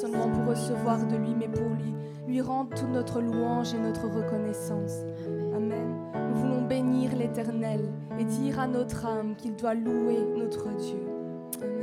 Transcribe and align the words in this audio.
seulement 0.00 0.28
pour 0.28 0.46
recevoir 0.46 1.04
de 1.06 1.16
lui, 1.16 1.34
mais 1.36 1.48
pour 1.48 1.68
lui, 1.70 1.92
lui 2.28 2.40
rendre 2.40 2.70
toute 2.70 2.90
notre 2.90 3.20
louange 3.20 3.74
et 3.74 3.78
notre 3.78 4.06
reconnaissance. 4.06 5.02
Amen. 5.56 5.96
Nous 6.14 6.36
voulons 6.36 6.62
bénir 6.62 7.16
l'Éternel 7.16 7.80
et 8.18 8.24
dire 8.24 8.60
à 8.60 8.68
notre 8.68 9.06
âme 9.06 9.34
qu'il 9.36 9.56
doit 9.56 9.74
louer 9.74 10.18
notre 10.36 10.68
Dieu. 10.76 11.02
Amen. 11.60 11.77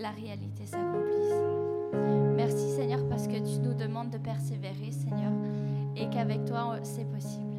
la 0.00 0.10
réalité 0.10 0.66
s'accomplisse. 0.66 1.34
Merci 2.36 2.70
Seigneur 2.70 3.08
parce 3.08 3.26
que 3.26 3.36
tu 3.36 3.60
nous 3.60 3.74
demandes 3.74 4.10
de 4.10 4.18
persévérer 4.18 4.90
Seigneur 4.90 5.32
et 5.96 6.08
qu'avec 6.10 6.44
toi 6.44 6.78
c'est 6.82 7.08
possible. 7.10 7.55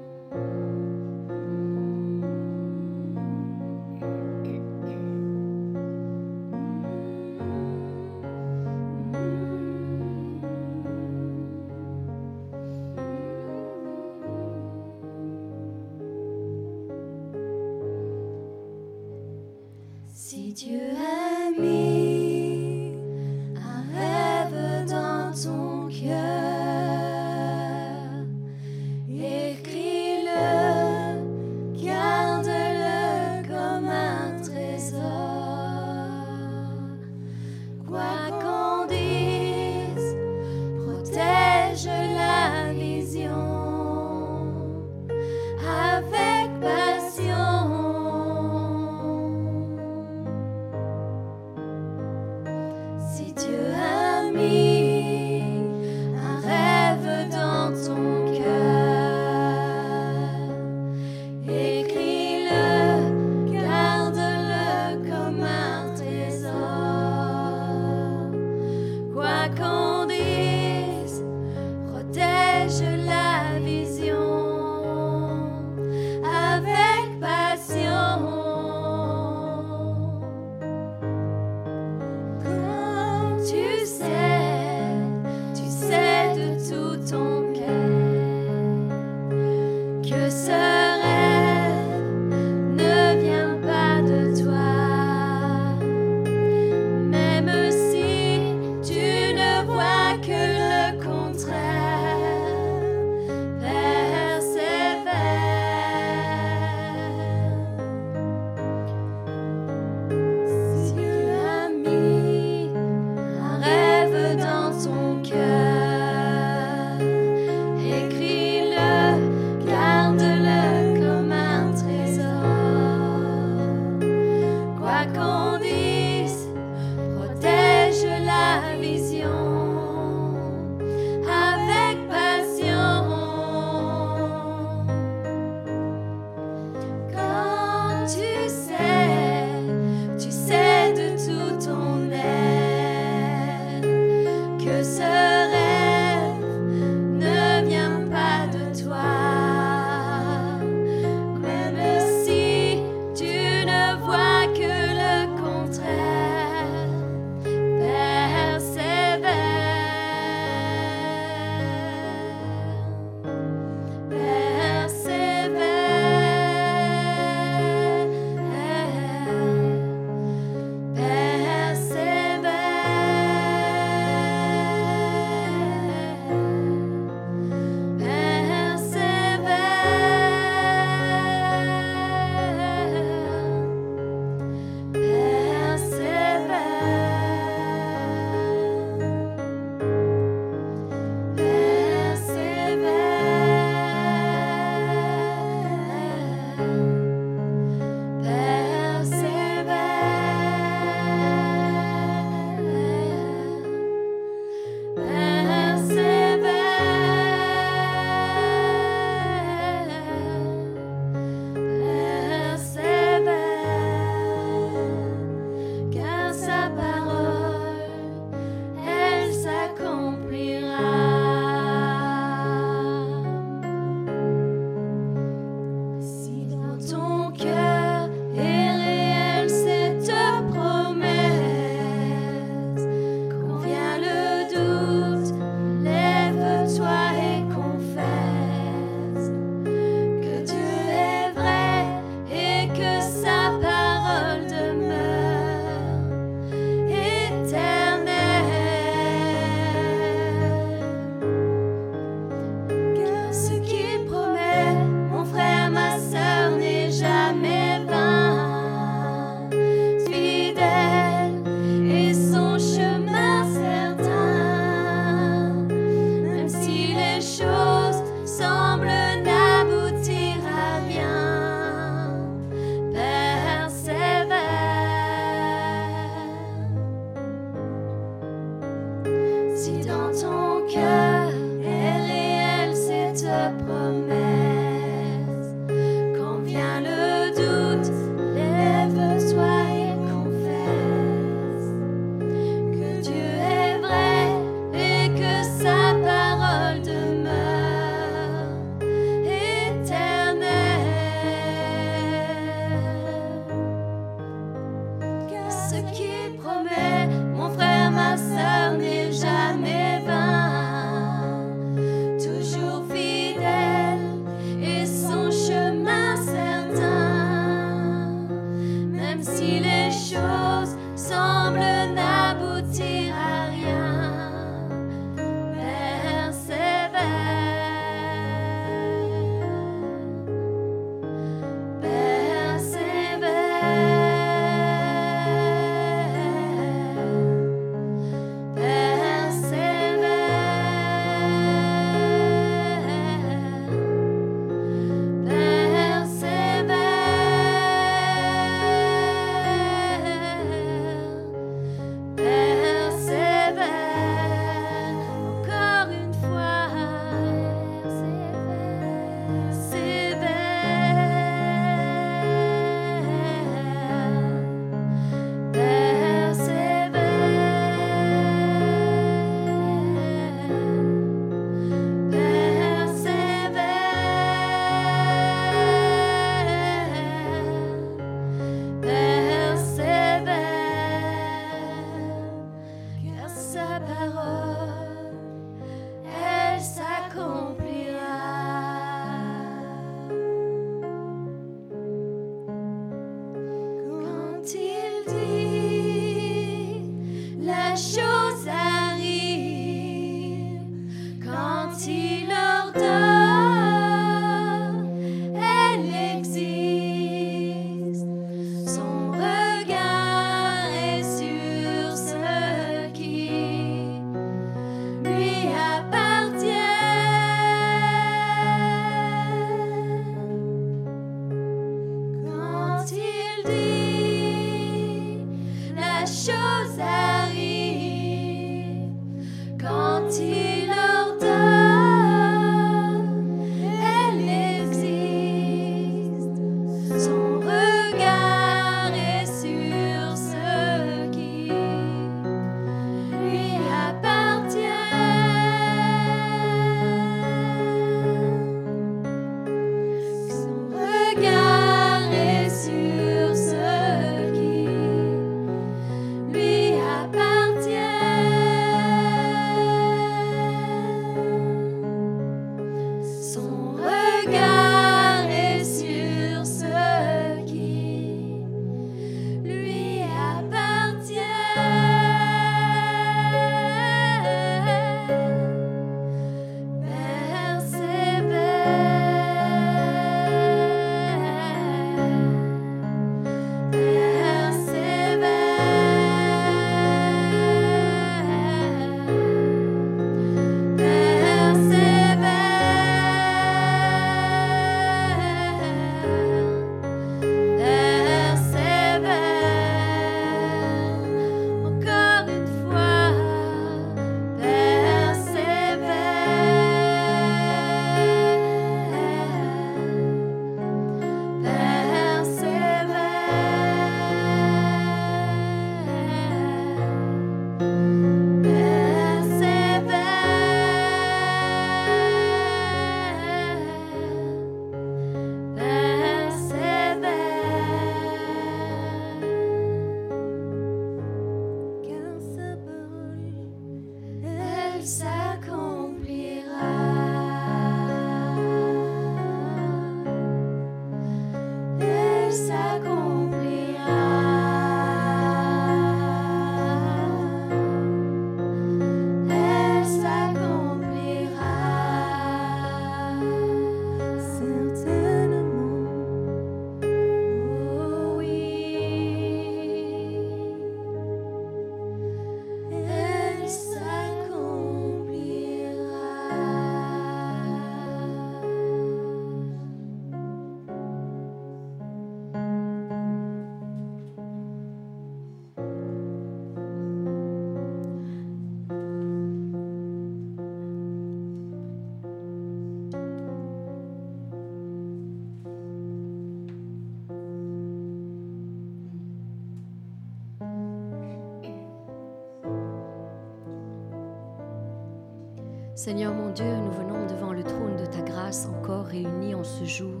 Seigneur 595.78 596.12
mon 596.12 596.30
Dieu, 596.30 596.56
nous 596.56 596.72
venons 596.72 597.06
devant 597.06 597.32
le 597.32 597.44
trône 597.44 597.76
de 597.76 597.86
ta 597.86 598.00
grâce 598.00 598.46
encore 598.46 598.86
réunis 598.86 599.36
en 599.36 599.44
ce 599.44 599.64
jour 599.64 600.00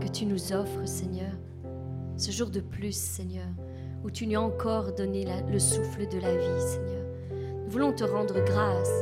que 0.00 0.06
tu 0.06 0.26
nous 0.26 0.52
offres, 0.52 0.86
Seigneur. 0.86 1.32
Ce 2.16 2.30
jour 2.30 2.50
de 2.50 2.60
plus, 2.60 2.94
Seigneur, 2.94 3.48
où 4.04 4.12
tu 4.12 4.28
nous 4.28 4.38
as 4.38 4.42
encore 4.44 4.92
donné 4.92 5.26
le 5.48 5.58
souffle 5.58 6.06
de 6.06 6.20
la 6.20 6.36
vie, 6.36 6.60
Seigneur. 6.60 7.04
Nous 7.64 7.68
voulons 7.68 7.92
te 7.92 8.04
rendre 8.04 8.44
grâce. 8.44 8.92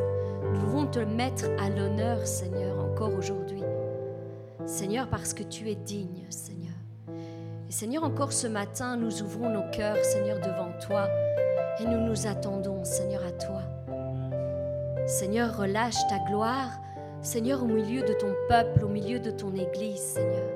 Nous 0.54 0.70
voulons 0.70 0.86
te 0.86 1.00
mettre 1.00 1.44
à 1.60 1.68
l'honneur, 1.68 2.26
Seigneur, 2.26 2.82
encore 2.82 3.12
aujourd'hui. 3.12 3.62
Seigneur, 4.64 5.10
parce 5.10 5.34
que 5.34 5.42
tu 5.42 5.68
es 5.68 5.74
digne, 5.74 6.24
Seigneur. 6.30 6.72
Et 7.68 7.72
Seigneur, 7.72 8.04
encore 8.04 8.32
ce 8.32 8.46
matin, 8.46 8.96
nous 8.96 9.20
ouvrons 9.20 9.50
nos 9.50 9.70
cœurs, 9.70 10.02
Seigneur, 10.02 10.38
devant 10.38 10.72
toi. 10.80 11.08
Et 11.78 11.84
nous 11.84 12.00
nous 12.00 12.26
attendons, 12.26 12.84
Seigneur, 12.84 13.22
à 13.22 13.32
toi. 13.32 13.67
Seigneur, 15.18 15.56
relâche 15.56 16.06
ta 16.08 16.20
gloire, 16.30 16.70
Seigneur, 17.22 17.64
au 17.64 17.66
milieu 17.66 18.02
de 18.02 18.12
ton 18.12 18.32
peuple, 18.48 18.84
au 18.84 18.88
milieu 18.88 19.18
de 19.18 19.32
ton 19.32 19.52
Église, 19.52 20.00
Seigneur. 20.00 20.48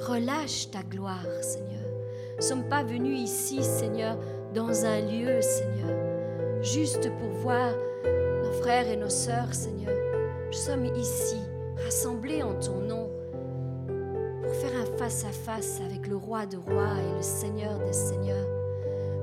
Relâche 0.00 0.70
ta 0.70 0.82
gloire, 0.82 1.24
Seigneur. 1.40 1.88
Nous 2.32 2.36
ne 2.36 2.42
sommes 2.42 2.68
pas 2.68 2.82
venus 2.82 3.18
ici, 3.18 3.62
Seigneur, 3.62 4.18
dans 4.52 4.84
un 4.84 5.00
lieu, 5.00 5.40
Seigneur, 5.40 5.96
juste 6.60 7.10
pour 7.16 7.30
voir 7.30 7.72
nos 8.44 8.52
frères 8.60 8.86
et 8.86 8.98
nos 8.98 9.08
sœurs, 9.08 9.54
Seigneur. 9.54 9.96
Nous 10.48 10.58
sommes 10.58 10.84
ici, 10.84 11.40
rassemblés 11.82 12.42
en 12.42 12.52
ton 12.56 12.80
nom, 12.82 13.08
pour 14.42 14.54
faire 14.56 14.78
un 14.78 14.98
face-à-face 14.98 15.80
avec 15.86 16.06
le 16.06 16.16
roi 16.16 16.44
de 16.44 16.58
rois 16.58 16.98
et 16.98 17.16
le 17.16 17.22
Seigneur 17.22 17.78
des 17.78 17.94
seigneurs, 17.94 18.46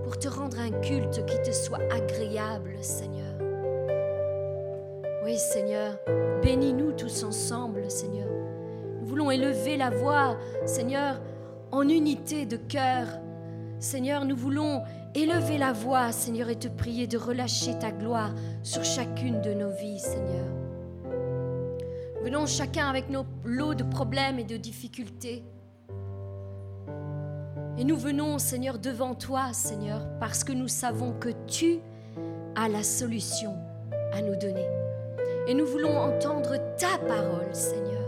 pour 0.03 0.17
te 0.17 0.27
rendre 0.27 0.57
un 0.59 0.71
culte 0.81 1.23
qui 1.27 1.39
te 1.43 1.51
soit 1.51 1.83
agréable, 1.91 2.73
Seigneur. 2.81 3.26
Oui, 5.27 5.37
Seigneur, 5.37 5.99
bénis-nous 6.41 6.93
tous 6.93 7.25
ensemble, 7.25 7.91
Seigneur. 7.91 8.29
Nous 9.01 9.07
voulons 9.07 9.29
élever 9.29 9.75
la 9.75 9.89
voix, 9.89 10.37
Seigneur, 10.65 11.19
en 11.69 11.81
unité 11.89 12.45
de 12.45 12.55
cœur. 12.55 13.07
Seigneur, 13.77 14.23
nous 14.23 14.37
voulons 14.37 14.83
élever 15.15 15.57
la 15.57 15.73
voix, 15.73 16.13
Seigneur, 16.13 16.47
et 16.49 16.55
te 16.55 16.69
prier 16.69 17.07
de 17.07 17.17
relâcher 17.17 17.77
ta 17.77 17.91
gloire 17.91 18.33
sur 18.63 18.85
chacune 18.85 19.41
de 19.41 19.53
nos 19.53 19.69
vies, 19.71 19.99
Seigneur. 19.99 20.45
Venons 22.23 22.45
chacun 22.45 22.87
avec 22.87 23.09
nos 23.09 23.25
lots 23.43 23.73
de 23.73 23.83
problèmes 23.83 24.39
et 24.39 24.45
de 24.45 24.55
difficultés. 24.55 25.43
Et 27.77 27.83
nous 27.83 27.97
venons, 27.97 28.39
Seigneur, 28.39 28.79
devant 28.79 29.13
toi, 29.13 29.51
Seigneur, 29.51 30.07
parce 30.21 30.45
que 30.45 30.53
nous 30.53 30.69
savons 30.69 31.11
que 31.11 31.31
tu 31.47 31.79
as 32.55 32.69
la 32.69 32.83
solution 32.83 33.55
à 34.13 34.21
nous 34.21 34.37
donner. 34.37 34.86
Et 35.49 35.53
nous 35.53 35.65
voulons 35.65 35.97
entendre 35.97 36.57
ta 36.77 36.97
parole, 37.07 37.53
Seigneur, 37.53 38.03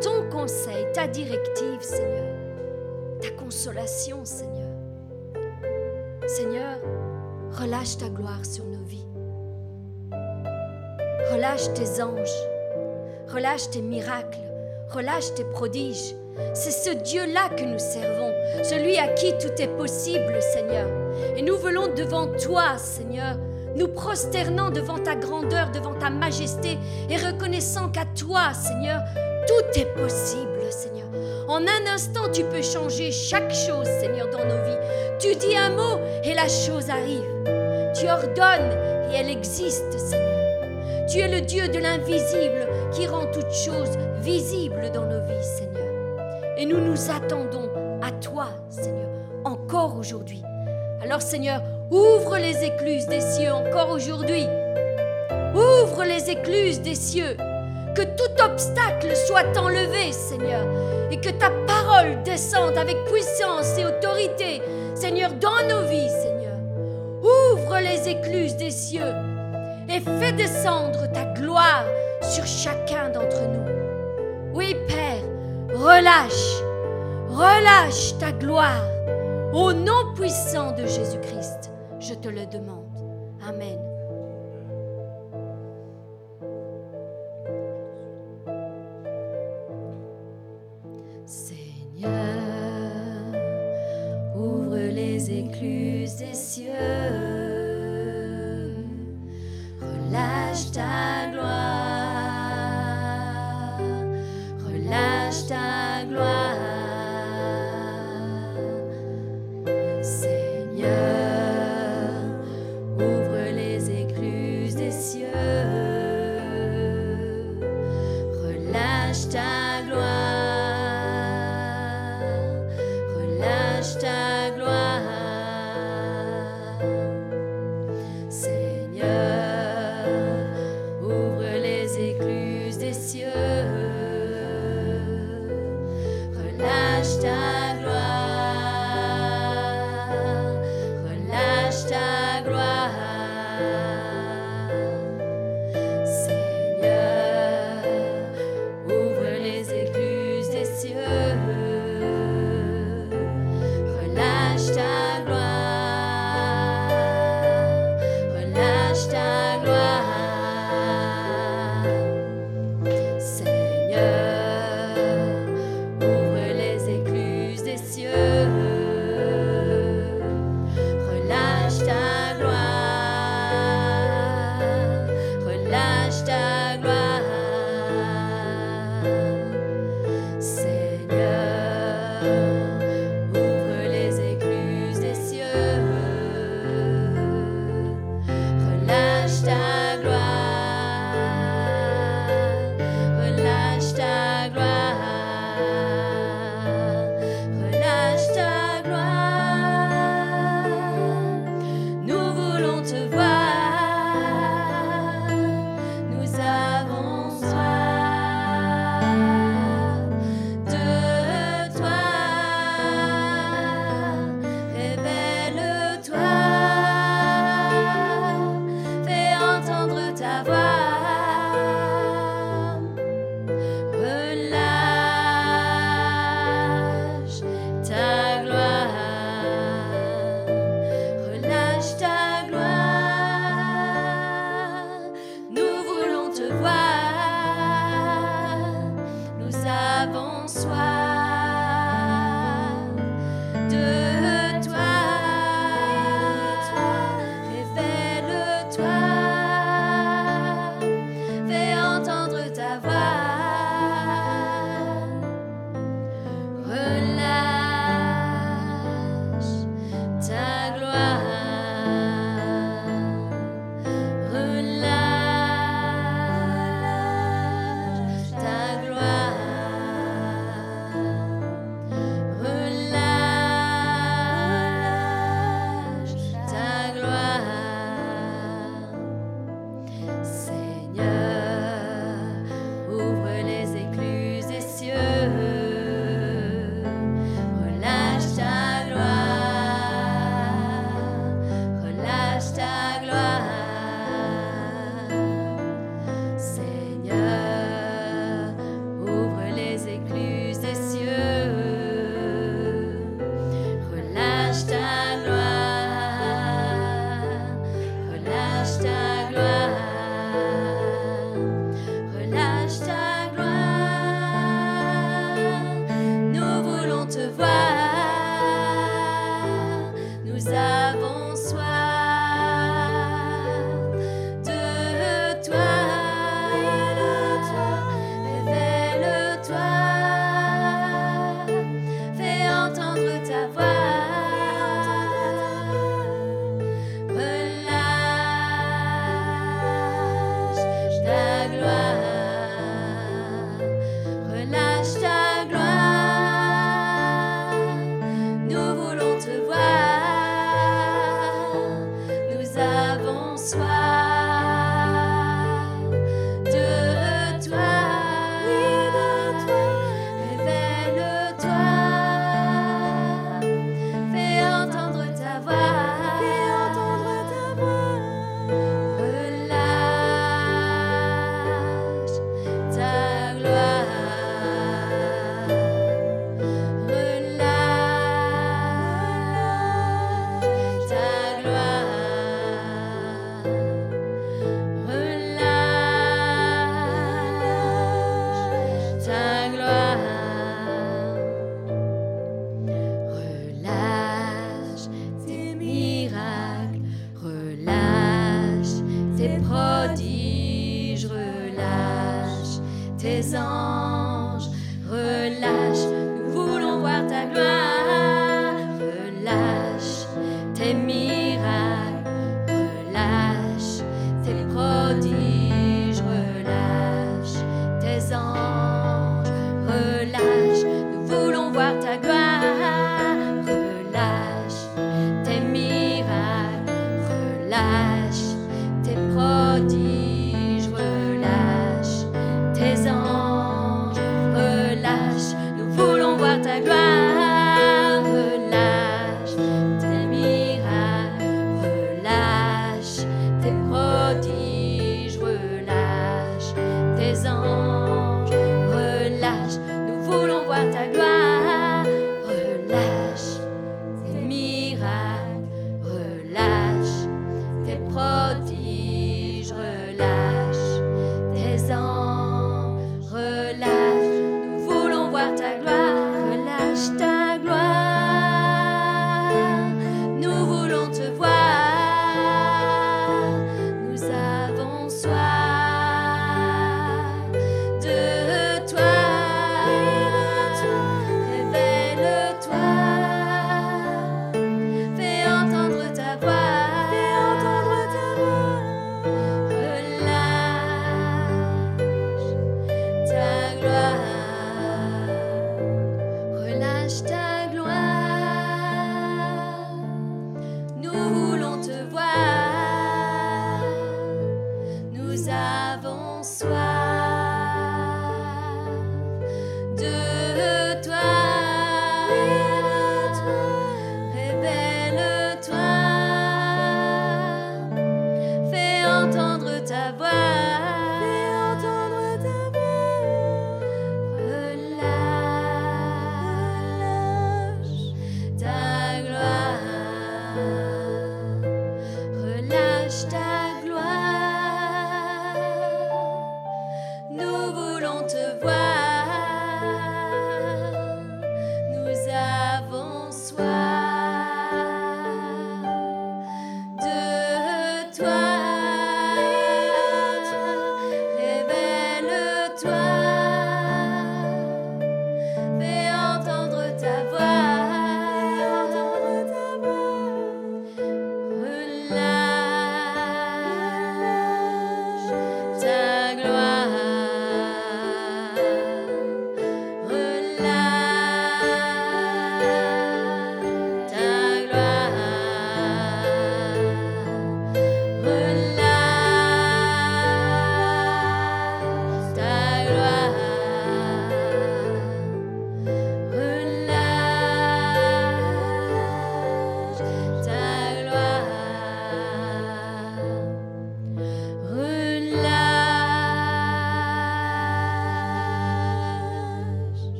ton 0.00 0.30
conseil, 0.30 0.86
ta 0.94 1.08
directive, 1.08 1.80
Seigneur, 1.80 2.32
ta 3.20 3.30
consolation, 3.30 4.24
Seigneur. 4.24 4.70
Seigneur, 6.28 6.78
relâche 7.50 7.98
ta 7.98 8.08
gloire 8.08 8.44
sur 8.44 8.64
nos 8.66 8.84
vies. 8.84 9.04
Relâche 11.32 11.72
tes 11.74 12.00
anges, 12.00 12.46
relâche 13.34 13.68
tes 13.70 13.82
miracles, 13.82 14.38
relâche 14.90 15.34
tes 15.34 15.44
prodiges. 15.44 16.14
C'est 16.54 16.70
ce 16.70 16.90
Dieu-là 16.90 17.48
que 17.48 17.64
nous 17.64 17.80
servons, 17.80 18.32
celui 18.62 18.96
à 18.96 19.08
qui 19.08 19.32
tout 19.38 19.60
est 19.60 19.76
possible, 19.76 20.40
Seigneur. 20.40 20.86
Et 21.36 21.42
nous 21.42 21.56
voulons 21.56 21.92
devant 21.92 22.28
toi, 22.38 22.78
Seigneur, 22.78 23.36
nous 23.76 23.88
prosternant 23.88 24.70
devant 24.70 24.98
ta 24.98 25.14
grandeur, 25.14 25.70
devant 25.70 25.94
ta 25.94 26.10
majesté 26.10 26.78
et 27.10 27.16
reconnaissant 27.16 27.90
qu'à 27.90 28.06
toi, 28.06 28.54
Seigneur, 28.54 29.02
tout 29.46 29.78
est 29.78 29.94
possible, 29.94 30.62
Seigneur. 30.70 31.06
En 31.48 31.60
un 31.60 31.94
instant, 31.94 32.28
tu 32.32 32.42
peux 32.44 32.62
changer 32.62 33.12
chaque 33.12 33.52
chose, 33.52 33.86
Seigneur, 34.00 34.28
dans 34.30 34.44
nos 34.44 34.64
vies. 34.64 34.78
Tu 35.20 35.34
dis 35.36 35.56
un 35.56 35.70
mot 35.70 36.00
et 36.24 36.34
la 36.34 36.48
chose 36.48 36.90
arrive. 36.90 37.22
Tu 37.94 38.08
ordonnes 38.08 38.72
et 39.10 39.16
elle 39.16 39.30
existe, 39.30 39.92
Seigneur. 39.98 41.06
Tu 41.08 41.18
es 41.18 41.28
le 41.28 41.42
Dieu 41.42 41.68
de 41.68 41.78
l'invisible 41.78 42.66
qui 42.92 43.06
rend 43.06 43.26
toutes 43.26 43.52
choses 43.52 43.96
visibles 44.20 44.90
dans 44.92 45.04
nos 45.04 45.20
vies, 45.20 45.44
Seigneur. 45.44 45.86
Et 46.56 46.64
nous 46.64 46.80
nous 46.80 47.10
attendons 47.10 47.70
à 48.02 48.10
toi, 48.10 48.48
Seigneur, 48.70 49.08
encore 49.44 49.96
aujourd'hui. 49.98 50.42
Alors, 51.02 51.22
Seigneur, 51.22 51.62
Ouvre 51.90 52.36
les 52.38 52.64
écluses 52.64 53.06
des 53.06 53.20
cieux 53.20 53.52
encore 53.52 53.90
aujourd'hui. 53.90 54.44
Ouvre 55.54 56.02
les 56.04 56.30
écluses 56.30 56.80
des 56.80 56.96
cieux. 56.96 57.36
Que 57.94 58.02
tout 58.02 58.42
obstacle 58.42 59.14
soit 59.14 59.56
enlevé, 59.56 60.10
Seigneur. 60.10 60.66
Et 61.12 61.20
que 61.20 61.30
ta 61.30 61.50
parole 61.66 62.20
descende 62.24 62.76
avec 62.76 62.96
puissance 63.04 63.78
et 63.78 63.84
autorité, 63.84 64.60
Seigneur, 64.96 65.30
dans 65.34 65.62
nos 65.68 65.86
vies, 65.86 66.10
Seigneur. 66.10 66.56
Ouvre 67.22 67.78
les 67.78 68.08
écluses 68.08 68.56
des 68.56 68.72
cieux 68.72 69.14
et 69.88 70.00
fais 70.00 70.32
descendre 70.32 71.06
ta 71.12 71.24
gloire 71.40 71.84
sur 72.20 72.44
chacun 72.46 73.10
d'entre 73.10 73.42
nous. 73.42 74.52
Oui, 74.54 74.74
Père, 74.88 75.22
relâche, 75.72 76.62
relâche 77.28 78.18
ta 78.18 78.32
gloire 78.32 78.82
au 79.52 79.72
nom 79.72 80.12
puissant 80.16 80.72
de 80.72 80.84
Jésus-Christ 80.84 81.75
je 82.08 82.14
te 82.14 82.28
le 82.28 82.46
demande. 82.46 82.86
Amen. 83.48 83.78
Seigneur, 91.26 92.12
ouvre 94.36 94.76
les 94.76 95.30
écluses 95.30 96.16
des 96.16 96.34
cieux. 96.34 97.35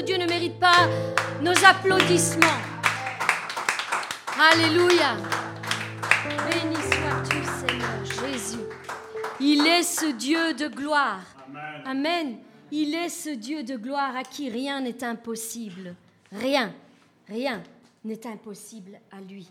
Notre 0.00 0.06
Dieu 0.06 0.16
ne 0.16 0.26
mérite 0.26 0.58
pas 0.58 0.88
nos 1.42 1.52
applaudissements 1.62 2.46
Alléluia. 4.38 5.16
Béni 6.48 6.76
sois-tu, 6.76 7.36
Seigneur 7.44 8.04
Jésus. 8.32 8.60
Il 9.40 9.66
est 9.66 9.82
ce 9.82 10.10
Dieu 10.12 10.54
de 10.54 10.68
gloire. 10.68 11.20
Amen. 11.84 12.38
Il 12.72 12.94
est 12.94 13.10
ce 13.10 13.28
Dieu 13.28 13.62
de 13.62 13.76
gloire 13.76 14.16
à 14.16 14.22
qui 14.22 14.48
rien 14.48 14.80
n'est 14.80 15.04
impossible. 15.04 15.94
Rien, 16.32 16.72
rien 17.28 17.62
n'est 18.02 18.26
impossible 18.26 18.98
à 19.12 19.20
lui. 19.20 19.50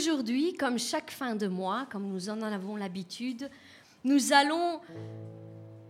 Aujourd'hui, 0.00 0.54
comme 0.54 0.78
chaque 0.78 1.10
fin 1.10 1.36
de 1.36 1.46
mois, 1.46 1.86
comme 1.90 2.06
nous 2.06 2.30
en 2.30 2.40
avons 2.40 2.76
l'habitude, 2.76 3.50
nous 4.02 4.32
allons 4.32 4.80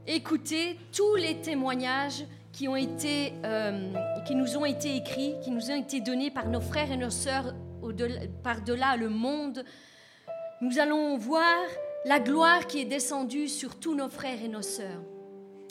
écouter 0.06 0.76
tous 0.92 1.14
les 1.14 1.40
témoignages 1.40 2.24
qui, 2.52 2.66
ont 2.66 2.74
été, 2.74 3.32
euh, 3.44 3.92
qui 4.26 4.34
nous 4.34 4.56
ont 4.56 4.64
été 4.64 4.96
écrits, 4.96 5.34
qui 5.44 5.52
nous 5.52 5.70
ont 5.70 5.76
été 5.76 6.00
donnés 6.00 6.32
par 6.32 6.48
nos 6.48 6.60
frères 6.60 6.90
et 6.90 6.96
nos 6.96 7.10
sœurs 7.10 7.54
par-delà 8.42 8.96
le 8.96 9.08
monde. 9.08 9.64
Nous 10.60 10.80
allons 10.80 11.16
voir 11.16 11.56
la 12.04 12.18
gloire 12.18 12.66
qui 12.66 12.80
est 12.80 12.86
descendue 12.86 13.48
sur 13.48 13.78
tous 13.78 13.94
nos 13.94 14.08
frères 14.08 14.42
et 14.42 14.48
nos 14.48 14.62
sœurs, 14.62 15.02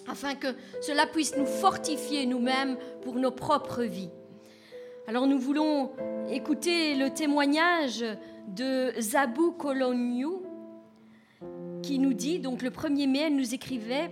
afin 0.07 0.35
que 0.35 0.55
cela 0.81 1.05
puisse 1.07 1.35
nous 1.35 1.45
fortifier 1.45 2.25
nous-mêmes 2.25 2.77
pour 3.01 3.15
nos 3.15 3.31
propres 3.31 3.83
vies. 3.83 4.09
Alors 5.09 5.25
nous 5.25 5.39
voulons 5.39 5.89
écouter 6.29 6.93
le 6.93 7.09
témoignage 7.09 8.05
de 8.47 8.91
Zabou 8.99 9.53
Koloniou 9.53 10.43
qui 11.81 11.97
nous 11.97 12.13
dit, 12.13 12.37
donc 12.37 12.61
le 12.61 12.69
1er 12.69 13.09
mai, 13.09 13.21
elle 13.25 13.35
nous 13.35 13.55
écrivait, 13.55 14.11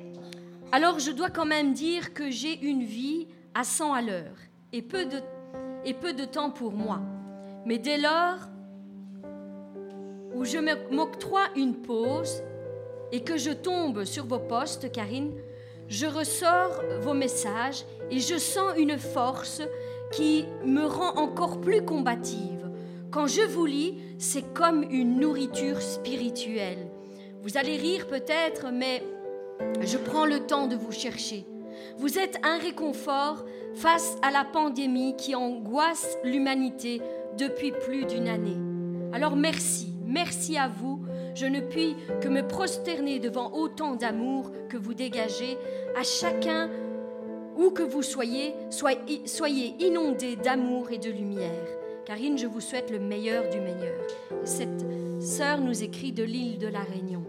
Alors 0.71 0.97
je 0.97 1.11
dois 1.11 1.29
quand 1.29 1.45
même 1.45 1.73
dire 1.73 2.15
que 2.15 2.31
j'ai 2.31 2.59
une 2.65 2.81
vie 2.81 3.27
à 3.53 3.63
100 3.63 3.93
à 3.93 4.01
l'heure 4.01 4.37
et 4.73 4.81
peu 4.81 5.05
de, 5.05 5.21
et 5.85 5.93
peu 5.93 6.13
de 6.13 6.25
temps 6.25 6.49
pour 6.49 6.71
moi. 6.71 6.99
Mais 7.67 7.77
dès 7.77 7.99
lors 7.99 8.39
où 10.33 10.45
je 10.45 10.57
m'octroie 10.91 11.45
une 11.55 11.75
pause 11.75 12.41
et 13.11 13.21
que 13.21 13.37
je 13.37 13.51
tombe 13.51 14.03
sur 14.03 14.25
vos 14.25 14.39
postes, 14.39 14.91
Karine, 14.91 15.31
je 15.89 16.07
ressors 16.07 16.81
vos 17.01 17.13
messages 17.13 17.85
et 18.09 18.19
je 18.19 18.39
sens 18.39 18.73
une 18.77 18.97
force 18.97 19.61
qui 20.11 20.45
me 20.65 20.85
rend 20.85 21.15
encore 21.17 21.61
plus 21.61 21.83
combative. 21.83 22.69
Quand 23.11 23.27
je 23.27 23.41
vous 23.41 23.65
lis, 23.65 23.97
c'est 24.17 24.53
comme 24.53 24.83
une 24.89 25.19
nourriture 25.19 25.81
spirituelle. 25.81 26.87
Vous 27.41 27.57
allez 27.57 27.77
rire 27.77 28.07
peut-être, 28.07 28.67
mais 28.71 29.03
je 29.81 29.97
prends 29.97 30.25
le 30.25 30.41
temps 30.41 30.67
de 30.67 30.75
vous 30.75 30.91
chercher. 30.91 31.45
Vous 31.97 32.17
êtes 32.19 32.39
un 32.43 32.57
réconfort 32.57 33.45
face 33.75 34.17
à 34.21 34.31
la 34.31 34.43
pandémie 34.43 35.15
qui 35.15 35.35
angoisse 35.35 36.17
l'humanité 36.23 37.01
depuis 37.37 37.71
plus 37.71 38.05
d'une 38.05 38.27
année. 38.27 38.57
Alors 39.13 39.35
merci, 39.35 39.93
merci 40.05 40.57
à 40.57 40.67
vous. 40.67 41.01
Je 41.35 41.45
ne 41.45 41.59
puis 41.59 41.95
que 42.21 42.27
me 42.27 42.45
prosterner 42.45 43.19
devant 43.19 43.53
autant 43.53 43.95
d'amour 43.95 44.51
que 44.69 44.77
vous 44.77 44.93
dégagez 44.93 45.57
à 45.97 46.03
chacun 46.03 46.69
où 47.57 47.71
que 47.71 47.83
vous 47.83 48.03
soyez, 48.03 48.53
soyez 48.69 49.75
inondés 49.79 50.35
d'amour 50.35 50.91
et 50.91 50.97
de 50.97 51.09
lumière. 51.09 51.65
Karine, 52.05 52.37
je 52.37 52.47
vous 52.47 52.61
souhaite 52.61 52.91
le 52.91 52.99
meilleur 52.99 53.49
du 53.49 53.59
meilleur. 53.59 53.99
Cette 54.45 54.85
sœur 55.19 55.59
nous 55.59 55.83
écrit 55.83 56.13
de 56.13 56.23
l'île 56.23 56.57
de 56.57 56.67
la 56.67 56.79
Réunion. 56.79 57.23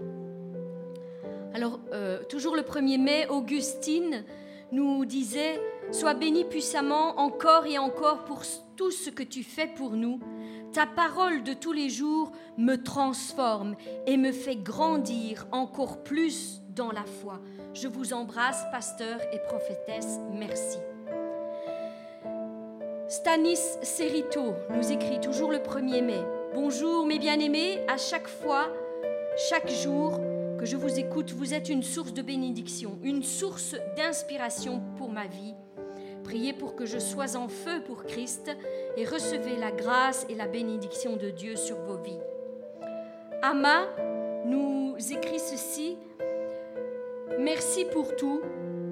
Alors, 1.55 1.81
euh, 1.93 2.23
toujours 2.29 2.55
le 2.55 2.63
1er 2.63 3.01
mai, 3.01 3.27
Augustine 3.29 4.25
nous 4.71 5.05
disait 5.05 5.61
Sois 5.91 6.15
béni 6.15 6.45
puissamment 6.45 7.19
encore 7.19 7.67
et 7.67 7.79
encore 7.79 8.25
pour 8.25 8.43
tout 8.77 8.91
ce 8.91 9.11
que 9.11 9.23
tu 9.23 9.43
fais 9.43 9.67
pour 9.67 9.93
nous. 9.93 10.21
Ta 10.73 10.87
parole 10.87 11.43
de 11.43 11.55
tous 11.55 11.73
les 11.73 11.89
jours 11.89 12.31
me 12.59 12.77
transforme 12.77 13.75
et 14.07 14.19
me 14.19 14.31
fait 14.31 14.57
grandir 14.57 15.47
encore 15.51 16.05
plus 16.05 16.61
dans 16.79 16.93
la 16.93 17.05
foi. 17.05 17.41
Je 17.75 17.89
vous 17.89 18.15
embrasse, 18.15 18.65
pasteur 18.71 19.21
et 19.33 19.41
prophétesse. 19.41 20.19
Merci. 20.33 20.79
Stanis 23.09 23.59
Serito 23.83 24.55
nous 24.71 24.93
écrit 24.93 25.21
toujours 25.21 25.51
le 25.51 25.59
1er 25.59 26.03
mai. 26.03 26.21
Bonjour 26.55 27.05
mes 27.05 27.19
bien-aimés, 27.19 27.81
à 27.89 27.97
chaque 27.97 28.29
fois, 28.29 28.69
chaque 29.51 29.69
jour 29.69 30.21
que 30.59 30.67
je 30.67 30.77
vous 30.77 30.99
écoute, 30.99 31.33
vous 31.33 31.53
êtes 31.53 31.69
une 31.69 31.83
source 31.83 32.13
de 32.13 32.23
bénédiction, 32.23 32.99
une 33.03 33.25
source 33.25 33.75
d'inspiration 33.97 34.81
pour 34.97 35.11
ma 35.11 35.27
vie. 35.27 35.55
Priez 36.23 36.53
pour 36.53 36.77
que 36.77 36.87
je 36.87 36.99
sois 36.99 37.37
en 37.37 37.49
feu 37.49 37.83
pour 37.87 38.05
Christ 38.05 38.51
et 38.97 39.05
recevez 39.05 39.57
la 39.57 39.73
grâce 39.73 40.27
et 40.29 40.35
la 40.35 40.47
bénédiction 40.47 41.17
de 41.17 41.31
Dieu 41.31 41.57
sur 41.57 41.77
vos 41.79 41.97
vies. 41.97 42.21
Ama 43.43 43.87
nous 44.45 44.95
écrit 45.11 45.41
ceci. 45.41 45.97
Merci 47.39 47.85
pour 47.85 48.17
tout, 48.17 48.41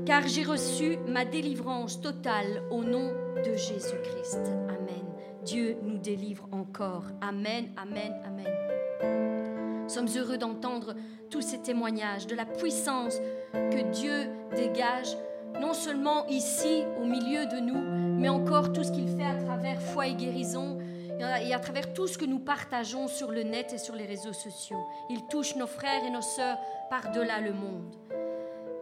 car 0.06 0.28
j'ai 0.28 0.44
reçu 0.44 0.98
ma 1.08 1.24
délivrance 1.24 2.00
totale 2.00 2.62
au 2.70 2.84
nom 2.84 3.12
de 3.44 3.56
Jésus-Christ. 3.56 4.40
Amen. 4.68 5.04
Dieu 5.44 5.76
nous 5.82 5.98
délivre 5.98 6.48
encore. 6.52 7.02
Amen, 7.20 7.70
amen, 7.76 8.14
amen. 8.24 9.88
Sommes 9.88 10.08
heureux 10.16 10.38
d'entendre 10.38 10.94
tous 11.28 11.42
ces 11.42 11.60
témoignages 11.60 12.28
de 12.28 12.36
la 12.36 12.44
puissance 12.44 13.18
que 13.52 13.90
Dieu 13.90 14.28
dégage 14.54 15.16
non 15.60 15.74
seulement 15.74 16.24
ici, 16.28 16.84
au 17.00 17.04
milieu 17.04 17.46
de 17.46 17.58
nous, 17.58 18.20
mais 18.20 18.28
encore 18.28 18.72
tout 18.72 18.84
ce 18.84 18.92
qu'il 18.92 19.08
fait 19.08 19.26
à 19.26 19.42
travers 19.42 19.82
foi 19.82 20.06
et 20.06 20.14
guérison 20.14 20.78
et 21.18 21.52
à 21.52 21.58
travers 21.58 21.92
tout 21.94 22.06
ce 22.06 22.16
que 22.16 22.24
nous 22.24 22.38
partageons 22.38 23.08
sur 23.08 23.32
le 23.32 23.42
net 23.42 23.72
et 23.72 23.78
sur 23.78 23.96
les 23.96 24.06
réseaux 24.06 24.34
sociaux. 24.34 24.86
Il 25.10 25.26
touche 25.26 25.56
nos 25.56 25.66
frères 25.66 26.04
et 26.04 26.10
nos 26.10 26.22
sœurs 26.22 26.58
par-delà 26.90 27.40
le 27.40 27.52
monde. 27.52 27.96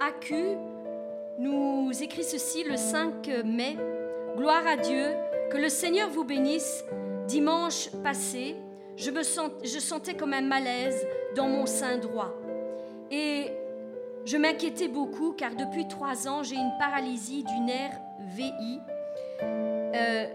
Acu 0.07 0.59
nous 1.39 1.91
écrit 2.03 2.25
ceci 2.25 2.63
le 2.63 2.77
5 2.77 3.27
mai. 3.45 3.79
Gloire 4.37 4.67
à 4.67 4.77
Dieu, 4.77 5.07
que 5.51 5.57
le 5.57 5.71
Seigneur 5.71 6.11
vous 6.11 6.25
bénisse. 6.25 6.85
Dimanche 7.27 7.89
passé, 8.03 8.55
je, 8.97 9.11
me 9.11 9.23
je 9.23 9.79
sentais 9.79 10.15
comme 10.15 10.35
un 10.35 10.43
malaise 10.43 11.07
dans 11.35 11.49
mon 11.49 11.65
sein 11.65 11.97
droit. 11.97 12.35
Et 13.11 13.51
je 14.27 14.37
m'inquiétais 14.37 14.89
beaucoup 14.89 15.33
car 15.33 15.55
depuis 15.55 15.89
trois 15.89 16.29
ans, 16.29 16.43
j'ai 16.43 16.57
une 16.57 16.73
paralysie 16.79 17.43
du 17.43 17.61
nerf 17.61 17.99
VI 18.37 18.81
euh, 19.43 20.27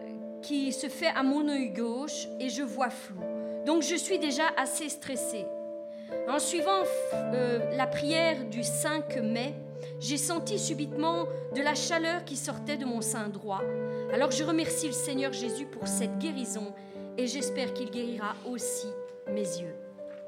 qui 0.41 0.71
se 0.71 0.87
fait 0.87 1.11
à 1.15 1.21
mon 1.21 1.47
œil 1.47 1.69
gauche 1.69 2.27
et 2.39 2.49
je 2.49 2.63
vois 2.63 2.89
flou. 2.89 3.19
Donc 3.67 3.83
je 3.83 3.95
suis 3.95 4.17
déjà 4.17 4.45
assez 4.57 4.89
stressée. 4.89 5.45
En 6.27 6.39
suivant 6.39 6.83
euh, 7.13 7.75
la 7.75 7.87
prière 7.87 8.45
du 8.45 8.63
5 8.63 9.17
mai, 9.17 9.55
j'ai 9.99 10.17
senti 10.17 10.59
subitement 10.59 11.25
de 11.55 11.61
la 11.61 11.75
chaleur 11.75 12.23
qui 12.25 12.35
sortait 12.35 12.77
de 12.77 12.85
mon 12.85 13.01
sein 13.01 13.29
droit. 13.29 13.61
Alors 14.13 14.31
je 14.31 14.43
remercie 14.43 14.87
le 14.87 14.93
Seigneur 14.93 15.33
Jésus 15.33 15.65
pour 15.65 15.87
cette 15.87 16.17
guérison 16.19 16.73
et 17.17 17.27
j'espère 17.27 17.73
qu'il 17.73 17.89
guérira 17.89 18.35
aussi 18.45 18.87
mes 19.27 19.41
yeux. 19.41 19.75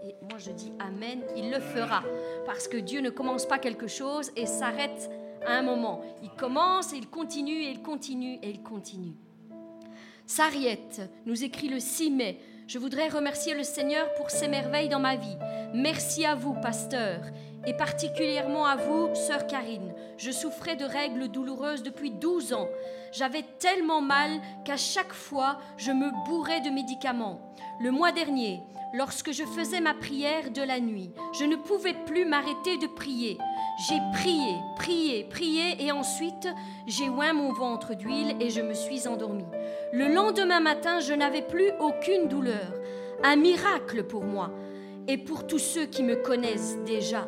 Et 0.06 0.16
moi 0.30 0.38
je 0.38 0.52
dis 0.52 0.72
Amen, 0.80 1.22
il 1.36 1.52
le 1.52 1.60
fera. 1.60 2.04
Parce 2.46 2.68
que 2.68 2.78
Dieu 2.78 3.02
ne 3.02 3.10
commence 3.10 3.46
pas 3.46 3.60
quelque 3.60 3.88
chose 3.88 4.32
et 4.36 4.46
s'arrête 4.46 5.10
à 5.46 5.54
un 5.54 5.62
moment. 5.62 6.02
Il 6.24 6.32
commence 6.32 6.94
et 6.94 6.98
il 6.98 7.08
continue 7.08 7.64
et 7.64 7.72
il 7.72 7.82
continue 7.82 8.40
et 8.42 8.50
il 8.50 8.62
continue. 8.62 9.16
Sariette 10.26 11.02
nous 11.26 11.44
écrit 11.44 11.68
le 11.68 11.80
6 11.80 12.12
mai. 12.12 12.40
Je 12.72 12.80
voudrais 12.80 13.10
remercier 13.10 13.54
le 13.54 13.66
Seigneur 13.66 14.14
pour 14.14 14.30
ses 14.30 14.48
merveilles 14.48 14.88
dans 14.88 15.02
ma 15.02 15.18
vie. 15.18 15.36
Merci 15.74 16.24
à 16.26 16.36
vous, 16.36 16.54
pasteur, 16.54 17.20
et 17.66 17.74
particulièrement 17.74 18.66
à 18.66 18.76
vous, 18.76 19.14
sœur 19.14 19.47
Karine. 19.47 19.93
Je 20.18 20.32
souffrais 20.32 20.76
de 20.76 20.86
règles 20.86 21.28
douloureuses 21.28 21.84
depuis 21.84 22.12
12 22.12 22.53
ans. 22.53 22.68
J'avais 23.12 23.43
tellement 23.59 24.01
mal 24.01 24.32
qu'à 24.66 24.78
chaque 24.78 25.14
fois, 25.14 25.57
je 25.78 25.91
me 25.91 26.09
bourrais 26.26 26.62
de 26.62 26.70
médicaments. 26.70 27.53
Le 27.80 27.91
mois 27.91 28.12
dernier, 28.12 28.62
lorsque 28.93 29.32
je 29.32 29.43
faisais 29.43 29.82
ma 29.82 29.93
prière 29.93 30.51
de 30.51 30.62
la 30.62 30.80
nuit. 30.80 31.12
Je 31.34 31.45
ne 31.45 31.55
pouvais 31.55 31.95
plus 32.05 32.26
m'arrêter 32.26 32.78
de 32.78 32.88
prier. 32.88 33.38
J'ai 33.88 33.99
prié, 34.14 34.55
prié, 34.76 35.24
prié 35.26 35.84
et 35.84 35.91
ensuite 35.91 36.47
j'ai 36.88 37.09
oint 37.09 37.34
mon 37.34 37.53
ventre 37.53 37.93
d'huile 37.95 38.36
et 38.39 38.49
je 38.49 38.62
me 38.62 38.74
suis 38.74 39.07
endormie. 39.07 39.45
Le 39.93 40.14
lendemain 40.14 40.59
matin, 40.59 40.99
je 40.99 41.14
n'avais 41.14 41.41
plus 41.41 41.72
aucune 41.80 42.28
douleur. 42.28 42.74
Un 43.24 43.36
miracle 43.36 44.03
pour 44.03 44.24
moi 44.24 44.51
et 45.07 45.18
pour 45.18 45.47
tous 45.47 45.59
ceux 45.59 45.86
qui 45.86 46.03
me 46.03 46.16
connaissent 46.16 46.78
déjà. 46.86 47.28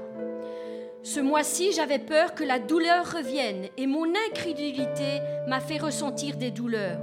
Ce 1.04 1.20
mois-ci, 1.20 1.72
j'avais 1.74 1.99
peur 1.99 2.34
que 2.34 2.43
la 2.43 2.60
douleur 2.60 3.12
revienne 3.12 3.68
et 3.78 3.88
mon 3.88 4.06
incrédulité 4.30 5.20
m'a 5.47 5.60
fait 5.60 5.78
ressentir 5.78 6.38
des 6.38 6.51
douleurs 6.51 6.99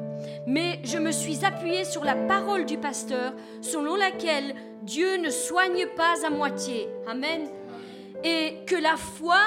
mais 0.47 0.81
je 0.85 0.99
me 0.99 1.13
suis 1.13 1.45
appuyée 1.45 1.85
sur 1.85 2.05
la 2.05 2.15
parole 2.15 2.65
du 2.65 2.79
pasteur 2.79 3.33
selon 3.61 3.97
laquelle 3.97 4.55
Dieu 4.83 5.17
ne 5.19 5.31
soigne 5.31 5.87
pas 5.97 6.27
à 6.27 6.31
moitié. 6.31 6.89
Amen. 7.07 7.49
Et 8.25 8.57
que 8.67 8.77
la 8.77 8.97
foi, 8.97 9.39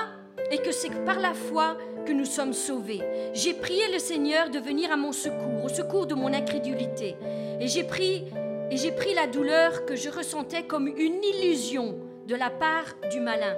et 0.51 0.57
que 0.57 0.71
c'est 0.71 1.03
par 1.05 1.19
la 1.19 1.33
foi 1.33 1.77
que 2.05 2.11
nous 2.11 2.25
sommes 2.25 2.53
sauvés. 2.53 3.01
J'ai 3.33 3.53
prié 3.53 3.91
le 3.91 3.99
Seigneur 3.99 4.49
de 4.49 4.59
venir 4.59 4.91
à 4.91 4.97
mon 4.97 5.11
secours, 5.11 5.63
au 5.63 5.69
secours 5.69 6.05
de 6.05 6.15
mon 6.15 6.33
incrédulité. 6.33 7.15
Et 7.59 7.67
j'ai 7.67 7.83
pris, 7.83 8.25
et 8.71 8.77
j'ai 8.77 8.91
pris 8.91 9.13
la 9.13 9.27
douleur 9.27 9.85
que 9.85 9.95
je 9.95 10.09
ressentais 10.09 10.63
comme 10.63 10.87
une 10.87 11.23
illusion 11.23 11.95
de 12.27 12.35
la 12.35 12.49
part 12.49 12.95
du 13.11 13.19
malin. 13.19 13.55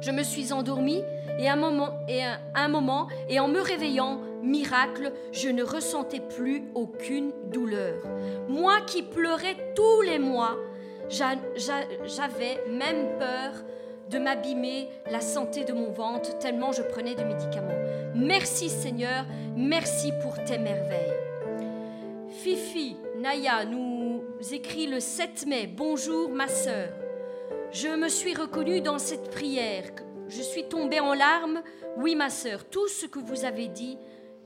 Je 0.00 0.10
me 0.10 0.22
suis 0.22 0.52
endormie 0.52 1.02
et 1.38 1.48
un 1.48 1.56
moment, 1.56 1.90
et 2.08 2.20
un 2.54 2.68
moment, 2.68 3.08
et 3.28 3.40
en 3.40 3.48
me 3.48 3.60
réveillant, 3.60 4.20
miracle, 4.42 5.12
je 5.32 5.48
ne 5.48 5.62
ressentais 5.62 6.20
plus 6.20 6.64
aucune 6.74 7.32
douleur. 7.52 8.02
Moi 8.48 8.80
qui 8.86 9.02
pleurais 9.02 9.56
tous 9.74 10.02
les 10.02 10.18
mois, 10.18 10.56
j'avais 11.08 12.64
même 12.70 13.18
peur 13.18 13.52
de 14.10 14.18
m'abîmer 14.18 14.88
la 15.10 15.20
santé 15.20 15.64
de 15.64 15.72
mon 15.72 15.90
ventre 15.90 16.38
tellement 16.38 16.72
je 16.72 16.82
prenais 16.82 17.14
de 17.14 17.24
médicaments. 17.24 17.68
Merci 18.14 18.68
Seigneur, 18.68 19.26
merci 19.54 20.12
pour 20.22 20.42
tes 20.44 20.58
merveilles. 20.58 21.14
Fifi 22.30 22.96
Naya 23.18 23.64
nous 23.64 24.22
écrit 24.52 24.86
le 24.86 25.00
7 25.00 25.46
mai, 25.46 25.66
Bonjour 25.66 26.30
ma 26.30 26.48
sœur. 26.48 26.88
Je 27.70 27.88
me 27.88 28.08
suis 28.08 28.34
reconnue 28.34 28.80
dans 28.80 28.98
cette 28.98 29.30
prière. 29.30 29.84
Je 30.28 30.40
suis 30.40 30.68
tombée 30.68 31.00
en 31.00 31.12
larmes. 31.12 31.62
Oui 31.98 32.14
ma 32.14 32.30
sœur, 32.30 32.64
tout 32.64 32.88
ce 32.88 33.04
que 33.04 33.18
vous 33.18 33.44
avez 33.44 33.68
dit, 33.68 33.98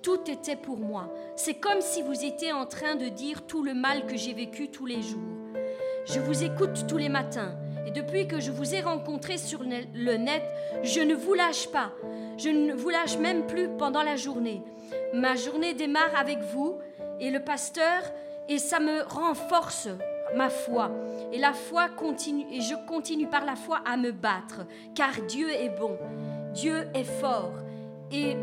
tout 0.02 0.28
était 0.28 0.56
pour 0.56 0.78
moi. 0.78 1.12
C'est 1.36 1.54
comme 1.54 1.80
si 1.80 2.02
vous 2.02 2.24
étiez 2.24 2.52
en 2.52 2.66
train 2.66 2.96
de 2.96 3.06
dire 3.06 3.46
tout 3.46 3.62
le 3.62 3.74
mal 3.74 4.06
que 4.06 4.16
j'ai 4.16 4.32
vécu 4.32 4.70
tous 4.70 4.86
les 4.86 5.02
jours. 5.02 5.20
Je 6.04 6.18
vous 6.18 6.42
écoute 6.42 6.86
tous 6.88 6.96
les 6.96 7.08
matins. 7.08 7.54
Et 7.86 7.92
depuis 7.92 8.26
que 8.26 8.40
je 8.40 8.50
vous 8.50 8.74
ai 8.74 8.80
rencontré 8.80 9.38
sur 9.38 9.62
le 9.62 10.16
net, 10.16 10.42
je 10.82 11.00
ne 11.00 11.14
vous 11.14 11.34
lâche 11.34 11.68
pas. 11.68 11.92
Je 12.38 12.48
ne 12.48 12.74
vous 12.74 12.90
lâche 12.90 13.18
même 13.18 13.46
plus 13.46 13.68
pendant 13.78 14.02
la 14.02 14.16
journée. 14.16 14.62
Ma 15.14 15.36
journée 15.36 15.74
démarre 15.74 16.16
avec 16.16 16.40
vous 16.40 16.78
et 17.20 17.30
le 17.30 17.40
pasteur 17.40 18.02
et 18.48 18.58
ça 18.58 18.80
me 18.80 19.02
renforce 19.02 19.88
ma 20.34 20.50
foi. 20.50 20.90
Et 21.32 21.38
la 21.38 21.52
foi 21.52 21.88
continue 21.88 22.46
et 22.52 22.60
je 22.60 22.74
continue 22.86 23.26
par 23.26 23.44
la 23.44 23.56
foi 23.56 23.80
à 23.84 23.96
me 23.96 24.12
battre 24.12 24.66
car 24.94 25.12
Dieu 25.28 25.48
est 25.50 25.70
bon. 25.70 25.96
Dieu 26.52 26.86
est 26.94 27.04
fort 27.04 27.54
et 28.10 28.36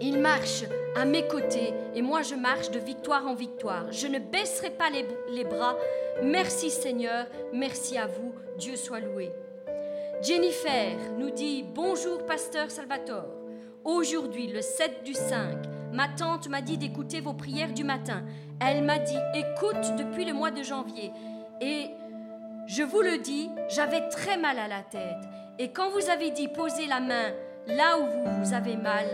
il 0.00 0.18
marche 0.18 0.64
à 0.94 1.04
mes 1.04 1.26
côtés 1.26 1.72
et 1.94 2.02
moi 2.02 2.22
je 2.22 2.34
marche 2.34 2.70
de 2.70 2.78
victoire 2.78 3.26
en 3.26 3.34
victoire. 3.34 3.90
Je 3.92 4.06
ne 4.06 4.18
baisserai 4.18 4.70
pas 4.70 4.90
les, 4.90 5.44
bras. 5.44 5.76
Merci 6.22 6.70
Seigneur, 6.70 7.26
merci 7.52 7.98
à 7.98 8.06
vous. 8.06 8.32
Dieu 8.58 8.76
soit 8.76 9.00
loué. 9.00 9.30
Jennifer 10.22 10.96
nous 11.18 11.30
dit 11.30 11.64
Bonjour, 11.74 12.24
pasteur 12.24 12.70
Salvatore. 12.70 13.28
Aujourd'hui, 13.84 14.48
le 14.48 14.62
7 14.62 15.04
du 15.04 15.14
5, 15.14 15.75
ma 15.96 16.08
tante 16.08 16.48
m'a 16.48 16.60
dit 16.60 16.76
d'écouter 16.76 17.20
vos 17.20 17.32
prières 17.32 17.72
du 17.72 17.82
matin. 17.82 18.22
Elle 18.60 18.84
m'a 18.84 18.98
dit 18.98 19.18
Écoute 19.34 19.96
depuis 19.98 20.26
le 20.26 20.34
mois 20.34 20.50
de 20.50 20.62
janvier. 20.62 21.10
Et 21.60 21.90
je 22.66 22.82
vous 22.82 23.00
le 23.00 23.18
dis, 23.18 23.50
j'avais 23.68 24.08
très 24.10 24.36
mal 24.36 24.58
à 24.58 24.68
la 24.68 24.82
tête. 24.82 25.24
Et 25.58 25.72
quand 25.72 25.90
vous 25.90 26.10
avez 26.10 26.30
dit 26.30 26.48
Posez 26.48 26.86
la 26.86 27.00
main 27.00 27.32
là 27.66 27.98
où 27.98 28.06
vous, 28.06 28.44
vous 28.44 28.52
avez 28.52 28.76
mal, 28.76 29.06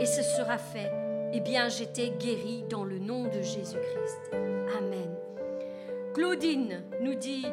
et 0.00 0.06
ce 0.06 0.22
sera 0.22 0.58
fait, 0.58 0.90
eh 1.32 1.40
bien 1.40 1.68
j'étais 1.68 2.10
guérie 2.18 2.64
dans 2.68 2.84
le 2.84 2.98
nom 2.98 3.24
de 3.24 3.42
Jésus-Christ. 3.42 4.34
Amen. 4.76 5.14
Claudine 6.14 6.82
nous 7.00 7.14
dit 7.14 7.46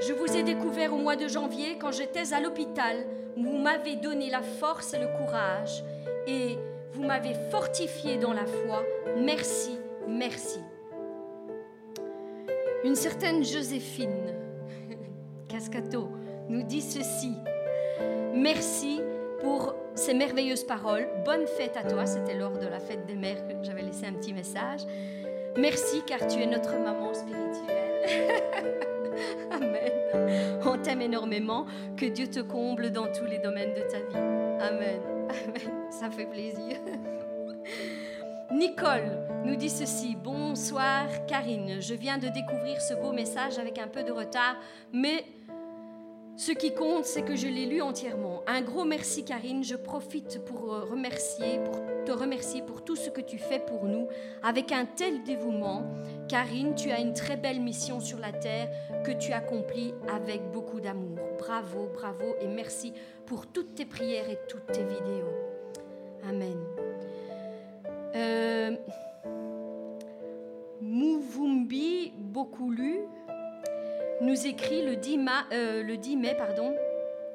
je 0.00 0.12
vous 0.12 0.36
ai 0.36 0.42
découvert 0.42 0.92
au 0.92 0.98
mois 0.98 1.16
de 1.16 1.26
janvier 1.26 1.76
quand 1.80 1.90
j'étais 1.90 2.32
à 2.32 2.40
l'hôpital. 2.40 2.96
Vous 3.36 3.58
m'avez 3.58 3.96
donné 3.96 4.30
la 4.30 4.42
force 4.42 4.94
et 4.94 4.98
le 4.98 5.08
courage 5.18 5.82
et 6.26 6.56
vous 6.98 7.04
m'avez 7.04 7.34
fortifié 7.50 8.18
dans 8.18 8.32
la 8.32 8.44
foi. 8.44 8.82
Merci, 9.18 9.78
merci. 10.08 10.58
Une 12.84 12.96
certaine 12.96 13.44
Joséphine 13.44 14.34
Cascato 15.48 16.08
nous 16.48 16.62
dit 16.64 16.80
ceci. 16.80 17.34
Merci 18.34 19.00
pour 19.40 19.74
ces 19.94 20.14
merveilleuses 20.14 20.64
paroles. 20.64 21.08
Bonne 21.24 21.46
fête 21.46 21.76
à 21.76 21.84
toi. 21.84 22.04
C'était 22.04 22.36
lors 22.36 22.58
de 22.58 22.66
la 22.66 22.80
fête 22.80 23.06
des 23.06 23.14
mères 23.14 23.46
que 23.46 23.54
j'avais 23.62 23.82
laissé 23.82 24.06
un 24.06 24.14
petit 24.14 24.32
message. 24.32 24.80
Merci 25.56 26.02
car 26.04 26.26
tu 26.26 26.40
es 26.40 26.46
notre 26.46 26.76
maman 26.78 27.14
spirituelle. 27.14 28.88
Amen. 29.50 30.60
On 30.64 30.78
t'aime 30.78 31.02
énormément. 31.02 31.66
Que 31.96 32.06
Dieu 32.06 32.28
te 32.28 32.40
comble 32.40 32.90
dans 32.90 33.10
tous 33.12 33.24
les 33.24 33.38
domaines 33.38 33.74
de 33.74 33.82
ta 33.82 33.98
vie. 33.98 34.16
Amen. 34.16 35.00
Amen. 35.28 35.90
Ça 35.90 36.10
fait 36.10 36.26
plaisir. 36.26 36.76
Nicole 38.50 39.26
nous 39.44 39.56
dit 39.56 39.70
ceci. 39.70 40.16
Bonsoir 40.16 41.06
Karine. 41.26 41.80
Je 41.80 41.94
viens 41.94 42.18
de 42.18 42.28
découvrir 42.28 42.80
ce 42.80 42.94
beau 42.94 43.12
message 43.12 43.58
avec 43.58 43.78
un 43.78 43.88
peu 43.88 44.02
de 44.02 44.12
retard, 44.12 44.56
mais 44.92 45.24
ce 46.38 46.52
qui 46.52 46.72
compte, 46.72 47.04
c'est 47.04 47.22
que 47.22 47.34
je 47.34 47.48
l'ai 47.48 47.66
lu 47.66 47.82
entièrement. 47.82 48.44
Un 48.46 48.62
gros 48.62 48.84
merci 48.84 49.24
Karine. 49.24 49.64
Je 49.64 49.74
profite 49.74 50.38
pour 50.44 50.72
euh, 50.72 50.86
pour 51.64 52.04
te 52.04 52.12
remercier 52.12 52.62
pour 52.62 52.84
tout 52.84 52.94
ce 52.94 53.10
que 53.10 53.20
tu 53.20 53.38
fais 53.38 53.58
pour 53.58 53.86
nous 53.86 54.06
avec 54.44 54.70
un 54.70 54.84
tel 54.84 55.24
dévouement. 55.24 55.82
Karine, 56.28 56.76
tu 56.76 56.92
as 56.92 57.00
une 57.00 57.12
très 57.12 57.36
belle 57.36 57.60
mission 57.60 57.98
sur 57.98 58.20
la 58.20 58.30
terre 58.30 58.70
que 59.04 59.10
tu 59.10 59.32
accomplis 59.32 59.94
avec 60.14 60.52
beaucoup 60.52 60.80
d'amour. 60.80 61.18
Bravo, 61.40 61.88
bravo 61.92 62.36
et 62.40 62.46
merci 62.46 62.92
pour 63.26 63.48
toutes 63.48 63.74
tes 63.74 63.84
prières 63.84 64.30
et 64.30 64.38
toutes 64.48 64.66
tes 64.66 64.84
vidéos. 64.84 65.34
Amen. 66.28 66.56
Euh, 68.14 68.76
Mouvumbi, 70.80 72.12
beaucoup 72.16 72.70
lu, 72.70 73.00
nous 74.20 74.46
écrit 74.46 74.84
le 74.84 74.96
10, 74.96 75.18
euh, 75.52 75.82
le 75.82 75.96
10 75.96 76.16
mai, 76.16 76.34
pardon, 76.36 76.74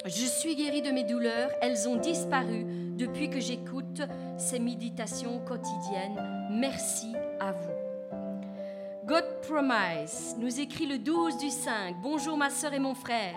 Je 0.06 0.26
suis 0.26 0.56
guérie 0.56 0.82
de 0.82 0.92
mes 0.92 1.04
douleurs, 1.04 1.50
elles 1.62 1.88
ont 1.88 1.96
disparu 1.96 2.66
depuis 2.98 3.30
que 3.30 3.40
j'écoute 3.40 4.02
ces 4.38 4.60
méditations 4.60 5.40
quotidiennes. 5.40 6.22
Merci 6.52 7.14
à 7.40 7.54
vous. 7.54 7.84
God 9.06 9.26
Promise 9.42 10.36
nous 10.40 10.60
écrit 10.60 10.86
le 10.86 10.98
12 10.98 11.38
du 11.38 11.50
5. 11.50 11.96
Bonjour 12.02 12.38
ma 12.38 12.50
soeur 12.50 12.74
et 12.74 12.80
mon 12.80 12.96
frère. 12.96 13.36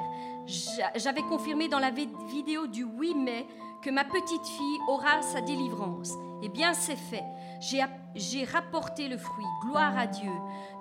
J'avais 0.94 1.22
confirmé 1.22 1.68
dans 1.68 1.80
la 1.80 1.90
vidéo 1.90 2.66
du 2.66 2.84
8 2.84 3.14
mai 3.14 3.46
que 3.82 3.90
ma 3.90 4.04
petite 4.04 4.46
fille 4.56 4.78
aura 4.88 5.22
sa 5.22 5.40
délivrance. 5.40 6.12
Eh 6.42 6.48
bien, 6.48 6.74
c'est 6.74 6.96
fait. 6.96 7.24
J'ai 8.14 8.44
rapporté 8.44 9.08
le 9.08 9.18
fruit. 9.18 9.44
Gloire 9.62 9.98
à 9.98 10.06
Dieu. 10.06 10.30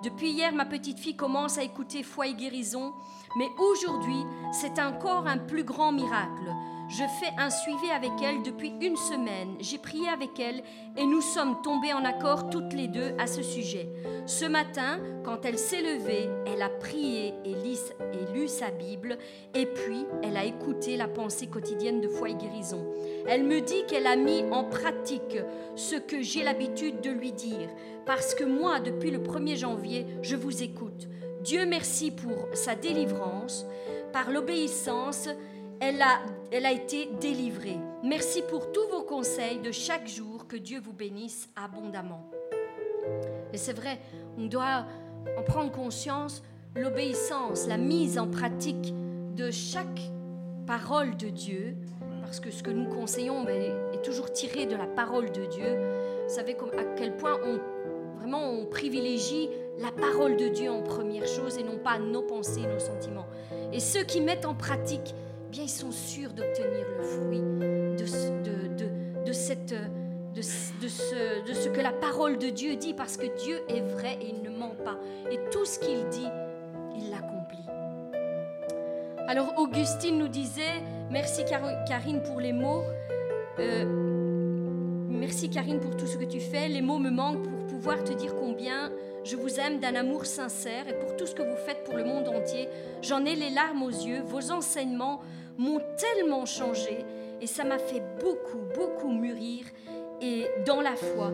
Depuis 0.04 0.30
hier, 0.30 0.52
ma 0.52 0.64
petite 0.64 0.98
fille 0.98 1.16
commence 1.16 1.58
à 1.58 1.62
écouter 1.62 2.02
foi 2.02 2.28
et 2.28 2.34
guérison. 2.34 2.92
Mais 3.36 3.48
aujourd'hui, 3.58 4.24
c'est 4.52 4.78
encore 4.78 5.26
un 5.26 5.38
plus 5.38 5.64
grand 5.64 5.90
miracle. 5.90 6.54
Je 6.88 7.02
fais 7.02 7.32
un 7.36 7.50
suivi 7.50 7.90
avec 7.90 8.12
elle 8.22 8.44
depuis 8.44 8.72
une 8.80 8.96
semaine. 8.96 9.56
J'ai 9.58 9.78
prié 9.78 10.08
avec 10.08 10.38
elle 10.38 10.62
et 10.96 11.04
nous 11.04 11.20
sommes 11.20 11.60
tombés 11.62 11.92
en 11.92 12.04
accord 12.04 12.48
toutes 12.48 12.72
les 12.74 12.86
deux 12.86 13.12
à 13.18 13.26
ce 13.26 13.42
sujet. 13.42 13.88
Ce 14.26 14.44
matin, 14.44 15.00
quand 15.24 15.44
elle 15.44 15.58
s'est 15.58 15.82
levée, 15.82 16.28
elle 16.46 16.62
a 16.62 16.68
prié 16.68 17.34
et, 17.44 17.50
et 17.50 18.32
lu 18.32 18.46
sa 18.46 18.70
Bible 18.70 19.18
et 19.54 19.66
puis 19.66 20.06
elle 20.22 20.36
a 20.36 20.44
écouté 20.44 20.96
la 20.96 21.08
pensée 21.08 21.48
quotidienne 21.48 22.00
de 22.00 22.08
foi 22.08 22.30
et 22.30 22.34
guérison. 22.34 22.86
Elle 23.26 23.42
me 23.42 23.60
dit 23.60 23.84
qu'elle 23.88 24.06
a 24.06 24.14
mis 24.14 24.44
en 24.52 24.62
pratique 24.62 25.38
ce 25.74 25.96
que 25.96 26.22
j'ai 26.22 26.44
l'habitude 26.44 27.00
de 27.00 27.10
lui 27.10 27.32
dire 27.32 27.68
parce 28.06 28.32
que 28.36 28.44
moi, 28.44 28.78
depuis 28.78 29.10
le 29.10 29.18
1er 29.18 29.56
janvier, 29.56 30.06
je 30.22 30.36
vous 30.36 30.62
écoute. 30.62 31.08
Dieu 31.42 31.66
merci 31.66 32.12
pour 32.12 32.48
sa 32.54 32.76
délivrance. 32.76 33.66
Par 34.12 34.30
l'obéissance, 34.30 35.28
elle 35.80 36.00
a, 36.02 36.20
elle 36.50 36.66
a 36.66 36.72
été 36.72 37.10
délivrée. 37.20 37.78
Merci 38.02 38.42
pour 38.42 38.72
tous 38.72 38.88
vos 38.88 39.02
conseils 39.02 39.58
de 39.58 39.72
chaque 39.72 40.08
jour. 40.08 40.46
Que 40.46 40.56
Dieu 40.56 40.80
vous 40.80 40.92
bénisse 40.92 41.48
abondamment. 41.56 42.30
Et 43.52 43.58
c'est 43.58 43.72
vrai, 43.72 43.98
on 44.38 44.46
doit 44.46 44.86
en 45.36 45.42
prendre 45.42 45.72
conscience, 45.72 46.42
l'obéissance, 46.76 47.66
la 47.66 47.78
mise 47.78 48.18
en 48.18 48.28
pratique 48.28 48.94
de 49.34 49.50
chaque 49.50 50.00
parole 50.66 51.16
de 51.16 51.28
Dieu, 51.28 51.76
parce 52.22 52.40
que 52.40 52.50
ce 52.50 52.62
que 52.62 52.70
nous 52.70 52.88
conseillons 52.88 53.44
ben, 53.44 53.72
est 53.92 54.02
toujours 54.02 54.32
tiré 54.32 54.66
de 54.66 54.76
la 54.76 54.86
parole 54.86 55.30
de 55.32 55.46
Dieu. 55.46 55.78
Vous 56.26 56.34
savez 56.34 56.56
à 56.78 56.84
quel 56.96 57.16
point 57.16 57.38
on, 57.44 57.58
vraiment 58.18 58.50
on 58.50 58.66
privilégie 58.66 59.48
la 59.78 59.92
parole 59.92 60.36
de 60.36 60.48
Dieu 60.48 60.70
en 60.70 60.82
première 60.82 61.26
chose 61.26 61.58
et 61.58 61.62
non 61.62 61.78
pas 61.78 61.98
nos 61.98 62.22
pensées, 62.22 62.62
nos 62.62 62.78
sentiments. 62.78 63.26
Et 63.72 63.80
ceux 63.80 64.04
qui 64.04 64.20
mettent 64.20 64.46
en 64.46 64.54
pratique 64.54 65.14
ils 65.62 65.70
sont 65.70 65.92
sûrs 65.92 66.32
d'obtenir 66.32 66.86
le 66.98 67.02
fruit 67.02 67.40
de, 67.40 69.24
de, 69.24 69.32
cette, 69.32 69.74
de, 70.34 70.42
ce, 70.42 71.48
de 71.48 71.54
ce 71.54 71.68
que 71.68 71.80
la 71.80 71.92
parole 71.92 72.38
de 72.38 72.48
Dieu 72.48 72.76
dit, 72.76 72.94
parce 72.94 73.16
que 73.16 73.26
Dieu 73.42 73.60
est 73.68 73.80
vrai 73.80 74.18
et 74.20 74.28
il 74.28 74.42
ne 74.42 74.50
ment 74.56 74.74
pas. 74.84 74.98
Et 75.30 75.38
tout 75.50 75.64
ce 75.64 75.78
qu'il 75.78 76.08
dit, 76.08 76.28
il 76.96 77.10
l'accomplit. 77.10 77.64
Alors 79.28 79.54
Augustine 79.58 80.18
nous 80.18 80.28
disait, 80.28 80.82
merci 81.10 81.44
Karine 81.44 82.22
pour 82.22 82.40
les 82.40 82.52
mots. 82.52 82.84
Euh, 83.58 83.84
merci 85.08 85.50
Karine 85.50 85.80
pour 85.80 85.96
tout 85.96 86.06
ce 86.06 86.16
que 86.16 86.24
tu 86.24 86.40
fais. 86.40 86.68
Les 86.68 86.82
mots 86.82 86.98
me 86.98 87.10
manquent 87.10 87.42
pour 87.42 87.66
pouvoir 87.66 88.04
te 88.04 88.12
dire 88.12 88.34
combien 88.36 88.92
je 89.24 89.34
vous 89.34 89.58
aime 89.58 89.80
d'un 89.80 89.96
amour 89.96 90.24
sincère 90.24 90.86
et 90.88 90.96
pour 90.96 91.16
tout 91.16 91.26
ce 91.26 91.34
que 91.34 91.42
vous 91.42 91.56
faites 91.56 91.82
pour 91.82 91.96
le 91.96 92.04
monde 92.04 92.28
entier. 92.28 92.68
J'en 93.02 93.24
ai 93.24 93.34
les 93.34 93.50
larmes 93.50 93.82
aux 93.82 93.90
yeux. 93.90 94.22
Vos 94.24 94.52
enseignements 94.52 95.20
m'ont 95.58 95.80
tellement 95.96 96.46
changé 96.46 97.04
et 97.40 97.46
ça 97.46 97.64
m'a 97.64 97.78
fait 97.78 98.02
beaucoup, 98.20 98.60
beaucoup 98.74 99.10
mûrir 99.10 99.64
et 100.20 100.46
dans 100.66 100.80
la 100.80 100.96
foi. 100.96 101.30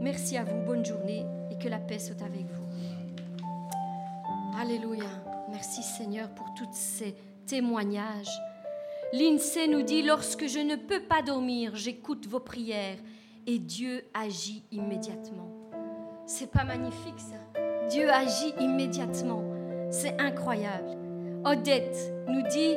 Merci 0.00 0.36
à 0.36 0.44
vous, 0.44 0.60
bonne 0.64 0.84
journée 0.84 1.24
et 1.50 1.58
que 1.58 1.68
la 1.68 1.78
paix 1.78 1.98
soit 1.98 2.22
avec 2.22 2.46
vous. 2.46 2.66
Alléluia. 4.60 5.08
Merci 5.50 5.82
Seigneur 5.82 6.28
pour 6.30 6.52
tous 6.54 6.68
ces 6.72 7.14
témoignages. 7.46 8.38
L'INSEE 9.12 9.68
nous 9.68 9.82
dit, 9.82 10.02
lorsque 10.02 10.46
je 10.46 10.60
ne 10.60 10.76
peux 10.76 11.00
pas 11.00 11.22
dormir, 11.22 11.72
j'écoute 11.74 12.26
vos 12.26 12.40
prières 12.40 12.98
et 13.46 13.58
Dieu 13.58 14.04
agit 14.14 14.62
immédiatement. 14.70 15.50
C'est 16.26 16.50
pas 16.50 16.64
magnifique 16.64 17.18
ça? 17.18 17.60
Dieu 17.88 18.08
agit 18.08 18.54
immédiatement. 18.60 19.42
C'est 19.90 20.20
incroyable. 20.20 20.96
Odette 21.44 22.12
nous 22.28 22.42
dit 22.50 22.76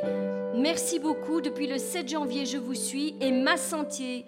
Merci 0.56 0.98
beaucoup, 0.98 1.40
depuis 1.40 1.66
le 1.66 1.78
7 1.78 2.08
janvier 2.08 2.46
je 2.46 2.56
vous 2.58 2.74
suis 2.74 3.16
et 3.20 3.30
ma 3.32 3.56
santé, 3.56 4.24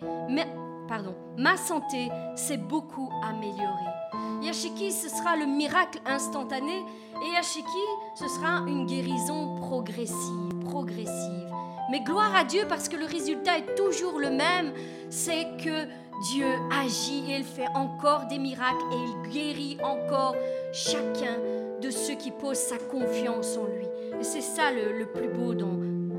s'est 2.34 2.56
beaucoup 2.56 3.10
améliorée. 3.22 3.96
Yashiki, 4.42 4.92
ce 4.92 5.08
sera 5.08 5.36
le 5.36 5.46
miracle 5.46 6.00
instantané 6.04 6.84
et 7.24 7.34
Yashiki, 7.34 7.66
ce 8.14 8.28
sera 8.28 8.60
une 8.66 8.86
guérison 8.86 9.56
progressive, 9.60 10.48
progressive. 10.64 11.50
Mais 11.90 12.00
gloire 12.00 12.34
à 12.34 12.44
Dieu 12.44 12.62
parce 12.68 12.88
que 12.88 12.96
le 12.96 13.06
résultat 13.06 13.58
est 13.58 13.74
toujours 13.76 14.18
le 14.18 14.30
même, 14.30 14.72
c'est 15.08 15.46
que 15.56 15.86
Dieu 16.32 16.46
agit 16.72 17.30
et 17.30 17.36
il 17.38 17.44
fait 17.44 17.68
encore 17.74 18.26
des 18.26 18.38
miracles 18.38 18.84
et 18.92 18.96
il 18.96 19.30
guérit 19.30 19.78
encore 19.82 20.34
chacun 20.72 21.38
de 21.80 21.90
ceux 21.90 22.14
qui 22.14 22.30
posent 22.30 22.58
sa 22.58 22.78
confiance 22.78 23.56
en 23.56 23.66
lui. 23.66 23.85
C'est 24.20 24.40
ça 24.40 24.70
le, 24.72 25.06
plus 25.06 25.28
beau 25.28 25.54
dans, 25.54 25.78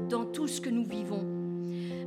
dans 0.09 0.25
tout 0.25 0.47
ce 0.47 0.61
que 0.61 0.69
nous 0.69 0.85
vivons. 0.85 1.25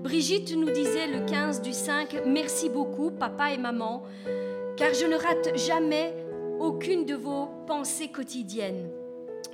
Brigitte 0.02 0.56
nous 0.56 0.70
disait 0.70 1.08
le 1.08 1.26
15 1.26 1.60
du 1.60 1.72
5, 1.72 2.22
merci 2.26 2.70
beaucoup 2.70 3.10
papa 3.10 3.52
et 3.52 3.58
maman, 3.58 4.04
car 4.76 4.94
je 4.94 5.04
ne 5.04 5.14
rate 5.14 5.56
jamais 5.58 6.14
aucune 6.58 7.04
de 7.04 7.14
vos 7.14 7.48
pensées 7.66 8.08
quotidiennes. 8.08 8.88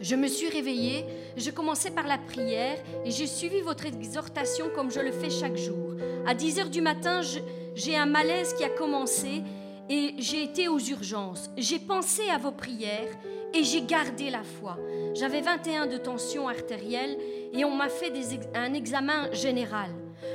Je 0.01 0.15
me 0.15 0.29
suis 0.29 0.49
réveillée, 0.49 1.05
je 1.37 1.51
commençais 1.51 1.91
par 1.91 2.07
la 2.07 2.19
prière 2.19 2.79
et 3.05 3.11
j'ai 3.11 3.27
suivi 3.27 3.61
votre 3.61 3.87
exhortation 3.87 4.67
comme 4.75 4.91
je 4.91 5.01
le 5.01 5.11
fais 5.11 5.31
chaque 5.31 5.57
jour. 5.57 5.95
À 6.27 6.35
10 6.35 6.61
heures 6.61 6.71
du 6.71 6.83
matin, 6.83 7.23
j'ai 7.75 7.97
un 7.97 8.07
malaise 8.07 8.53
qui 8.55 8.65
a 8.65 8.69
commencé 8.69 9.43
et 9.89 10.15
j'ai 10.19 10.43
été 10.43 10.69
aux 10.69 10.79
urgences. 10.79 11.51
J'ai 11.57 11.79
pensé 11.79 12.29
à 12.29 12.39
vos 12.39 12.53
prières 12.53 13.09
et 13.57 13.65
j'ai 13.65 13.83
gardé 13.83 14.31
la 14.31 14.43
foi. 14.43 14.77
J'avais 15.15 15.41
21 15.41 15.87
de 15.87 15.97
tension 15.97 16.49
artérielle 16.49 17.17
et 17.53 17.65
on 17.65 17.75
m'a 17.75 17.89
fait 17.89 18.13
un 18.55 18.75
examen 18.75 19.33
général. 19.33 19.91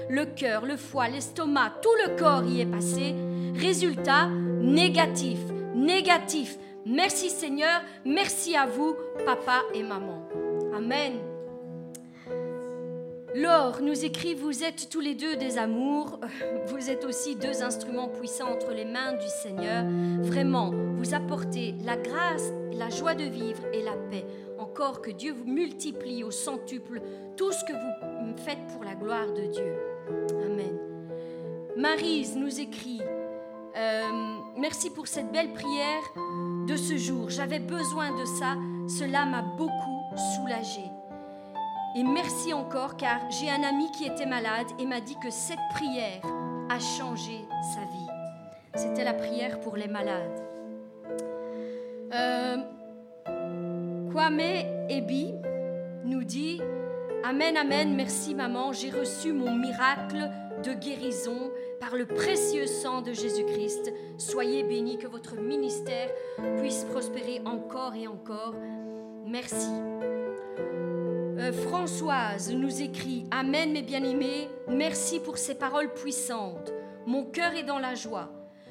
Le 0.09 0.25
cœur, 0.25 0.65
le 0.65 0.77
foie, 0.77 1.07
l'estomac, 1.07 1.73
tout 1.81 1.95
le 2.05 2.17
corps 2.17 2.43
y 2.45 2.61
est 2.61 2.65
passé. 2.65 3.15
Résultat, 3.55 4.27
négatif, 4.27 5.39
négatif. 5.75 6.57
Merci 6.85 7.29
Seigneur, 7.29 7.81
merci 8.05 8.55
à 8.55 8.65
vous, 8.65 8.95
papa 9.25 9.61
et 9.73 9.83
maman. 9.83 10.27
Amen. 10.75 11.30
Laure 13.33 13.81
nous 13.81 14.03
écrit, 14.03 14.33
vous 14.33 14.63
êtes 14.63 14.89
tous 14.89 14.99
les 14.99 15.15
deux 15.15 15.37
des 15.37 15.57
amours, 15.57 16.19
vous 16.67 16.89
êtes 16.89 17.05
aussi 17.05 17.35
deux 17.35 17.63
instruments 17.63 18.09
puissants 18.09 18.51
entre 18.51 18.73
les 18.73 18.83
mains 18.83 19.13
du 19.13 19.27
Seigneur. 19.27 19.85
Vraiment, 20.21 20.71
vous 20.95 21.13
apportez 21.13 21.73
la 21.85 21.95
grâce, 21.95 22.51
la 22.73 22.89
joie 22.89 23.15
de 23.15 23.23
vivre 23.23 23.63
et 23.71 23.83
la 23.83 23.93
paix. 24.09 24.25
Encore 24.59 25.01
que 25.01 25.11
Dieu 25.11 25.31
vous 25.31 25.49
multiplie 25.49 26.25
au 26.25 26.31
centuple 26.31 27.01
tout 27.37 27.53
ce 27.53 27.63
que 27.63 27.71
vous 27.71 28.37
faites 28.43 28.67
pour 28.73 28.83
la 28.83 28.95
gloire 28.95 29.27
de 29.27 29.45
Dieu. 29.45 29.75
Amen. 30.45 30.77
Marise 31.77 32.35
nous 32.35 32.59
écrit, 32.59 33.01
euh, 33.77 34.39
merci 34.57 34.89
pour 34.89 35.07
cette 35.07 35.31
belle 35.31 35.53
prière 35.53 36.03
de 36.67 36.75
ce 36.75 36.97
jour. 36.97 37.29
J'avais 37.29 37.59
besoin 37.59 38.11
de 38.19 38.25
ça. 38.25 38.55
Cela 38.99 39.25
m'a 39.25 39.41
beaucoup 39.41 40.03
soulagée. 40.35 40.90
Et 41.95 42.03
merci 42.03 42.53
encore 42.53 42.95
car 42.95 43.19
j'ai 43.29 43.49
un 43.49 43.63
ami 43.63 43.91
qui 43.91 44.05
était 44.05 44.25
malade 44.25 44.67
et 44.79 44.85
m'a 44.85 45.01
dit 45.01 45.17
que 45.21 45.29
cette 45.29 45.59
prière 45.73 46.21
a 46.69 46.79
changé 46.79 47.45
sa 47.73 47.81
vie. 47.81 48.07
C'était 48.75 49.03
la 49.03 49.13
prière 49.13 49.59
pour 49.59 49.75
les 49.75 49.89
malades. 49.89 50.41
Euh, 52.13 52.57
Kwame 54.11 54.39
Ebi 54.89 55.33
nous 56.05 56.23
dit 56.23 56.61
Amen, 57.23 57.57
Amen, 57.57 57.93
merci 57.95 58.35
maman, 58.35 58.71
j'ai 58.71 58.89
reçu 58.89 59.33
mon 59.33 59.53
miracle 59.55 60.29
de 60.63 60.73
guérison 60.73 61.51
par 61.79 61.95
le 61.95 62.05
précieux 62.05 62.67
sang 62.67 63.01
de 63.01 63.11
Jésus-Christ. 63.11 63.91
Soyez 64.17 64.63
bénis, 64.63 64.97
que 64.97 65.07
votre 65.07 65.35
ministère 65.35 66.09
puisse 66.57 66.85
prospérer 66.85 67.41
encore 67.45 67.95
et 67.95 68.07
encore. 68.07 68.53
Merci. 69.25 69.69
Euh, 71.37 71.53
Françoise 71.53 72.53
nous 72.53 72.81
écrit 72.81 73.25
Amen, 73.31 73.71
mes 73.71 73.81
bien-aimés, 73.81 74.49
merci 74.67 75.19
pour 75.19 75.37
ces 75.37 75.55
paroles 75.55 75.93
puissantes. 75.93 76.73
Mon 77.05 77.23
cœur 77.23 77.53
est 77.53 77.63
dans 77.63 77.79
la 77.79 77.95
joie. 77.95 78.29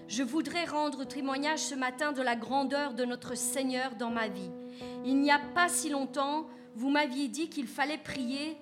Je 0.09 0.23
voudrais 0.23 0.65
rendre 0.65 1.05
témoignage 1.05 1.61
ce 1.61 1.75
matin 1.75 2.13
de 2.13 2.21
la 2.21 2.37
grandeur 2.37 2.95
de 2.95 3.05
notre 3.05 3.37
Seigneur 3.37 3.95
dans 3.99 4.11
ma 4.11 4.29
vie. 4.29 4.51
Il 5.05 5.21
n'y 5.21 5.31
a 5.31 5.41
pas 5.55 5.69
si 5.69 5.89
longtemps, 5.89 6.47
vous 6.75 6.91
m'aviez 6.91 7.29
dit 7.29 7.49
qu'il 7.49 7.67
fallait 7.67 7.99
prier, 7.99 8.57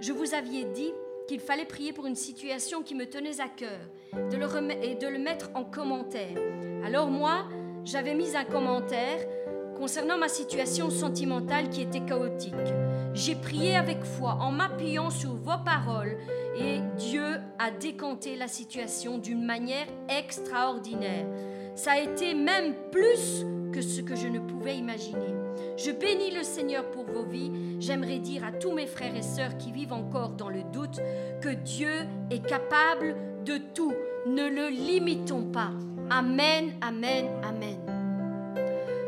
je 0.00 0.12
vous 0.12 0.34
aviez 0.34 0.64
dit 0.64 0.92
qu'il 1.28 1.40
fallait 1.40 1.64
prier 1.64 1.92
pour 1.92 2.06
une 2.06 2.16
situation 2.16 2.82
qui 2.82 2.94
me 2.94 3.06
tenait 3.06 3.40
à 3.40 3.48
cœur 3.48 3.80
de 4.14 4.36
le 4.36 4.46
et 4.82 4.94
de 4.94 5.06
le 5.08 5.18
mettre 5.18 5.50
en 5.54 5.64
commentaire. 5.64 6.38
Alors 6.84 7.08
moi, 7.08 7.44
j'avais 7.84 8.14
mis 8.14 8.36
un 8.36 8.44
commentaire 8.44 9.18
concernant 9.76 10.18
ma 10.18 10.28
situation 10.28 10.90
sentimentale 10.90 11.68
qui 11.68 11.82
était 11.82 12.04
chaotique. 12.04 12.54
J'ai 13.14 13.34
prié 13.34 13.76
avec 13.76 14.04
foi 14.04 14.38
en 14.40 14.50
m'appuyant 14.50 15.10
sur 15.10 15.34
vos 15.34 15.58
paroles 15.64 16.16
et 16.56 16.78
Dieu 16.96 17.40
a 17.58 17.70
décanté 17.70 18.36
la 18.36 18.48
situation 18.48 19.18
d'une 19.18 19.44
manière 19.44 19.86
extraordinaire. 20.08 21.26
Ça 21.74 21.92
a 21.92 21.98
été 22.00 22.34
même 22.34 22.74
plus 22.90 23.44
que 23.72 23.82
ce 23.82 24.00
que 24.00 24.16
je 24.16 24.28
ne 24.28 24.38
pouvais 24.38 24.76
imaginer. 24.76 25.34
Je 25.76 25.90
bénis 25.90 26.30
le 26.30 26.42
Seigneur 26.42 26.90
pour 26.90 27.04
vos 27.04 27.24
vies. 27.24 27.52
J'aimerais 27.80 28.18
dire 28.18 28.44
à 28.44 28.52
tous 28.52 28.72
mes 28.72 28.86
frères 28.86 29.16
et 29.16 29.22
sœurs 29.22 29.56
qui 29.58 29.72
vivent 29.72 29.92
encore 29.92 30.30
dans 30.30 30.48
le 30.48 30.62
doute 30.72 31.00
que 31.40 31.50
Dieu 31.50 32.06
est 32.30 32.46
capable 32.46 33.16
de 33.44 33.58
tout. 33.74 33.94
Ne 34.26 34.48
le 34.48 34.68
limitons 34.68 35.44
pas. 35.44 35.72
Amen, 36.10 36.72
amen, 36.80 37.26
amen. 37.42 37.76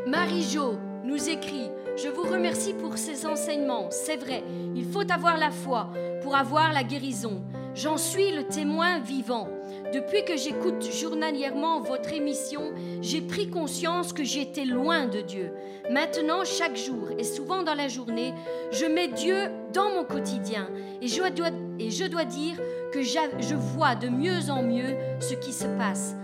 Marie-Jo 0.07 0.75
nous 1.05 1.29
écrit 1.29 1.69
Je 1.97 2.09
vous 2.09 2.23
remercie 2.23 2.73
pour 2.73 2.97
ces 2.97 3.25
enseignements. 3.25 3.87
C'est 3.91 4.17
vrai, 4.17 4.43
il 4.75 4.85
faut 4.85 5.09
avoir 5.11 5.37
la 5.37 5.51
foi 5.51 5.89
pour 6.21 6.35
avoir 6.35 6.73
la 6.73 6.83
guérison. 6.83 7.41
J'en 7.75 7.97
suis 7.97 8.31
le 8.31 8.43
témoin 8.43 8.99
vivant. 8.99 9.49
Depuis 9.93 10.23
que 10.25 10.35
j'écoute 10.35 10.83
journalièrement 10.91 11.81
votre 11.81 12.13
émission, 12.13 12.73
j'ai 13.01 13.21
pris 13.21 13.49
conscience 13.49 14.13
que 14.13 14.23
j'étais 14.23 14.65
loin 14.65 15.05
de 15.07 15.21
Dieu. 15.21 15.51
Maintenant, 15.91 16.43
chaque 16.43 16.75
jour 16.75 17.09
et 17.17 17.23
souvent 17.23 17.63
dans 17.63 17.75
la 17.75 17.87
journée, 17.87 18.33
je 18.71 18.85
mets 18.85 19.09
Dieu 19.09 19.37
dans 19.73 19.89
mon 19.89 20.03
quotidien 20.03 20.69
et 21.01 21.07
je 21.07 21.21
dois, 21.29 21.49
et 21.79 21.91
je 21.91 22.05
dois 22.05 22.25
dire 22.25 22.55
que 22.91 23.03
je 23.03 23.55
vois 23.55 23.95
de 23.95 24.07
mieux 24.07 24.49
en 24.49 24.63
mieux 24.63 24.95
ce 25.19 25.35
qui 25.35 25.53
se 25.53 25.67
passe. 25.77 26.15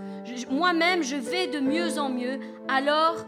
Moi-même, 0.50 1.02
je 1.02 1.16
vais 1.16 1.46
de 1.48 1.60
mieux 1.60 1.98
en 1.98 2.08
mieux. 2.08 2.40
Alors, 2.68 3.26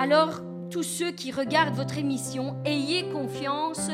alors, 0.00 0.40
tous 0.70 0.82
ceux 0.82 1.10
qui 1.10 1.30
regardent 1.30 1.74
votre 1.74 1.98
émission, 1.98 2.56
ayez 2.64 3.10
confiance 3.10 3.90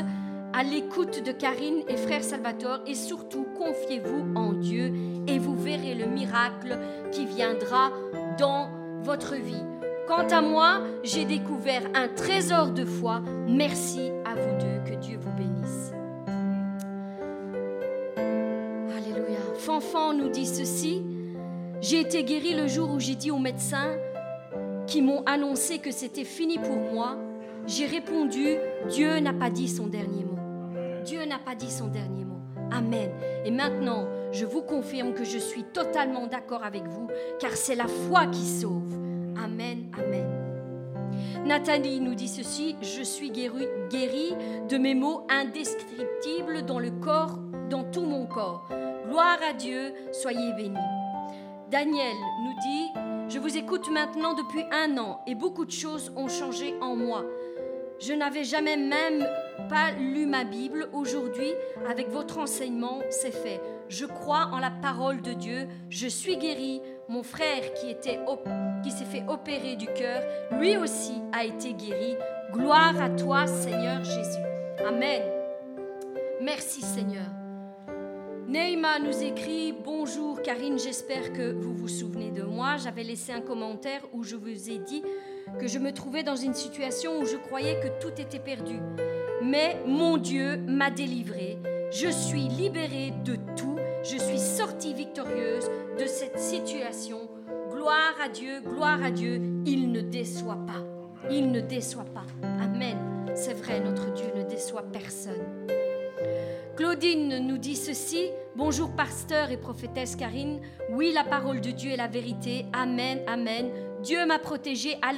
à 0.53 0.63
l'écoute 0.63 1.21
de 1.21 1.33
Karine 1.33 1.83
et 1.89 1.97
frère 1.97 2.23
Salvatore 2.23 2.79
et 2.87 2.95
surtout 2.95 3.45
confiez-vous 3.57 4.33
en 4.33 4.53
Dieu 4.53 4.93
et 5.27 5.37
vous 5.37 5.57
verrez 5.57 5.95
le 5.95 6.05
miracle 6.05 6.79
qui 7.11 7.25
viendra 7.25 7.91
dans 8.39 8.69
votre 9.01 9.35
vie. 9.35 9.65
Quant 10.07 10.25
à 10.29 10.39
moi, 10.39 10.79
j'ai 11.03 11.25
découvert 11.25 11.83
un 11.93 12.07
trésor 12.07 12.71
de 12.71 12.85
foi. 12.85 13.21
Merci 13.45 14.09
à 14.23 14.35
vous 14.35 14.57
deux, 14.61 14.89
que 14.89 14.95
Dieu 14.95 15.19
vous 15.19 15.31
bénisse. 15.31 15.91
Alléluia. 18.95 19.39
Fanfan 19.57 20.13
nous 20.13 20.29
dit 20.29 20.47
ceci. 20.47 21.03
J'ai 21.81 21.99
été 21.99 22.23
guéri 22.23 22.55
le 22.55 22.67
jour 22.67 22.91
où 22.91 22.99
j'ai 23.01 23.15
dit 23.15 23.29
aux 23.29 23.39
médecins 23.39 23.97
qui 24.87 25.01
m'ont 25.01 25.23
annoncé 25.25 25.79
que 25.79 25.91
c'était 25.91 26.23
fini 26.23 26.57
pour 26.57 26.77
moi. 26.77 27.17
J'ai 27.67 27.85
répondu, 27.85 28.55
Dieu 28.89 29.19
n'a 29.19 29.33
pas 29.33 29.49
dit 29.49 29.67
son 29.67 29.87
dernier 29.87 30.23
mot. 30.23 30.37
Dieu 31.03 31.25
n'a 31.25 31.39
pas 31.39 31.55
dit 31.55 31.69
son 31.69 31.87
dernier 31.87 32.23
mot. 32.23 32.39
Amen. 32.71 33.11
Et 33.45 33.51
maintenant, 33.51 34.07
je 34.31 34.45
vous 34.45 34.61
confirme 34.61 35.13
que 35.13 35.23
je 35.23 35.37
suis 35.37 35.63
totalement 35.63 36.27
d'accord 36.27 36.63
avec 36.63 36.85
vous, 36.85 37.07
car 37.39 37.51
c'est 37.51 37.75
la 37.75 37.87
foi 37.87 38.27
qui 38.27 38.45
sauve. 38.45 38.93
Amen, 39.41 39.91
amen. 39.97 40.25
Nathalie 41.45 42.01
nous 42.01 42.15
dit 42.15 42.27
ceci, 42.27 42.75
je 42.81 43.03
suis 43.03 43.31
guérie, 43.31 43.67
de 44.69 44.77
mes 44.77 44.95
maux 44.95 45.25
indescriptibles 45.29 46.65
dans 46.65 46.79
le 46.79 46.91
corps, 46.91 47.39
dans 47.69 47.83
tout 47.83 48.05
mon 48.05 48.25
corps. 48.25 48.67
Gloire 49.07 49.39
à 49.49 49.53
Dieu, 49.53 49.93
soyez 50.11 50.53
bénis. 50.53 50.75
Daniel 51.71 52.15
nous 52.43 52.53
dit, 52.61 53.06
je 53.29 53.39
vous 53.39 53.57
écoute 53.57 53.89
maintenant 53.91 54.33
depuis 54.33 54.63
un 54.71 54.97
an 54.97 55.21
et 55.27 55.35
beaucoup 55.35 55.65
de 55.65 55.71
choses 55.71 56.13
ont 56.15 56.29
changé 56.29 56.75
en 56.79 56.95
moi. 56.95 57.25
Je 57.99 58.13
n'avais 58.13 58.43
jamais 58.43 58.77
même 58.77 59.27
pas 59.69 59.91
lu 59.91 60.25
ma 60.25 60.43
Bible. 60.43 60.87
Aujourd'hui, 60.93 61.51
avec 61.89 62.09
votre 62.09 62.37
enseignement, 62.37 63.01
c'est 63.09 63.31
fait. 63.31 63.59
Je 63.89 64.05
crois 64.05 64.49
en 64.53 64.59
la 64.59 64.71
parole 64.71 65.21
de 65.21 65.33
Dieu. 65.33 65.67
Je 65.89 66.07
suis 66.07 66.37
guéri. 66.37 66.81
Mon 67.09 67.23
frère 67.23 67.73
qui, 67.73 67.89
était 67.89 68.19
qui 68.83 68.91
s'est 68.91 69.05
fait 69.05 69.23
opérer 69.27 69.75
du 69.75 69.87
cœur, 69.87 70.21
lui 70.59 70.77
aussi 70.77 71.13
a 71.33 71.43
été 71.43 71.73
guéri. 71.73 72.15
Gloire 72.53 73.01
à 73.01 73.09
toi, 73.09 73.47
Seigneur 73.47 74.03
Jésus. 74.03 74.43
Amen. 74.87 75.23
Merci, 76.41 76.81
Seigneur. 76.81 77.25
Neymar 78.47 79.01
nous 79.01 79.23
écrit 79.23 79.73
Bonjour 79.73 80.41
Karine, 80.41 80.79
j'espère 80.79 81.33
que 81.33 81.51
vous 81.51 81.73
vous 81.73 81.89
souvenez 81.89 82.31
de 82.31 82.43
moi. 82.43 82.77
J'avais 82.77 83.03
laissé 83.03 83.33
un 83.33 83.41
commentaire 83.41 84.01
où 84.13 84.23
je 84.23 84.37
vous 84.37 84.69
ai 84.69 84.77
dit 84.77 85.03
que 85.59 85.67
je 85.67 85.79
me 85.79 85.91
trouvais 85.91 86.23
dans 86.23 86.37
une 86.37 86.53
situation 86.53 87.19
où 87.19 87.25
je 87.25 87.35
croyais 87.35 87.77
que 87.81 87.89
tout 88.01 88.21
était 88.21 88.39
perdu. 88.39 88.79
Mais 89.43 89.81
mon 89.85 90.15
Dieu 90.15 90.55
m'a 90.65 90.89
délivrée. 90.89 91.57
Je 91.91 92.07
suis 92.07 92.47
libérée 92.47 93.11
de 93.25 93.35
tout. 93.57 93.75
Je 94.03 94.17
suis 94.17 94.39
sortie 94.39 94.93
victorieuse 94.93 95.69
de 95.99 96.05
cette 96.05 96.39
situation. 96.39 97.29
Gloire 97.69 98.15
à 98.23 98.29
Dieu, 98.29 98.61
gloire 98.61 99.03
à 99.03 99.11
Dieu. 99.11 99.41
Il 99.65 99.91
ne 99.91 99.99
déçoit 99.99 100.65
pas. 100.65 100.85
Il 101.29 101.51
ne 101.51 101.59
déçoit 101.59 102.05
pas. 102.05 102.25
Amen. 102.61 102.97
C'est 103.35 103.55
vrai, 103.55 103.81
notre 103.81 104.13
Dieu 104.13 104.27
ne 104.37 104.43
déçoit 104.43 104.83
personne. 104.83 105.67
Claudine 106.77 107.39
nous 107.39 107.57
dit 107.57 107.75
ceci. 107.75 108.29
Bonjour 108.55 108.91
pasteur 108.91 109.49
et 109.49 109.57
prophétesse 109.57 110.15
Karine. 110.15 110.61
Oui, 110.91 111.11
la 111.11 111.23
parole 111.23 111.59
de 111.59 111.71
Dieu 111.71 111.89
est 111.89 111.97
la 111.97 112.07
vérité. 112.07 112.67
Amen, 112.71 113.19
amen. 113.25 113.71
Dieu 114.03 114.23
m'a 114.27 114.37
protégé 114.37 114.95
à 115.01 115.11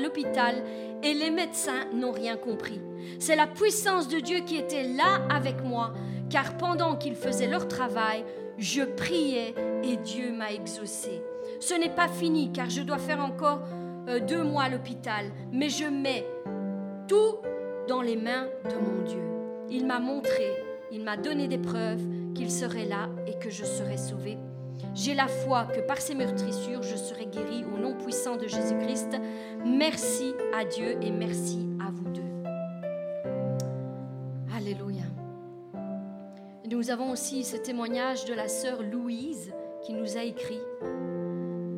l'hôpital 0.00 0.64
et 1.04 1.14
les 1.14 1.30
médecins 1.30 1.84
n'ont 1.94 2.10
rien 2.10 2.36
compris. 2.36 2.80
C'est 3.20 3.36
la 3.36 3.46
puissance 3.46 4.08
de 4.08 4.18
Dieu 4.18 4.40
qui 4.40 4.56
était 4.56 4.82
là 4.82 5.24
avec 5.30 5.62
moi, 5.62 5.94
car 6.28 6.56
pendant 6.56 6.96
qu'ils 6.96 7.14
faisaient 7.14 7.46
leur 7.46 7.68
travail, 7.68 8.24
je 8.58 8.82
priais 8.82 9.54
et 9.84 9.98
Dieu 9.98 10.32
m'a 10.32 10.52
exaucé. 10.52 11.22
Ce 11.60 11.74
n'est 11.74 11.94
pas 11.94 12.08
fini, 12.08 12.50
car 12.52 12.68
je 12.68 12.82
dois 12.82 12.98
faire 12.98 13.20
encore 13.20 13.60
euh, 14.08 14.18
deux 14.18 14.42
mois 14.42 14.64
à 14.64 14.68
l'hôpital, 14.68 15.26
mais 15.52 15.68
je 15.68 15.84
mets 15.84 16.26
tout 17.06 17.36
dans 17.86 18.02
les 18.02 18.16
mains 18.16 18.48
de 18.68 18.74
mon 18.74 19.04
Dieu. 19.04 19.22
Il 19.70 19.86
m'a 19.86 20.00
montré, 20.00 20.65
il 20.92 21.02
m'a 21.02 21.16
donné 21.16 21.48
des 21.48 21.58
preuves 21.58 22.02
qu'il 22.34 22.50
serait 22.50 22.84
là 22.84 23.08
et 23.26 23.38
que 23.38 23.50
je 23.50 23.64
serais 23.64 23.96
sauvé. 23.96 24.38
J'ai 24.94 25.14
la 25.14 25.26
foi 25.26 25.64
que 25.64 25.80
par 25.80 25.98
ces 25.98 26.14
meurtrissures, 26.14 26.82
je 26.82 26.96
serai 26.96 27.26
guéri 27.26 27.64
au 27.64 27.78
nom 27.78 27.94
puissant 27.94 28.36
de 28.36 28.46
Jésus-Christ. 28.46 29.16
Merci 29.64 30.34
à 30.54 30.64
Dieu 30.64 30.96
et 31.02 31.10
merci 31.10 31.66
à 31.80 31.90
vous 31.90 32.08
deux. 32.10 32.22
Alléluia. 34.54 35.04
Nous 36.70 36.90
avons 36.90 37.10
aussi 37.10 37.44
ce 37.44 37.56
témoignage 37.56 38.24
de 38.24 38.34
la 38.34 38.48
sœur 38.48 38.82
Louise 38.82 39.52
qui 39.82 39.92
nous 39.92 40.16
a 40.16 40.22
écrit. 40.22 40.60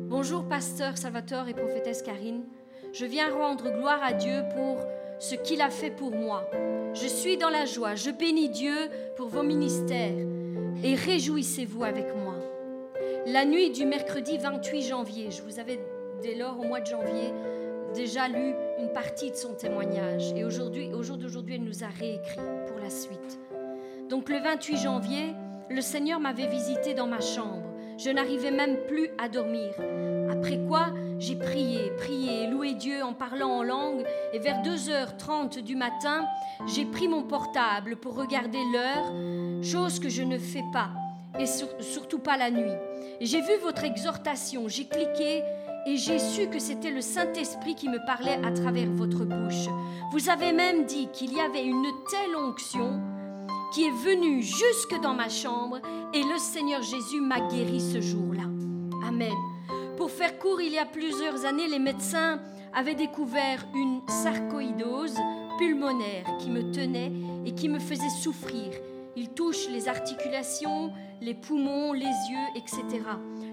Bonjour 0.07 0.47
pasteur 0.47 0.97
Salvatore 0.97 1.47
et 1.47 1.53
prophétesse 1.53 2.01
Karine. 2.01 2.43
Je 2.91 3.05
viens 3.05 3.31
rendre 3.31 3.69
gloire 3.69 4.01
à 4.01 4.13
Dieu 4.13 4.43
pour 4.55 4.77
ce 5.19 5.35
qu'il 5.35 5.61
a 5.61 5.69
fait 5.69 5.91
pour 5.91 6.11
moi. 6.11 6.49
Je 6.93 7.07
suis 7.07 7.37
dans 7.37 7.49
la 7.49 7.65
joie. 7.65 7.95
Je 7.95 8.09
bénis 8.09 8.49
Dieu 8.49 8.75
pour 9.15 9.27
vos 9.27 9.43
ministères 9.43 10.15
et 10.83 10.95
réjouissez-vous 10.95 11.83
avec 11.83 12.07
moi. 12.15 12.35
La 13.27 13.45
nuit 13.45 13.69
du 13.69 13.85
mercredi 13.85 14.37
28 14.37 14.81
janvier, 14.81 15.29
je 15.29 15.41
vous 15.41 15.59
avais 15.59 15.79
dès 16.21 16.35
lors 16.35 16.59
au 16.59 16.63
mois 16.63 16.79
de 16.79 16.87
janvier 16.87 17.33
déjà 17.93 18.27
lu 18.27 18.53
une 18.79 18.91
partie 18.93 19.31
de 19.31 19.35
son 19.35 19.53
témoignage 19.53 20.31
et 20.35 20.43
aujourd'hui, 20.43 20.93
au 20.93 21.03
jour 21.03 21.17
d'aujourd'hui, 21.17 21.55
elle 21.55 21.63
nous 21.63 21.83
a 21.83 21.87
réécrit 21.87 22.39
pour 22.67 22.79
la 22.79 22.89
suite. 22.89 23.39
Donc 24.09 24.29
le 24.29 24.37
28 24.37 24.77
janvier, 24.77 25.33
le 25.69 25.81
Seigneur 25.81 26.19
m'avait 26.19 26.47
visité 26.47 26.93
dans 26.93 27.07
ma 27.07 27.19
chambre. 27.19 27.63
Je 27.97 28.09
n'arrivais 28.09 28.51
même 28.51 28.77
plus 28.87 29.09
à 29.17 29.27
dormir. 29.27 29.73
Après 30.31 30.59
quoi, 30.67 30.87
j'ai 31.19 31.35
prié, 31.35 31.91
prié, 31.97 32.47
loué 32.47 32.73
Dieu 32.73 33.03
en 33.03 33.13
parlant 33.13 33.49
en 33.49 33.63
langue 33.63 34.05
et 34.33 34.39
vers 34.39 34.61
2h30 34.61 35.61
du 35.61 35.75
matin, 35.75 36.25
j'ai 36.65 36.85
pris 36.85 37.07
mon 37.07 37.23
portable 37.23 37.97
pour 37.97 38.15
regarder 38.15 38.59
l'heure, 38.73 39.11
chose 39.61 39.99
que 39.99 40.09
je 40.09 40.23
ne 40.23 40.37
fais 40.37 40.63
pas 40.71 40.89
et 41.37 41.45
surtout 41.45 42.19
pas 42.19 42.37
la 42.37 42.49
nuit. 42.49 42.73
J'ai 43.21 43.41
vu 43.41 43.57
votre 43.61 43.83
exhortation, 43.83 44.67
j'ai 44.67 44.85
cliqué 44.85 45.43
et 45.85 45.97
j'ai 45.97 46.19
su 46.19 46.47
que 46.47 46.59
c'était 46.59 46.91
le 46.91 47.01
Saint-Esprit 47.01 47.75
qui 47.75 47.89
me 47.89 48.03
parlait 48.05 48.39
à 48.45 48.51
travers 48.51 48.89
votre 48.89 49.25
bouche. 49.25 49.67
Vous 50.11 50.29
avez 50.29 50.53
même 50.53 50.85
dit 50.85 51.09
qu'il 51.11 51.33
y 51.33 51.39
avait 51.39 51.65
une 51.65 51.87
telle 52.09 52.35
onction 52.37 53.01
qui 53.73 53.83
est 53.83 53.91
venue 53.91 54.41
jusque 54.41 54.99
dans 55.03 55.13
ma 55.13 55.29
chambre 55.29 55.79
et 56.13 56.23
le 56.23 56.37
Seigneur 56.37 56.81
Jésus 56.81 57.21
m'a 57.21 57.41
guéri 57.41 57.79
ce 57.79 58.01
jour-là. 58.01 58.43
Amen. 59.07 59.35
Pour 59.99 60.11
faire 60.11 60.39
court, 60.39 60.61
il 60.61 60.71
y 60.71 60.77
a 60.77 60.85
plusieurs 60.85 61.43
années, 61.43 61.67
les 61.67 61.77
médecins 61.77 62.39
avaient 62.73 62.95
découvert 62.95 63.67
une 63.75 63.99
sarcoïdose 64.07 65.17
pulmonaire 65.57 66.23
qui 66.39 66.49
me 66.49 66.71
tenait 66.71 67.11
et 67.45 67.51
qui 67.51 67.67
me 67.67 67.79
faisait 67.79 68.07
souffrir. 68.07 68.71
Il 69.17 69.31
touche 69.31 69.67
les 69.67 69.89
articulations, 69.89 70.93
les 71.19 71.33
poumons, 71.33 71.91
les 71.91 72.05
yeux, 72.05 72.47
etc. 72.55 73.03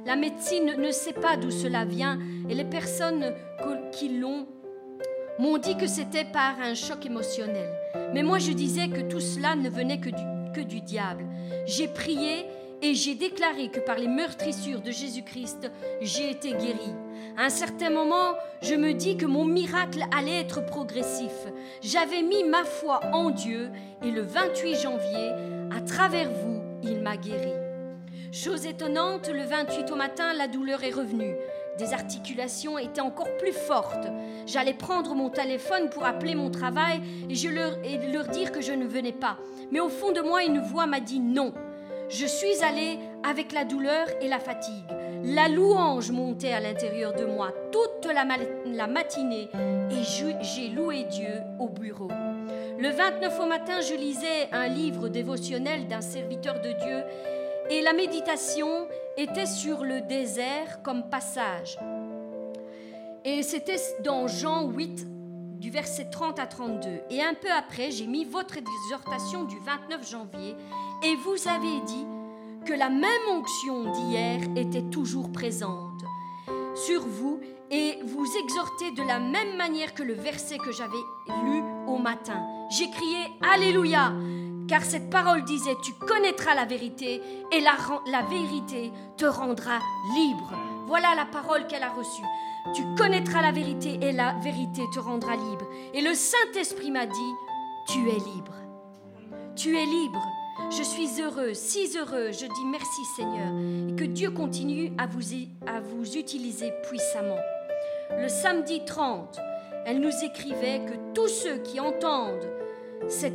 La 0.05 0.15
médecine 0.15 0.77
ne 0.79 0.93
sait 0.93 1.15
pas 1.15 1.37
d'où 1.37 1.51
cela 1.51 1.85
vient 1.85 2.21
et 2.49 2.55
les 2.55 2.65
personnes 2.65 3.35
qui 3.91 4.11
l'ont 4.11 4.47
m'ont 5.41 5.59
dit 5.59 5.77
que 5.77 5.89
c'était 5.89 6.27
par 6.27 6.61
un 6.61 6.75
choc 6.75 7.05
émotionnel. 7.05 7.73
Mais 8.15 8.23
moi 8.23 8.39
je 8.39 8.53
disais 8.53 8.89
que 8.89 9.01
tout 9.01 9.19
cela 9.19 9.57
ne 9.57 9.69
venait 9.69 9.99
que 9.99 10.11
du, 10.11 10.53
que 10.55 10.61
du 10.61 10.81
diable. 10.81 11.27
J'ai 11.67 11.89
prié 11.89 12.47
et 12.83 12.95
j'ai 12.95 13.15
déclaré 13.15 13.69
que 13.69 13.81
par 13.81 13.97
les 13.97 14.09
meurtrissures 14.09 14.81
de 14.81 14.91
Jésus-Christ, 14.91 15.71
j'ai 16.01 16.31
été 16.31 16.51
guéri. 16.51 16.95
À 17.37 17.45
un 17.45 17.51
certain 17.51 17.91
moment, 17.91 18.35
je 18.63 18.75
me 18.75 18.93
dis 18.93 19.17
que 19.17 19.27
mon 19.27 19.45
miracle 19.45 20.05
allait 20.17 20.41
être 20.41 20.65
progressif. 20.65 21.33
J'avais 21.83 22.23
mis 22.23 22.45
ma 22.45 22.65
foi 22.65 23.01
en 23.13 23.31
Dieu 23.31 23.71
et 24.03 24.11
le 24.11 24.23
28 24.23 24.77
janvier, 24.77 25.31
à 25.75 25.81
travers 25.81 26.31
vous, 26.31 26.63
il 26.83 27.01
m'a 27.01 27.17
guéri. 27.17 27.53
Chose 28.33 28.67
étonnante, 28.67 29.29
le 29.29 29.45
28 29.45 29.91
au 29.93 29.97
matin, 29.97 30.35
la 30.35 30.47
douleur 30.47 30.85
est 30.85 30.91
revenue. 30.91 31.35
Des 31.79 31.93
articulations 31.93 32.79
étaient 32.79 33.01
encore 33.01 33.37
plus 33.37 33.53
fortes. 33.53 34.09
J'allais 34.47 34.75
prendre 34.75 35.15
mon 35.15 35.29
téléphone 35.29 35.91
pour 35.91 36.05
appeler 36.05 36.35
mon 36.35 36.51
travail 36.51 37.01
et, 37.29 38.09
leur 38.13 38.29
dire 38.29 38.53
que 38.53 38.63
je 38.63 38.73
ne 38.73 38.87
venais 38.87 39.13
pas. 39.13 39.39
Mais 39.71 39.81
au 39.81 39.89
fond 39.89 40.13
de 40.13 40.21
moi, 40.21 40.43
une 40.43 40.61
voix 40.61 40.87
m'a 40.87 41.01
dit 41.01 41.21
non. 41.21 41.53
Je 42.09 42.27
suis 42.27 42.63
allée 42.63 42.99
avec 43.25 43.53
la 43.53 43.65
douleur 43.65 44.07
et 44.21 44.29
la 44.29 44.39
fatigue. 44.39 44.85
La 45.25 45.49
louange 45.49 46.13
montait 46.13 46.53
à 46.53 46.61
l'intérieur 46.61 47.15
de 47.15 47.25
moi 47.25 47.53
toute 47.73 48.13
la, 48.13 48.25
la 48.67 48.87
matinée 48.87 49.49
et 49.91 50.03
j'ai 50.43 50.69
loué 50.69 51.05
Dieu 51.05 51.41
au 51.59 51.69
bureau. 51.69 52.09
Le 52.79 52.91
29 52.91 53.41
au 53.41 53.47
matin, 53.47 53.81
je 53.81 53.95
lisais 53.95 54.49
un 54.53 54.69
livre 54.69 55.09
dévotionnel 55.09 55.89
d'un 55.89 56.01
serviteur 56.01 56.61
de 56.61 56.73
Dieu 56.73 57.03
et 57.71 57.83
la 57.83 57.93
méditation 57.93 58.87
était 59.17 59.47
sur 59.47 59.83
le 59.83 60.03
désert 60.03 60.83
comme 60.85 61.09
passage. 61.09 61.77
Et 63.25 63.43
c'était 63.43 63.81
dans 64.05 64.29
Jean 64.29 64.69
8, 64.69 65.05
du 65.61 65.71
verset 65.71 66.11
30 66.11 66.39
à 66.39 66.47
32. 66.47 67.01
Et 67.11 67.23
un 67.23 67.35
peu 67.35 67.51
après, 67.51 67.91
j'ai 67.91 68.07
mis 68.07 68.25
votre 68.25 68.57
exhortation 68.57 69.45
du 69.45 69.59
29 69.59 70.09
janvier 70.09 70.55
et 71.03 71.17
vous 71.17 71.49
avez 71.49 71.81
dit 71.87 72.07
que 72.65 72.73
la 72.73 72.91
même 72.91 73.29
onction 73.31 73.91
d'hier 73.93 74.41
était 74.57 74.83
toujours 74.83 75.31
présente 75.33 76.05
sur 76.75 77.01
vous 77.07 77.41
et 77.71 77.99
vous 78.05 78.27
exhortez 78.43 78.91
de 78.93 79.03
la 79.03 79.19
même 79.19 79.57
manière 79.57 79.95
que 79.95 80.03
le 80.03 80.15
verset 80.15 80.59
que 80.59 80.73
j'avais 80.73 80.93
lu 81.45 81.63
au 81.87 81.97
matin. 81.97 82.43
J'ai 82.71 82.91
crié 82.91 83.19
Alléluia 83.53 84.13
car 84.69 84.83
cette 84.83 85.11
parole 85.11 85.45
disait, 85.45 85.77
tu 85.83 85.93
connaîtras 85.93 86.55
la 86.55 86.65
vérité 86.65 87.23
et 87.53 87.61
la, 87.61 87.77
la 88.11 88.23
vérité 88.23 88.91
te 89.17 89.25
rendra 89.25 89.79
libre. 90.15 90.53
Voilà 90.87 91.15
la 91.15 91.25
parole 91.25 91.67
qu'elle 91.67 91.83
a 91.83 91.91
reçue. 91.91 92.23
Tu 92.75 92.83
connaîtras 92.97 93.43
la 93.43 93.53
vérité 93.53 93.99
et 94.03 94.13
la 94.13 94.35
vérité 94.43 94.83
te 94.95 94.99
rendra 94.99 95.37
libre. 95.37 95.67
Et 95.95 96.01
le 96.01 96.15
Saint-Esprit 96.15 96.91
m'a 96.91 97.07
dit, 97.07 97.33
tu 97.89 98.09
es 98.09 98.19
libre. 98.19 98.55
Tu 99.55 99.77
es 99.77 99.85
libre. 99.87 100.23
Je 100.71 100.83
suis 100.83 101.21
heureux, 101.21 101.55
si 101.55 101.89
heureux. 101.97 102.33
Je 102.33 102.47
dis 102.47 102.65
merci 102.71 103.05
Seigneur. 103.17 103.53
Et 103.89 103.97
que 103.97 104.05
Dieu 104.05 104.31
continue 104.31 104.93
à 104.99 105.07
vous, 105.07 105.23
à 105.67 105.81
vous 105.81 106.17
utiliser 106.17 106.73
puissamment. 106.89 107.39
Le 108.19 108.29
samedi 108.29 108.85
30, 108.85 109.39
elle 109.85 110.01
nous 110.01 110.25
écrivait 110.25 110.81
que 110.85 111.15
tous 111.15 111.29
ceux 111.29 111.59
qui 111.59 111.79
entendent 111.81 112.49
ces, 113.09 113.31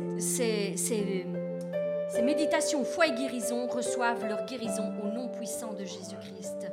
méditations 2.22 2.84
foi 2.84 3.06
et 3.06 3.12
guérison 3.12 3.66
reçoivent 3.66 4.26
leur 4.26 4.44
guérison 4.46 4.92
au 5.02 5.08
nom 5.08 5.28
puissant 5.28 5.72
de 5.72 5.84
Jésus-Christ. 5.84 6.70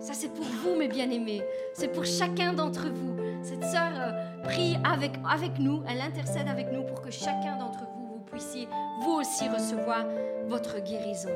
Ça, 0.00 0.14
c'est 0.14 0.32
pour 0.32 0.44
vous, 0.44 0.76
mes 0.76 0.88
bien-aimés. 0.88 1.42
C'est 1.74 1.92
pour 1.92 2.04
chacun 2.04 2.52
d'entre 2.52 2.88
vous. 2.88 3.16
Cette 3.42 3.64
sœur 3.64 3.92
euh, 3.98 4.42
prie 4.42 4.76
avec, 4.84 5.12
avec 5.28 5.58
nous, 5.58 5.82
elle 5.88 6.00
intercède 6.00 6.48
avec 6.48 6.72
nous 6.72 6.84
pour 6.84 7.02
que 7.02 7.10
chacun 7.10 7.56
d'entre 7.58 7.80
vous, 7.80 8.06
vous 8.14 8.24
puissiez 8.30 8.66
vous 9.02 9.12
aussi 9.12 9.48
recevoir 9.48 10.04
votre 10.48 10.80
guérison 10.80 11.30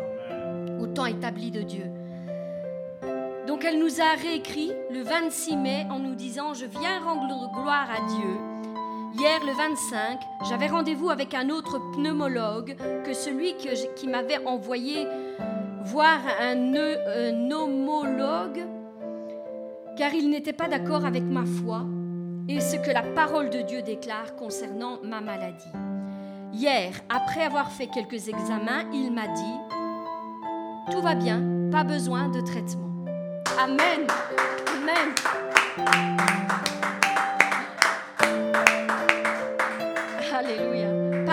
au 0.80 0.86
temps 0.86 1.06
établi 1.06 1.50
de 1.50 1.62
Dieu. 1.62 1.84
Donc 3.46 3.64
elle 3.64 3.78
nous 3.78 4.00
a 4.00 4.16
réécrit 4.20 4.72
le 4.90 5.02
26 5.02 5.56
mai 5.56 5.86
en 5.90 5.98
nous 5.98 6.14
disant, 6.14 6.54
je 6.54 6.64
viens 6.64 7.00
rendre 7.04 7.50
gloire 7.52 7.88
à 7.90 8.06
Dieu 8.08 8.54
Hier, 9.16 9.38
le 9.46 9.52
25, 9.52 10.18
j'avais 10.48 10.66
rendez-vous 10.66 11.08
avec 11.08 11.34
un 11.34 11.48
autre 11.48 11.78
pneumologue 11.92 12.74
que 13.04 13.14
celui 13.14 13.54
qui 13.94 14.08
m'avait 14.08 14.44
envoyé 14.44 15.06
voir 15.84 16.20
un, 16.40 17.50
homologue, 17.50 18.66
car 19.96 20.12
il 20.14 20.30
n'était 20.30 20.52
pas 20.52 20.68
d'accord 20.68 21.04
avec 21.04 21.22
ma 21.22 21.44
foi 21.44 21.82
et 22.48 22.60
ce 22.60 22.76
que 22.76 22.90
la 22.90 23.02
parole 23.02 23.50
de 23.50 23.60
Dieu 23.60 23.82
déclare 23.82 24.36
concernant 24.36 24.98
ma 25.02 25.20
maladie. 25.20 25.72
Hier, 26.52 26.92
après 27.08 27.42
avoir 27.42 27.70
fait 27.70 27.88
quelques 27.88 28.28
examens, 28.28 28.84
il 28.92 29.12
m'a 29.12 29.28
dit, 29.28 30.92
tout 30.92 31.00
va 31.00 31.14
bien, 31.14 31.42
pas 31.70 31.84
besoin 31.84 32.28
de 32.28 32.40
traitement. 32.40 32.90
Amen. 33.58 34.06
Amen. 34.76 35.14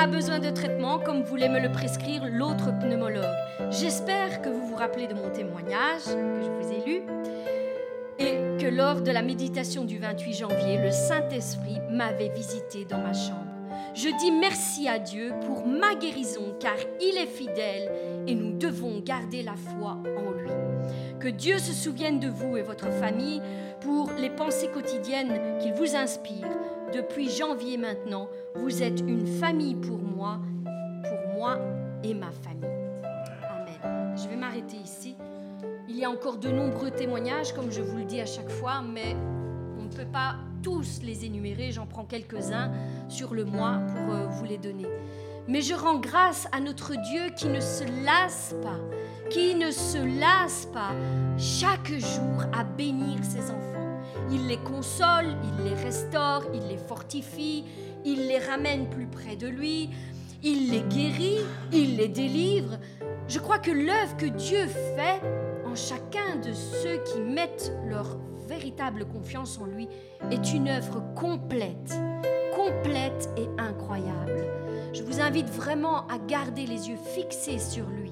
Pas 0.01 0.07
besoin 0.07 0.39
de 0.39 0.49
traitement 0.49 0.97
comme 0.97 1.21
voulait 1.21 1.47
me 1.47 1.59
le 1.59 1.71
prescrire 1.71 2.25
l'autre 2.25 2.71
pneumologue. 2.79 3.23
J'espère 3.69 4.41
que 4.41 4.49
vous 4.49 4.65
vous 4.65 4.75
rappelez 4.75 5.05
de 5.05 5.13
mon 5.13 5.29
témoignage 5.29 6.05
que 6.05 6.41
je 6.41 6.49
vous 6.49 6.71
ai 6.71 6.83
lu 6.87 7.01
et 8.17 8.57
que 8.59 8.65
lors 8.65 9.01
de 9.01 9.11
la 9.11 9.21
méditation 9.21 9.85
du 9.85 9.99
28 9.99 10.33
janvier, 10.33 10.79
le 10.83 10.89
Saint-Esprit 10.89 11.77
m'avait 11.91 12.29
visité 12.29 12.83
dans 12.83 12.97
ma 12.97 13.13
chambre. 13.13 13.45
Je 13.93 14.09
dis 14.17 14.31
merci 14.31 14.87
à 14.87 14.97
Dieu 14.97 15.33
pour 15.45 15.67
ma 15.67 15.93
guérison 15.93 16.55
car 16.59 16.77
il 16.99 17.19
est 17.19 17.27
fidèle 17.27 17.91
et 18.25 18.33
nous 18.33 18.57
devons 18.57 19.01
garder 19.01 19.43
la 19.43 19.55
foi 19.55 19.99
en 20.17 20.31
lui. 20.31 20.49
Que 21.19 21.27
Dieu 21.27 21.59
se 21.59 21.73
souvienne 21.73 22.19
de 22.19 22.27
vous 22.27 22.57
et 22.57 22.63
votre 22.63 22.91
famille 22.91 23.43
pour 23.81 24.09
les 24.19 24.31
pensées 24.31 24.69
quotidiennes 24.73 25.59
qu'il 25.61 25.73
vous 25.73 25.95
inspire. 25.95 26.47
Depuis 26.93 27.29
janvier 27.29 27.77
maintenant, 27.77 28.27
vous 28.55 28.83
êtes 28.83 28.99
une 28.99 29.25
famille 29.25 29.75
pour 29.75 29.97
moi, 29.97 30.39
pour 31.07 31.33
moi 31.33 31.57
et 32.03 32.13
ma 32.13 32.31
famille. 32.31 32.69
Amen. 33.49 34.13
Je 34.17 34.27
vais 34.27 34.35
m'arrêter 34.35 34.75
ici. 34.75 35.15
Il 35.87 35.97
y 35.97 36.03
a 36.03 36.09
encore 36.09 36.35
de 36.37 36.49
nombreux 36.49 36.91
témoignages, 36.91 37.53
comme 37.53 37.71
je 37.71 37.81
vous 37.81 37.97
le 37.97 38.03
dis 38.03 38.19
à 38.19 38.25
chaque 38.25 38.49
fois, 38.49 38.81
mais 38.81 39.15
on 39.79 39.83
ne 39.83 39.89
peut 39.89 40.11
pas 40.11 40.35
tous 40.61 41.01
les 41.01 41.23
énumérer. 41.23 41.71
J'en 41.71 41.85
prends 41.85 42.03
quelques-uns 42.03 42.71
sur 43.07 43.33
le 43.33 43.45
mois 43.45 43.79
pour 43.87 44.13
euh, 44.13 44.27
vous 44.27 44.43
les 44.43 44.57
donner. 44.57 44.87
Mais 45.47 45.61
je 45.61 45.73
rends 45.73 45.99
grâce 45.99 46.47
à 46.51 46.59
notre 46.59 46.93
Dieu 47.09 47.29
qui 47.37 47.47
ne 47.47 47.61
se 47.61 47.85
lasse 48.05 48.53
pas, 48.61 48.79
qui 49.29 49.55
ne 49.55 49.71
se 49.71 49.97
lasse 50.19 50.65
pas 50.73 50.91
chaque 51.37 51.91
jour 51.93 52.43
à 52.51 52.65
bénir 52.65 53.23
ses 53.23 53.49
enfants. 53.49 53.70
Il 54.31 54.47
les 54.47 54.57
console, 54.57 55.35
il 55.43 55.65
les 55.65 55.75
restaure, 55.75 56.43
il 56.53 56.67
les 56.67 56.77
fortifie, 56.77 57.65
il 58.05 58.27
les 58.27 58.39
ramène 58.39 58.89
plus 58.89 59.07
près 59.07 59.35
de 59.35 59.47
lui, 59.47 59.89
il 60.41 60.71
les 60.71 60.81
guérit, 60.81 61.39
il 61.71 61.97
les 61.97 62.07
délivre. 62.07 62.77
Je 63.27 63.39
crois 63.39 63.59
que 63.59 63.71
l'œuvre 63.71 64.15
que 64.17 64.25
Dieu 64.25 64.67
fait 64.67 65.21
en 65.65 65.75
chacun 65.75 66.37
de 66.43 66.53
ceux 66.53 66.97
qui 67.03 67.19
mettent 67.19 67.73
leur 67.87 68.17
véritable 68.47 69.05
confiance 69.05 69.59
en 69.59 69.65
lui 69.65 69.87
est 70.31 70.53
une 70.53 70.67
œuvre 70.67 71.03
complète, 71.15 71.99
complète 72.55 73.29
et 73.37 73.47
incroyable. 73.61 74.45
Je 74.93 75.03
vous 75.03 75.21
invite 75.21 75.49
vraiment 75.49 76.07
à 76.07 76.17
garder 76.17 76.65
les 76.65 76.89
yeux 76.89 76.97
fixés 77.15 77.59
sur 77.59 77.87
lui 77.87 78.11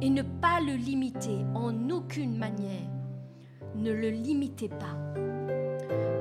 et 0.00 0.10
ne 0.10 0.22
pas 0.22 0.60
le 0.60 0.74
limiter 0.74 1.38
en 1.54 1.90
aucune 1.90 2.36
manière. 2.36 2.90
Ne 3.74 3.92
le 3.92 4.10
limitez 4.10 4.68
pas. 4.68 5.23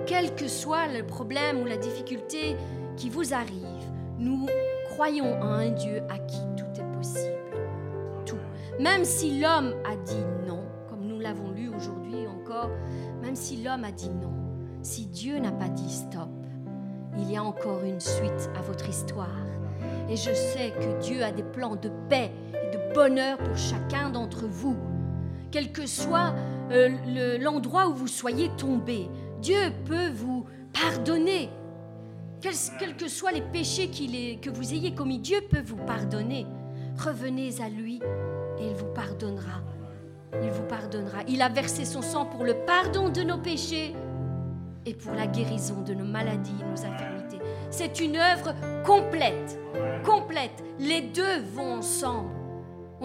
Quel 0.06 0.36
que 0.36 0.48
soit 0.48 0.88
le 0.88 1.04
problème 1.06 1.62
ou 1.62 1.66
la 1.66 1.78
difficulté 1.78 2.58
qui 2.98 3.10
vous 3.10 3.34
arrive, 3.34 3.64
nous 4.20 4.48
croyons 4.90 5.34
en 5.42 5.54
un 5.54 5.70
Dieu 5.70 6.02
à 6.10 6.20
qui 6.20 6.40
tout 6.58 6.82
est 6.82 6.98
possible. 6.98 7.32
Tout. 8.26 8.38
Même 8.80 9.06
si 9.06 9.40
l'homme 9.40 9.74
a 9.86 9.96
dit 9.96 10.26
non, 10.46 10.64
comme 10.90 11.08
nous 11.08 11.20
l'avons 11.20 11.52
lu 11.52 11.70
aujourd'hui 11.70 12.28
encore, 12.28 12.70
même 13.22 13.36
si 13.36 13.64
l'homme 13.64 13.86
a 13.86 13.92
dit 13.92 14.10
non, 14.10 14.34
si 14.82 15.06
Dieu 15.06 15.40
n'a 15.40 15.52
pas 15.52 15.70
dit 15.70 15.90
stop, 15.90 16.30
il 17.18 17.32
y 17.32 17.38
a 17.38 17.44
encore 17.44 17.84
une 17.84 18.02
suite 18.02 18.50
à 18.58 18.62
votre 18.62 18.90
histoire. 18.90 19.30
Et 20.10 20.18
je 20.18 20.34
sais 20.34 20.72
que 20.72 21.02
Dieu 21.02 21.24
a 21.24 21.32
des 21.32 21.44
plans 21.44 21.76
de 21.78 21.90
paix 22.10 22.32
et 22.54 22.76
de 22.76 22.94
bonheur 22.94 23.38
pour 23.38 23.56
chacun 23.56 24.10
d'entre 24.10 24.46
vous. 24.48 24.78
Quel 25.50 25.72
que 25.72 25.86
soit 25.86 26.34
euh, 26.72 27.38
l'endroit 27.40 27.88
où 27.88 27.94
vous 27.94 28.08
soyez 28.08 28.50
tombé, 28.58 29.08
Dieu 29.44 29.74
peut 29.86 30.10
vous 30.10 30.46
pardonner. 30.72 31.50
Quels, 32.40 32.96
que 32.96 33.10
soient 33.10 33.34
les 33.34 33.42
péchés 33.42 33.90
que 33.90 34.50
vous 34.50 34.74
ayez 34.74 34.96
commis, 34.96 35.20
Dieu 35.20 35.40
peut 35.50 35.62
vous 35.62 35.76
pardonner. 35.76 36.48
Revenez 36.98 37.62
à 37.62 37.68
lui 37.68 38.02
et 38.58 38.68
il 38.70 38.74
vous 38.74 38.94
pardonnera. 38.94 39.62
Il 40.42 40.50
vous 40.50 40.64
pardonnera. 40.64 41.24
Il 41.28 41.42
a 41.42 41.50
versé 41.50 41.84
son 41.84 42.02
sang 42.02 42.26
pour 42.26 42.46
le 42.46 42.54
pardon 42.66 43.10
de 43.10 43.22
nos 43.22 43.38
péchés 43.38 43.94
et 44.86 44.94
pour 44.94 45.14
la 45.14 45.28
guérison 45.28 45.82
de 45.82 45.94
nos 45.94 46.06
maladies, 46.06 46.54
nos 46.64 46.86
infirmités. 46.86 47.40
C'est 47.70 48.00
une 48.00 48.16
œuvre 48.16 48.56
complète, 48.86 49.60
complète. 50.06 50.64
Les 50.80 51.02
deux 51.02 51.42
vont 51.54 51.80
ensemble. 51.80 52.32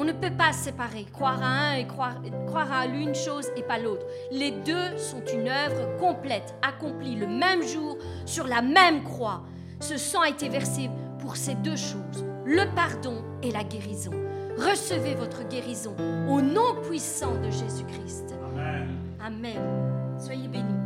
On 0.00 0.04
ne 0.04 0.12
peut 0.12 0.30
pas 0.30 0.52
séparer, 0.52 1.06
croire 1.12 1.42
à 1.42 1.70
un 1.70 1.74
et 1.74 1.84
croire, 1.84 2.22
croire 2.46 2.70
à 2.70 2.86
l'une 2.86 3.16
chose 3.16 3.48
et 3.56 3.64
pas 3.64 3.80
l'autre. 3.80 4.06
Les 4.30 4.52
deux 4.52 4.96
sont 4.96 5.24
une 5.34 5.48
œuvre 5.48 5.96
complète, 5.98 6.54
accomplie 6.62 7.16
le 7.16 7.26
même 7.26 7.64
jour 7.64 7.98
sur 8.24 8.46
la 8.46 8.62
même 8.62 9.02
croix. 9.02 9.42
Ce 9.80 9.96
sang 9.96 10.20
a 10.20 10.28
été 10.28 10.48
versé 10.48 10.88
pour 11.18 11.34
ces 11.34 11.56
deux 11.56 11.74
choses, 11.74 12.24
le 12.44 12.72
pardon 12.76 13.24
et 13.42 13.50
la 13.50 13.64
guérison. 13.64 14.12
Recevez 14.56 15.16
votre 15.16 15.42
guérison 15.48 15.96
au 16.28 16.40
nom 16.42 16.80
puissant 16.88 17.34
de 17.34 17.50
Jésus-Christ. 17.50 18.36
Amen. 18.54 18.88
Amen. 19.20 20.16
Soyez 20.16 20.46
bénis. 20.46 20.78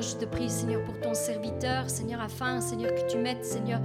Je 0.00 0.16
te 0.16 0.24
prie, 0.24 0.48
Seigneur, 0.48 0.82
pour 0.84 0.97
serviteur, 1.14 1.88
Seigneur, 1.88 2.20
afin, 2.20 2.60
Seigneur, 2.60 2.94
que 2.94 3.10
tu 3.10 3.18
mettes, 3.18 3.44
Seigneur, 3.44 3.80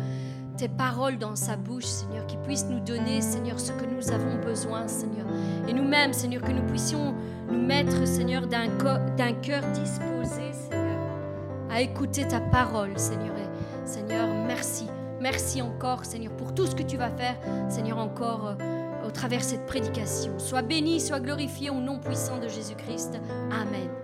tes 0.57 0.67
paroles 0.67 1.17
dans 1.17 1.35
sa 1.35 1.55
bouche, 1.55 1.85
Seigneur, 1.85 2.25
qu'il 2.27 2.39
puisse 2.39 2.65
nous 2.65 2.79
donner, 2.79 3.21
Seigneur, 3.21 3.59
ce 3.59 3.71
que 3.71 3.85
nous 3.85 4.11
avons 4.11 4.39
besoin, 4.43 4.87
Seigneur. 4.87 5.25
Et 5.67 5.73
nous-mêmes, 5.73 6.13
Seigneur, 6.13 6.41
que 6.41 6.51
nous 6.51 6.65
puissions 6.67 7.15
nous 7.49 7.59
mettre, 7.59 8.05
Seigneur, 8.07 8.47
d'un 8.47 8.67
cœur 9.41 9.63
disposé, 9.73 10.51
Seigneur, 10.53 10.99
à 11.69 11.81
écouter 11.81 12.27
ta 12.27 12.39
parole, 12.39 12.97
Seigneur. 12.97 13.35
Et, 13.37 13.87
Seigneur, 13.87 14.27
merci. 14.47 14.87
Merci 15.19 15.61
encore, 15.61 16.03
Seigneur, 16.03 16.33
pour 16.33 16.53
tout 16.53 16.65
ce 16.65 16.75
que 16.75 16.83
tu 16.83 16.97
vas 16.97 17.09
faire, 17.09 17.35
Seigneur, 17.69 17.97
encore 17.97 18.47
euh, 18.59 19.07
au 19.07 19.11
travers 19.11 19.39
de 19.39 19.45
cette 19.45 19.65
prédication. 19.65 20.37
Sois 20.37 20.61
béni, 20.61 20.99
sois 20.99 21.21
glorifié 21.21 21.69
au 21.69 21.79
nom 21.79 21.99
puissant 21.99 22.39
de 22.39 22.49
Jésus-Christ. 22.49 23.19
Amen. 23.49 24.02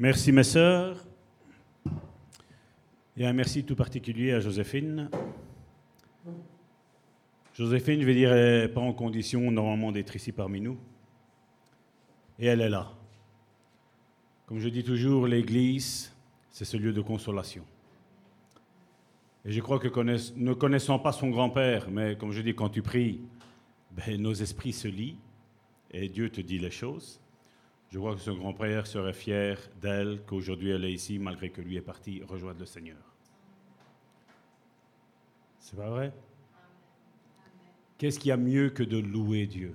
Merci 0.00 0.32
mes 0.32 0.44
sœurs. 0.44 0.96
Et 3.18 3.26
un 3.26 3.34
merci 3.34 3.64
tout 3.64 3.76
particulier 3.76 4.32
à 4.32 4.40
Joséphine. 4.40 5.10
Joséphine, 7.52 8.00
je 8.00 8.06
vais 8.06 8.14
dire, 8.14 8.34
n'est 8.34 8.68
pas 8.68 8.80
en 8.80 8.94
condition 8.94 9.50
normalement 9.50 9.92
d'être 9.92 10.16
ici 10.16 10.32
parmi 10.32 10.62
nous. 10.62 10.78
Et 12.38 12.46
elle 12.46 12.62
est 12.62 12.70
là. 12.70 12.90
Comme 14.46 14.58
je 14.58 14.70
dis 14.70 14.84
toujours, 14.84 15.26
l'Église, 15.26 16.16
c'est 16.48 16.64
ce 16.64 16.78
lieu 16.78 16.94
de 16.94 17.02
consolation. 17.02 17.66
Et 19.44 19.52
je 19.52 19.60
crois 19.60 19.78
que 19.78 19.88
ne 20.38 20.54
connaissant 20.54 20.98
pas 20.98 21.12
son 21.12 21.28
grand-père, 21.28 21.90
mais 21.90 22.16
comme 22.16 22.32
je 22.32 22.40
dis, 22.40 22.54
quand 22.54 22.70
tu 22.70 22.80
pries, 22.80 23.20
ben, 23.90 24.18
nos 24.18 24.32
esprits 24.32 24.72
se 24.72 24.88
lient 24.88 25.18
et 25.90 26.08
Dieu 26.08 26.30
te 26.30 26.40
dit 26.40 26.58
les 26.58 26.70
choses. 26.70 27.20
Je 27.90 27.98
crois 27.98 28.14
que 28.14 28.20
son 28.20 28.36
grand-père 28.36 28.86
serait 28.86 29.12
fier 29.12 29.58
d'elle, 29.80 30.22
qu'aujourd'hui 30.24 30.70
elle 30.70 30.84
est 30.84 30.92
ici, 30.92 31.18
malgré 31.18 31.50
que 31.50 31.60
lui 31.60 31.76
est 31.76 31.82
parti 31.82 32.22
rejoindre 32.22 32.60
le 32.60 32.66
Seigneur. 32.66 32.98
C'est 35.58 35.76
pas 35.76 35.90
vrai? 35.90 36.12
Qu'est-ce 37.98 38.18
qu'il 38.18 38.28
y 38.28 38.32
a 38.32 38.36
mieux 38.36 38.70
que 38.70 38.84
de 38.84 38.98
louer 38.98 39.46
Dieu? 39.46 39.74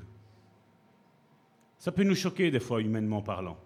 Ça 1.78 1.92
peut 1.92 2.04
nous 2.04 2.16
choquer 2.16 2.52
des 2.52 2.62
fois, 2.62 2.82
humainement 2.82 3.22
parlant. 3.22 3.58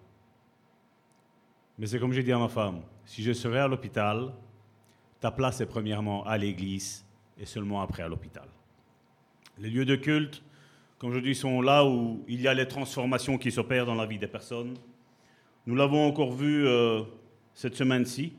Mais 1.78 1.86
c'est 1.86 2.00
comme 2.00 2.12
j'ai 2.12 2.24
dit 2.24 2.32
à 2.32 2.38
ma 2.38 2.48
femme, 2.48 2.82
si 3.06 3.22
je 3.22 3.32
serais 3.32 3.60
à 3.60 3.68
l'hôpital, 3.68 4.34
ta 5.20 5.30
place 5.30 5.60
est 5.60 5.66
premièrement 5.66 6.24
à 6.26 6.36
l'église 6.36 7.06
et 7.38 7.46
seulement 7.46 7.82
après 7.82 8.02
à 8.02 8.08
l'hôpital. 8.08 8.48
Les 9.58 9.70
lieux 9.70 9.86
de 9.86 9.96
culte, 9.96 10.42
comme 11.00 11.14
je 11.14 11.18
dis, 11.18 11.34
sont 11.34 11.62
là 11.62 11.82
où 11.86 12.22
il 12.28 12.42
y 12.42 12.46
a 12.46 12.52
les 12.52 12.68
transformations 12.68 13.38
qui 13.38 13.50
s'opèrent 13.50 13.86
dans 13.86 13.94
la 13.94 14.04
vie 14.04 14.18
des 14.18 14.26
personnes. 14.26 14.74
Nous 15.66 15.74
l'avons 15.74 16.06
encore 16.06 16.30
vu 16.30 16.66
euh, 16.66 17.02
cette 17.54 17.74
semaine-ci. 17.74 18.34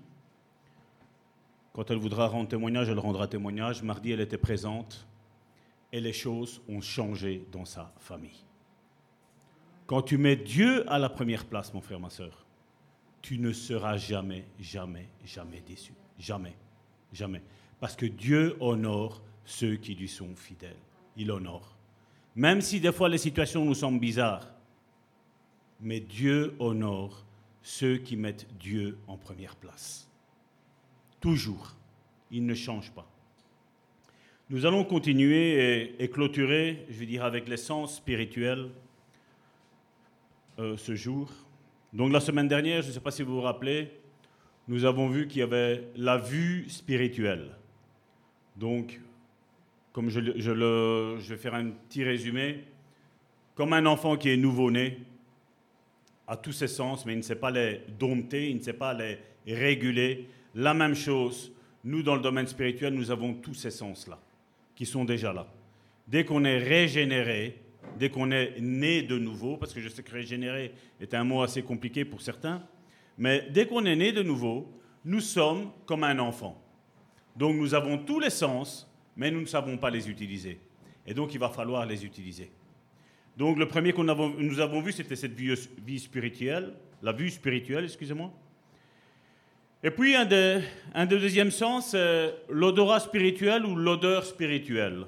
Quand 1.74 1.90
elle 1.90 1.98
voudra 1.98 2.28
rendre 2.28 2.48
témoignage, 2.48 2.88
elle 2.88 3.00
rendra 3.00 3.28
témoignage. 3.28 3.82
Mardi, 3.82 4.12
elle 4.12 4.20
était 4.20 4.38
présente 4.38 5.08
et 5.92 6.00
les 6.00 6.14
choses 6.14 6.62
ont 6.70 6.82
changé 6.82 7.48
dans 7.52 7.66
sa 7.66 7.92
famille. 7.98 8.46
Quand 9.88 10.04
tu 10.04 10.20
mets 10.20 10.36
Dieu 10.36 10.88
à 10.88 11.00
la 11.00 11.10
première 11.10 11.46
place, 11.46 11.74
mon 11.74 11.82
frère, 11.82 12.00
ma 12.00 12.12
soeur, 12.12 12.46
tu 13.24 13.40
ne 13.40 13.54
seras 13.54 13.98
jamais, 13.98 14.46
jamais, 14.60 15.10
jamais 15.26 15.62
déçu. 15.62 15.94
Jamais, 16.20 16.56
jamais. 17.12 17.42
Parce 17.80 17.96
que 17.96 18.06
Dieu 18.06 18.56
honore 18.60 19.24
ceux 19.46 19.78
qui 19.78 19.96
lui 19.96 20.08
sont 20.08 20.36
fidèles. 20.36 20.78
Il 21.18 21.32
honore. 21.32 21.81
Même 22.36 22.62
si 22.62 22.80
des 22.80 22.92
fois 22.92 23.10
les 23.10 23.18
situations 23.18 23.66
nous 23.66 23.74
semblent 23.74 24.00
bizarres. 24.00 24.48
Mais 25.82 26.00
Dieu 26.00 26.56
honore 26.60 27.26
ceux 27.62 27.98
qui 27.98 28.16
mettent 28.16 28.48
Dieu 28.60 28.98
en 29.08 29.18
première 29.18 29.56
place. 29.56 30.10
Toujours. 31.20 31.76
Il 32.32 32.46
ne 32.46 32.54
change 32.54 32.92
pas. 32.92 33.08
Nous 34.50 34.66
allons 34.66 34.84
continuer 34.84 35.96
et, 36.00 36.10
clôturer, 36.10 36.86
je 36.90 37.00
vais 37.00 37.06
dire, 37.06 37.24
avec 37.24 37.48
l'essence 37.48 37.98
spirituelle 37.98 38.70
euh, 40.60 40.76
ce 40.78 40.96
jour. 40.96 41.32
Donc 41.94 42.12
la 42.12 42.20
semaine 42.20 42.48
dernière, 42.48 42.82
je 42.82 42.88
ne 42.88 42.94
sais 42.94 43.00
pas 43.00 43.12
si 43.12 43.24
vous 43.24 43.36
vous 43.36 43.42
rappelez, 43.42 43.92
nous 44.68 44.86
avons 44.86 45.08
vu 45.08 45.28
qu'il 45.28 45.40
y 45.40 45.44
avait 45.44 45.88
la 45.96 46.18
vue 46.18 46.70
spirituelle. 46.70 47.52
Donc 48.56 49.00
comme 49.94 50.10
je, 50.10 50.20
le, 50.20 51.18
vais 51.18 51.38
faire 51.38 51.56
un 51.56 51.70
petit 51.70 52.04
résumé, 52.04 52.64
comme 53.56 53.74
un 53.74 53.86
enfant 53.86 54.16
qui 54.16 54.30
est 54.30 54.38
nouveau-né, 54.38 55.00
à 56.28 56.38
tous 56.38 56.54
ses 56.54 56.68
sens, 56.68 57.06
mais 57.06 57.14
il 57.14 57.18
ne 57.18 57.24
sait 57.24 57.36
pas 57.36 57.52
les 57.52 57.82
dompter, 58.00 58.50
il 58.50 58.58
ne 58.58 58.62
sait 58.62 58.74
pas 58.74 58.94
les 58.94 59.20
réguler. 59.46 60.30
La 60.56 60.74
même 60.74 60.96
chose, 60.96 61.52
nous, 61.84 62.04
dans 62.04 62.16
le 62.16 62.22
domaine 62.22 62.48
spirituel, 62.48 62.94
nous 62.94 63.12
avons 63.12 63.34
tous 63.34 63.54
ces 63.54 63.72
sens-là, 63.72 64.18
qui 64.76 64.86
sont 64.86 65.04
déjà 65.04 65.34
là. 65.34 65.48
Dès 66.08 66.24
qu'on 66.24 66.46
est 66.46 66.58
régénéré, 66.58 67.62
dès 67.98 68.10
qu'on 68.10 68.32
est 68.32 68.60
né 68.62 69.02
de 69.02 69.18
nouveau, 69.18 69.58
parce 69.58 69.74
que 69.74 69.82
je 69.82 69.90
sais 69.90 70.04
que 70.04 70.12
régénérer 70.12 70.74
est 71.00 71.14
un 71.14 71.24
mot 71.24 71.42
assez 71.42 71.64
compliqué 71.64 72.06
pour 72.06 72.22
certains, 72.22 72.64
mais 73.18 73.48
dès 73.52 73.68
qu'on 73.68 73.86
est 73.86 73.96
né 73.96 74.12
de 74.12 74.24
nouveau, 74.24 74.72
nous 75.04 75.20
sommes 75.20 75.72
comme 75.86 76.04
un 76.04 76.20
enfant. 76.20 76.62
Donc 77.36 77.56
nous 77.56 77.74
avons 77.74 77.98
tous 77.98 78.20
les 78.20 78.30
sens 78.30 78.91
mais 79.16 79.32
nous 79.32 79.42
ne 79.42 79.46
savons 79.46 79.78
pas 79.78 79.90
les 79.90 80.10
utiliser. 80.10 80.60
Et 81.06 81.14
donc 81.14 81.34
il 81.34 81.40
va 81.40 81.50
falloir 81.50 81.86
les 81.86 82.06
utiliser. 82.06 82.52
Donc 83.38 83.58
le 83.58 83.68
premier 83.68 83.94
que 83.94 84.02
nous 84.02 84.60
avons 84.60 84.82
vu, 84.82 84.92
c'était 84.92 85.16
cette 85.16 85.34
vie, 85.34 86.00
spirituelle, 86.00 86.74
la 87.02 87.12
vue 87.12 87.30
spirituelle, 87.30 87.86
excusez-moi. 87.86 88.32
Et 89.84 89.90
puis 89.90 90.16
un, 90.16 90.26
de, 90.26 90.62
deuxième 91.06 91.50
sens, 91.50 91.96
l'odorat 92.50 93.00
spirituel 93.00 93.66
ou 93.66 93.76
l'odeur 93.76 94.26
spirituelle. 94.26 95.06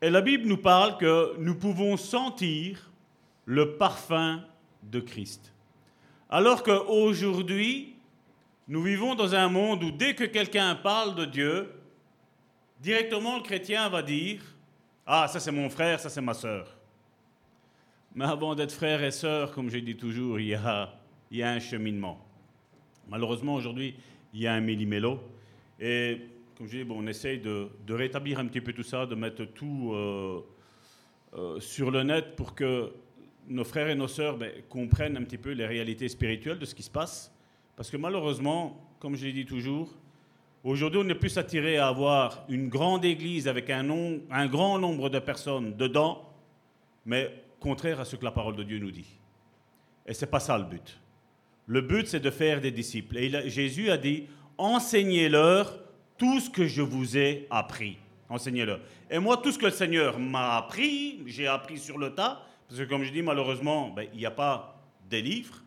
Et 0.00 0.10
la 0.10 0.20
Bible 0.20 0.48
nous 0.48 0.56
parle 0.56 0.96
que 0.96 1.36
nous 1.38 1.54
pouvons 1.54 1.96
sentir 1.96 2.90
le 3.44 3.76
parfum 3.76 4.42
de 4.82 5.00
Christ. 5.00 5.52
Alors 6.30 6.62
qu'aujourd'hui, 6.62 7.94
nous 8.68 8.82
vivons 8.82 9.14
dans 9.14 9.34
un 9.34 9.48
monde 9.48 9.82
où 9.82 9.90
dès 9.90 10.14
que 10.14 10.24
quelqu'un 10.24 10.74
parle 10.74 11.14
de 11.14 11.24
Dieu, 11.24 11.72
directement 12.80 13.36
le 13.36 13.42
chrétien 13.42 13.88
va 13.88 14.02
dire 14.02 14.42
Ah, 15.06 15.26
ça 15.26 15.40
c'est 15.40 15.50
mon 15.50 15.70
frère, 15.70 15.98
ça 15.98 16.10
c'est 16.10 16.20
ma 16.20 16.34
sœur. 16.34 16.76
Mais 18.14 18.26
avant 18.26 18.54
d'être 18.54 18.72
frère 18.72 19.02
et 19.02 19.10
sœur, 19.10 19.52
comme 19.52 19.70
je 19.70 19.78
dis 19.78 19.96
toujours, 19.96 20.38
il 20.38 20.48
y 20.48 20.54
a, 20.54 20.92
il 21.30 21.38
y 21.38 21.42
a 21.42 21.50
un 21.50 21.60
cheminement. 21.60 22.18
Malheureusement, 23.08 23.54
aujourd'hui, 23.54 23.94
il 24.34 24.40
y 24.40 24.46
a 24.46 24.52
un 24.52 24.60
millimélo. 24.60 25.18
Et 25.80 26.20
comme 26.56 26.66
je 26.66 26.78
dis, 26.78 26.84
bon, 26.84 27.02
on 27.02 27.06
essaye 27.06 27.38
de, 27.38 27.68
de, 27.86 27.94
rétablir 27.94 28.38
un 28.38 28.46
petit 28.46 28.60
peu 28.60 28.72
tout 28.72 28.82
ça, 28.82 29.06
de 29.06 29.14
mettre 29.14 29.44
tout 29.44 29.92
euh, 29.94 30.40
euh, 31.34 31.60
sur 31.60 31.90
le 31.90 32.02
net 32.02 32.36
pour 32.36 32.54
que 32.54 32.92
nos 33.46 33.64
frères 33.64 33.88
et 33.88 33.94
nos 33.94 34.08
sœurs 34.08 34.36
ben, 34.36 34.50
comprennent 34.68 35.16
un 35.16 35.22
petit 35.22 35.38
peu 35.38 35.52
les 35.52 35.66
réalités 35.66 36.08
spirituelles 36.08 36.58
de 36.58 36.66
ce 36.66 36.74
qui 36.74 36.82
se 36.82 36.90
passe. 36.90 37.32
Parce 37.78 37.90
que 37.90 37.96
malheureusement, 37.96 38.76
comme 38.98 39.14
je 39.14 39.24
l'ai 39.24 39.32
dit 39.32 39.46
toujours, 39.46 39.94
aujourd'hui, 40.64 41.00
on 41.00 41.08
est 41.08 41.14
plus 41.14 41.38
attiré 41.38 41.78
à 41.78 41.86
avoir 41.86 42.44
une 42.48 42.68
grande 42.68 43.04
église 43.04 43.46
avec 43.46 43.70
un 43.70 44.48
grand 44.48 44.80
nombre 44.80 45.08
de 45.08 45.20
personnes 45.20 45.76
dedans, 45.76 46.28
mais 47.06 47.32
contraire 47.60 48.00
à 48.00 48.04
ce 48.04 48.16
que 48.16 48.24
la 48.24 48.32
parole 48.32 48.56
de 48.56 48.64
Dieu 48.64 48.80
nous 48.80 48.90
dit. 48.90 49.06
Et 50.04 50.12
ce 50.12 50.24
n'est 50.24 50.30
pas 50.32 50.40
ça 50.40 50.58
le 50.58 50.64
but. 50.64 50.98
Le 51.66 51.80
but, 51.80 52.08
c'est 52.08 52.18
de 52.18 52.30
faire 52.30 52.60
des 52.60 52.72
disciples. 52.72 53.16
Et 53.16 53.48
Jésus 53.48 53.90
a 53.90 53.96
dit, 53.96 54.26
enseignez-leur 54.56 55.78
tout 56.16 56.40
ce 56.40 56.50
que 56.50 56.66
je 56.66 56.82
vous 56.82 57.16
ai 57.16 57.46
appris. 57.48 57.96
Enseignez-leur. 58.28 58.80
Et 59.08 59.20
moi, 59.20 59.36
tout 59.36 59.52
ce 59.52 59.58
que 59.58 59.66
le 59.66 59.70
Seigneur 59.70 60.18
m'a 60.18 60.56
appris, 60.56 61.20
j'ai 61.26 61.46
appris 61.46 61.78
sur 61.78 61.96
le 61.96 62.12
tas, 62.12 62.42
parce 62.68 62.80
que 62.80 62.86
comme 62.86 63.04
je 63.04 63.12
dis, 63.12 63.22
malheureusement, 63.22 63.90
ben, 63.90 64.08
il 64.14 64.18
n'y 64.18 64.26
a 64.26 64.32
pas 64.32 64.82
des 65.08 65.22
livres 65.22 65.62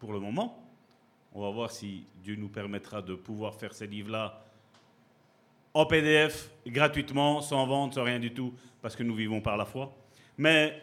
pour 0.00 0.12
le 0.12 0.18
moment. 0.18 0.63
On 1.34 1.42
va 1.42 1.50
voir 1.50 1.72
si 1.72 2.04
Dieu 2.22 2.36
nous 2.36 2.48
permettra 2.48 3.02
de 3.02 3.16
pouvoir 3.16 3.56
faire 3.56 3.74
ces 3.74 3.88
livres-là 3.88 4.40
en 5.74 5.84
PDF, 5.84 6.52
gratuitement, 6.64 7.40
sans 7.40 7.66
vente, 7.66 7.94
sans 7.94 8.04
rien 8.04 8.20
du 8.20 8.32
tout, 8.32 8.54
parce 8.80 8.94
que 8.94 9.02
nous 9.02 9.16
vivons 9.16 9.40
par 9.40 9.56
la 9.56 9.64
foi. 9.64 9.92
Mais 10.38 10.80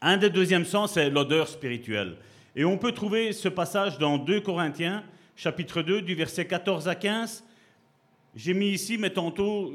un 0.00 0.16
des 0.16 0.30
deuxièmes 0.30 0.64
sens, 0.64 0.92
c'est 0.92 1.10
l'odeur 1.10 1.48
spirituelle. 1.48 2.16
Et 2.54 2.64
on 2.64 2.78
peut 2.78 2.92
trouver 2.92 3.32
ce 3.32 3.48
passage 3.48 3.98
dans 3.98 4.16
2 4.16 4.42
Corinthiens, 4.42 5.02
chapitre 5.34 5.82
2, 5.82 6.02
du 6.02 6.14
verset 6.14 6.46
14 6.46 6.86
à 6.86 6.94
15. 6.94 7.44
J'ai 8.36 8.54
mis 8.54 8.68
ici, 8.68 8.96
mais 8.96 9.10
tantôt, 9.10 9.74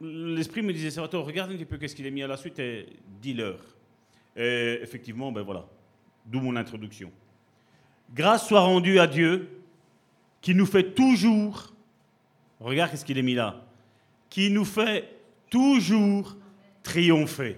l'Esprit 0.00 0.62
me 0.62 0.72
disait, 0.72 0.90
Salvatore, 0.90 1.26
regarde 1.26 1.50
un 1.50 1.56
petit 1.56 1.64
peu 1.64 1.76
qu'est-ce 1.76 1.96
qu'il 1.96 2.06
a 2.06 2.10
mis 2.10 2.22
à 2.22 2.28
la 2.28 2.36
suite 2.36 2.60
et 2.60 2.86
dis-leur. 3.20 3.58
Et 4.36 4.78
effectivement, 4.80 5.32
ben 5.32 5.42
voilà, 5.42 5.66
d'où 6.24 6.40
mon 6.40 6.54
introduction. 6.54 7.10
Grâce 8.14 8.48
soit 8.48 8.60
rendue 8.60 8.98
à 8.98 9.06
Dieu 9.06 9.48
qui 10.40 10.54
nous 10.54 10.66
fait 10.66 10.94
toujours, 10.94 11.72
regarde 12.58 12.96
ce 12.96 13.04
qu'il 13.04 13.18
est 13.18 13.22
mis 13.22 13.34
là, 13.34 13.62
qui 14.28 14.50
nous 14.50 14.64
fait 14.64 15.08
toujours 15.48 16.36
triompher. 16.82 17.56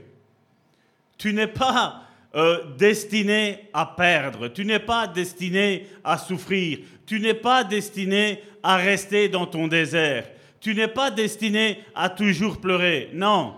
Tu 1.16 1.32
n'es 1.32 1.46
pas 1.46 2.02
euh, 2.34 2.74
destiné 2.76 3.68
à 3.72 3.86
perdre, 3.86 4.48
tu 4.48 4.64
n'es 4.64 4.78
pas 4.78 5.06
destiné 5.06 5.86
à 6.02 6.18
souffrir, 6.18 6.78
tu 7.06 7.20
n'es 7.20 7.34
pas 7.34 7.64
destiné 7.64 8.40
à 8.62 8.76
rester 8.76 9.28
dans 9.28 9.46
ton 9.46 9.68
désert, 9.68 10.28
tu 10.60 10.74
n'es 10.74 10.88
pas 10.88 11.10
destiné 11.10 11.80
à 11.94 12.08
toujours 12.08 12.60
pleurer. 12.60 13.10
Non. 13.14 13.54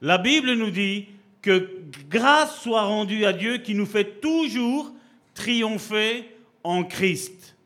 La 0.00 0.18
Bible 0.18 0.54
nous 0.54 0.70
dit 0.70 1.06
que 1.40 1.70
grâce 2.08 2.60
soit 2.60 2.82
rendue 2.82 3.24
à 3.24 3.32
Dieu 3.32 3.58
qui 3.58 3.74
nous 3.74 3.86
fait 3.86 4.20
toujours 4.20 4.92
triompher 5.34 6.36
en 6.64 6.84
Christ 6.84 7.56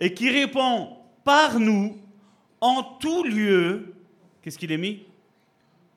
et 0.00 0.14
qui 0.14 0.30
répond 0.30 0.96
par 1.24 1.58
nous 1.58 1.98
en 2.60 2.82
tout 2.82 3.24
lieu, 3.24 3.94
qu'est-ce 4.42 4.58
qu'il 4.58 4.72
est 4.72 4.78
mis? 4.78 5.04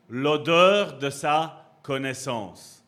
L'odeur 0.09 0.97
de 0.97 1.09
sa 1.09 1.65
connaissance. 1.83 2.83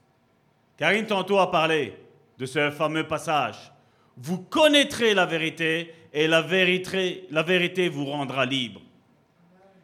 Karine 0.77 1.05
tantôt 1.05 1.39
a 1.39 1.49
parlé 1.49 1.97
de 2.37 2.45
ce 2.45 2.71
fameux 2.71 3.07
passage. 3.07 3.71
Vous 4.17 4.39
connaîtrez 4.39 5.13
la 5.13 5.25
vérité 5.25 5.93
et 6.11 6.27
la 6.27 6.41
vérité, 6.41 7.27
la 7.31 7.43
vérité 7.43 7.89
vous 7.89 8.05
rendra 8.05 8.45
libre. 8.45 8.81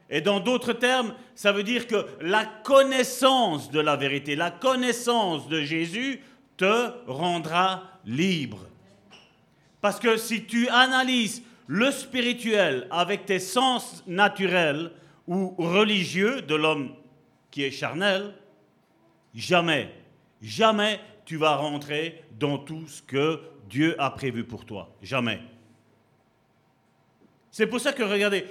Et 0.09 0.21
dans 0.21 0.39
d'autres 0.39 0.73
termes, 0.73 1.13
ça 1.35 1.51
veut 1.51 1.63
dire 1.63 1.87
que 1.87 2.05
la 2.21 2.45
connaissance 2.45 3.69
de 3.71 3.79
la 3.79 3.95
vérité, 3.95 4.35
la 4.35 4.51
connaissance 4.51 5.47
de 5.47 5.61
Jésus 5.61 6.21
te 6.57 6.91
rendra 7.07 7.83
libre. 8.09 8.65
Parce 9.81 9.99
que 9.99 10.17
si 10.17 10.45
tu 10.45 10.67
analyses 10.69 11.43
le 11.67 11.91
spirituel 11.91 12.87
avec 12.91 13.25
tes 13.25 13.39
sens 13.39 14.03
naturels 14.07 14.91
ou 15.27 15.53
religieux 15.57 16.41
de 16.41 16.55
l'homme 16.55 16.93
qui 17.51 17.63
est 17.63 17.71
charnel, 17.71 18.33
jamais, 19.33 19.93
jamais 20.41 20.99
tu 21.25 21.37
vas 21.37 21.55
rentrer 21.55 22.23
dans 22.39 22.57
tout 22.57 22.87
ce 22.87 23.01
que 23.01 23.39
Dieu 23.69 23.95
a 24.01 24.09
prévu 24.09 24.43
pour 24.43 24.65
toi. 24.65 24.95
Jamais. 25.01 25.39
C'est 27.51 27.67
pour 27.67 27.79
ça 27.79 27.93
que, 27.93 28.03
regardez, 28.03 28.45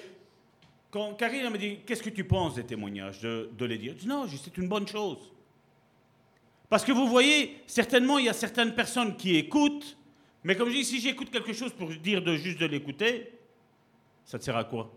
quand 0.91 1.15
Karine 1.15 1.51
me 1.51 1.59
dit 1.59 1.79
Qu'est-ce 1.85 2.03
que 2.03 2.11
tu 2.11 2.25
penses 2.25 2.55
des 2.55 2.65
témoignages 2.65 3.21
de, 3.21 3.65
les 3.65 3.79
dire 3.79 3.95
Je 3.97 4.03
dis 4.03 4.09
Non, 4.09 4.27
c'est 4.29 4.57
une 4.57 4.69
bonne 4.69 4.87
chose. 4.87 5.19
Parce 6.69 6.85
que 6.85 6.93
vous 6.93 7.09
voyez, 7.09 7.63
certainement, 7.67 8.19
il 8.19 8.27
y 8.27 8.29
a 8.29 8.35
certaines 8.35 8.75
personnes 8.75 9.17
qui 9.17 9.37
écoutent, 9.37 9.97
mais 10.45 10.57
comme 10.57 10.69
je 10.69 10.77
dis, 10.77 10.85
si 10.85 11.01
j'écoute 11.01 11.31
quelque 11.31 11.53
chose 11.53 11.73
pour 11.73 11.89
dire 11.89 12.23
de 12.23 12.37
juste 12.37 12.59
de 12.59 12.67
l'écouter, 12.67 13.33
ça 14.25 14.39
te 14.39 14.45
sert 14.45 14.57
à 14.57 14.65
quoi? 14.65 14.93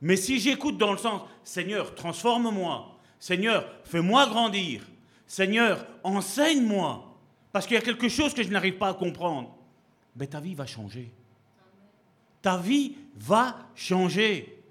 Mais 0.00 0.16
si 0.16 0.38
j'écoute 0.38 0.76
dans 0.76 0.92
le 0.92 0.98
sens 0.98 1.22
Seigneur, 1.44 1.94
transforme-moi, 1.94 2.98
Seigneur, 3.18 3.66
fais-moi 3.84 4.26
grandir, 4.26 4.82
Seigneur, 5.26 5.86
enseigne-moi, 6.02 7.16
parce 7.52 7.66
qu'il 7.66 7.74
y 7.74 7.78
a 7.78 7.82
quelque 7.82 8.08
chose 8.08 8.34
que 8.34 8.42
je 8.42 8.48
n'arrive 8.48 8.78
pas 8.78 8.88
à 8.88 8.94
comprendre, 8.94 9.56
ben 10.14 10.26
ta 10.26 10.40
vie 10.40 10.54
va 10.54 10.66
changer 10.66 11.12
ta 12.42 12.58
vie 12.58 12.96
va 13.16 13.56
changer. 13.74 14.61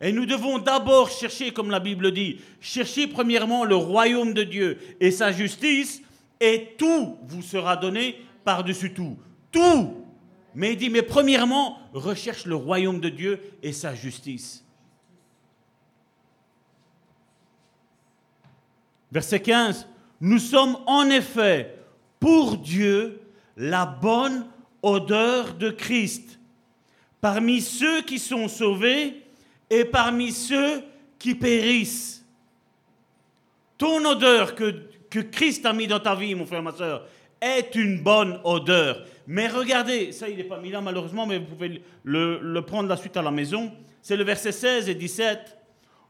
Et 0.00 0.12
nous 0.12 0.24
devons 0.24 0.58
d'abord 0.58 1.10
chercher, 1.10 1.52
comme 1.52 1.70
la 1.70 1.80
Bible 1.80 2.12
dit, 2.12 2.40
chercher 2.60 3.06
premièrement 3.06 3.64
le 3.64 3.76
royaume 3.76 4.32
de 4.32 4.42
Dieu 4.42 4.78
et 4.98 5.10
sa 5.10 5.30
justice, 5.30 6.02
et 6.40 6.74
tout 6.78 7.18
vous 7.24 7.42
sera 7.42 7.76
donné 7.76 8.16
par-dessus 8.44 8.94
tout. 8.94 9.18
Tout. 9.52 10.04
Mais 10.54 10.72
il 10.72 10.76
dit, 10.78 10.88
mais 10.88 11.02
premièrement, 11.02 11.78
recherche 11.92 12.46
le 12.46 12.54
royaume 12.54 13.00
de 13.00 13.10
Dieu 13.10 13.40
et 13.62 13.72
sa 13.72 13.94
justice. 13.94 14.64
Verset 19.12 19.40
15, 19.40 19.86
nous 20.20 20.38
sommes 20.38 20.78
en 20.86 21.10
effet 21.10 21.74
pour 22.20 22.56
Dieu 22.56 23.20
la 23.56 23.84
bonne 23.84 24.46
odeur 24.82 25.54
de 25.54 25.70
Christ 25.70 26.38
parmi 27.20 27.60
ceux 27.60 28.02
qui 28.02 28.18
sont 28.18 28.48
sauvés 28.48 29.22
et 29.70 29.84
parmi 29.84 30.32
ceux 30.32 30.82
qui 31.18 31.34
périssent. 31.34 32.26
Ton 33.78 34.04
odeur 34.04 34.54
que, 34.54 34.74
que 35.08 35.20
Christ 35.20 35.64
a 35.64 35.72
mis 35.72 35.86
dans 35.86 36.00
ta 36.00 36.14
vie, 36.14 36.34
mon 36.34 36.44
frère, 36.44 36.62
ma 36.62 36.72
soeur, 36.72 37.06
est 37.40 37.74
une 37.74 38.02
bonne 38.02 38.40
odeur. 38.44 39.06
Mais 39.26 39.48
regardez, 39.48 40.12
ça 40.12 40.28
il 40.28 40.36
n'est 40.36 40.44
pas 40.44 40.58
mis 40.58 40.70
là 40.70 40.80
malheureusement, 40.80 41.26
mais 41.26 41.38
vous 41.38 41.46
pouvez 41.46 41.82
le, 42.04 42.40
le 42.40 42.62
prendre 42.62 42.88
la 42.88 42.96
suite 42.96 43.16
à 43.16 43.22
la 43.22 43.30
maison. 43.30 43.72
C'est 44.02 44.16
le 44.16 44.24
verset 44.24 44.52
16 44.52 44.88
et 44.88 44.94
17. 44.94 45.56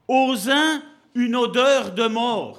Aux 0.09 0.51
uns, 0.51 0.83
une 1.15 1.37
odeur 1.37 1.93
de 1.93 2.07
mort. 2.07 2.59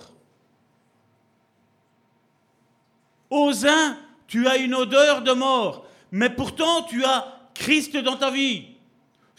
Aux 3.30 3.66
uns, 3.66 3.98
tu 4.28 4.48
as 4.48 4.58
une 4.58 4.76
odeur 4.76 5.22
de 5.22 5.32
mort. 5.32 5.86
Mais 6.12 6.30
pourtant, 6.30 6.84
tu 6.84 7.04
as 7.04 7.26
Christ 7.54 7.98
dans 7.98 8.18
ta 8.18 8.30
vie. 8.30 8.71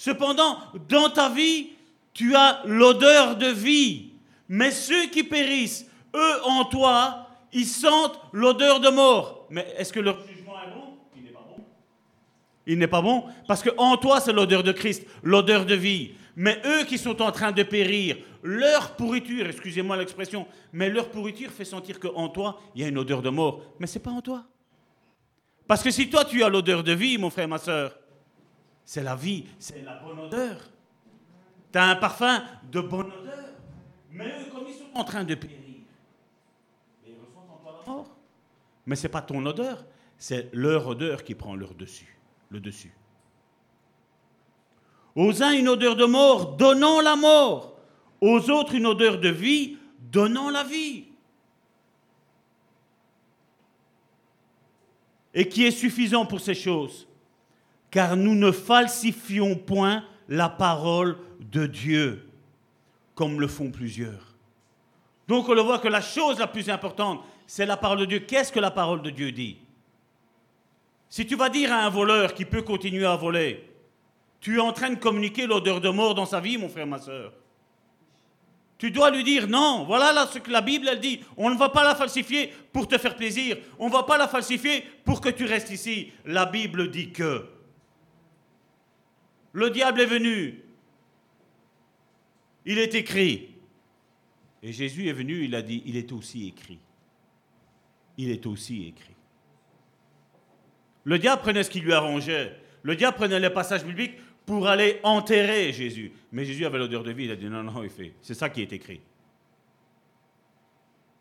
Cependant, 0.03 0.59
dans 0.89 1.11
ta 1.11 1.29
vie, 1.29 1.69
tu 2.13 2.35
as 2.35 2.61
l'odeur 2.65 3.37
de 3.37 3.47
vie. 3.47 4.11
Mais 4.49 4.73
ceux 4.73 5.07
qui 5.07 5.23
périssent, 5.23 5.87
eux 6.13 6.45
en 6.45 6.65
toi, 6.65 7.29
ils 7.53 7.67
sentent 7.67 8.19
l'odeur 8.33 8.81
de 8.81 8.89
mort. 8.89 9.47
Mais 9.49 9.65
est-ce 9.79 9.93
que 9.93 10.01
leur 10.01 10.19
jugement 10.27 10.55
est 10.61 10.75
bon? 10.75 10.99
Il 11.17 11.23
n'est 11.23 11.31
pas 11.31 11.47
bon. 11.49 11.65
Il 12.67 12.79
n'est 12.81 12.89
pas 12.89 13.01
bon 13.01 13.25
parce 13.47 13.63
qu'en 13.63 13.97
toi, 13.97 14.21
c'est 14.21 14.33
l'odeur 14.33 14.65
de 14.65 14.73
Christ, 14.73 15.07
l'odeur 15.23 15.67
de 15.67 15.77
vie. 15.77 16.15
Mais 16.35 16.61
eux 16.67 16.83
qui 16.83 16.99
sont 16.99 17.23
en 17.23 17.31
train 17.31 17.53
de 17.53 17.63
périr, 17.63 18.17
leur 18.43 18.97
pourriture, 18.97 19.47
excusez-moi 19.47 19.97
l'expression, 19.97 20.49
mais 20.73 20.91
leur 20.91 21.11
pourriture 21.11 21.53
fait 21.53 21.65
sentir 21.65 22.01
qu'en 22.01 22.29
toi, 22.29 22.61
il 22.75 22.83
y 22.83 22.85
a 22.85 22.89
une 22.89 22.99
odeur 22.99 23.23
de 23.23 23.31
mort. 23.31 23.61
Mais 23.79 23.87
ce 23.87 23.99
n'est 24.01 24.03
pas 24.03 24.11
en 24.11 24.21
toi. 24.21 24.43
Parce 25.69 25.85
que 25.85 25.93
si 25.93 26.11
toi, 26.11 26.25
tu 26.25 26.43
as 26.43 26.49
l'odeur 26.49 26.83
de 26.83 26.93
vie, 26.93 27.19
mon 27.19 27.31
frère, 27.31 27.47
ma 27.47 27.59
soeur, 27.59 27.97
c'est 28.85 29.03
la 29.03 29.17
vie, 29.17 29.47
c'est 29.59 29.83
la 29.83 29.97
bonne 29.97 30.19
odeur. 30.19 30.71
Tu 31.73 31.79
as 31.79 31.85
un 31.85 31.97
parfum 31.97 32.43
de 32.71 32.81
bonne 32.81 33.11
odeur. 33.13 33.55
Mais 34.11 34.27
eux, 34.27 34.51
comme 34.53 34.65
ils 34.69 34.75
sont 34.75 34.91
en 34.95 35.05
train 35.05 35.25
de 35.25 35.35
périr, 35.35 35.59
ils 37.07 37.15
ressentent 37.15 37.65
la 37.65 37.93
mort. 37.93 38.17
Mais 38.85 38.97
ce 38.97 39.05
n'est 39.05 39.09
pas 39.09 39.23
ton 39.23 39.45
odeur, 39.47 39.85
c'est 40.19 40.51
leur 40.53 40.87
odeur 40.87 41.25
qui 41.25 41.35
prend 41.35 41.57
leur 41.57 41.75
dessus, 41.75 42.19
le 42.51 42.61
dessus. 42.61 42.93
Aux 45.15 45.43
uns 45.43 45.53
une 45.53 45.69
odeur 45.69 45.97
de 45.97 46.05
mort, 46.05 46.57
donnant 46.57 47.01
la 47.01 47.17
mort. 47.17 47.79
Aux 48.21 48.51
autres 48.51 48.75
une 48.75 48.87
odeur 48.87 49.19
de 49.19 49.29
vie, 49.29 49.77
donnant 49.99 50.51
la 50.51 50.65
vie. 50.65 51.07
Et 55.35 55.49
qui 55.49 55.65
est 55.65 55.71
suffisant 55.71 56.27
pour 56.27 56.41
ces 56.41 56.55
choses? 56.55 57.07
Car 57.93 58.17
nous 58.17 58.35
ne 58.35 58.51
falsifions 58.51 59.55
point 59.55 60.03
la 60.29 60.49
parole 60.49 61.19
de 61.39 61.67
Dieu, 61.67 62.27
comme 63.15 63.41
le 63.41 63.47
font 63.47 63.71
plusieurs. 63.71 64.35
Donc 65.29 65.49
on 65.49 65.55
le 65.55 65.61
voit 65.61 65.79
que 65.79 65.89
la 65.89 66.01
chose 66.01 66.39
la 66.39 66.47
plus 66.47 66.69
importante, 66.71 67.21
c'est 67.47 67.67
la 67.67 67.77
parole 67.77 67.99
de 67.99 68.05
Dieu. 68.07 68.19
Qu'est-ce 68.21 68.51
que 68.51 68.61
la 68.61 68.71
parole 68.71 69.03
de 69.03 69.11
Dieu 69.11 69.31
dit? 69.31 69.59
Si 71.11 71.27
tu 71.27 71.37
vas 71.37 71.51
dire 71.51 71.71
à 71.71 71.85
un 71.85 71.91
voleur 71.91 72.33
qui 72.33 72.47
peut 72.47 72.63
continuer 72.63 73.05
à 73.05 73.15
voler, 73.15 73.69
tu 74.41 74.57
es 74.57 74.61
en 74.61 74.73
train 74.73 74.89
de 74.89 74.99
communiquer 74.99 75.47
l'odeur 75.47 75.81
de 75.81 75.91
mort 75.91 76.15
dans 76.15 76.25
sa 76.25 76.41
vie, 76.41 76.57
mon 76.57 76.71
frère, 76.71 76.87
ma 76.87 76.99
soeur. 76.99 77.35
Tu 78.79 78.91
dois 78.91 79.11
lui 79.11 79.23
dire 79.23 79.47
non, 79.47 79.85
voilà 79.85 80.15
là 80.15 80.27
ce 80.27 80.39
que 80.39 80.51
la 80.51 80.63
Bible 80.63 80.89
elle 80.89 80.99
dit. 80.99 81.21
On 81.37 81.51
ne 81.51 81.59
va 81.59 81.69
pas 81.69 81.85
la 81.85 81.95
falsifier 81.95 82.51
pour 82.73 82.89
te 82.89 82.97
faire 82.97 83.15
plaisir. 83.15 83.59
On 83.79 83.89
ne 83.89 83.93
va 83.93 84.03
pas 84.05 84.17
la 84.17 84.27
falsifier 84.27 84.83
pour 85.05 85.21
que 85.21 85.29
tu 85.29 85.45
restes 85.45 85.71
ici. 85.71 86.11
La 86.25 86.47
Bible 86.47 86.91
dit 86.91 87.11
que 87.11 87.52
le 89.53 89.71
diable 89.71 90.01
est 90.01 90.07
venu. 90.07 90.63
Il 92.65 92.79
est 92.79 92.95
écrit. 92.95 93.49
Et 94.63 94.73
Jésus 94.73 95.09
est 95.09 95.13
venu, 95.13 95.45
il 95.45 95.55
a 95.55 95.63
dit, 95.63 95.83
il 95.87 95.97
est 95.97 96.13
aussi 96.13 96.49
écrit. 96.49 96.79
Il 98.17 98.31
est 98.31 98.47
aussi 98.47 98.87
écrit. 98.87 99.15
Le 101.05 101.19
diable 101.19 101.43
prenait 101.43 101.65
ce 101.65 101.71
qui 101.71 101.81
lui 101.81 101.93
arrangeait. 101.93 102.57
Le 102.83 102.95
diable 102.95 103.17
prenait 103.17 103.41
les 103.41 103.51
passages 103.51 103.85
bibliques 103.85 104.15
pour 104.47 104.69
aller 104.69 105.01
enterrer 105.03 105.73
Jésus. 105.73 106.13
Mais 106.31 106.45
Jésus 106.45 106.65
avait 106.65 106.79
l'odeur 106.79 107.03
de 107.03 107.11
vie, 107.13 107.25
il 107.25 107.31
a 107.33 107.37
dit 107.37 107.47
non, 107.47 107.63
non, 107.63 107.83
il 107.83 107.91
fait. 107.91 108.13
C'est 108.23 108.35
ça 108.35 108.49
qui 108.49 108.63
est 108.63 108.73
écrit. 108.73 109.01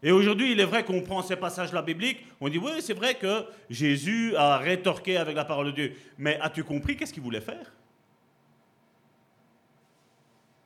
Et 0.03 0.11
aujourd'hui, 0.11 0.51
il 0.51 0.59
est 0.59 0.65
vrai 0.65 0.83
qu'on 0.83 1.01
prend 1.01 1.21
ces 1.21 1.35
passages-là 1.35 1.81
bibliques, 1.83 2.25
on 2.39 2.49
dit 2.49 2.57
oui, 2.57 2.71
c'est 2.79 2.93
vrai 2.93 3.15
que 3.15 3.45
Jésus 3.69 4.35
a 4.35 4.57
rétorqué 4.57 5.17
avec 5.17 5.35
la 5.35 5.45
parole 5.45 5.67
de 5.67 5.71
Dieu. 5.71 5.93
Mais 6.17 6.39
as-tu 6.41 6.63
compris 6.63 6.95
qu'est-ce 6.95 7.13
qu'il 7.13 7.21
voulait 7.21 7.41
faire? 7.41 7.71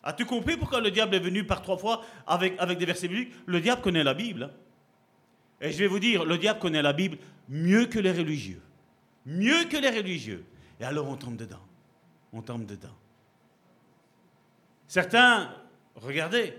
As-tu 0.05 0.23
compris 0.25 0.55
pourquoi 0.55 0.81
le 0.81 0.91
diable 0.91 1.15
est 1.15 1.19
venu 1.19 1.43
par 1.43 1.63
trois 1.63 1.77
fois 1.77 2.03
avec, 2.27 2.61
des 2.61 2.85
versets 2.85 3.07
bibliques? 3.07 3.33
Le 3.47 3.59
diable 3.59 3.81
connaît 3.81 4.03
la 4.03 4.13
Bible. 4.13 4.51
Et 5.59 5.71
je 5.71 5.79
vais 5.79 5.87
vous 5.87 5.97
dire, 5.97 6.23
le 6.25 6.37
diable 6.37 6.59
connaît 6.59 6.83
la 6.83 6.93
Bible 6.93 7.17
mieux 7.49 7.87
que 7.87 7.97
les 7.97 8.11
religieux. 8.11 8.61
Mieux 9.25 9.65
que 9.65 9.77
les 9.77 9.89
religieux. 9.89 10.45
Et 10.79 10.83
alors 10.83 11.07
on 11.07 11.15
tombe 11.15 11.35
dedans. 11.35 11.65
On 12.31 12.43
tombe 12.43 12.67
dedans. 12.67 12.95
Certains, 14.87 15.49
regardez, 15.95 16.53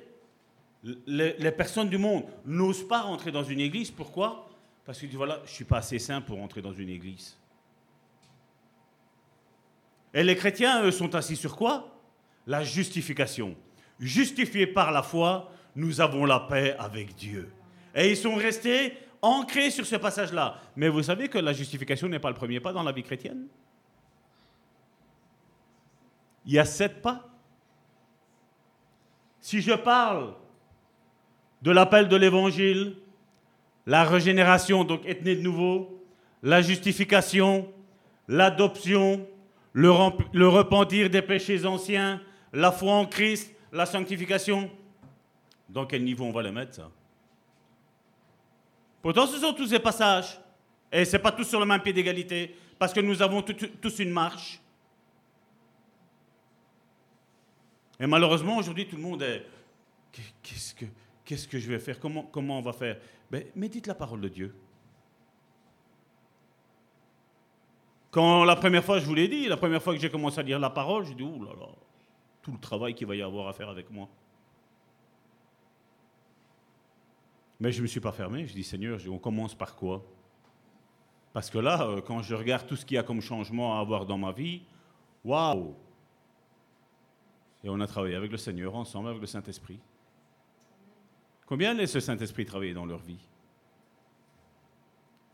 les, 1.06 1.52
personnes 1.52 1.88
du 1.88 1.98
monde 1.98 2.24
n'osent 2.44 2.86
pas 2.86 3.02
rentrer 3.02 3.30
dans 3.30 3.44
une 3.44 3.60
église. 3.60 3.92
Pourquoi? 3.92 4.48
Parce 4.84 4.98
qu'ils 4.98 5.08
disent, 5.08 5.16
voilà, 5.16 5.36
je 5.44 5.50
ne 5.50 5.54
suis 5.54 5.64
pas 5.64 5.78
assez 5.78 6.00
saint 6.00 6.20
pour 6.20 6.38
rentrer 6.38 6.62
dans 6.62 6.72
une 6.72 6.88
église. 6.88 7.36
Et 10.12 10.24
les 10.24 10.34
chrétiens, 10.34 10.82
eux, 10.82 10.90
sont 10.90 11.14
assis 11.14 11.36
sur 11.36 11.54
quoi? 11.54 11.95
La 12.46 12.62
justification. 12.62 13.56
Justifiés 13.98 14.66
par 14.66 14.92
la 14.92 15.02
foi, 15.02 15.50
nous 15.74 16.00
avons 16.00 16.24
la 16.24 16.40
paix 16.40 16.76
avec 16.78 17.14
Dieu. 17.14 17.50
Et 17.94 18.10
ils 18.10 18.16
sont 18.16 18.34
restés 18.34 18.92
ancrés 19.22 19.70
sur 19.70 19.86
ce 19.86 19.96
passage-là. 19.96 20.60
Mais 20.76 20.88
vous 20.88 21.02
savez 21.02 21.28
que 21.28 21.38
la 21.38 21.52
justification 21.52 22.08
n'est 22.08 22.18
pas 22.18 22.30
le 22.30 22.36
premier 22.36 22.60
pas 22.60 22.72
dans 22.72 22.82
la 22.82 22.92
vie 22.92 23.02
chrétienne 23.02 23.46
il 26.46 26.52
y 26.52 26.58
a 26.58 26.64
sept 26.64 27.02
pas. 27.02 27.28
Si 29.40 29.60
je 29.60 29.72
parle 29.72 30.34
de 31.62 31.70
l'appel 31.70 32.08
de 32.08 32.16
l'évangile, 32.16 32.96
la 33.86 34.04
régénération, 34.04 34.84
donc 34.84 35.04
être 35.06 35.22
né 35.24 35.36
de 35.36 35.42
nouveau, 35.42 36.04
la 36.42 36.62
justification, 36.62 37.68
l'adoption, 38.28 39.26
le, 39.72 39.90
le, 40.32 40.48
repentir 40.48 41.10
des 41.10 41.22
péchés 41.22 41.66
anciens, 41.66 42.20
la 42.56 42.72
foi 42.72 42.94
en 42.94 43.06
Christ, 43.06 43.54
la 43.70 43.84
sanctification, 43.84 44.70
dans 45.68 45.84
quel 45.84 46.02
niveau 46.02 46.24
on 46.24 46.32
va 46.32 46.42
les 46.42 46.50
mettre 46.50 46.74
ça? 46.74 46.90
Pourtant, 49.02 49.26
ce 49.26 49.38
sont 49.38 49.52
tous 49.52 49.66
ces 49.66 49.78
passages. 49.78 50.40
Et 50.90 51.04
ce 51.04 51.16
n'est 51.16 51.22
pas 51.22 51.32
tous 51.32 51.44
sur 51.44 51.60
le 51.60 51.66
même 51.66 51.82
pied 51.82 51.92
d'égalité, 51.92 52.56
parce 52.78 52.92
que 52.92 53.00
nous 53.00 53.20
avons 53.20 53.42
tous 53.42 53.98
une 53.98 54.10
marche. 54.10 54.60
Et 58.00 58.06
malheureusement, 58.06 58.56
aujourd'hui, 58.56 58.86
tout 58.86 58.96
le 58.96 59.02
monde 59.02 59.22
est 59.22 59.44
qu'est-ce 60.42 60.74
que, 60.74 60.86
qu'est-ce 61.24 61.46
que 61.46 61.58
je 61.58 61.68
vais 61.70 61.78
faire? 61.78 62.00
Comment, 62.00 62.22
comment 62.22 62.58
on 62.58 62.62
va 62.62 62.72
faire? 62.72 62.98
Ben, 63.30 63.44
Médite 63.54 63.86
la 63.86 63.94
parole 63.94 64.20
de 64.22 64.28
Dieu. 64.28 64.54
Quand 68.10 68.44
la 68.44 68.56
première 68.56 68.84
fois, 68.84 68.98
je 68.98 69.04
vous 69.04 69.14
l'ai 69.14 69.28
dit, 69.28 69.46
la 69.46 69.58
première 69.58 69.82
fois 69.82 69.92
que 69.92 70.00
j'ai 70.00 70.10
commencé 70.10 70.38
à 70.38 70.42
lire 70.42 70.58
la 70.58 70.70
parole, 70.70 71.04
j'ai 71.04 71.14
dit, 71.14 71.22
oh 71.22 71.44
là 71.44 71.52
là, 71.58 71.66
tout 72.46 72.52
le 72.52 72.60
travail 72.60 72.94
qu'il 72.94 73.08
va 73.08 73.16
y 73.16 73.22
avoir 73.22 73.48
à 73.48 73.52
faire 73.52 73.68
avec 73.68 73.90
moi. 73.90 74.08
Mais 77.58 77.72
je 77.72 77.78
ne 77.78 77.82
me 77.82 77.86
suis 77.88 77.98
pas 77.98 78.12
fermé, 78.12 78.46
je 78.46 78.54
dis, 78.54 78.62
Seigneur, 78.62 79.00
on 79.10 79.18
commence 79.18 79.52
par 79.52 79.74
quoi? 79.74 80.04
Parce 81.32 81.50
que 81.50 81.58
là, 81.58 81.82
euh, 81.82 82.00
quand 82.00 82.22
je 82.22 82.36
regarde 82.36 82.64
tout 82.68 82.76
ce 82.76 82.86
qu'il 82.86 82.94
y 82.94 82.98
a 82.98 83.02
comme 83.02 83.20
changement 83.20 83.76
à 83.76 83.80
avoir 83.80 84.06
dans 84.06 84.16
ma 84.16 84.30
vie, 84.30 84.62
waouh 85.24 85.74
et 87.64 87.68
on 87.68 87.80
a 87.80 87.86
travaillé 87.88 88.14
avec 88.14 88.30
le 88.30 88.36
Seigneur, 88.36 88.76
ensemble, 88.76 89.08
avec 89.08 89.20
le 89.20 89.26
Saint-Esprit. 89.26 89.80
Combien 91.46 91.74
laissent 91.74 91.96
le 91.96 92.00
Saint-Esprit 92.00 92.46
travailler 92.46 92.74
dans 92.74 92.86
leur 92.86 93.00
vie? 93.00 93.18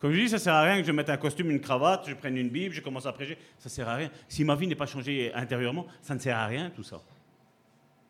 Comme 0.03 0.11
je 0.11 0.19
dis, 0.19 0.29
ça 0.29 0.35
ne 0.35 0.41
sert 0.41 0.55
à 0.55 0.63
rien 0.63 0.81
que 0.81 0.85
je 0.85 0.91
mette 0.91 1.09
un 1.11 1.17
costume, 1.17 1.53
une 1.53 1.61
cravate, 1.61 2.09
je 2.09 2.15
prenne 2.15 2.37
une 2.37 2.49
Bible, 2.49 2.75
je 2.75 2.81
commence 2.81 3.07
à 3.07 3.13
prêcher. 3.13 3.39
Ça 3.57 3.69
ne 3.69 3.71
sert 3.71 3.89
à 3.89 3.95
rien. 3.95 4.11
Si 4.27 4.43
ma 4.43 4.57
vie 4.57 4.67
n'est 4.67 4.75
pas 4.75 4.85
changée 4.85 5.33
intérieurement, 5.33 5.87
ça 6.01 6.17
ne 6.17 6.19
sert 6.19 6.37
à 6.37 6.47
rien 6.47 6.71
tout 6.71 6.83
ça. 6.83 7.01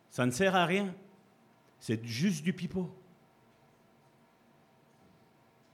Ça 0.09 0.25
ne 0.25 0.31
sert 0.31 0.55
à 0.55 0.65
rien. 0.65 0.91
C'est 1.79 2.03
juste 2.03 2.43
du 2.43 2.51
pipeau. 2.51 2.89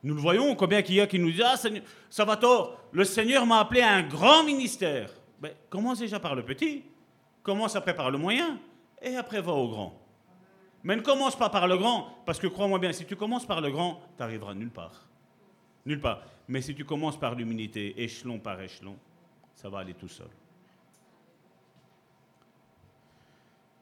Nous 0.03 0.13
le 0.13 0.19
voyons, 0.19 0.55
combien 0.57 0.81
qu'il 0.81 0.95
y 0.95 0.99
a 0.99 1.07
qui 1.07 1.19
nous 1.19 1.31
disent 1.31 1.45
Ah, 1.45 1.55
Seigneur, 1.55 1.83
ça 2.09 2.25
va 2.25 2.35
tort, 2.35 2.77
le 2.91 3.05
Seigneur 3.05 3.45
m'a 3.45 3.61
appelé 3.61 3.79
à 3.79 3.93
un 3.93 4.03
grand 4.03 4.43
ministère. 4.43 5.09
Mais 5.41 5.55
commence 5.69 5.99
déjà 5.99 6.19
par 6.19 6.35
le 6.35 6.43
petit. 6.43 6.83
Commence 7.43 7.77
après 7.77 7.95
par 7.95 8.11
le 8.11 8.17
moyen 8.17 8.59
et 9.01 9.15
après 9.15 9.39
va 9.39 9.53
au 9.53 9.69
grand. 9.69 9.97
Mais 10.83 10.97
ne 10.97 11.01
commence 11.01 11.37
pas 11.37 11.47
par 11.47 11.65
le 11.65 11.77
grand, 11.77 12.09
parce 12.25 12.39
que 12.39 12.47
crois-moi 12.47 12.77
bien, 12.77 12.91
si 12.91 13.05
tu 13.05 13.15
commences 13.15 13.45
par 13.45 13.61
le 13.61 13.71
grand, 13.71 14.01
tu 14.17 14.21
n'arriveras 14.21 14.53
nulle 14.53 14.69
part. 14.69 15.08
Nulle 15.85 16.01
part. 16.01 16.21
Mais 16.47 16.61
si 16.61 16.73
tu 16.73 16.85
commences 16.85 17.19
par 17.19 17.35
l'humilité, 17.35 18.01
échelon 18.01 18.39
par 18.39 18.59
échelon, 18.61 18.95
ça 19.53 19.69
va 19.69 19.79
aller 19.79 19.93
tout 19.93 20.07
seul. 20.07 20.29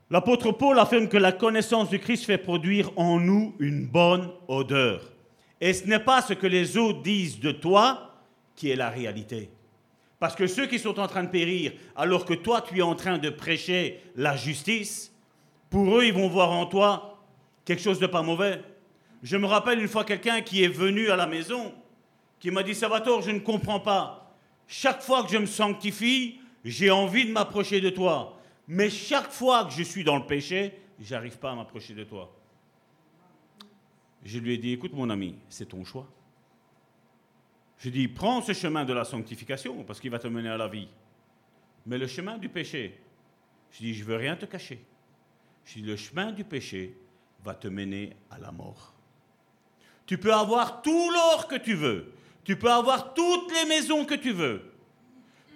L'apôtre 0.09 0.51
Paul 0.53 0.79
affirme 0.79 1.09
que 1.09 1.17
la 1.17 1.33
connaissance 1.33 1.89
du 1.89 1.99
Christ 1.99 2.25
fait 2.25 2.37
produire 2.37 2.91
en 2.97 3.19
nous 3.19 3.55
une 3.59 3.85
bonne 3.85 4.31
odeur. 4.47 5.01
Et 5.59 5.73
ce 5.73 5.85
n'est 5.85 5.99
pas 5.99 6.21
ce 6.21 6.33
que 6.33 6.47
les 6.47 6.77
autres 6.77 7.01
disent 7.01 7.39
de 7.39 7.51
toi 7.51 8.13
qui 8.55 8.69
est 8.69 8.75
la 8.75 8.89
réalité. 8.89 9.49
Parce 10.19 10.35
que 10.35 10.47
ceux 10.47 10.65
qui 10.65 10.79
sont 10.79 10.99
en 10.99 11.07
train 11.07 11.23
de 11.23 11.29
périr, 11.29 11.73
alors 11.95 12.25
que 12.25 12.33
toi 12.33 12.61
tu 12.61 12.79
es 12.79 12.81
en 12.81 12.95
train 12.95 13.17
de 13.17 13.29
prêcher 13.29 14.01
la 14.15 14.35
justice, 14.35 15.13
pour 15.69 15.97
eux 15.97 16.05
ils 16.05 16.13
vont 16.13 16.29
voir 16.29 16.51
en 16.51 16.65
toi 16.65 17.19
quelque 17.65 17.81
chose 17.81 17.99
de 17.99 18.07
pas 18.07 18.21
mauvais. 18.21 18.61
Je 19.23 19.35
me 19.35 19.45
rappelle 19.45 19.79
une 19.81 19.87
fois 19.87 20.05
quelqu'un 20.05 20.41
qui 20.41 20.63
est 20.63 20.69
venu 20.69 21.09
à 21.09 21.15
la 21.15 21.27
maison, 21.27 21.73
qui 22.39 22.51
m'a 22.51 22.63
dit 22.63 22.75
Salvatore, 22.75 23.21
je 23.21 23.31
ne 23.31 23.39
comprends 23.39 23.79
pas. 23.79 24.35
Chaque 24.67 25.01
fois 25.01 25.23
que 25.23 25.29
je 25.29 25.37
me 25.37 25.45
sanctifie, 25.45 26.39
j'ai 26.63 26.91
envie 26.91 27.25
de 27.25 27.31
m'approcher 27.31 27.81
de 27.81 27.89
toi. 27.89 28.39
Mais 28.67 28.89
chaque 28.89 29.31
fois 29.31 29.65
que 29.65 29.71
je 29.71 29.83
suis 29.83 30.03
dans 30.03 30.17
le 30.17 30.25
péché, 30.25 30.77
j'arrive 30.99 31.37
pas 31.37 31.51
à 31.51 31.55
m'approcher 31.55 31.93
de 31.93 32.03
toi. 32.03 32.33
Je 34.23 34.39
lui 34.39 34.53
ai 34.53 34.57
dit, 34.57 34.73
écoute 34.73 34.93
mon 34.93 35.09
ami, 35.09 35.35
c'est 35.47 35.69
ton 35.69 35.85
choix. 35.85 36.07
Je 37.79 37.89
dis, 37.89 38.07
prends 38.07 38.41
ce 38.41 38.53
chemin 38.53 38.83
de 38.83 38.93
la 38.93 39.05
sanctification 39.05 39.83
parce 39.83 39.99
qu'il 39.99 40.11
va 40.11 40.19
te 40.19 40.27
mener 40.27 40.49
à 40.49 40.57
la 40.57 40.67
vie. 40.67 40.89
Mais 41.85 41.97
le 41.97 42.07
chemin 42.07 42.37
du 42.37 42.49
péché, 42.49 42.99
je 43.71 43.77
dis, 43.77 43.93
je 43.93 44.03
veux 44.03 44.15
rien 44.15 44.35
te 44.35 44.45
cacher. 44.45 44.83
Je 45.63 45.75
dis, 45.75 45.81
le 45.81 45.95
chemin 45.95 46.31
du 46.31 46.43
péché 46.43 46.97
va 47.43 47.53
te 47.53 47.67
mener 47.67 48.15
à 48.29 48.39
la 48.39 48.51
mort. 48.51 48.93
Tu 50.05 50.17
peux 50.17 50.33
avoir 50.33 50.81
tout 50.81 51.11
l'or 51.11 51.47
que 51.47 51.55
tu 51.55 51.75
veux. 51.75 52.13
Tu 52.47 52.55
peux 52.55 52.71
avoir 52.71 53.13
toutes 53.13 53.51
les 53.51 53.65
maisons 53.65 54.05
que 54.05 54.15
tu 54.15 54.31
veux. 54.31 54.61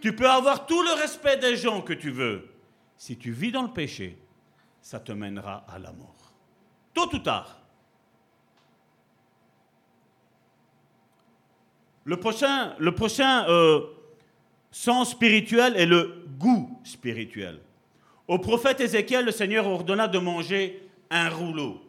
Tu 0.02 0.14
peux 0.14 0.30
avoir 0.30 0.66
tout 0.66 0.84
le 0.84 0.92
respect 1.00 1.38
des 1.38 1.56
gens 1.56 1.82
que 1.82 1.94
tu 1.94 2.12
veux. 2.12 2.50
Si 2.98 3.18
tu 3.18 3.32
vis 3.32 3.50
dans 3.50 3.62
le 3.62 3.72
péché, 3.72 4.18
ça 4.82 5.00
te 5.00 5.14
mènera 5.14 5.66
à 5.70 5.80
la 5.80 5.94
mort. 5.94 6.34
Tôt 6.94 7.08
ou 7.16 7.20
tard. 7.20 7.62
Le 12.04 12.18
prochain, 12.18 13.46
euh, 13.48 13.86
sens 14.70 15.12
spirituel 15.12 15.78
est 15.78 15.86
le 15.86 16.26
goût 16.38 16.78
spirituel. 16.84 17.62
Au 18.28 18.38
prophète 18.38 18.82
Ézéchiel, 18.82 19.24
le 19.24 19.32
Seigneur 19.32 19.66
ordonna 19.66 20.10
de 20.10 20.20
manger 20.20 20.90
un 21.10 21.30
rouleau. 21.30 21.82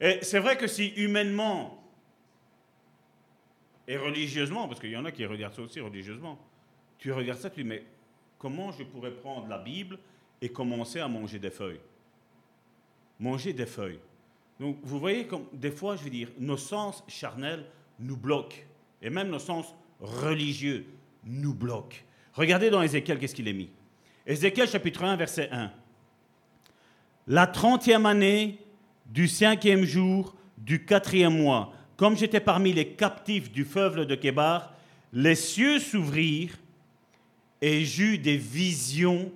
Et 0.00 0.20
c'est 0.22 0.38
vrai 0.38 0.56
que 0.56 0.68
si 0.68 0.90
humainement 0.90 1.79
et 3.90 3.96
religieusement, 3.96 4.68
parce 4.68 4.78
qu'il 4.78 4.90
y 4.90 4.96
en 4.96 5.04
a 5.04 5.10
qui 5.10 5.26
regardent 5.26 5.54
ça 5.54 5.62
aussi 5.62 5.80
religieusement, 5.80 6.38
tu 6.96 7.10
regardes 7.10 7.40
ça, 7.40 7.50
tu 7.50 7.64
dis, 7.64 7.68
mais 7.68 7.82
comment 8.38 8.70
je 8.70 8.84
pourrais 8.84 9.10
prendre 9.10 9.48
la 9.48 9.58
Bible 9.58 9.98
et 10.40 10.48
commencer 10.48 11.00
à 11.00 11.08
manger 11.08 11.40
des 11.40 11.50
feuilles? 11.50 11.80
Manger 13.18 13.52
des 13.52 13.66
feuilles. 13.66 13.98
Donc 14.60 14.76
vous 14.84 15.00
voyez, 15.00 15.26
comme 15.26 15.46
des 15.52 15.72
fois, 15.72 15.96
je 15.96 16.04
veux 16.04 16.10
dire, 16.10 16.28
nos 16.38 16.56
sens 16.56 17.02
charnels 17.08 17.66
nous 17.98 18.16
bloquent, 18.16 18.58
et 19.02 19.10
même 19.10 19.28
nos 19.28 19.40
sens 19.40 19.74
religieux 19.98 20.86
nous 21.24 21.52
bloquent. 21.52 21.98
Regardez 22.34 22.70
dans 22.70 22.82
Ézéchiel, 22.82 23.18
qu'est-ce 23.18 23.34
qu'il 23.34 23.48
est 23.48 23.52
mis? 23.52 23.70
Ézéchiel 24.24 24.68
chapitre 24.68 25.02
1, 25.02 25.16
verset 25.16 25.48
1. 25.50 25.72
La 27.26 27.48
trentième 27.48 28.06
année 28.06 28.60
du 29.06 29.26
cinquième 29.26 29.82
jour 29.82 30.36
du 30.56 30.84
quatrième 30.84 31.36
mois, 31.36 31.72
comme 32.00 32.16
j'étais 32.16 32.40
parmi 32.40 32.72
les 32.72 32.94
captifs 32.94 33.52
du 33.52 33.62
feuve 33.62 34.06
de 34.06 34.14
Kébar, 34.14 34.72
les 35.12 35.34
cieux 35.34 35.78
s'ouvrirent 35.78 36.56
et 37.60 37.84
j'eus 37.84 38.16
des 38.16 38.38
visions 38.38 39.30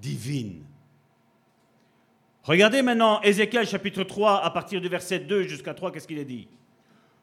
divines. 0.00 0.62
Regardez 2.44 2.82
maintenant 2.82 3.20
Ézéchiel 3.22 3.66
chapitre 3.66 4.04
3 4.04 4.40
à 4.40 4.50
partir 4.50 4.80
du 4.80 4.86
verset 4.86 5.18
2 5.18 5.48
jusqu'à 5.48 5.74
3, 5.74 5.90
qu'est-ce 5.90 6.06
qu'il 6.06 6.18
est 6.18 6.24
dit? 6.24 6.46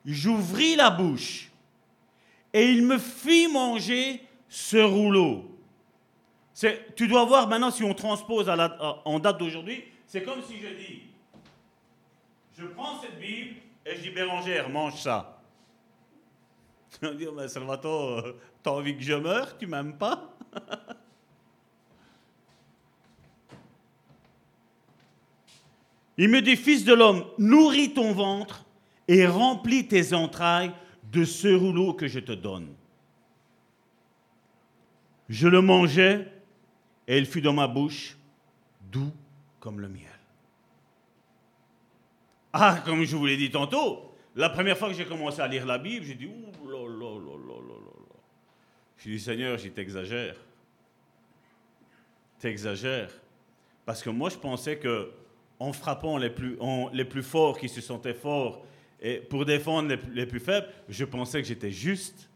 J'ouvris 0.04 0.76
la 0.76 0.90
bouche 0.90 1.50
et 2.52 2.66
il 2.66 2.86
me 2.86 2.98
fit 2.98 3.48
manger 3.48 4.22
ce 4.50 4.76
rouleau. 4.76 5.50
Tu 6.98 7.08
dois 7.08 7.24
voir 7.24 7.48
maintenant 7.48 7.72
si 7.72 7.86
on 7.86 7.94
transpose 7.94 8.50
en 8.50 9.20
date 9.20 9.38
d'aujourd'hui, 9.40 9.86
c'est 10.08 10.24
comme 10.24 10.42
si 10.42 10.58
je 10.58 10.68
dis, 10.68 11.04
je 12.60 12.66
prends 12.66 13.00
cette 13.02 13.18
Bible 13.18 13.62
et 13.88 13.96
je 13.96 14.02
dis 14.02 14.10
Bérangère, 14.10 14.70
mange 14.70 15.02
ça. 15.02 15.42
Tu 16.92 17.06
vas 17.06 17.14
dire, 17.14 17.32
mais 17.34 17.48
Salvatore, 17.48 18.34
t'as 18.62 18.72
envie 18.72 18.96
que 18.96 19.04
je 19.04 19.14
meure, 19.14 19.58
tu 19.58 19.68
m'aimes 19.68 19.98
pas? 19.98 20.34
Il 26.18 26.30
me 26.30 26.42
dit, 26.42 26.56
fils 26.56 26.84
de 26.84 26.94
l'homme, 26.94 27.26
nourris 27.38 27.94
ton 27.94 28.12
ventre 28.12 28.66
et 29.08 29.28
remplis 29.28 29.88
tes 29.88 30.14
entrailles 30.16 30.74
de 31.12 31.24
ce 31.24 31.48
rouleau 31.48 31.94
que 31.94 32.08
je 32.08 32.20
te 32.20 32.32
donne. 32.32 32.74
Je 35.30 35.48
le 35.48 35.62
mangeai 35.62 36.26
et 37.08 37.18
il 37.18 37.26
fut 37.26 37.42
dans 37.42 37.54
ma 37.54 37.68
bouche 37.68 38.18
doux 38.92 39.12
comme 39.60 39.80
le 39.80 39.90
miel. 39.90 40.07
Ah, 42.54 42.82
comme 42.86 43.04
je 43.04 43.16
vous 43.16 43.26
l'ai 43.26 43.38
dit 43.38 43.52
tantôt, 43.52 44.12
la 44.36 44.50
première 44.50 44.78
fois 44.78 44.90
que 44.90 44.96
j'ai 44.96 45.06
commencé 45.06 45.42
à 45.42 45.48
lire 45.48 45.66
la 45.66 45.78
Bible, 45.78 46.06
j'ai 46.06 46.16
dit, 46.16 46.28
ouh 46.28 46.70
là 46.70 46.88
là 46.88 47.20
là. 47.20 47.78
J'ai 48.98 49.12
dit, 49.12 49.20
Seigneur, 49.20 49.58
j'ai 49.58 49.72
t'exagère. 49.72 50.36
T'exagères. 52.40 53.12
Parce 53.86 54.02
que 54.02 54.10
moi, 54.10 54.30
je 54.30 54.38
pensais 54.38 54.78
que 54.78 55.12
en 55.60 55.74
frappant 55.74 56.18
les 56.18 56.30
plus, 56.30 56.58
les 56.94 57.06
plus 57.06 57.24
forts 57.24 57.58
qui 57.58 57.68
se 57.68 57.82
sentaient 57.82 58.14
forts 58.14 58.64
et 59.02 59.18
pour 59.18 59.46
défendre 59.46 59.90
les, 59.90 60.00
les 60.14 60.26
plus 60.26 60.40
faibles, 60.40 60.68
je 60.90 61.06
pensais 61.06 61.42
que 61.42 61.48
j'étais 61.48 61.72
juste. 61.72 62.30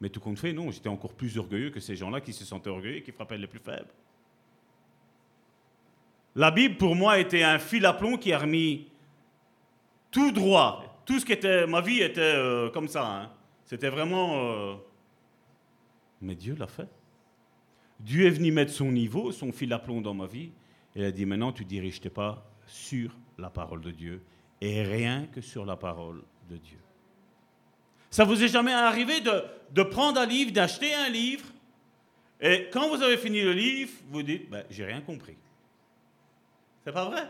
Mais 0.00 0.08
tout 0.08 0.20
compte 0.20 0.38
fait, 0.38 0.52
non, 0.52 0.70
j'étais 0.70 0.88
encore 0.88 1.12
plus 1.12 1.36
orgueilleux 1.36 1.70
que 1.70 1.80
ces 1.80 1.94
gens-là 1.94 2.20
qui 2.20 2.32
se 2.32 2.44
sentaient 2.44 2.70
orgueilleux 2.70 2.96
et 2.96 3.02
qui 3.02 3.12
frappaient 3.12 3.38
les 3.38 3.46
plus 3.46 3.58
faibles. 3.58 3.90
La 6.34 6.50
Bible, 6.50 6.76
pour 6.76 6.94
moi, 6.94 7.18
était 7.18 7.42
un 7.42 7.58
fil 7.58 7.84
à 7.84 7.92
plomb 7.92 8.16
qui 8.16 8.32
a 8.32 8.38
remis 8.38 8.88
tout 10.10 10.32
droit. 10.32 11.02
Tout 11.04 11.18
ce 11.18 11.24
qui 11.24 11.32
était. 11.32 11.66
Ma 11.66 11.80
vie 11.80 12.00
était 12.00 12.20
euh, 12.20 12.70
comme 12.70 12.88
ça. 12.88 13.06
Hein. 13.06 13.30
C'était 13.64 13.88
vraiment. 13.88 14.52
Euh, 14.52 14.74
mais 16.20 16.34
Dieu 16.34 16.56
l'a 16.58 16.66
fait. 16.66 16.88
Dieu 17.98 18.26
est 18.26 18.30
venu 18.30 18.50
mettre 18.50 18.72
son 18.72 18.90
niveau, 18.90 19.32
son 19.32 19.52
fil 19.52 19.72
à 19.72 19.78
plomb 19.78 20.00
dans 20.00 20.14
ma 20.14 20.26
vie. 20.26 20.50
Il 20.94 21.04
a 21.04 21.12
dit 21.12 21.26
maintenant, 21.26 21.52
tu 21.52 21.64
diriges 21.64 22.00
tes 22.00 22.10
pas 22.10 22.44
sur 22.66 23.14
la 23.38 23.50
parole 23.50 23.80
de 23.80 23.90
Dieu 23.90 24.22
et 24.60 24.82
rien 24.82 25.26
que 25.26 25.40
sur 25.40 25.64
la 25.64 25.76
parole 25.76 26.22
de 26.48 26.56
Dieu. 26.56 26.78
Ça 28.10 28.24
vous 28.24 28.42
est 28.42 28.48
jamais 28.48 28.72
arrivé 28.72 29.20
de, 29.20 29.44
de 29.72 29.82
prendre 29.82 30.20
un 30.20 30.26
livre, 30.26 30.50
d'acheter 30.50 30.92
un 30.94 31.08
livre, 31.08 31.44
et 32.40 32.68
quand 32.72 32.88
vous 32.88 33.02
avez 33.02 33.18
fini 33.18 33.42
le 33.42 33.52
livre, 33.52 33.92
vous 34.08 34.22
dites, 34.22 34.48
ben, 34.48 34.64
j'ai 34.70 34.84
rien 34.84 35.02
compris. 35.02 35.36
C'est 36.84 36.92
pas 36.92 37.04
vrai? 37.04 37.28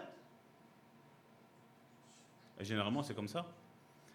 Et 2.61 2.65
Généralement, 2.65 3.03
c'est 3.03 3.15
comme 3.15 3.29
ça. 3.29 3.47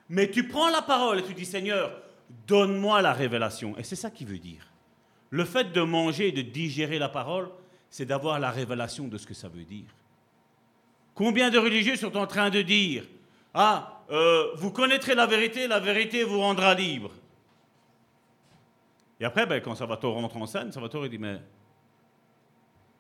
Mais 0.10 0.30
tu 0.30 0.48
prends 0.48 0.70
la 0.70 0.82
parole 0.82 1.20
et 1.20 1.24
tu 1.24 1.34
dis, 1.34 1.46
Seigneur, 1.46 2.02
donne-moi 2.48 3.02
la 3.02 3.14
révélation. 3.14 3.78
Et 3.78 3.84
c'est 3.84 3.96
ça 3.96 4.12
qui 4.12 4.26
veut 4.26 4.38
dire. 4.38 4.68
Le 5.30 5.46
fait 5.46 5.72
de 5.72 5.82
manger 5.82 6.28
et 6.28 6.32
de 6.32 6.42
digérer 6.42 7.00
la 7.00 7.10
parole, 7.10 7.50
c'est 7.90 8.06
d'avoir 8.06 8.40
la 8.40 8.52
révélation 8.52 9.08
de 9.08 9.18
ce 9.18 9.26
que 9.26 9.34
ça 9.34 9.50
veut 9.50 9.64
dire. 9.64 9.88
Combien 11.14 11.50
de 11.50 11.58
religieux 11.58 11.96
sont 11.96 12.16
en 12.18 12.28
train 12.28 12.50
de 12.50 12.62
dire 12.62 13.06
Ah, 13.54 14.04
euh, 14.12 14.54
vous 14.56 14.72
connaîtrez 14.72 15.16
la 15.16 15.26
vérité, 15.26 15.68
la 15.68 15.80
vérité 15.80 16.24
vous 16.24 16.40
rendra 16.40 16.74
libre. 16.74 17.12
Et 19.20 19.26
après, 19.26 19.46
ben, 19.46 19.62
quand 19.62 19.76
Salvatore 19.76 20.16
rentre 20.16 20.38
en 20.38 20.46
scène, 20.46 20.72
Salvatore 20.72 21.08
dit 21.10 21.18
Mais 21.18 21.40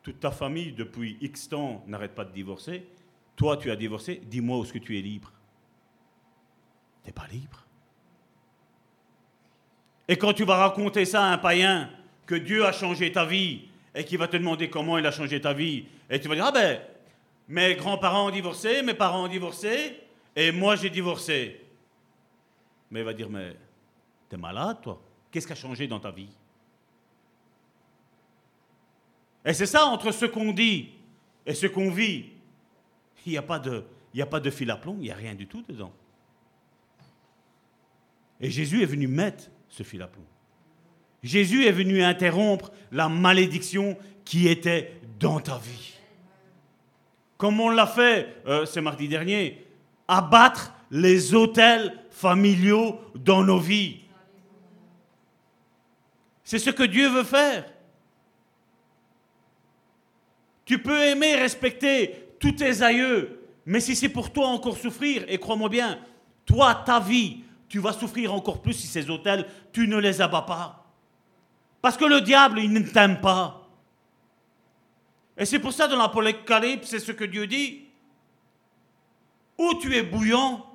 toute 0.02 0.20
ta 0.20 0.32
famille 0.32 0.72
depuis 0.72 1.18
X 1.22 1.50
temps 1.50 1.84
n'arrête 1.88 2.16
pas 2.16 2.26
de 2.26 2.32
divorcer. 2.32 2.88
Toi, 3.36 3.58
tu 3.58 3.70
as 3.70 3.76
divorcé, 3.76 4.22
dis-moi 4.26 4.60
où 4.60 4.64
est-ce 4.64 4.72
que 4.72 4.80
tu 4.80 4.98
es 4.98 5.02
libre. 5.02 5.32
Tu 7.06 7.12
pas 7.12 7.28
libre. 7.28 7.64
Et 10.08 10.18
quand 10.18 10.34
tu 10.34 10.44
vas 10.44 10.58
raconter 10.58 11.06
ça 11.06 11.24
à 11.24 11.34
un 11.34 11.38
païen, 11.38 11.90
que 12.26 12.36
Dieu 12.36 12.66
a 12.66 12.72
changé 12.72 13.12
ta 13.12 13.26
vie, 13.26 13.68
et 13.94 14.04
qu'il 14.04 14.18
va 14.18 14.28
te 14.28 14.38
demander 14.38 14.70
comment 14.70 14.98
il 14.98 15.06
a 15.06 15.12
changé 15.12 15.40
ta 15.40 15.54
vie, 15.54 15.86
et 16.10 16.20
tu 16.20 16.28
vas 16.28 16.36
dire, 16.36 16.46
ah 16.46 16.52
ben, 16.52 16.82
mes 17.48 17.76
grands-parents 17.76 18.28
ont 18.28 18.32
divorcé, 18.32 18.82
mes 18.82 18.94
parents 18.94 19.26
ont 19.26 19.28
divorcé, 19.28 20.00
et 20.36 20.52
moi 20.52 20.76
j'ai 20.76 20.90
divorcé. 20.90 21.62
Mais 22.92 23.02
il 23.02 23.06
va 23.06 23.14
dire, 23.14 23.30
mais 23.30 23.56
t'es 24.30 24.38
malade 24.38 24.78
toi 24.82 25.02
Qu'est-ce 25.32 25.48
qui 25.48 25.54
a 25.54 25.56
changé 25.56 25.88
dans 25.88 26.00
ta 26.00 26.12
vie? 26.12 26.30
Et 29.44 29.54
c'est 29.54 29.66
ça, 29.66 29.86
entre 29.86 30.12
ce 30.12 30.26
qu'on 30.26 30.52
dit 30.54 30.92
et 31.46 31.54
ce 31.54 31.68
qu'on 31.68 31.92
vit, 31.92 32.26
il 33.26 33.32
n'y 33.32 33.38
a 33.38 33.42
pas 33.44 33.60
de 33.60 34.50
fil 34.50 34.72
à 34.72 34.78
plomb, 34.78 34.98
il 35.00 35.04
n'y 35.04 35.12
a 35.12 35.16
rien 35.16 35.36
du 35.36 35.46
tout 35.46 35.64
dedans. 35.68 35.92
Et 38.42 38.50
Jésus 38.50 38.82
est 38.82 38.88
venu 38.88 39.08
mettre 39.08 39.50
ce 39.70 39.84
fil 39.84 40.02
à 40.02 40.08
plomb. 40.08 40.24
Jésus 41.24 41.66
est 41.66 41.72
venu 41.72 42.04
interrompre 42.04 42.72
la 42.92 43.10
malédiction 43.10 43.98
qui 44.24 44.48
était 44.48 44.94
dans 45.20 45.40
ta 45.40 45.58
vie. 45.58 45.94
Comme 47.38 47.60
on 47.60 47.70
l'a 47.70 47.88
fait 47.88 48.42
euh, 48.48 48.66
ce 48.66 48.80
mardi 48.80 49.08
dernier, 49.08 49.66
abattre 50.08 50.74
les 50.92 51.34
hôtels 51.34 51.98
familiaux 52.12 53.00
dans 53.16 53.44
nos 53.44 53.60
vies. 53.60 54.02
C'est 56.44 56.60
ce 56.60 56.70
que 56.70 56.84
Dieu 56.84 57.10
veut 57.10 57.24
faire. 57.24 57.66
Tu 60.64 60.80
peux 60.80 61.02
aimer, 61.02 61.36
respecter 61.36 62.28
tous 62.40 62.54
tes 62.54 62.82
aïeux, 62.82 63.40
mais 63.66 63.80
si 63.80 63.96
c'est 63.96 64.10
pour 64.10 64.32
toi 64.32 64.48
encore 64.48 64.78
souffrir, 64.78 65.26
et 65.28 65.38
crois-moi 65.38 65.70
bien, 65.70 66.00
toi, 66.46 66.84
ta 66.86 67.00
vie, 67.00 67.45
tu 67.76 67.82
vas 67.82 67.92
souffrir 67.92 68.34
encore 68.34 68.62
plus 68.62 68.72
si 68.72 68.88
ces 68.88 69.10
hôtels, 69.10 69.46
tu 69.74 69.86
ne 69.90 69.98
les 69.98 70.22
abats 70.22 70.44
pas. 70.44 70.86
Parce 71.82 71.98
que 71.98 72.06
le 72.06 72.22
diable, 72.22 72.60
il 72.60 72.72
ne 72.72 72.80
t'aime 72.80 73.20
pas. 73.20 73.68
Et 75.38 75.44
c'est 75.44 75.60
pour 75.60 75.74
ça 75.74 75.90
dans 75.90 75.98
l'Apocalypse, 75.98 76.88
c'est 76.88 77.00
ce 77.00 77.12
que 77.12 77.26
Dieu 77.26 77.48
dit. 77.48 77.84
Ou 79.58 79.74
tu 79.82 79.94
es 79.94 80.04
bouillant, 80.04 80.66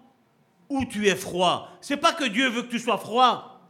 ou 0.68 0.84
tu 0.84 1.08
es 1.08 1.16
froid. 1.16 1.70
C'est 1.80 1.96
pas 1.96 2.12
que 2.12 2.24
Dieu 2.24 2.50
veut 2.50 2.64
que 2.64 2.70
tu 2.70 2.78
sois 2.78 2.98
froid. 2.98 3.62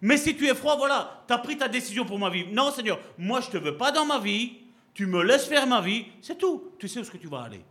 Mais 0.00 0.16
si 0.16 0.36
tu 0.36 0.46
es 0.46 0.54
froid, 0.54 0.76
voilà, 0.76 1.24
tu 1.26 1.34
as 1.34 1.38
pris 1.38 1.58
ta 1.58 1.66
décision 1.66 2.04
pour 2.04 2.20
ma 2.20 2.30
vie. 2.30 2.46
Non, 2.52 2.70
Seigneur, 2.70 3.00
moi 3.18 3.40
je 3.40 3.48
ne 3.48 3.52
te 3.54 3.58
veux 3.58 3.76
pas 3.76 3.90
dans 3.90 4.06
ma 4.06 4.20
vie. 4.20 4.58
Tu 4.94 5.06
me 5.06 5.24
laisses 5.24 5.46
faire 5.46 5.66
ma 5.66 5.80
vie, 5.80 6.06
c'est 6.22 6.38
tout. 6.38 6.70
Tu 6.78 6.86
sais 6.86 7.00
où 7.00 7.02
est-ce 7.02 7.10
que 7.10 7.16
tu 7.16 7.26
vas 7.26 7.42
aller. 7.42 7.64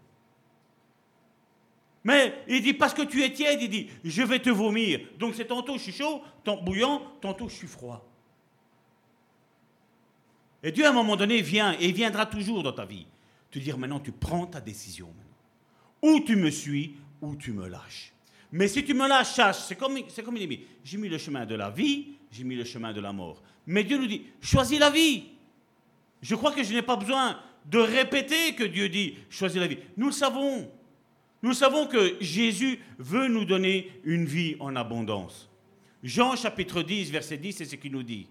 Mais 2.05 2.35
il 2.47 2.61
dit, 2.61 2.73
parce 2.73 2.93
que 2.93 3.01
tu 3.01 3.23
es 3.23 3.33
tiède, 3.33 3.59
il 3.63 3.69
dit, 3.69 3.89
je 4.03 4.21
vais 4.21 4.37
te 4.37 4.51
vomir. 4.51 4.99
Donc 5.17 5.33
c'est 5.33 5.45
tantôt 5.45 5.73
je 5.73 5.83
suis 5.83 5.91
chaud, 5.91 6.21
tantôt 6.43 6.61
bouillant, 6.61 7.01
tantôt 7.19 7.49
je 7.49 7.55
suis 7.55 7.67
froid. 7.67 8.07
Et 10.61 10.71
Dieu, 10.71 10.85
à 10.85 10.91
un 10.91 10.93
moment 10.93 11.15
donné, 11.15 11.41
vient 11.41 11.73
et 11.79 11.91
viendra 11.91 12.27
toujours 12.27 12.61
dans 12.61 12.71
ta 12.71 12.85
vie. 12.85 13.07
Te 13.49 13.57
dire 13.57 13.79
maintenant, 13.79 13.99
tu 13.99 14.11
prends 14.11 14.45
ta 14.45 14.61
décision. 14.61 15.11
Ou 16.03 16.19
tu 16.19 16.35
me 16.35 16.51
suis, 16.51 16.95
ou 17.21 17.35
tu 17.35 17.51
me 17.51 17.67
lâches. 17.67 18.13
Mais 18.51 18.67
si 18.67 18.85
tu 18.85 18.93
me 18.93 19.07
la 19.07 19.23
cherches, 19.23 19.63
c'est 19.67 19.75
comme, 19.75 19.97
c'est 20.07 20.21
comme 20.21 20.37
il 20.37 20.47
dit, 20.47 20.61
j'ai 20.83 20.99
mis 20.99 21.09
le 21.09 21.17
chemin 21.17 21.45
de 21.47 21.55
la 21.55 21.71
vie, 21.71 22.09
j'ai 22.31 22.43
mis 22.43 22.55
le 22.55 22.65
chemin 22.65 22.93
de 22.93 23.01
la 23.01 23.13
mort. 23.13 23.41
Mais 23.65 23.83
Dieu 23.83 23.97
nous 23.97 24.05
dit, 24.05 24.27
choisis 24.41 24.79
la 24.79 24.91
vie. 24.91 25.23
Je 26.21 26.35
crois 26.35 26.51
que 26.51 26.63
je 26.63 26.71
n'ai 26.71 26.83
pas 26.83 26.97
besoin 26.97 27.39
de 27.65 27.79
répéter 27.79 28.53
que 28.53 28.63
Dieu 28.63 28.89
dit, 28.89 29.15
choisis 29.27 29.59
la 29.59 29.65
vie. 29.65 29.79
Nous 29.97 30.05
le 30.07 30.11
savons. 30.11 30.69
Nous 31.45 31.53
savons 31.53 31.85
que 31.85 32.15
Jésus 32.21 32.79
veut 32.97 33.27
nous 33.27 33.45
donner 33.45 33.91
une 34.03 34.25
vie 34.25 34.55
en 34.59 34.75
abondance. 34.75 35.47
Jean 36.01 36.35
chapitre 36.35 36.81
10, 36.81 37.11
verset 37.11 37.37
10, 37.37 37.53
c'est 37.53 37.65
ce 37.65 37.75
qu'il 37.75 37.91
nous 37.91 38.01
dit. 38.01 38.25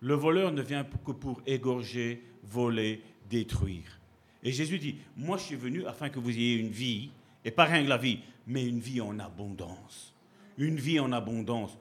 Le 0.00 0.14
voleur 0.14 0.52
ne 0.52 0.62
vient 0.62 0.86
que 1.04 1.12
pour 1.12 1.42
égorger, 1.46 2.24
voler, 2.44 3.02
détruire. 3.28 4.00
Et 4.42 4.52
Jésus 4.52 4.78
dit, 4.78 4.96
moi 5.18 5.36
je 5.36 5.42
suis 5.42 5.56
venu 5.56 5.84
afin 5.84 6.08
que 6.08 6.18
vous 6.18 6.30
ayez 6.30 6.54
une 6.54 6.70
vie, 6.70 7.10
et 7.44 7.50
pas 7.50 7.64
rien 7.64 7.84
que 7.84 7.88
la 7.90 7.98
vie, 7.98 8.20
mais 8.46 8.64
une 8.64 8.80
vie 8.80 9.02
en 9.02 9.18
abondance. 9.18 10.14
Une 10.56 10.76
vie 10.76 10.98
en 10.98 11.12
abondance. 11.12 11.76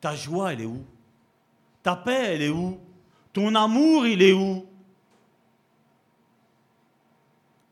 Ta 0.00 0.16
joie, 0.16 0.52
elle 0.52 0.62
est 0.62 0.66
où? 0.66 0.84
Ta 1.80 1.94
paix, 1.94 2.34
elle 2.34 2.42
est 2.42 2.48
où? 2.48 2.80
Ton 3.32 3.54
amour, 3.54 4.04
il 4.04 4.20
est 4.20 4.32
où? 4.32 4.66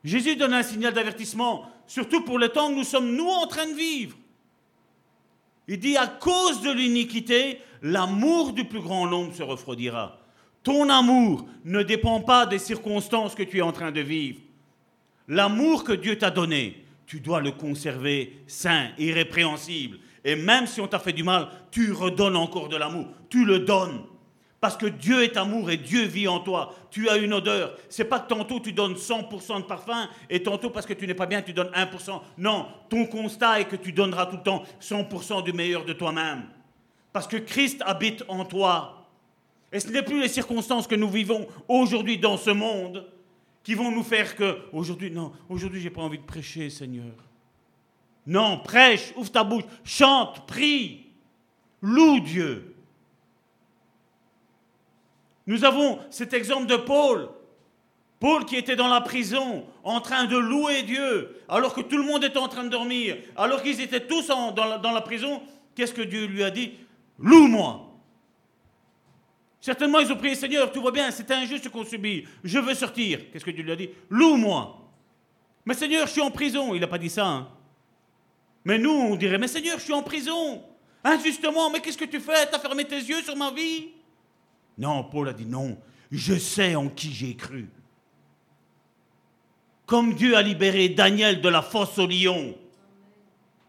Jésus 0.05 0.35
donne 0.35 0.53
un 0.53 0.63
signal 0.63 0.93
d'avertissement, 0.93 1.65
surtout 1.87 2.21
pour 2.21 2.37
le 2.37 2.49
temps 2.49 2.69
que 2.69 2.75
nous 2.75 2.83
sommes, 2.83 3.15
nous, 3.15 3.27
en 3.27 3.47
train 3.47 3.67
de 3.67 3.73
vivre. 3.73 4.15
Il 5.67 5.79
dit, 5.79 5.97
à 5.97 6.05
cause 6.05 6.61
de 6.61 6.71
l'iniquité, 6.71 7.59
l'amour 7.81 8.53
du 8.53 8.65
plus 8.65 8.81
grand 8.81 9.07
nombre 9.07 9.33
se 9.33 9.41
refroidira. 9.41 10.19
Ton 10.61 10.89
amour 10.89 11.47
ne 11.63 11.81
dépend 11.81 12.21
pas 12.21 12.45
des 12.45 12.59
circonstances 12.59 13.33
que 13.33 13.41
tu 13.43 13.57
es 13.57 13.63
en 13.63 13.71
train 13.71 13.91
de 13.91 14.01
vivre. 14.01 14.39
L'amour 15.27 15.83
que 15.83 15.93
Dieu 15.93 16.19
t'a 16.19 16.29
donné, 16.29 16.85
tu 17.07 17.19
dois 17.19 17.41
le 17.41 17.51
conserver 17.51 18.43
sain, 18.45 18.89
irrépréhensible. 18.99 19.97
Et 20.23 20.35
même 20.35 20.67
si 20.67 20.81
on 20.81 20.87
t'a 20.87 20.99
fait 20.99 21.13
du 21.13 21.23
mal, 21.23 21.49
tu 21.71 21.91
redonnes 21.91 22.35
encore 22.35 22.69
de 22.69 22.77
l'amour. 22.77 23.07
Tu 23.29 23.43
le 23.43 23.59
donnes. 23.59 24.03
Parce 24.65 24.77
que 24.77 24.87
Dieu 24.87 25.21
est 25.21 25.37
amour 25.37 25.69
et 25.69 25.77
Dieu 25.77 26.05
vit 26.05 26.27
en 26.27 26.39
toi. 26.39 26.73
Tu 26.89 27.07
as 27.07 27.17
une 27.17 27.35
odeur. 27.35 27.77
C'est 27.87 28.05
pas 28.05 28.19
que 28.19 28.29
tantôt 28.29 28.59
tu 28.59 28.73
donnes 28.73 28.95
100% 28.95 29.57
de 29.57 29.65
parfum 29.65 30.09
et 30.27 30.41
tantôt 30.41 30.71
parce 30.71 30.87
que 30.87 30.93
tu 30.93 31.05
n'es 31.05 31.13
pas 31.13 31.27
bien, 31.27 31.43
tu 31.43 31.53
donnes 31.53 31.69
1%. 31.69 32.19
Non, 32.39 32.65
ton 32.89 33.05
constat 33.05 33.59
est 33.59 33.65
que 33.65 33.75
tu 33.75 33.91
donneras 33.91 34.25
tout 34.25 34.37
le 34.37 34.41
temps 34.41 34.63
100% 34.81 35.43
du 35.43 35.53
meilleur 35.53 35.85
de 35.85 35.93
toi-même. 35.93 36.45
Parce 37.13 37.27
que 37.27 37.37
Christ 37.37 37.83
habite 37.85 38.23
en 38.27 38.43
toi. 38.43 39.05
Et 39.71 39.79
ce 39.79 39.91
n'est 39.91 40.01
plus 40.01 40.19
les 40.19 40.29
circonstances 40.29 40.87
que 40.87 40.95
nous 40.95 41.11
vivons 41.11 41.45
aujourd'hui 41.67 42.17
dans 42.17 42.37
ce 42.37 42.49
monde 42.49 43.05
qui 43.61 43.75
vont 43.75 43.91
nous 43.91 44.01
faire 44.01 44.35
que 44.35 44.61
aujourd'hui 44.71 45.11
non, 45.11 45.31
aujourd'hui 45.47 45.79
j'ai 45.79 45.91
pas 45.91 46.01
envie 46.01 46.17
de 46.17 46.23
prêcher, 46.23 46.71
Seigneur. 46.71 47.13
Non, 48.25 48.57
prêche, 48.57 49.13
ouvre 49.15 49.31
ta 49.31 49.43
bouche, 49.43 49.65
chante, 49.83 50.47
prie, 50.47 51.05
loue 51.83 52.19
Dieu. 52.21 52.74
Nous 55.47 55.63
avons 55.63 55.99
cet 56.09 56.33
exemple 56.33 56.67
de 56.67 56.75
Paul. 56.75 57.29
Paul 58.19 58.45
qui 58.45 58.55
était 58.55 58.75
dans 58.75 58.87
la 58.87 59.01
prison, 59.01 59.65
en 59.83 60.01
train 60.01 60.25
de 60.25 60.37
louer 60.37 60.83
Dieu, 60.83 61.41
alors 61.47 61.73
que 61.73 61.81
tout 61.81 61.97
le 61.97 62.03
monde 62.03 62.23
était 62.23 62.37
en 62.37 62.47
train 62.47 62.63
de 62.63 62.69
dormir, 62.69 63.17
alors 63.35 63.61
qu'ils 63.61 63.81
étaient 63.81 64.07
tous 64.07 64.27
dans, 64.27 64.53
la, 64.55 65.01
prison, 65.01 65.41
qu'est-ce 65.75 65.93
que 65.93 66.01
Dieu 66.01 66.25
lui 66.25 66.43
a 66.43 66.49
dit? 66.49 66.73
Loue-moi. 67.19 67.81
Certainement, 69.59 69.99
ils 69.99 70.11
ont 70.11 70.17
prié, 70.17 70.35
Seigneur, 70.35 70.71
tout 70.71 70.81
va 70.81 70.91
bien, 70.91 71.11
c'est 71.11 71.29
injuste 71.31 71.69
qu'on 71.69 71.83
subit, 71.83 72.25
je 72.43 72.59
veux 72.59 72.73
sortir. 72.73 73.19
Qu'est-ce 73.31 73.45
que 73.45 73.51
Dieu 73.51 73.63
lui 73.63 73.71
a 73.71 73.75
dit? 73.75 73.89
Loue-moi. 74.09 74.81
Mais 75.65 75.73
Seigneur, 75.73 76.07
je 76.07 76.11
suis 76.11 76.21
en 76.21 76.31
prison. 76.31 76.75
Il 76.75 76.81
n'a 76.81 76.87
pas 76.87 76.99
dit 76.99 77.09
ça. 77.09 77.25
Hein. 77.25 77.47
Mais 78.63 78.77
nous, 78.77 78.91
on 78.91 79.15
dirait, 79.15 79.37
mais 79.37 79.47
Seigneur, 79.47 79.79
je 79.79 79.83
suis 79.83 79.93
en 79.93 80.03
prison. 80.03 80.63
Injustement, 81.03 81.69
mais 81.69 81.81
qu'est-ce 81.81 81.97
que 81.97 82.05
tu 82.05 82.19
fais? 82.19 82.47
Tu 82.47 82.55
as 82.55 82.59
fermé 82.59 82.85
tes 82.85 82.95
yeux 82.95 83.21
sur 83.21 83.35
ma 83.35 83.51
vie 83.51 83.89
Non, 84.77 85.03
Paul 85.03 85.29
a 85.29 85.33
dit 85.33 85.45
non, 85.45 85.77
je 86.11 86.35
sais 86.35 86.75
en 86.75 86.89
qui 86.89 87.11
j'ai 87.13 87.35
cru. 87.35 87.67
Comme 89.85 90.15
Dieu 90.15 90.35
a 90.35 90.41
libéré 90.41 90.89
Daniel 90.89 91.41
de 91.41 91.49
la 91.49 91.61
fosse 91.61 91.97
au 91.99 92.07
lion, 92.07 92.55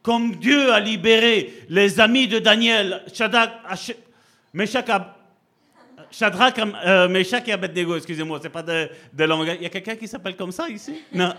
comme 0.03 0.37
Dieu 0.37 0.73
a 0.73 0.81
libéré 0.81 1.53
les 1.69 2.01
amis 2.01 2.29
de 2.29 2.39
Daniel, 2.39 3.03
Shadrach, 3.13 3.51
Meshach, 4.55 4.87
Shadrach, 6.11 6.59
euh, 6.59 7.23
et 7.47 7.53
Abednego, 7.53 7.97
excusez-moi, 7.97 8.39
c'est 8.41 8.49
pas 8.49 8.63
de, 8.63 8.89
de. 9.13 9.57
Il 9.57 9.63
y 9.63 9.67
a 9.67 9.69
quelqu'un 9.69 9.97
qui 9.97 10.09
s'appelle 10.09 10.37
comme 10.37 10.53
ça 10.53 10.69
ici? 10.69 11.03
Non. 11.13 11.35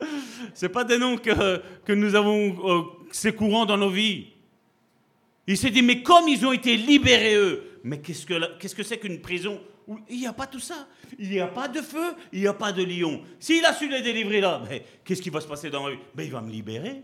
c'est 0.54 0.68
pas 0.68 0.84
des 0.84 0.98
noms 0.98 1.16
que, 1.16 1.62
que 1.84 1.92
nous 1.92 2.14
avons, 2.14 2.56
euh, 2.68 3.66
dans 3.66 3.76
nos 3.76 3.90
vies. 3.90 4.26
Il 5.46 5.56
s'est 5.56 5.70
dit, 5.70 5.82
mais 5.82 6.02
comme 6.02 6.26
ils 6.28 6.44
ont 6.44 6.52
été 6.52 6.76
libérés 6.76 7.36
eux, 7.36 7.73
mais 7.84 8.00
qu'est-ce 8.00 8.24
que 8.24 8.56
qu'est-ce 8.58 8.74
que 8.74 8.82
c'est 8.82 8.98
qu'une 8.98 9.20
prison 9.20 9.60
où 9.86 10.00
il 10.08 10.18
n'y 10.18 10.26
a 10.26 10.32
pas 10.32 10.46
tout 10.46 10.58
ça? 10.58 10.88
Il 11.18 11.28
n'y 11.28 11.38
a 11.38 11.46
pas 11.46 11.68
de 11.68 11.82
feu, 11.82 12.14
il 12.32 12.40
n'y 12.40 12.46
a 12.46 12.54
pas 12.54 12.72
de 12.72 12.82
lion. 12.82 13.22
S'il 13.38 13.64
a 13.64 13.74
su 13.74 13.88
les 13.88 14.00
délivrer 14.00 14.40
là, 14.40 14.62
qu'est-ce 15.04 15.20
qui 15.20 15.28
va 15.28 15.40
se 15.40 15.46
passer 15.46 15.70
dans 15.70 15.86
la 15.86 15.94
rue? 15.94 15.98
Ben, 16.14 16.24
Il 16.24 16.32
va 16.32 16.40
me 16.40 16.50
libérer. 16.50 17.02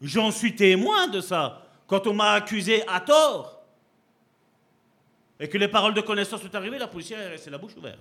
J'en 0.00 0.30
suis 0.30 0.54
témoin 0.54 1.08
de 1.08 1.20
ça. 1.20 1.66
Quand 1.88 2.06
on 2.06 2.14
m'a 2.14 2.32
accusé 2.32 2.86
à 2.86 3.00
tort, 3.00 3.64
et 5.40 5.48
que 5.48 5.58
les 5.58 5.68
paroles 5.68 5.94
de 5.94 6.00
connaissance 6.02 6.42
sont 6.42 6.54
arrivées, 6.54 6.78
la 6.78 6.86
policière 6.86 7.18
est 7.18 7.28
restée 7.30 7.50
la 7.50 7.58
bouche 7.58 7.76
ouverte. 7.76 7.98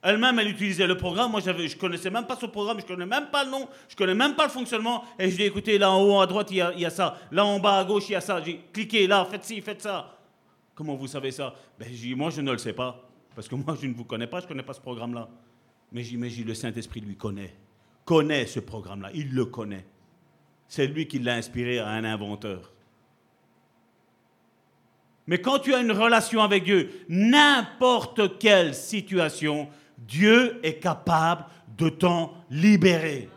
Elle-même, 0.00 0.38
elle 0.38 0.48
utilisait 0.48 0.86
le 0.86 0.96
programme. 0.96 1.32
Moi, 1.32 1.40
je 1.40 1.76
connaissais 1.76 2.10
même 2.10 2.26
pas 2.26 2.36
ce 2.36 2.46
programme, 2.46 2.80
je 2.80 2.86
connais 2.86 3.06
même 3.06 3.26
pas 3.30 3.44
le 3.44 3.50
nom, 3.50 3.68
je 3.88 3.96
connais 3.96 4.14
même 4.14 4.36
pas 4.36 4.44
le 4.44 4.50
fonctionnement. 4.50 5.04
Et 5.18 5.30
je 5.30 5.36
lui 5.36 5.42
ai 5.44 5.46
écouté, 5.46 5.76
là 5.76 5.90
en 5.90 6.02
haut 6.02 6.20
à 6.20 6.26
droite, 6.26 6.48
il 6.50 6.56
y, 6.56 6.84
a, 6.84 6.90
ça. 6.90 7.18
Là 7.32 7.44
en 7.44 7.58
bas 7.58 7.78
à 7.78 7.84
gauche, 7.84 8.04
il 8.08 8.12
y 8.12 8.14
a 8.14 8.20
ça. 8.20 8.40
J'ai 8.40 8.60
cliqué 8.72 9.06
là, 9.06 9.24
faites 9.24 9.44
ci, 9.44 9.60
faites 9.60 9.82
ça. 9.82 10.16
Comment 10.74 10.94
vous 10.94 11.08
savez 11.08 11.32
ça? 11.32 11.52
Ben, 11.78 11.88
Moi, 12.16 12.30
je 12.30 12.40
ne 12.40 12.52
le 12.52 12.58
sais 12.58 12.72
pas. 12.72 13.04
Parce 13.34 13.48
que 13.48 13.56
moi, 13.56 13.76
je 13.80 13.86
ne 13.86 13.94
vous 13.94 14.04
connais 14.04 14.28
pas, 14.28 14.38
je 14.38 14.44
ne 14.44 14.48
connais 14.48 14.62
pas 14.62 14.74
ce 14.74 14.80
programme-là. 14.80 15.28
Mais 15.90 16.04
j'imagine 16.04 16.46
le 16.46 16.54
Saint-Esprit 16.54 17.00
lui 17.00 17.16
connaît. 17.16 17.54
Connaît 18.04 18.46
ce 18.46 18.60
programme-là. 18.60 19.10
Il 19.14 19.34
le 19.34 19.46
connaît. 19.46 19.84
C'est 20.68 20.86
lui 20.86 21.08
qui 21.08 21.18
l'a 21.18 21.34
inspiré 21.34 21.78
à 21.78 21.88
un 21.88 22.04
inventeur. 22.04 22.72
Mais 25.26 25.40
quand 25.40 25.58
tu 25.58 25.74
as 25.74 25.80
une 25.80 25.92
relation 25.92 26.42
avec 26.42 26.64
Dieu, 26.64 26.90
n'importe 27.08 28.38
quelle 28.38 28.74
situation, 28.74 29.68
Dieu 29.98 30.58
est 30.62 30.80
capable 30.80 31.44
de 31.76 31.88
t'en 31.88 32.32
libérer. 32.50 33.28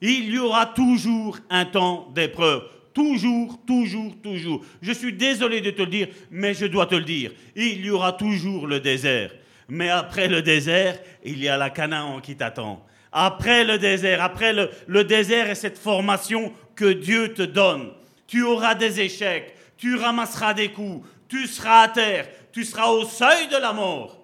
Il 0.00 0.30
y 0.30 0.38
aura 0.38 0.66
toujours 0.66 1.38
un 1.48 1.64
temps 1.64 2.10
d'épreuve. 2.14 2.64
Toujours, 2.92 3.58
toujours, 3.66 4.14
toujours. 4.22 4.64
Je 4.80 4.92
suis 4.92 5.12
désolé 5.12 5.60
de 5.60 5.70
te 5.70 5.82
le 5.82 5.88
dire, 5.88 6.08
mais 6.30 6.54
je 6.54 6.66
dois 6.66 6.86
te 6.86 6.94
le 6.94 7.04
dire. 7.04 7.32
Il 7.56 7.84
y 7.84 7.90
aura 7.90 8.12
toujours 8.12 8.66
le 8.66 8.80
désert. 8.80 9.32
Mais 9.68 9.88
après 9.88 10.28
le 10.28 10.42
désert, 10.42 10.98
il 11.24 11.42
y 11.42 11.48
a 11.48 11.56
la 11.56 11.70
Canaan 11.70 12.20
qui 12.20 12.36
t'attend. 12.36 12.84
Après 13.10 13.64
le 13.64 13.78
désert, 13.78 14.22
après 14.22 14.52
le, 14.52 14.70
le 14.86 15.04
désert 15.04 15.50
et 15.50 15.54
cette 15.54 15.78
formation 15.78 16.52
que 16.76 16.92
Dieu 16.92 17.32
te 17.32 17.42
donne, 17.42 17.90
tu 18.26 18.42
auras 18.42 18.74
des 18.74 19.00
échecs, 19.00 19.54
tu 19.76 19.96
ramasseras 19.96 20.54
des 20.54 20.70
coups, 20.70 21.06
tu 21.28 21.46
seras 21.46 21.82
à 21.82 21.88
terre, 21.88 22.28
tu 22.52 22.64
seras 22.64 22.88
au 22.88 23.04
seuil 23.04 23.48
de 23.48 23.56
la 23.56 23.72
mort. 23.72 24.23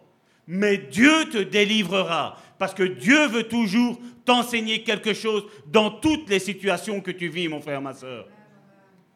Mais 0.53 0.79
Dieu 0.79 1.27
te 1.31 1.39
délivrera, 1.39 2.37
parce 2.59 2.75
que 2.75 2.83
Dieu 2.83 3.29
veut 3.29 3.45
toujours 3.45 4.01
t'enseigner 4.25 4.83
quelque 4.83 5.15
chose 5.15 5.45
dans 5.69 5.93
toutes 5.93 6.29
les 6.29 6.41
situations 6.41 7.01
que 7.01 7.13
tu 7.13 7.29
vis, 7.29 7.47
mon 7.47 7.61
frère, 7.61 7.81
ma 7.81 7.95
soeur. 7.95 8.27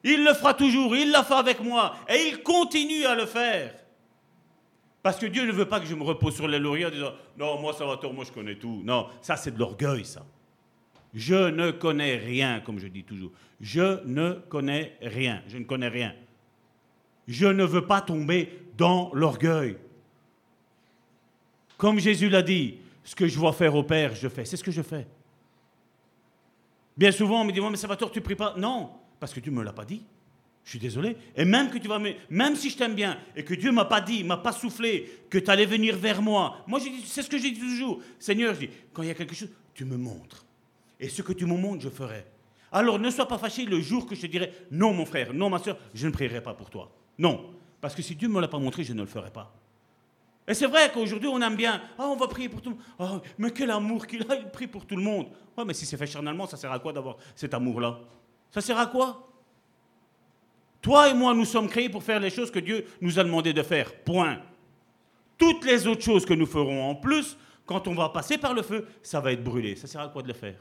Il 0.05 0.23
le 0.23 0.33
fera 0.33 0.55
toujours, 0.55 0.95
il 0.95 1.11
l'a 1.11 1.25
fait 1.25 1.35
avec 1.35 1.59
moi, 1.59 1.97
et 2.09 2.29
il 2.29 2.41
continue 2.45 3.05
à 3.05 3.17
le 3.17 3.27
faire. 3.27 3.75
Parce 5.03 5.19
que 5.19 5.27
Dieu 5.27 5.45
ne 5.45 5.51
veut 5.51 5.65
pas 5.65 5.81
que 5.81 5.87
je 5.87 5.97
me 5.97 6.05
repose 6.05 6.37
sur 6.37 6.47
les 6.47 6.61
lauriers 6.61 6.87
en 6.87 6.91
disant 6.91 7.13
Non, 7.37 7.61
moi 7.61 7.73
ça 7.73 7.85
va 7.85 7.97
tort, 7.97 8.15
moi 8.15 8.25
je 8.25 8.31
connais 8.31 8.55
tout. 8.55 8.83
Non, 8.85 9.09
ça 9.21 9.35
c'est 9.35 9.53
de 9.53 9.59
l'orgueil, 9.59 10.05
ça. 10.05 10.25
Je 11.15 11.51
ne 11.51 11.73
connais 11.73 12.15
rien, 12.17 12.61
comme 12.61 12.79
je 12.79 12.87
dis 12.87 13.03
toujours. 13.03 13.33
Je 13.61 14.07
ne 14.07 14.35
connais 14.49 14.97
rien. 15.03 15.43
Je 15.49 15.59
ne 15.59 15.65
connais 15.65 15.89
rien. 15.89 16.15
Je 17.27 17.47
ne 17.47 17.65
veux 17.65 17.87
pas 17.87 18.01
tomber 18.01 18.51
dans 18.77 19.11
l'orgueil. 19.15 19.79
Comme 21.77 21.99
Jésus 21.99 22.29
l'a 22.29 22.43
dit, 22.43 22.79
ce 23.03 23.15
que 23.15 23.27
je 23.27 23.39
vois 23.39 23.53
faire 23.53 23.75
au 23.75 23.83
Père, 23.83 24.15
je 24.15 24.29
fais. 24.29 24.45
C'est 24.45 24.57
ce 24.57 24.65
que 24.65 24.71
je 24.71 24.83
fais. 24.83 25.07
Bien 26.97 27.13
souvent, 27.13 27.41
on 27.41 27.45
me 27.45 27.53
dit, 27.53 27.61
mais 27.61 27.77
ça 27.77 27.89
va 27.89 27.97
tort, 27.97 28.11
tu 28.11 28.21
pries 28.21 28.37
pas. 28.37 28.55
Non, 28.57 28.91
parce 29.19 29.35
que 29.35 29.41
tu 29.41 29.51
ne 29.51 29.57
me 29.57 29.63
l'as 29.63 29.73
pas 29.73 29.85
dit. 29.85 30.03
Je 30.65 30.71
suis 30.71 30.79
désolé. 30.79 31.17
Et 31.37 31.45
même 31.45 31.71
que 31.71 31.77
tu 31.77 31.89
vas, 31.89 32.01
même 32.31 32.57
si 32.57 32.71
je 32.71 32.77
t'aime 32.77 32.95
bien 32.95 33.19
et 33.37 33.45
que 33.45 33.53
Dieu 33.53 33.71
m'a 33.71 33.85
pas 33.85 34.01
dit, 34.01 34.25
m'a 34.25 34.39
pas 34.39 34.53
soufflé 34.53 35.11
que 35.29 35.39
tu 35.39 35.51
allais 35.51 35.67
venir 35.67 35.97
vers 35.97 36.23
moi. 36.23 36.65
Moi, 36.67 36.81
c'est 37.05 37.23
ce 37.23 37.29
que 37.29 37.37
j'ai 37.37 37.51
dit 37.51 37.61
toujours. 37.61 38.01
Seigneur, 38.19 38.55
je 38.55 38.61
dis, 38.61 38.71
quand 38.93 39.03
il 39.03 39.09
y 39.09 39.11
a 39.11 39.15
quelque 39.15 39.35
chose, 39.35 39.51
tu 39.75 39.85
me 39.85 39.97
montres. 39.97 40.47
Et 40.99 41.09
ce 41.11 41.21
que 41.21 41.35
tu 41.35 41.45
me 41.45 41.55
montres, 41.55 41.83
je 41.83 41.91
ferai. 41.91 42.25
Alors 42.73 42.99
ne 42.99 43.11
sois 43.11 43.29
pas 43.29 43.39
fâché 43.39 43.67
le 43.67 43.81
jour 43.81 44.07
que 44.07 44.15
je 44.15 44.23
te 44.23 44.27
dirai, 44.27 44.53
non 44.71 44.93
mon 44.93 45.07
frère, 45.07 45.33
non 45.33 45.49
ma 45.49 45.59
soeur, 45.59 45.77
je 45.93 46.07
ne 46.07 46.13
prierai 46.13 46.43
pas 46.43 46.55
pour 46.55 46.71
toi. 46.71 46.91
Non, 47.19 47.51
parce 47.81 47.95
que 47.95 48.03
si 48.03 48.17
Dieu 48.17 48.27
ne 48.27 48.33
me 48.33 48.41
l'a 48.41 48.49
pas 48.49 48.59
montré, 48.59 48.83
je 48.83 48.93
ne 48.95 49.03
le 49.03 49.07
ferai 49.07 49.31
pas. 49.31 49.55
Et 50.47 50.53
c'est 50.53 50.67
vrai 50.67 50.91
qu'aujourd'hui, 50.93 51.29
on 51.29 51.41
aime 51.41 51.57
bien. 51.57 51.81
Ah, 51.99 52.07
on 52.07 52.17
va 52.17 52.29
prier 52.29 52.49
pour 52.49 52.61
tout 52.61 52.71
le 52.71 52.77
monde. 52.77 52.85
Ah, 52.99 53.21
mais 53.39 53.51
quel 53.51 53.71
amour 53.71 54.07
qu'il 54.07 54.23
a, 54.31 54.35
il 54.37 54.51
prie 54.51 54.67
pour 54.67 54.87
tout 54.87 54.97
le 54.97 55.03
monde. 55.03 55.29
Ouais, 55.57 55.65
mais 55.65 55.73
si 55.73 55.87
c'est 55.87 55.97
fait 55.97 56.07
charnellement, 56.07 56.47
ça 56.47 56.57
sert 56.57 56.71
à 56.71 56.79
quoi 56.79 56.93
d'avoir 56.93 57.17
cet 57.35 57.55
amour-là? 57.55 58.01
Ça 58.51 58.61
sert 58.61 58.79
à 58.79 58.87
quoi? 58.87 59.27
Toi 60.83 61.09
et 61.09 61.15
moi, 61.15 61.33
nous 61.33 61.47
sommes 61.47 61.69
créés 61.69 61.89
pour 61.89 62.03
faire 62.03 62.21
les 62.21 62.29
choses 62.29 62.51
que 62.51 62.59
Dieu 62.59 62.87
nous 63.01 63.19
a 63.19 63.25
demandé 63.25 63.55
de 63.55 63.63
faire. 63.63 63.95
Point. 64.03 64.43
Toutes 65.39 65.65
les 65.65 65.87
autres 65.87 66.03
choses 66.03 66.27
que 66.27 66.35
nous 66.35 66.47
ferons 66.47 66.91
en 66.91 66.95
plus, 66.95 67.39
quand 67.65 67.89
on 67.89 67.95
va 67.95 68.11
passer 68.11 68.37
par 68.37 68.53
le 68.53 68.61
feu, 68.61 68.87
ça 69.03 69.21
va 69.21 69.33
être 69.33 69.43
brûlé. 69.43 69.77
Ça 69.77 69.87
sert 69.87 70.03
à 70.03 70.09
quoi 70.09 70.21
de 70.23 70.29
le 70.29 70.35
faire? 70.35 70.61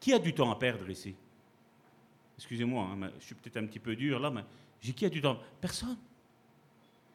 Qui 0.00 0.12
a 0.12 0.18
du 0.18 0.34
temps 0.34 0.50
à 0.50 0.56
perdre 0.56 0.90
ici? 0.90 1.14
Excusez-moi, 2.36 2.88
hein, 2.90 3.10
je 3.20 3.26
suis 3.26 3.34
peut-être 3.36 3.58
un 3.58 3.66
petit 3.66 3.78
peu 3.78 3.94
dur 3.94 4.18
là, 4.18 4.30
mais 4.30 4.42
j'ai 4.80 4.92
qui 4.92 5.04
a 5.04 5.10
du 5.10 5.20
temps? 5.20 5.38
Personne. 5.60 5.96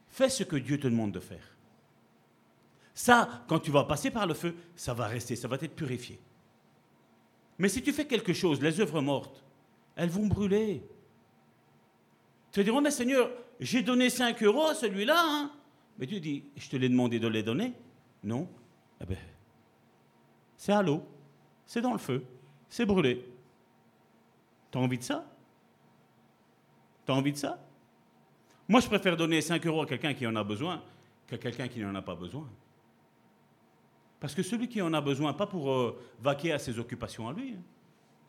Fais 0.08 0.30
ce 0.30 0.44
que 0.44 0.56
Dieu 0.56 0.80
te 0.80 0.88
demande 0.88 1.12
de 1.12 1.20
faire. 1.20 1.55
Ça, 2.96 3.44
quand 3.48 3.60
tu 3.60 3.72
vas 3.72 3.84
passer 3.84 4.10
par 4.10 4.26
le 4.26 4.34
feu, 4.34 4.56
ça 4.74 4.94
va 4.94 5.06
rester, 5.08 5.36
ça 5.36 5.50
va 5.50 5.58
être 5.58 5.76
purifié. 5.76 6.18
Mais 7.60 7.68
si 7.68 7.84
tu 7.84 7.92
fais 7.92 8.06
quelque 8.06 8.32
chose, 8.32 8.62
les 8.62 8.80
œuvres 8.80 9.02
mortes, 9.02 9.44
elles 9.98 10.10
vont 10.10 10.28
brûler. 10.28 10.82
Tu 12.52 12.60
vas 12.60 12.64
dire, 12.64 12.74
oh 12.74 12.80
mais 12.80 12.92
Seigneur, 12.92 13.30
j'ai 13.60 13.82
donné 13.82 14.10
5 14.10 14.42
euros 14.44 14.68
à 14.68 14.76
celui-là. 14.76 15.18
Hein. 15.18 15.52
Mais 16.00 16.06
Dieu 16.06 16.22
dit, 16.22 16.46
je 16.56 16.70
te 16.70 16.78
l'ai 16.78 16.88
demandé 16.88 17.20
de 17.20 17.28
les 17.28 17.44
donner. 17.44 17.74
Non. 18.24 18.48
Eh 19.02 19.06
ben, 19.06 19.18
c'est 20.56 20.72
à 20.72 20.82
l'eau, 20.82 21.04
c'est 21.66 21.82
dans 21.82 21.92
le 21.92 21.98
feu, 21.98 22.24
c'est 22.70 22.86
brûlé. 22.86 23.30
T'as 24.72 24.80
envie 24.80 24.98
de 24.98 25.04
ça? 25.04 25.30
T'as 27.06 27.14
envie 27.14 27.34
de 27.34 27.38
ça? 27.38 27.60
Moi, 28.70 28.80
je 28.80 28.88
préfère 28.88 29.18
donner 29.18 29.42
5 29.42 29.66
euros 29.68 29.82
à 29.82 29.86
quelqu'un 29.86 30.14
qui 30.14 30.26
en 30.26 30.36
a 30.38 30.44
besoin 30.46 30.82
qu'à 31.28 31.38
quelqu'un 31.38 31.68
qui 31.68 31.82
n'en 31.82 31.94
a 31.94 32.02
pas 32.02 32.16
besoin. 32.16 32.50
Parce 34.26 34.34
que 34.34 34.42
celui 34.42 34.68
qui 34.68 34.82
en 34.82 34.92
a 34.96 35.02
besoin, 35.02 35.34
pas 35.34 35.46
pour 35.46 35.72
euh, 35.72 36.02
vaquer 36.20 36.52
à 36.52 36.58
ses 36.58 36.80
occupations 36.80 37.30
à 37.30 37.34
lui, 37.34 37.54
hein, 37.56 37.62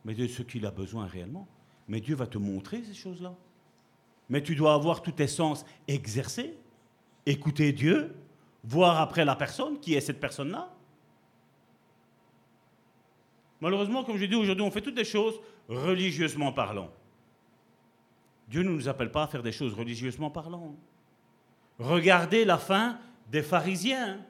mais 0.05 0.13
de 0.13 0.27
ce 0.27 0.43
qu'il 0.43 0.67
a 0.67 0.71
besoin 0.71 1.07
réellement. 1.07 1.49
Mais 1.89 2.03
Dieu 2.03 2.15
va 2.15 2.27
te 2.27 2.37
montrer 2.37 2.85
ces 2.85 2.93
choses-là. 2.93 3.35
Mais 4.29 4.43
tu 4.43 4.55
dois 4.55 4.75
avoir 4.75 5.01
tous 5.01 5.13
tes 5.13 5.27
sens 5.27 5.65
exercés, 5.89 6.55
écouter 7.25 7.73
Dieu, 7.73 8.15
voir 8.63 9.01
après 9.01 9.25
la 9.25 9.37
personne, 9.37 9.81
qui 9.81 9.95
est 9.95 10.03
cette 10.03 10.21
personne-là. 10.21 10.71
Malheureusement, 13.63 14.05
comme 14.05 14.19
je 14.19 14.27
dis 14.27 14.35
aujourd'hui, 14.35 14.67
on 14.67 14.71
fait 14.71 14.83
toutes 14.83 14.97
des 14.97 15.03
choses 15.03 15.41
religieusement 15.67 16.53
parlant. 16.53 16.91
Dieu 18.49 18.63
ne 18.63 18.69
nous 18.69 18.87
appelle 18.87 19.11
pas 19.11 19.23
à 19.23 19.29
faire 19.29 19.43
des 19.43 19.51
choses 19.51 19.73
religieusement 19.73 20.29
parlant. 20.29 20.77
Regardez 21.79 22.45
la 22.45 22.59
fin 22.59 22.99
des 23.31 23.43
pharisiens. 23.43 24.21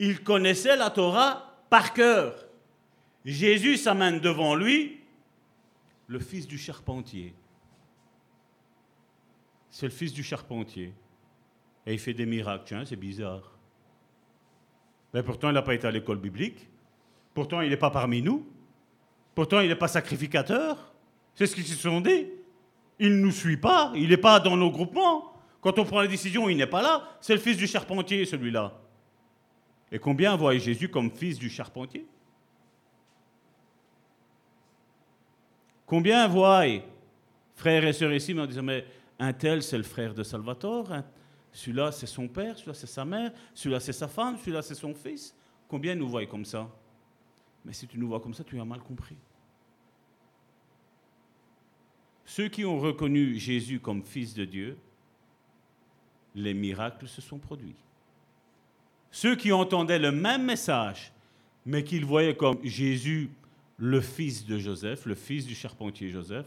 Ils 0.00 0.24
connaissaient 0.24 0.76
la 0.76 0.88
Torah 0.88 1.62
par 1.68 1.92
cœur. 1.92 2.34
Jésus 3.24 3.76
s'amène 3.76 4.18
devant 4.18 4.54
lui 4.54 4.98
le 6.06 6.18
fils 6.18 6.48
du 6.48 6.56
charpentier. 6.56 7.34
C'est 9.68 9.86
le 9.86 9.92
fils 9.92 10.12
du 10.14 10.24
charpentier. 10.24 10.94
Et 11.86 11.92
il 11.92 11.98
fait 11.98 12.14
des 12.14 12.24
miracles. 12.24 12.82
c'est 12.86 12.96
bizarre. 12.96 13.52
Mais 15.12 15.22
pourtant, 15.22 15.50
il 15.50 15.54
n'a 15.54 15.62
pas 15.62 15.74
été 15.74 15.86
à 15.86 15.90
l'école 15.90 16.18
biblique. 16.18 16.66
Pourtant, 17.34 17.60
il 17.60 17.68
n'est 17.68 17.76
pas 17.76 17.90
parmi 17.90 18.22
nous. 18.22 18.46
Pourtant, 19.34 19.60
il 19.60 19.68
n'est 19.68 19.76
pas 19.76 19.88
sacrificateur. 19.88 20.94
C'est 21.34 21.46
ce 21.46 21.54
qu'ils 21.54 21.66
se 21.66 21.76
sont 21.76 22.00
dit. 22.00 22.26
Il 22.98 23.16
ne 23.16 23.20
nous 23.20 23.32
suit 23.32 23.58
pas. 23.58 23.92
Il 23.94 24.08
n'est 24.08 24.16
pas 24.16 24.40
dans 24.40 24.56
nos 24.56 24.70
groupements. 24.70 25.34
Quand 25.60 25.78
on 25.78 25.84
prend 25.84 26.00
la 26.00 26.06
décision, 26.06 26.48
il 26.48 26.56
n'est 26.56 26.66
pas 26.66 26.80
là. 26.80 27.06
C'est 27.20 27.34
le 27.34 27.40
fils 27.40 27.58
du 27.58 27.66
charpentier, 27.66 28.24
celui-là. 28.24 28.79
Et 29.92 29.98
combien 29.98 30.36
voient 30.36 30.56
Jésus 30.56 30.88
comme 30.88 31.10
fils 31.10 31.38
du 31.38 31.50
charpentier 31.50 32.06
Combien 35.86 36.28
voient 36.28 36.66
frères 37.54 37.84
et 37.84 37.92
sœurs 37.92 38.12
ici 38.12 38.38
en 38.38 38.46
disant 38.46 38.62
Mais 38.62 38.84
un 39.18 39.32
tel, 39.32 39.62
c'est 39.62 39.76
le 39.76 39.82
frère 39.82 40.14
de 40.14 40.22
Salvatore, 40.22 41.02
celui-là, 41.52 41.90
c'est 41.90 42.06
son 42.06 42.28
père, 42.28 42.56
celui-là, 42.56 42.74
c'est 42.74 42.86
sa 42.86 43.04
mère, 43.04 43.32
celui-là, 43.54 43.80
c'est 43.80 43.92
sa 43.92 44.08
femme, 44.08 44.38
celui-là, 44.38 44.62
c'est 44.62 44.74
son 44.74 44.94
fils. 44.94 45.34
Combien 45.66 45.94
nous 45.94 46.08
voient 46.08 46.26
comme 46.26 46.44
ça? 46.44 46.70
Mais 47.64 47.72
si 47.72 47.86
tu 47.86 47.98
nous 47.98 48.08
vois 48.08 48.20
comme 48.20 48.34
ça, 48.34 48.44
tu 48.44 48.58
as 48.60 48.64
mal 48.64 48.80
compris. 48.80 49.16
Ceux 52.24 52.48
qui 52.48 52.64
ont 52.64 52.78
reconnu 52.78 53.36
Jésus 53.36 53.80
comme 53.80 54.04
fils 54.04 54.34
de 54.34 54.44
Dieu, 54.44 54.78
les 56.34 56.54
miracles 56.54 57.08
se 57.08 57.20
sont 57.20 57.38
produits. 57.38 57.74
Ceux 59.10 59.36
qui 59.36 59.52
entendaient 59.52 59.98
le 59.98 60.12
même 60.12 60.44
message, 60.44 61.12
mais 61.66 61.84
qu'ils 61.84 62.04
voyaient 62.04 62.36
comme 62.36 62.58
Jésus, 62.64 63.30
le 63.76 64.00
fils 64.00 64.44
de 64.44 64.58
Joseph, 64.58 65.06
le 65.06 65.14
fils 65.14 65.46
du 65.46 65.54
charpentier 65.54 66.10
Joseph, 66.10 66.46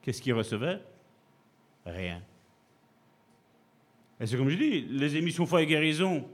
qu'est-ce 0.00 0.20
qu'ils 0.20 0.34
recevaient? 0.34 0.80
Rien. 1.84 2.22
Et 4.18 4.26
c'est 4.26 4.36
comme 4.36 4.48
je 4.48 4.56
dis, 4.56 4.80
les 4.82 5.16
émissions 5.16 5.46
Foi 5.46 5.62
et 5.62 5.66
Guérison, 5.66 6.28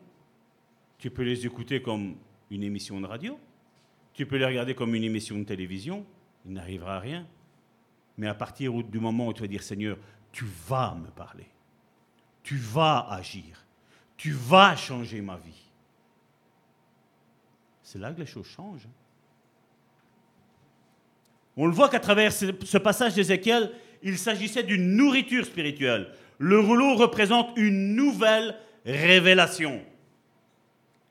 tu 0.99 1.11
peux 1.11 1.23
les 1.23 1.47
écouter 1.47 1.81
comme 1.81 2.16
une 2.51 2.62
émission 2.62 3.01
de 3.01 3.07
radio, 3.07 3.39
tu 4.12 4.27
peux 4.27 4.36
les 4.36 4.45
regarder 4.45 4.74
comme 4.74 4.95
une 4.95 5.05
émission 5.05 5.39
de 5.39 5.45
télévision, 5.45 6.05
il 6.45 6.53
n'arrivera 6.53 6.97
à 6.97 7.01
rien. 7.01 7.27
Mais 8.16 8.27
à 8.27 8.35
partir 8.35 8.73
du 8.82 8.99
moment 8.99 9.28
où 9.28 9.32
tu 9.32 9.43
vas 9.43 9.49
dire 9.49 9.62
Seigneur, 9.62 9.97
tu 10.32 10.45
vas 10.66 10.95
me 10.95 11.09
parler, 11.09 11.47
tu 12.43 12.57
vas 12.57 13.07
agir, 13.11 13.65
tu 14.19 14.32
vas 14.32 14.77
changer 14.77 15.23
ma 15.23 15.36
vie. 15.36 15.65
C'est 17.82 17.99
là 17.99 18.12
que 18.12 18.20
les 18.20 18.27
choses 18.27 18.47
changent. 18.47 18.89
On 21.57 21.66
le 21.66 21.73
voit 21.73 21.89
qu'à 21.89 22.01
travers 22.01 22.32
ce 22.32 22.78
passage 22.78 23.15
d'Ézéchiel, 23.15 23.73
il 24.03 24.19
s'agissait 24.19 24.62
d'une 24.62 24.97
nourriture 24.97 25.47
spirituelle. 25.47 26.12
Le 26.39 26.61
rouleau 26.61 26.97
représente 26.97 27.57
une 27.57 27.95
nouvelle 27.95 28.57
révélation. 28.85 29.82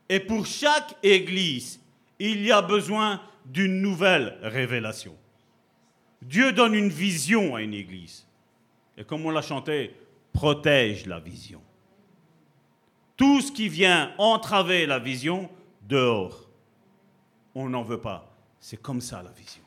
Et 0.09 0.19
pour 0.19 0.45
chaque 0.45 0.95
église, 1.03 1.81
il 2.19 2.45
y 2.45 2.51
a 2.51 2.61
besoin 2.61 3.21
d'une 3.45 3.81
nouvelle 3.81 4.37
révélation. 4.41 5.15
Dieu 6.21 6.51
donne 6.51 6.75
une 6.75 6.89
vision 6.89 7.55
à 7.55 7.61
une 7.61 7.73
église. 7.73 8.25
Et 8.97 9.03
comme 9.03 9.25
on 9.25 9.31
l'a 9.31 9.41
chanté, 9.41 9.93
protège 10.33 11.05
la 11.05 11.19
vision. 11.19 11.61
Tout 13.17 13.41
ce 13.41 13.51
qui 13.51 13.67
vient 13.67 14.13
entraver 14.17 14.85
la 14.85 14.99
vision, 14.99 15.49
dehors. 15.81 16.47
On 17.55 17.67
n'en 17.67 17.81
veut 17.81 17.99
pas. 17.99 18.31
C'est 18.59 18.81
comme 18.81 19.01
ça 19.01 19.23
la 19.23 19.31
vision. 19.31 19.63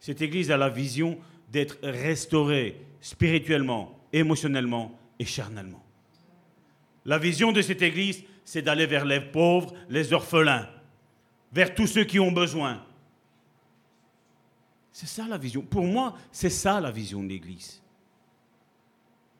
Cette 0.00 0.20
église 0.20 0.50
a 0.50 0.56
la 0.56 0.68
vision 0.68 1.18
d'être 1.50 1.78
restaurée 1.82 2.80
spirituellement, 3.00 3.98
émotionnellement 4.12 4.98
et 5.18 5.24
charnellement. 5.24 5.82
La 7.04 7.18
vision 7.18 7.52
de 7.52 7.62
cette 7.62 7.82
église, 7.82 8.24
c'est 8.44 8.62
d'aller 8.62 8.86
vers 8.86 9.04
les 9.04 9.20
pauvres, 9.20 9.72
les 9.88 10.12
orphelins, 10.12 10.68
vers 11.52 11.74
tous 11.74 11.86
ceux 11.86 12.04
qui 12.04 12.18
ont 12.18 12.32
besoin. 12.32 12.84
C'est 14.90 15.06
ça 15.06 15.26
la 15.28 15.38
vision. 15.38 15.62
Pour 15.62 15.84
moi, 15.84 16.16
c'est 16.32 16.50
ça 16.50 16.80
la 16.80 16.90
vision 16.90 17.22
de 17.22 17.28
l'église. 17.28 17.82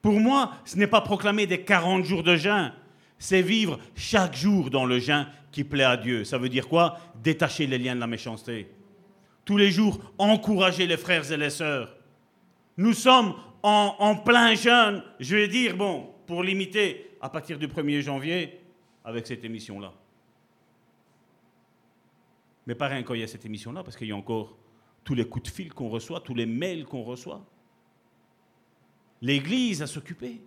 Pour 0.06 0.20
moi, 0.20 0.52
ce 0.64 0.76
n'est 0.76 0.86
pas 0.86 1.00
proclamer 1.00 1.48
des 1.48 1.62
40 1.62 2.04
jours 2.04 2.22
de 2.22 2.36
jeûne, 2.36 2.72
c'est 3.18 3.42
vivre 3.42 3.80
chaque 3.96 4.36
jour 4.36 4.70
dans 4.70 4.84
le 4.84 5.00
jeûne 5.00 5.26
qui 5.50 5.64
plaît 5.64 5.82
à 5.82 5.96
Dieu. 5.96 6.22
Ça 6.22 6.38
veut 6.38 6.48
dire 6.48 6.68
quoi? 6.68 6.96
Détacher 7.24 7.66
les 7.66 7.76
liens 7.76 7.96
de 7.96 7.98
la 7.98 8.06
méchanceté. 8.06 8.70
Tous 9.44 9.56
les 9.56 9.72
jours, 9.72 9.98
encourager 10.16 10.86
les 10.86 10.96
frères 10.96 11.28
et 11.32 11.36
les 11.36 11.50
sœurs. 11.50 11.92
Nous 12.76 12.92
sommes 12.92 13.34
en, 13.64 14.14
plein 14.14 14.54
jeûne, 14.54 15.02
je 15.18 15.34
vais 15.34 15.48
dire, 15.48 15.76
bon, 15.76 16.08
pour 16.28 16.44
limiter 16.44 17.16
à 17.20 17.28
partir 17.28 17.58
du 17.58 17.66
1er 17.66 18.00
janvier 18.00 18.60
avec 19.04 19.26
cette 19.26 19.44
émission-là. 19.44 19.92
Mais 22.68 22.76
pas 22.76 22.86
rien 22.86 23.02
quand 23.02 23.14
il 23.14 23.22
y 23.22 23.24
a 23.24 23.26
cette 23.26 23.44
émission-là, 23.44 23.82
parce 23.82 23.96
qu'il 23.96 24.06
y 24.06 24.12
a 24.12 24.16
encore 24.16 24.56
tous 25.02 25.14
les 25.14 25.24
coups 25.24 25.50
de 25.50 25.52
fil 25.52 25.74
qu'on 25.74 25.88
reçoit, 25.88 26.20
tous 26.20 26.36
les 26.36 26.46
mails 26.46 26.84
qu'on 26.84 27.02
reçoit. 27.02 27.44
L'Église 29.22 29.82
a 29.82 29.86
s'occuper. 29.86 30.40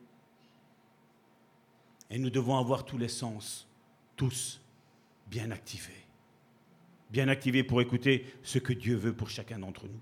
Et 2.10 2.18
nous 2.18 2.30
devons 2.30 2.58
avoir 2.58 2.86
tous 2.86 2.98
les 2.98 3.08
sens, 3.08 3.68
tous, 4.16 4.62
bien 5.30 5.52
activés. 5.52 6.06
Bien 7.12 7.28
activés 7.28 7.64
pour 7.64 7.82
écouter 7.82 8.26
ce 8.44 8.60
que 8.60 8.74
Dieu 8.74 8.96
veut 8.96 9.14
pour 9.14 9.30
chacun 9.30 9.60
d'entre 9.60 9.86
nous. 9.86 10.02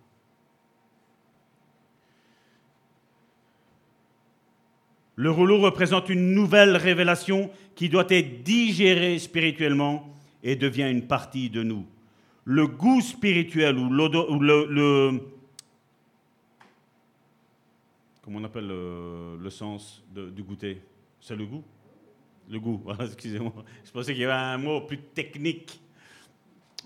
Le 5.18 5.31
rouleau 5.31 5.60
représente 5.60 6.10
une 6.10 6.34
nouvelle 6.34 6.77
révélation 6.77 7.49
qui 7.76 7.89
doit 7.89 8.06
être 8.10 8.44
digérée 8.44 9.18
spirituellement 9.18 10.14
et 10.44 10.56
devient 10.56 10.89
une 10.89 11.07
partie 11.07 11.49
de 11.49 11.64
nous. 11.64 11.85
Le 12.45 12.68
goût 12.68 13.02
spirituel 13.02 13.77
ou, 13.80 13.89
le, 13.89 15.19
comment 18.28 18.40
on 18.40 18.44
appelle 18.44 18.68
le, 18.68 19.49
sens 19.49 20.04
du 20.12 20.44
goûter 20.44 20.82
C'est 21.22 21.38
le 21.38 21.45
goût? 21.45 21.64
Le 22.49 22.60
goût, 22.60 22.82
voilà, 22.84 23.06
excusez-moi. 23.06 23.54
Je 23.86 23.91
pensais 23.91 24.12
qu'il 24.12 24.22
y 24.22 24.26
avait 24.26 24.34
un 24.34 24.58
mot 24.58 24.82
plus 24.82 24.98
technique. 24.98 25.80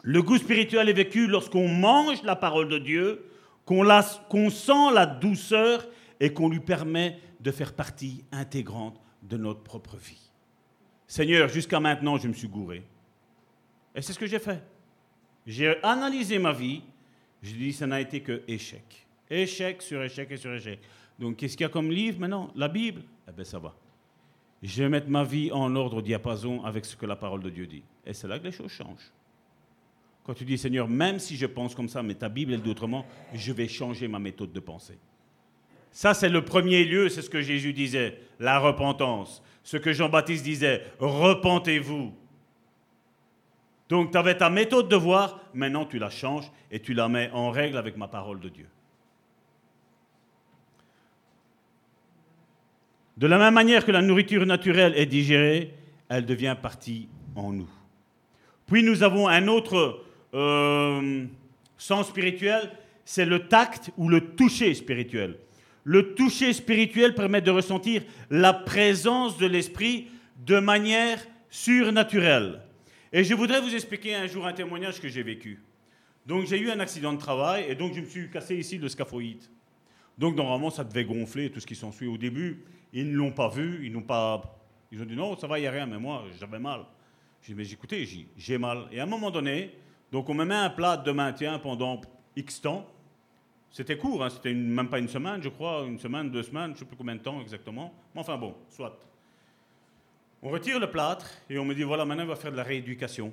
Le 0.03 0.21
goût 0.21 0.37
spirituel 0.37 0.87
est 0.87 0.93
vécu 0.93 1.25
lorsqu'on 1.25 1.67
mange 1.67 2.21
la 2.21 2.35
parole 2.35 2.69
de 2.69 2.77
Dieu, 2.77 3.25
qu'on 3.65 4.49
sent 4.51 4.93
la 4.93 5.07
douceur 5.07 5.87
et 6.19 6.31
qu'on 6.31 6.47
lui 6.47 6.59
permet 6.59 7.19
de 7.39 7.49
faire 7.49 7.73
partie 7.73 8.23
intégrante 8.31 9.01
de 9.23 9.37
notre 9.37 9.61
propre 9.63 9.97
vie. 9.97 10.31
Seigneur, 11.07 11.49
jusqu'à 11.49 11.79
maintenant, 11.79 12.17
je 12.19 12.27
me 12.27 12.33
suis 12.33 12.49
gouré. 12.49 12.83
Et 13.95 14.03
c'est 14.03 14.13
ce 14.13 14.19
que 14.19 14.27
j'ai 14.27 14.37
fait. 14.37 14.61
J'ai 15.47 15.83
analysé 15.83 16.37
ma 16.37 16.53
vie. 16.53 16.83
J'ai 17.41 17.55
dit, 17.55 17.73
ça 17.73 17.87
n'a 17.87 17.99
été 17.99 18.21
que 18.21 18.43
échec. 18.47 19.07
Échec 19.27 19.81
sur 19.81 20.03
échec 20.03 20.29
et 20.29 20.37
sur 20.37 20.53
échec. 20.53 20.79
Donc, 21.21 21.37
qu'est-ce 21.37 21.55
qu'il 21.55 21.63
y 21.63 21.67
a 21.67 21.69
comme 21.69 21.91
livre 21.91 22.19
maintenant? 22.19 22.51
La 22.55 22.67
Bible? 22.67 23.03
Eh 23.29 23.31
bien, 23.31 23.45
ça 23.45 23.59
va. 23.59 23.75
Je 24.63 24.81
vais 24.81 24.89
mettre 24.89 25.07
ma 25.07 25.23
vie 25.23 25.51
en 25.51 25.75
ordre 25.75 25.97
au 25.97 26.01
diapason 26.01 26.63
avec 26.65 26.83
ce 26.83 26.95
que 26.95 27.05
la 27.05 27.15
parole 27.15 27.43
de 27.43 27.51
Dieu 27.51 27.67
dit. 27.67 27.83
Et 28.07 28.13
c'est 28.13 28.27
là 28.27 28.39
que 28.39 28.45
les 28.45 28.51
choses 28.51 28.71
changent. 28.71 29.11
Quand 30.23 30.33
tu 30.33 30.45
dis, 30.45 30.57
Seigneur, 30.57 30.87
même 30.87 31.19
si 31.19 31.37
je 31.37 31.45
pense 31.45 31.75
comme 31.75 31.89
ça, 31.89 32.01
mais 32.01 32.15
ta 32.15 32.27
Bible, 32.27 32.53
elle 32.53 32.61
dit 32.63 32.71
autrement, 32.71 33.05
je 33.35 33.53
vais 33.53 33.67
changer 33.67 34.07
ma 34.07 34.17
méthode 34.17 34.51
de 34.51 34.59
pensée. 34.59 34.97
Ça, 35.91 36.15
c'est 36.15 36.29
le 36.29 36.43
premier 36.43 36.85
lieu, 36.85 37.07
c'est 37.07 37.21
ce 37.21 37.29
que 37.29 37.41
Jésus 37.41 37.73
disait, 37.73 38.19
la 38.39 38.57
repentance. 38.57 39.43
Ce 39.61 39.77
que 39.77 39.93
Jean-Baptiste 39.93 40.43
disait, 40.43 40.83
repentez-vous. 40.97 42.13
Donc, 43.89 44.11
tu 44.11 44.17
avais 44.17 44.37
ta 44.37 44.49
méthode 44.49 44.89
de 44.89 44.95
voir, 44.95 45.39
maintenant 45.53 45.85
tu 45.85 45.99
la 45.99 46.09
changes 46.09 46.51
et 46.71 46.79
tu 46.79 46.95
la 46.95 47.09
mets 47.09 47.29
en 47.31 47.51
règle 47.51 47.77
avec 47.77 47.95
ma 47.95 48.07
parole 48.07 48.39
de 48.39 48.49
Dieu. 48.49 48.67
De 53.21 53.27
la 53.27 53.37
même 53.37 53.53
manière 53.53 53.85
que 53.85 53.91
la 53.91 54.01
nourriture 54.01 54.47
naturelle 54.47 54.93
est 54.95 55.05
digérée, 55.05 55.75
elle 56.09 56.25
devient 56.25 56.55
partie 56.59 57.07
en 57.35 57.53
nous. 57.53 57.69
Puis 58.65 58.81
nous 58.81 59.03
avons 59.03 59.27
un 59.27 59.47
autre 59.47 60.03
euh, 60.33 61.25
sens 61.77 62.07
spirituel, 62.07 62.71
c'est 63.05 63.25
le 63.25 63.47
tact 63.47 63.91
ou 63.97 64.09
le 64.09 64.33
toucher 64.33 64.73
spirituel. 64.73 65.37
Le 65.83 66.15
toucher 66.15 66.51
spirituel 66.51 67.13
permet 67.13 67.41
de 67.41 67.51
ressentir 67.51 68.01
la 68.31 68.53
présence 68.53 69.37
de 69.37 69.45
l'esprit 69.45 70.07
de 70.43 70.57
manière 70.57 71.19
surnaturelle. 71.51 72.61
Et 73.13 73.23
je 73.23 73.35
voudrais 73.35 73.61
vous 73.61 73.75
expliquer 73.75 74.15
un 74.15 74.25
jour 74.25 74.47
un 74.47 74.53
témoignage 74.53 74.99
que 74.99 75.09
j'ai 75.09 75.21
vécu. 75.21 75.61
Donc 76.25 76.47
j'ai 76.47 76.59
eu 76.59 76.71
un 76.71 76.79
accident 76.79 77.13
de 77.13 77.19
travail 77.19 77.65
et 77.69 77.75
donc 77.75 77.93
je 77.93 78.01
me 78.01 78.05
suis 78.07 78.31
cassé 78.31 78.55
ici 78.55 78.79
le 78.79 78.89
scaphoïde. 78.89 79.43
Donc 80.17 80.35
normalement 80.35 80.71
ça 80.71 80.83
devait 80.83 81.05
gonfler 81.05 81.51
tout 81.51 81.59
ce 81.59 81.67
qui 81.67 81.75
s'ensuit. 81.75 82.07
Au 82.07 82.17
début, 82.17 82.63
ils 82.93 83.11
ne 83.11 83.15
l'ont 83.15 83.31
pas 83.31 83.49
vu, 83.49 83.85
ils 83.85 83.91
n'ont 83.91 84.01
pas... 84.01 84.41
Ils 84.91 85.01
ont 85.01 85.05
dit 85.05 85.15
non, 85.15 85.37
ça 85.37 85.47
va, 85.47 85.57
il 85.57 85.61
n'y 85.61 85.67
a 85.67 85.71
rien, 85.71 85.85
mais 85.85 85.97
moi 85.97 86.23
j'avais 86.39 86.59
mal. 86.59 86.85
J'ai 87.41 87.53
dit 87.53 87.57
mais 87.57 87.71
écoutez, 87.71 88.07
j'ai 88.37 88.57
mal. 88.57 88.87
Et 88.91 88.99
à 88.99 89.03
un 89.03 89.07
moment 89.07 89.31
donné, 89.31 89.73
donc 90.11 90.29
on 90.29 90.33
me 90.33 90.43
met 90.43 90.55
un 90.55 90.69
plat 90.69 90.97
de 90.97 91.11
maintien 91.11 91.59
pendant 91.59 92.01
X 92.35 92.61
temps. 92.61 92.85
C'était 93.71 93.97
court, 93.97 94.21
hein, 94.23 94.29
c'était 94.29 94.53
même 94.53 94.89
pas 94.89 94.99
une 94.99 95.07
semaine, 95.07 95.41
je 95.41 95.47
crois, 95.47 95.85
une 95.87 95.97
semaine, 95.97 96.29
deux 96.29 96.43
semaines, 96.43 96.71
je 96.71 96.71
ne 96.71 96.77
sais 96.79 96.85
plus 96.85 96.97
combien 96.97 97.15
de 97.15 97.21
temps 97.21 97.39
exactement. 97.39 97.93
Mais 98.13 98.19
enfin 98.19 98.37
bon, 98.37 98.53
soit. 98.67 98.99
On 100.43 100.49
retire 100.49 100.79
le 100.79 100.91
plâtre 100.91 101.29
et 101.49 101.57
on 101.57 101.63
me 101.63 101.73
dit 101.73 101.83
voilà, 101.83 102.03
maintenant 102.03 102.25
on 102.25 102.27
va 102.27 102.35
faire 102.35 102.51
de 102.51 102.57
la 102.57 102.63
rééducation. 102.63 103.31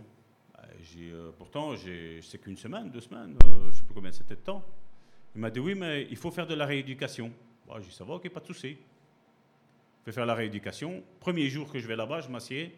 Euh, 0.59 0.63
euh, 0.99 1.31
pourtant, 1.37 1.75
c'est 1.77 2.39
qu'une 2.39 2.57
semaine, 2.57 2.91
deux 2.91 3.01
semaines, 3.01 3.37
euh, 3.43 3.63
je 3.63 3.67
ne 3.67 3.73
sais 3.73 3.83
plus 3.83 3.95
combien 3.95 4.13
c'était 4.13 4.37
de 4.37 4.41
temps. 4.41 4.63
Il 5.35 5.41
m'a 5.41 5.51
dit 5.51 5.59
oui, 5.59 5.75
mais 5.75 6.07
il 6.11 6.17
faut 6.17 6.31
faire 6.31 6.47
de 6.47 6.55
la 6.55 6.67
rééducation. 6.67 7.33
Bah, 7.67 7.75
j'ai 7.79 7.89
dit 7.89 7.95
ça 7.95 8.05
va, 8.05 8.15
ok, 8.15 8.29
pas 8.29 8.41
de 8.41 8.47
souci. 8.47 8.77
Vais 10.09 10.13
faire 10.13 10.25
la 10.25 10.35
rééducation. 10.35 11.03
Premier 11.21 11.51
jour 11.51 11.71
que 11.71 11.79
je 11.79 11.87
vais 11.87 11.95
là-bas, 11.95 12.23
je 12.23 12.31
m'assieds. 12.31 12.75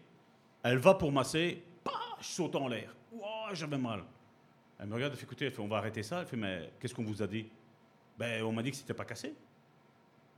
Elle 0.65 0.79
va 0.79 0.95
pour 0.95 1.13
masser, 1.13 1.63
bah, 1.85 1.93
je 2.21 2.27
saute 2.27 2.57
en 2.57 2.67
l'air. 2.67 2.93
j'avais 3.53 3.79
mal. 3.79 4.03
Elle 4.81 4.89
me 4.89 4.95
regarde, 4.95 5.13
elle 5.13 5.17
fait 5.17 5.27
écoutez, 5.27 5.53
on 5.61 5.69
va 5.69 5.77
arrêter 5.77 6.03
ça. 6.03 6.23
Elle 6.23 6.27
fait 6.27 6.37
mais 6.37 6.71
qu'est-ce 6.81 6.93
qu'on 6.93 7.05
vous 7.05 7.23
a 7.23 7.29
dit? 7.29 7.47
Ben 8.19 8.43
on 8.43 8.51
m'a 8.51 8.65
dit 8.65 8.73
que 8.73 8.77
c'était 8.77 8.95
pas 8.95 9.05
cassé. 9.05 9.33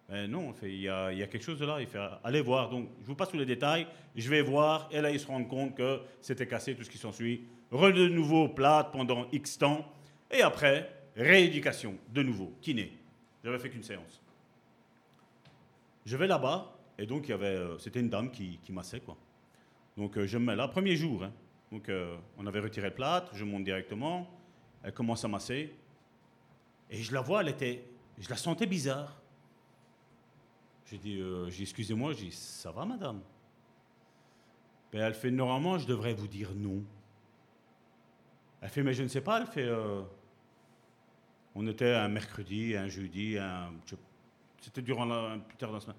Ben 0.06 0.30
non, 0.30 0.52
il 0.62 0.82
y, 0.82 0.90
a, 0.90 1.14
quelque 1.28 1.42
chose 1.42 1.58
de 1.58 1.64
là. 1.64 1.80
Il 1.80 1.86
fait 1.86 1.98
allez 2.22 2.42
voir. 2.42 2.68
Donc 2.68 2.90
je 3.00 3.06
vous 3.06 3.14
passe 3.14 3.30
tous 3.30 3.38
les 3.38 3.46
détails. 3.46 3.86
Je 4.14 4.28
vais 4.28 4.42
voir. 4.42 4.90
Et 4.90 5.00
là 5.00 5.10
ils 5.10 5.18
se 5.18 5.26
rendent 5.26 5.48
compte 5.48 5.74
que 5.74 5.98
c'était 6.20 6.46
cassé, 6.46 6.74
tout 6.74 6.84
ce 6.84 6.90
qui 6.90 6.98
s'ensuit. 6.98 7.46
Re 7.70 7.90
de 7.90 8.06
nouveau 8.06 8.50
plate 8.50 8.92
pendant 8.92 9.26
X 9.32 9.56
temps. 9.56 9.90
Et 10.30 10.42
après 10.42 10.92
rééducation 11.16 11.96
de 12.10 12.22
nouveau, 12.22 12.52
kiné. 12.60 12.92
J'avais 13.42 13.58
fait 13.58 13.70
qu'une 13.70 13.82
séance. 13.82 14.20
Je 16.04 16.18
vais 16.18 16.26
là-bas 16.26 16.70
et 16.98 17.06
donc 17.06 17.28
il 17.28 17.30
y 17.30 17.34
avait, 17.34 17.46
euh, 17.46 17.78
c'était 17.78 18.00
une 18.00 18.10
dame 18.10 18.30
qui, 18.30 18.58
massait 18.70 19.00
quoi. 19.00 19.16
Donc 19.96 20.16
euh, 20.16 20.26
je 20.26 20.38
me 20.38 20.46
mets 20.46 20.56
là, 20.56 20.68
premier 20.68 20.96
jour. 20.96 21.24
Hein. 21.24 21.32
Donc 21.70 21.88
euh, 21.88 22.16
on 22.38 22.46
avait 22.46 22.60
retiré 22.60 22.88
le 22.88 22.94
plâtre, 22.94 23.34
je 23.34 23.44
monte 23.44 23.64
directement, 23.64 24.28
elle 24.82 24.92
commence 24.92 25.24
à 25.24 25.28
masser. 25.28 25.74
Et 26.90 26.96
je 26.96 27.12
la 27.12 27.20
vois, 27.20 27.40
elle 27.40 27.48
était, 27.48 27.84
je 28.18 28.28
la 28.28 28.36
sentais 28.36 28.66
bizarre. 28.66 29.20
J'ai 30.86 30.98
dit, 30.98 31.18
euh, 31.20 31.48
excusez-moi, 31.48 32.12
j'ai 32.12 32.26
dit, 32.26 32.32
ça 32.32 32.70
va 32.70 32.84
madame? 32.84 33.20
Ben, 34.92 35.00
Elle 35.00 35.14
fait, 35.14 35.30
normalement, 35.30 35.78
je 35.78 35.86
devrais 35.86 36.12
vous 36.12 36.28
dire 36.28 36.50
non. 36.54 36.82
Elle 38.60 38.68
fait, 38.68 38.82
mais 38.82 38.92
je 38.92 39.02
ne 39.02 39.08
sais 39.08 39.22
pas, 39.22 39.40
elle 39.40 39.46
fait, 39.46 39.68
on 41.54 41.66
était 41.66 41.94
un 41.94 42.08
mercredi, 42.08 42.76
un 42.76 42.88
jeudi, 42.88 43.36
un, 43.38 43.72
c'était 44.60 44.82
durant 44.82 45.04
la, 45.04 45.38
plus 45.38 45.56
tard 45.56 45.70
dans 45.70 45.76
la 45.76 45.80
semaine. 45.80 45.96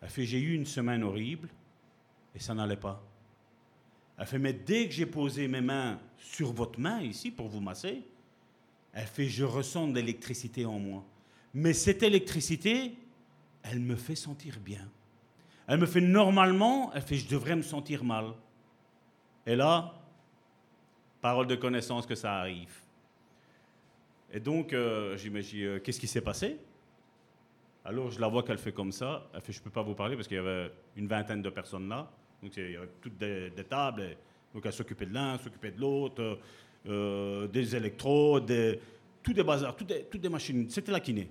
Elle 0.00 0.08
fait, 0.08 0.24
j'ai 0.24 0.40
eu 0.40 0.54
une 0.54 0.66
semaine 0.66 1.02
horrible. 1.02 1.48
Et 2.34 2.38
ça 2.38 2.54
n'allait 2.54 2.76
pas. 2.76 3.02
Elle 4.18 4.26
fait, 4.26 4.38
mais 4.38 4.52
dès 4.52 4.86
que 4.86 4.92
j'ai 4.92 5.06
posé 5.06 5.48
mes 5.48 5.60
mains 5.60 5.98
sur 6.18 6.52
votre 6.52 6.78
main 6.78 7.00
ici 7.00 7.30
pour 7.30 7.48
vous 7.48 7.60
masser, 7.60 8.02
elle 8.92 9.06
fait, 9.06 9.26
je 9.26 9.44
ressens 9.44 9.88
de 9.88 9.94
l'électricité 9.94 10.66
en 10.66 10.78
moi. 10.78 11.04
Mais 11.54 11.72
cette 11.72 12.02
électricité, 12.02 12.94
elle 13.62 13.80
me 13.80 13.96
fait 13.96 14.14
sentir 14.14 14.58
bien. 14.60 14.88
Elle 15.66 15.78
me 15.78 15.86
fait 15.86 16.00
normalement, 16.00 16.92
elle 16.94 17.02
fait, 17.02 17.16
je 17.16 17.28
devrais 17.28 17.56
me 17.56 17.62
sentir 17.62 18.04
mal. 18.04 18.32
Et 19.46 19.56
là, 19.56 19.94
parole 21.20 21.46
de 21.46 21.54
connaissance 21.54 22.06
que 22.06 22.14
ça 22.14 22.34
arrive. 22.38 22.74
Et 24.32 24.40
donc, 24.40 24.72
euh, 24.72 25.16
j'imagine, 25.16 25.64
euh, 25.64 25.80
qu'est-ce 25.80 25.98
qui 25.98 26.06
s'est 26.06 26.20
passé? 26.20 26.58
Alors, 27.84 28.10
je 28.10 28.20
la 28.20 28.28
vois 28.28 28.42
qu'elle 28.42 28.58
fait 28.58 28.72
comme 28.72 28.92
ça. 28.92 29.28
Elle 29.32 29.40
fait, 29.40 29.52
je 29.52 29.60
ne 29.60 29.64
peux 29.64 29.70
pas 29.70 29.82
vous 29.82 29.94
parler 29.94 30.16
parce 30.16 30.28
qu'il 30.28 30.36
y 30.36 30.40
avait 30.40 30.70
une 30.96 31.06
vingtaine 31.06 31.42
de 31.42 31.50
personnes 31.50 31.88
là. 31.88 32.10
Donc 32.42 32.56
il 32.56 32.72
y 32.72 32.76
avait 32.76 32.88
toutes 33.00 33.18
des, 33.18 33.52
tables. 33.68 34.16
donc 34.54 34.64
elle 34.64 34.72
s'occupait 34.72 35.06
de 35.06 35.12
l'un, 35.12 35.36
s'occupait 35.38 35.72
de 35.72 35.80
l'autre, 35.80 36.38
euh, 36.86 37.46
des 37.48 37.76
électrodes, 37.76 38.46
des, 38.46 38.80
tout 39.22 39.32
des 39.32 39.42
bazars, 39.42 39.76
toutes 39.76 39.88
des, 39.88 40.04
toutes 40.04 40.20
des 40.20 40.28
machines. 40.28 40.68
C'était 40.70 40.92
la 40.92 41.00
kiné. 41.00 41.28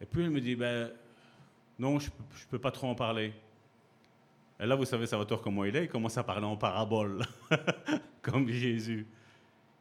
Et 0.00 0.06
puis 0.06 0.22
elle 0.22 0.30
me 0.30 0.40
dit, 0.40 0.56
ben 0.56 0.90
non, 1.78 1.98
je 1.98 2.08
ne 2.08 2.50
peux 2.50 2.58
pas 2.58 2.70
trop 2.70 2.88
en 2.88 2.94
parler. 2.94 3.32
Et 4.58 4.66
là, 4.66 4.74
vous 4.74 4.84
savez, 4.84 5.06
Salvatore, 5.06 5.40
comment 5.40 5.64
il 5.64 5.74
est, 5.74 5.84
il 5.84 5.88
commence 5.88 6.18
à 6.18 6.22
parler 6.22 6.44
en 6.44 6.56
parabole, 6.56 7.24
comme 8.22 8.48
Jésus. 8.48 9.06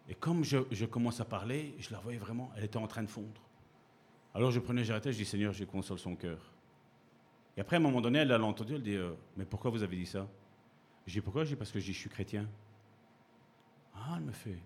Et 0.08 0.16
comme 0.16 0.44
je, 0.46 0.60
je, 0.72 0.86
commence 0.86 1.20
à 1.20 1.26
parler, 1.26 1.76
je 1.80 1.92
la 1.92 2.00
voyais 2.00 2.18
vraiment, 2.18 2.50
elle 2.56 2.64
était 2.64 2.78
en 2.78 2.88
train 2.88 3.04
de 3.04 3.10
fondre. 3.10 3.42
Alors 4.34 4.52
je 4.52 4.60
prenais, 4.60 4.84
j'arrêtais, 4.84 5.12
je 5.12 5.18
dis, 5.18 5.26
Seigneur, 5.26 5.54
je 5.54 5.64
console 5.66 6.00
son 6.00 6.16
cœur. 6.16 6.40
Et 7.58 7.62
après, 7.62 7.76
à 7.76 7.80
un 7.80 7.82
moment 7.82 8.02
donné, 8.02 8.20
elle 8.20 8.30
l'a 8.30 8.42
entendu, 8.42 8.76
elle 8.76 8.84
dit 8.84 8.96
euh, 8.96 9.12
Mais 9.36 9.46
pourquoi 9.46 9.72
vous 9.72 9.84
avez 9.84 9.98
dit 9.98 10.06
ça? 10.06 10.28
Je 11.06 11.14
dis 11.14 11.22
Pourquoi? 11.22 11.44
Je 11.44 11.50
dis 11.50 11.56
Parce 11.56 11.72
que 11.72 11.80
je, 11.80 11.92
suis 11.92 12.10
chrétien. 12.10 12.48
Ah, 13.94 14.16
elle 14.18 14.24
me 14.24 14.32
fait. 14.32 14.60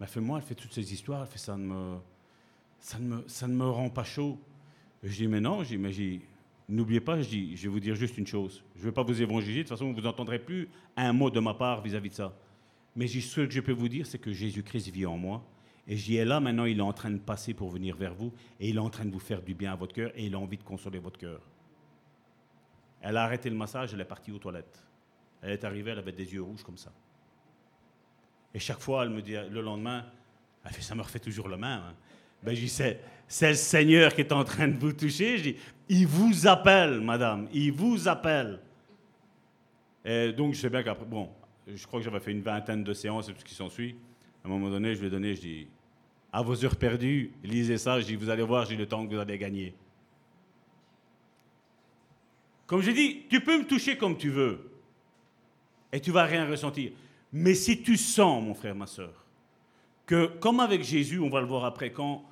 Elle 0.00 0.06
fait 0.06 0.20
Moi, 0.20 0.38
elle 0.38 0.44
fait 0.44 0.54
toutes 0.54 0.72
ces 0.72 0.92
histoires, 0.92 1.22
elle 1.22 1.28
fait 1.28 1.38
Ça 1.38 1.56
ne 1.56 1.64
me, 1.64 1.96
ça 2.80 2.98
ne 2.98 3.06
me, 3.06 3.24
ça 3.28 3.48
ne 3.48 3.54
me 3.54 3.68
rend 3.68 3.88
pas 3.88 4.04
chaud. 4.04 4.38
je 5.02 5.14
dis 5.14 5.26
Mais 5.26 5.40
non, 5.40 5.64
je 5.64 5.76
dis, 5.76 6.20
N'oubliez 6.68 7.00
pas, 7.00 7.22
je 7.22 7.28
dis, 7.28 7.56
je 7.56 7.62
vais 7.62 7.68
vous 7.68 7.80
dire 7.80 7.94
juste 7.94 8.18
une 8.18 8.26
chose. 8.26 8.64
Je 8.74 8.80
ne 8.80 8.86
vais 8.86 8.92
pas 8.92 9.04
vous 9.04 9.22
évangéliser, 9.22 9.62
de 9.62 9.68
toute 9.68 9.78
façon, 9.78 9.92
vous 9.92 10.00
n'entendrez 10.00 10.40
plus 10.40 10.68
un 10.96 11.12
mot 11.12 11.30
de 11.30 11.38
ma 11.38 11.54
part 11.54 11.80
vis-à-vis 11.80 12.10
de 12.10 12.14
ça. 12.14 12.36
Mais 12.96 13.06
ce 13.06 13.36
que 13.36 13.48
je 13.48 13.60
peux 13.60 13.72
vous 13.72 13.88
dire, 13.88 14.04
c'est 14.04 14.18
que 14.18 14.32
Jésus-Christ 14.32 14.88
vit 14.90 15.06
en 15.06 15.16
moi. 15.16 15.44
Et 15.88 15.96
j'y 15.96 16.16
ai 16.16 16.24
là, 16.24 16.40
maintenant, 16.40 16.64
il 16.64 16.78
est 16.78 16.82
en 16.82 16.92
train 16.92 17.10
de 17.10 17.18
passer 17.18 17.54
pour 17.54 17.70
venir 17.70 17.96
vers 17.96 18.14
vous. 18.14 18.32
Et 18.58 18.68
il 18.68 18.76
est 18.76 18.80
en 18.80 18.90
train 18.90 19.04
de 19.04 19.12
vous 19.12 19.20
faire 19.20 19.40
du 19.40 19.54
bien 19.54 19.72
à 19.72 19.76
votre 19.76 19.94
cœur. 19.94 20.10
Et 20.16 20.26
il 20.26 20.34
a 20.34 20.38
envie 20.38 20.56
de 20.56 20.64
consoler 20.64 20.98
votre 20.98 21.18
cœur. 21.18 21.40
Elle 23.00 23.16
a 23.16 23.22
arrêté 23.22 23.48
le 23.48 23.56
massage, 23.56 23.94
elle 23.94 24.00
est 24.00 24.04
partie 24.04 24.32
aux 24.32 24.38
toilettes. 24.38 24.82
Elle 25.42 25.52
est 25.52 25.64
arrivée, 25.64 25.92
elle 25.92 25.98
avait 25.98 26.12
des 26.12 26.32
yeux 26.32 26.42
rouges 26.42 26.64
comme 26.64 26.76
ça. 26.76 26.92
Et 28.52 28.58
chaque 28.58 28.80
fois, 28.80 29.04
elle 29.04 29.10
me 29.10 29.22
dit, 29.22 29.36
le 29.50 29.60
lendemain, 29.60 30.04
elle 30.64 30.72
fait, 30.72 30.82
ça 30.82 30.94
me 30.94 31.02
refait 31.02 31.20
toujours 31.20 31.46
le 31.46 31.56
même. 31.56 31.80
Hein. 31.80 31.94
Ben, 32.42 32.54
je 32.54 32.60
dis, 32.60 32.68
c'est, 32.68 33.00
le 33.42 33.54
Seigneur 33.54 34.12
qui 34.14 34.22
est 34.22 34.32
en 34.32 34.44
train 34.44 34.66
de 34.66 34.78
vous 34.78 34.92
toucher. 34.92 35.38
Je 35.38 35.42
dis, 35.42 35.56
il 35.88 36.06
vous 36.06 36.46
appelle, 36.46 37.00
madame, 37.00 37.48
il 37.52 37.70
vous 37.70 38.08
appelle. 38.08 38.60
Et 40.04 40.32
donc, 40.32 40.54
je 40.54 40.60
sais 40.60 40.70
bien 40.70 40.82
qu'après, 40.82 41.04
bon, 41.04 41.28
je 41.66 41.86
crois 41.86 42.00
que 42.00 42.04
j'avais 42.04 42.20
fait 42.20 42.32
une 42.32 42.42
vingtaine 42.42 42.82
de 42.82 42.92
séances 42.92 43.28
et 43.28 43.32
tout 43.32 43.40
ce 43.40 43.44
qui 43.44 43.54
s'ensuit. 43.54 43.96
À 44.42 44.48
un 44.48 44.50
moment 44.50 44.70
donné, 44.70 44.94
je 44.94 45.00
lui 45.00 45.08
ai 45.08 45.10
donné, 45.10 45.34
je 45.34 45.40
dis, 45.40 45.68
à 46.36 46.42
vos 46.42 46.62
heures 46.66 46.76
perdues, 46.76 47.32
lisez 47.42 47.78
ça. 47.78 47.98
Je 47.98 48.14
vous 48.14 48.28
allez 48.28 48.42
voir, 48.42 48.66
j'ai 48.66 48.76
le 48.76 48.86
temps 48.86 49.06
que 49.06 49.14
vous 49.14 49.18
allez 49.18 49.38
gagner. 49.38 49.74
Comme 52.66 52.82
je 52.82 52.90
dis, 52.90 53.22
tu 53.30 53.40
peux 53.40 53.58
me 53.58 53.64
toucher 53.64 53.96
comme 53.96 54.18
tu 54.18 54.28
veux. 54.28 54.70
Et 55.90 55.98
tu 55.98 56.10
vas 56.10 56.24
rien 56.24 56.46
ressentir. 56.46 56.92
Mais 57.32 57.54
si 57.54 57.80
tu 57.80 57.96
sens, 57.96 58.44
mon 58.44 58.52
frère, 58.52 58.74
ma 58.74 58.86
soeur, 58.86 59.24
que 60.04 60.26
comme 60.26 60.60
avec 60.60 60.84
Jésus, 60.84 61.20
on 61.20 61.30
va 61.30 61.40
le 61.40 61.46
voir 61.46 61.64
après, 61.64 61.90
quand 61.90 62.22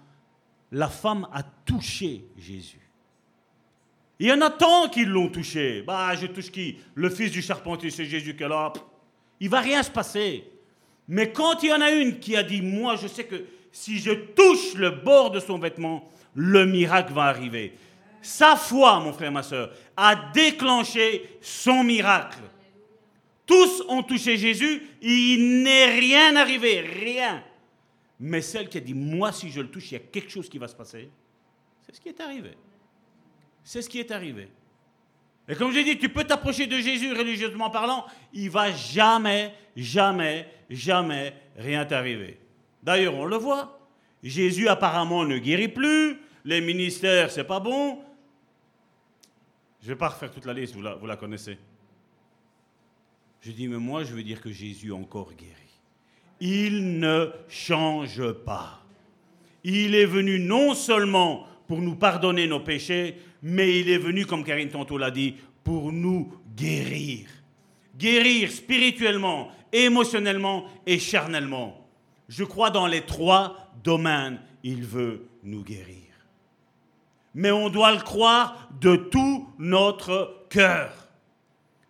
la 0.71 0.89
femme 0.89 1.27
a 1.33 1.43
touché 1.43 2.27
Jésus. 2.37 2.91
Il 4.19 4.27
y 4.27 4.33
en 4.35 4.43
a 4.43 4.51
tant 4.51 4.91
qui 4.91 5.07
l'ont 5.07 5.31
touché. 5.31 5.81
Bah, 5.81 6.15
je 6.15 6.27
touche 6.27 6.51
qui? 6.51 6.77
Le 6.95 7.09
fils 7.09 7.31
du 7.31 7.41
charpentier, 7.41 7.89
c'est 7.89 8.05
Jésus 8.05 8.37
qui 8.37 8.43
est 8.43 8.49
là. 8.49 8.71
Il 9.41 9.49
va 9.49 9.61
rien 9.61 9.83
se 9.83 9.91
passer. 9.91 10.45
Mais 11.09 11.33
quand 11.33 11.63
il 11.63 11.71
y 11.71 11.73
en 11.73 11.81
a 11.81 11.91
une 11.91 12.19
qui 12.19 12.37
a 12.37 12.43
dit, 12.43 12.61
moi, 12.61 12.97
je 12.97 13.07
sais 13.07 13.25
que 13.25 13.47
si 13.75 13.99
je 13.99 14.13
touche 14.13 14.75
le 14.75 14.91
bord 14.91 15.33
de 15.33 15.41
son 15.41 15.59
vêtement, 15.59 16.09
le 16.37 16.65
miracle 16.65 17.13
va 17.13 17.25
arriver. 17.25 17.75
Sa 18.23 18.55
foi, 18.55 19.01
mon 19.01 19.13
frère, 19.13 19.33
ma 19.33 19.43
soeur, 19.43 19.73
a 19.97 20.15
déclenché 20.33 21.39
son 21.41 21.83
miracle. 21.83 22.39
Tous 23.45 23.83
ont 23.89 24.05
touché 24.05 24.37
Jésus, 24.37 24.81
il 25.03 25.65
n'est 25.65 25.99
rien 25.99 26.37
arrivé, 26.37 26.83
rien. 26.83 27.43
Mais 28.21 28.43
celle 28.43 28.69
qui 28.69 28.79
a 28.79 28.81
dit, 28.81 28.95
moi, 28.95 29.33
si 29.33 29.51
je 29.51 29.61
le 29.61 29.69
touche, 29.69 29.91
il 29.91 29.95
y 29.95 29.97
a 29.97 30.01
quelque 30.01 30.31
chose 30.31 30.49
qui 30.49 30.59
va 30.59 30.69
se 30.69 30.77
passer, 30.77 31.11
c'est 31.85 31.97
ce 31.97 32.01
qui 32.01 32.11
est 32.11 32.21
arrivé. 32.21 32.53
C'est 33.65 33.83
ce 33.83 33.89
qui 33.89 33.99
est 33.99 34.13
arrivé. 34.13 34.47
Et 35.49 35.57
comme 35.57 35.73
j'ai 35.73 35.83
dit, 35.83 35.99
tu 35.99 36.09
peux 36.09 36.23
t'approcher 36.23 36.69
de 36.69 36.79
Jésus 36.79 37.13
religieusement 37.13 37.71
parlant, 37.71 38.07
il 38.33 38.51
va 38.51 38.71
jamais, 38.71 39.53
jamais, 39.77 40.49
jamais 40.71 41.35
rien 41.57 41.85
t'arriver. 41.85 42.39
D'ailleurs, 42.85 43.15
on 43.15 43.25
le 43.25 43.37
voit. 43.37 43.81
Jésus 44.23 44.69
apparemment 44.69 45.25
ne 45.25 45.39
guérit 45.39 45.69
plus, 45.69 46.19
les 46.45 46.61
ministères, 46.61 47.31
c'est 47.31 47.45
pas 47.45 47.61
bon. 47.61 47.99
Je 49.81 49.87
ne 49.87 49.95
vais 49.95 49.99
pas 49.99 50.09
refaire 50.09 50.31
toute 50.31 50.45
la 50.45 50.53
liste, 50.53 50.75
vous 50.77 51.07
la, 51.07 51.17
connaissez. 51.17 51.59
Je 53.41 53.51
dis, 53.51 53.69
mais 53.69 53.79
moi, 53.79 54.05
je 54.05 54.15
veux 54.15 54.23
dire 54.23 54.41
que 54.41 54.51
Jésus 54.51 54.93
encore 54.93 55.33
guéri. 55.35 55.51
Il 56.41 56.99
ne 56.99 57.31
change 57.49 58.33
pas. 58.33 58.83
Il 59.63 59.95
est 59.95 60.07
venu 60.07 60.39
non 60.39 60.75
seulement 60.75 61.47
pour 61.67 61.81
nous 61.81 61.97
pardonner 61.97 62.47
nos 62.47 62.61
péchés, 62.61 63.17
mais 63.43 63.81
il 63.81 63.91
est 63.91 63.99
venu, 63.99 64.27
comme 64.27 64.45
Karine 64.45 64.69
tantôt 64.69 64.99
l'a 64.99 65.11
dit, 65.11 65.37
pour 65.63 65.93
nous 65.93 66.33
guérir. 66.55 67.29
Guérir 67.97 68.51
spirituellement, 68.51 69.51
émotionnellement 69.73 70.67
et 70.87 70.99
charnellement. 70.99 71.84
Je 72.37 72.43
crois 72.43 72.71
dans 72.71 72.89
les 72.89 73.03
trois 73.03 73.71
domaines, 73.85 74.41
il 74.65 74.83
veut 74.83 75.29
nous 75.45 75.63
guérir. 75.63 76.03
Mais 77.33 77.53
on 77.53 77.69
doit 77.69 77.93
le 77.93 78.01
croire 78.01 78.69
de 78.81 78.97
tout 78.97 79.49
notre 79.57 80.45
cœur. 80.51 80.91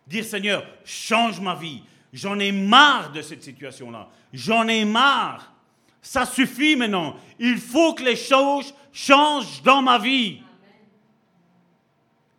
Dire 0.05 0.23
Seigneur, 0.23 0.63
change 0.83 1.39
ma 1.41 1.55
vie. 1.55 1.81
J'en 2.13 2.37
ai 2.37 2.51
marre 2.51 3.11
de 3.11 3.23
cette 3.23 3.41
situation-là. 3.41 4.07
J'en 4.33 4.67
ai 4.67 4.85
marre. 4.85 5.51
Ça 5.99 6.27
suffit 6.27 6.75
maintenant. 6.75 7.15
Il 7.39 7.57
faut 7.57 7.95
que 7.95 8.03
les 8.03 8.15
choses 8.15 8.71
changent 8.93 9.63
dans 9.63 9.81
ma 9.81 9.97
vie. 9.97 10.43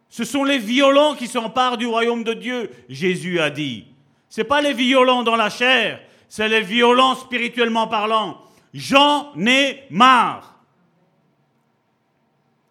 Ce 0.09 0.23
sont 0.23 0.45
les 0.45 0.59
violents 0.59 1.17
qui 1.17 1.27
s'emparent 1.27 1.77
du 1.77 1.87
royaume 1.87 2.23
de 2.23 2.35
Dieu, 2.35 2.71
Jésus 2.89 3.41
a 3.41 3.51
dit. 3.51 3.85
Ce 4.29 4.43
n'est 4.43 4.47
pas 4.47 4.63
les 4.63 4.75
violents 4.75 5.25
dans 5.25 5.35
la 5.35 5.51
chair, 5.51 6.01
c'est 6.29 6.49
les 6.49 6.63
violents 6.63 7.15
spirituellement 7.15 7.87
parlant. 7.87 8.43
J'en 8.75 9.33
ai 9.37 9.85
marre. 9.91 10.61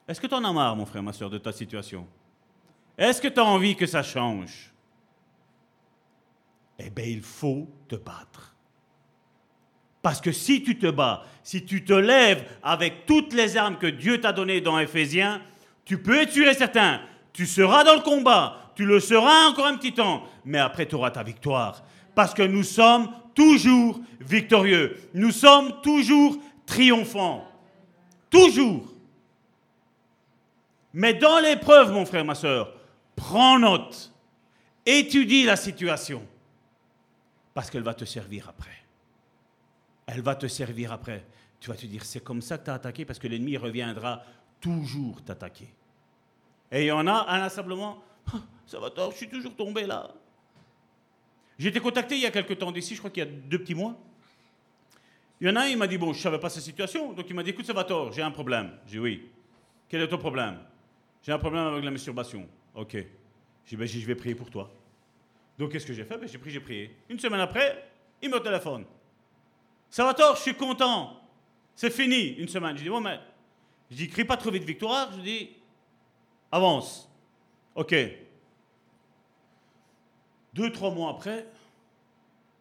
Est-ce 0.07 0.22
que 0.22 0.27
tu 0.27 0.36
en 0.36 0.44
as 0.44 0.53
marre, 0.53 0.76
mon 0.76 0.86
frère, 0.86 1.02
ma 1.02 1.14
soeur, 1.14 1.30
de 1.30 1.38
ta 1.38 1.52
situation? 1.52 2.07
Est-ce 2.98 3.22
que 3.22 3.27
tu 3.27 3.40
as 3.40 3.45
envie 3.45 3.76
que 3.76 3.86
ça 3.86 4.03
change? 4.03 4.72
Eh 6.77 6.90
bien, 6.90 7.06
il 7.06 7.22
faut 7.22 7.68
te 7.88 7.95
battre. 7.95 8.56
Parce 10.02 10.22
que 10.22 10.32
si 10.32 10.61
tu 10.61 10.77
te 10.77 10.88
bats, 10.88 11.23
si 11.41 11.65
tu 11.65 11.84
te 11.84 11.94
lèves 11.94 12.45
avec 12.61 13.07
toutes 13.07 13.34
les 13.34 13.57
armes 13.57 13.77
que 13.77 13.88
Dieu 13.88 14.22
t'a 14.22 14.34
données 14.34 14.61
dans 14.61 14.77
Éphésiens, 14.77 15.41
tu 15.84 15.99
peux 16.02 16.22
être 16.22 16.32
sûr 16.32 16.48
et 16.48 16.53
certain, 16.53 17.02
tu 17.34 17.48
seras 17.48 17.84
dans 17.84 17.95
le 17.95 18.02
combat, 18.02 18.72
tu 18.76 18.86
le 18.86 18.99
seras 18.99 19.48
encore 19.48 19.65
un 19.65 19.77
petit 19.77 19.94
temps, 19.94 20.23
mais 20.44 20.60
après 20.60 20.86
tu 20.86 20.94
auras 20.94 21.10
ta 21.10 21.23
victoire. 21.23 21.84
Parce 22.14 22.36
que 22.36 22.44
nous 22.44 22.64
sommes 22.64 23.10
toujours 23.35 23.99
victorieux, 24.19 24.97
nous 25.13 25.31
sommes 25.31 25.81
toujours 25.81 26.37
triomphants. 26.65 27.47
Toujours. 28.29 28.91
Mais 30.93 31.13
dans 31.13 31.39
l'épreuve, 31.39 31.91
mon 31.91 32.05
frère, 32.05 32.25
ma 32.25 32.35
soeur, 32.35 32.73
prends 33.15 33.59
note, 33.59 34.11
étudie 34.85 35.43
la 35.43 35.57
situation, 35.57 36.25
parce 37.53 37.69
qu'elle 37.69 37.83
va 37.83 37.93
te 37.93 38.05
servir 38.05 38.49
après. 38.49 38.71
Elle 40.07 40.21
va 40.21 40.35
te 40.35 40.47
servir 40.47 40.91
après. 40.91 41.25
Tu 41.59 41.69
vas 41.69 41.75
te 41.75 41.85
dire, 41.85 42.05
c'est 42.05 42.23
comme 42.23 42.41
ça 42.41 42.57
que 42.57 42.65
tu 42.65 42.69
as 42.69 42.75
attaqué, 42.75 43.05
parce 43.05 43.19
que 43.19 43.27
l'ennemi 43.27 43.57
reviendra 43.57 44.23
toujours 44.61 45.21
t'attaquer. 45.23 45.67
Et 46.71 46.83
il 46.83 46.87
y 46.87 46.91
en 46.91 47.07
a, 47.07 47.25
inlassablement, 47.29 48.01
ah, 48.33 48.39
ça 48.65 48.79
va 48.79 48.89
je 49.11 49.15
suis 49.15 49.29
toujours 49.29 49.55
tombé 49.55 49.85
là. 49.85 50.09
J'ai 51.57 51.69
été 51.69 51.80
contacté 51.80 52.15
il 52.15 52.22
y 52.22 52.26
a 52.26 52.32
quelques 52.32 52.57
temps 52.57 52.72
d'ici, 52.72 52.95
je 52.95 52.99
crois 52.99 53.10
qu'il 53.10 53.23
y 53.23 53.27
a 53.27 53.30
deux 53.30 53.60
petits 53.60 53.76
mois. 53.76 53.95
Il 55.40 55.48
y 55.48 55.49
en 55.49 55.56
a 55.56 55.61
un, 55.61 55.68
il 55.68 55.77
m'a 55.77 55.88
dit, 55.88 55.98
bon, 55.98 56.14
je 56.14 56.19
ne 56.19 56.23
savais 56.23 56.40
pas 56.40 56.49
sa 56.49 56.61
situation, 56.61 57.14
donc 57.14 57.26
il 57.30 57.36
m'a 57.36 57.44
dit, 57.44 57.49
écoute, 57.49 57.65
ça 57.65 57.73
va 57.73 57.84
tort, 57.84 58.11
j'ai 58.11 58.22
un 58.22 58.32
problème. 58.32 58.72
J'ai 58.86 58.94
dit, 58.94 58.99
oui. 58.99 59.30
Quel 59.90 60.02
est 60.02 60.07
ton 60.07 60.18
problème? 60.18 60.60
J'ai 61.22 61.32
un 61.32 61.40
problème 61.40 61.65
avec 61.65 61.84
la 61.84 61.91
masturbation. 61.91 62.48
Ok. 62.73 62.94
J'ai 62.94 63.06
dit, 63.69 63.76
ben, 63.76 63.88
je 63.88 64.06
vais 64.06 64.15
prier 64.15 64.36
pour 64.36 64.49
toi. 64.49 64.72
Donc, 65.57 65.72
qu'est-ce 65.72 65.86
que 65.86 65.94
j'ai 65.94 66.03
fait? 66.03 66.18
Ben, 66.18 66.27
J'ai 66.27 66.38
pris, 66.38 66.52
j'ai 66.52 66.60
prié. 66.60 66.95
Une 67.10 67.19
semaine 67.19 67.40
après, 67.40 67.90
il 68.22 68.30
me 68.30 68.40
téléphone. 68.40 68.86
Ça 69.90 70.03
va 70.06 70.14
tort, 70.14 70.36
je 70.36 70.41
suis 70.41 70.56
content. 70.56 71.22
C'est 71.76 71.91
fini, 71.91 72.34
une 72.34 72.48
semaine. 72.48 72.77
Je 72.77 72.84
dis, 72.84 72.90
bon, 72.90 73.02
mais. 73.02 73.19
Je 73.90 73.95
dis, 73.98 74.10
crie 74.10 74.26
pas 74.26 74.38
trop 74.38 74.52
vite 74.52 74.64
victoire. 74.64 75.11
Je 75.14 75.22
dis, 75.22 75.49
avance. 76.52 77.10
Ok. 77.76 77.95
Deux, 80.56 80.72
trois 80.72 80.90
mois 80.90 81.11
après, 81.11 81.45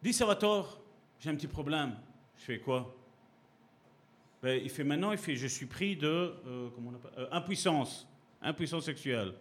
va 0.03 0.35
tort, 0.35 0.81
j'ai 1.17 1.29
un 1.29 1.35
petit 1.35 1.47
problème. 1.47 1.95
Je 2.37 2.43
fais 2.43 2.59
quoi? 2.59 2.93
Ben, 4.43 4.61
Il 4.61 4.69
fait 4.69 4.83
maintenant, 4.83 5.13
il 5.13 5.17
fait, 5.17 5.37
je 5.37 5.47
suis 5.47 5.65
pris 5.65 5.95
de 5.95 6.07
euh, 6.07 6.69
comment 6.75 6.91
on 6.91 6.95
appelle, 6.95 7.23
euh, 7.23 7.27
impuissance 7.31 8.05
impuissance 8.41 8.83
sexuelle. 8.83 9.33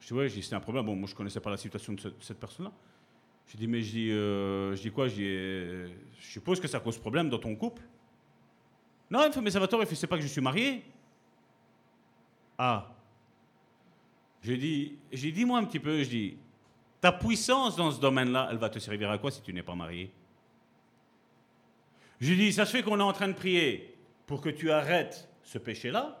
Je 0.00 0.06
dis, 0.06 0.12
ouais, 0.14 0.28
c'est 0.30 0.54
un 0.54 0.60
problème. 0.60 0.86
Bon, 0.86 0.96
moi, 0.96 1.06
je 1.06 1.12
ne 1.12 1.16
connaissais 1.18 1.38
pas 1.38 1.50
la 1.50 1.58
situation 1.58 1.92
de, 1.92 2.14
cette 2.18 2.40
personne-là. 2.40 2.72
Je 3.46 3.58
dis, 3.58 3.66
mais 3.66 3.82
je 3.82 3.90
dis, 3.90 4.10
euh, 4.10 4.74
je 4.74 4.80
dis 4.80 4.90
quoi? 4.90 5.06
Je, 5.06 5.14
dis, 5.14 5.92
je 6.18 6.32
suppose 6.32 6.58
que 6.60 6.66
ça 6.66 6.80
cause 6.80 6.98
problème 6.98 7.28
dans 7.28 7.38
ton 7.38 7.54
couple. 7.54 7.82
Non, 9.10 9.26
il 9.26 9.32
fait, 9.32 9.42
mais 9.42 9.50
ça 9.50 9.60
va 9.60 9.68
tort, 9.68 9.82
il 9.82 9.86
fait, 9.86 9.94
c'est 9.94 10.06
pas 10.06 10.16
que 10.16 10.22
je 10.22 10.28
suis 10.28 10.40
marié. 10.40 10.82
Ah. 12.56 12.90
Je 14.40 14.54
dis, 14.54 14.96
j'ai 15.12 15.30
dit, 15.30 15.44
moi, 15.44 15.58
un 15.58 15.64
petit 15.64 15.78
peu, 15.78 16.02
je 16.02 16.08
dis, 16.08 16.36
ta 17.00 17.12
puissance 17.12 17.76
dans 17.76 17.90
ce 17.90 18.00
domaine-là, 18.00 18.48
elle 18.50 18.58
va 18.58 18.68
te 18.68 18.78
servir 18.78 19.10
à 19.10 19.18
quoi 19.18 19.30
si 19.30 19.40
tu 19.42 19.52
n'es 19.52 19.62
pas 19.62 19.74
marié? 19.74 20.10
Je 22.20 22.34
dis, 22.34 22.52
ça 22.52 22.66
se 22.66 22.72
fait 22.72 22.82
qu'on 22.82 23.00
est 23.00 23.02
en 23.02 23.12
train 23.12 23.28
de 23.28 23.32
prier 23.32 23.96
pour 24.26 24.40
que 24.40 24.50
tu 24.50 24.70
arrêtes 24.70 25.28
ce 25.42 25.58
péché-là. 25.58 26.18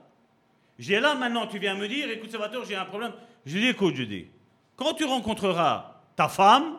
J'ai 0.78 0.98
là 0.98 1.14
maintenant, 1.14 1.46
tu 1.46 1.58
viens 1.58 1.74
me 1.74 1.86
dire, 1.86 2.08
écoute 2.10 2.30
Salvatore, 2.30 2.64
j'ai 2.64 2.74
un 2.74 2.86
problème. 2.86 3.12
Je 3.44 3.58
dis, 3.58 3.66
écoute, 3.68 3.94
je 3.94 4.04
dis, 4.04 4.26
quand 4.76 4.94
tu 4.94 5.04
rencontreras 5.04 6.02
ta 6.16 6.28
femme, 6.28 6.78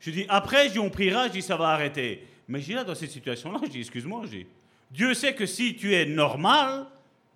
je 0.00 0.10
dis, 0.10 0.24
après, 0.28 0.70
je 0.70 0.80
on 0.80 0.88
priera, 0.88 1.26
je 1.28 1.32
dis, 1.32 1.42
ça 1.42 1.56
va 1.56 1.68
arrêter. 1.68 2.26
Mais 2.48 2.60
dis 2.60 2.72
là, 2.72 2.84
dans 2.84 2.94
cette 2.94 3.10
situation-là, 3.10 3.60
je 3.64 3.68
dis, 3.68 3.80
excuse-moi, 3.80 4.22
je 4.24 4.30
dis, 4.30 4.46
Dieu 4.90 5.12
sait 5.12 5.34
que 5.34 5.44
si 5.44 5.76
tu 5.76 5.94
es 5.94 6.06
normal, 6.06 6.86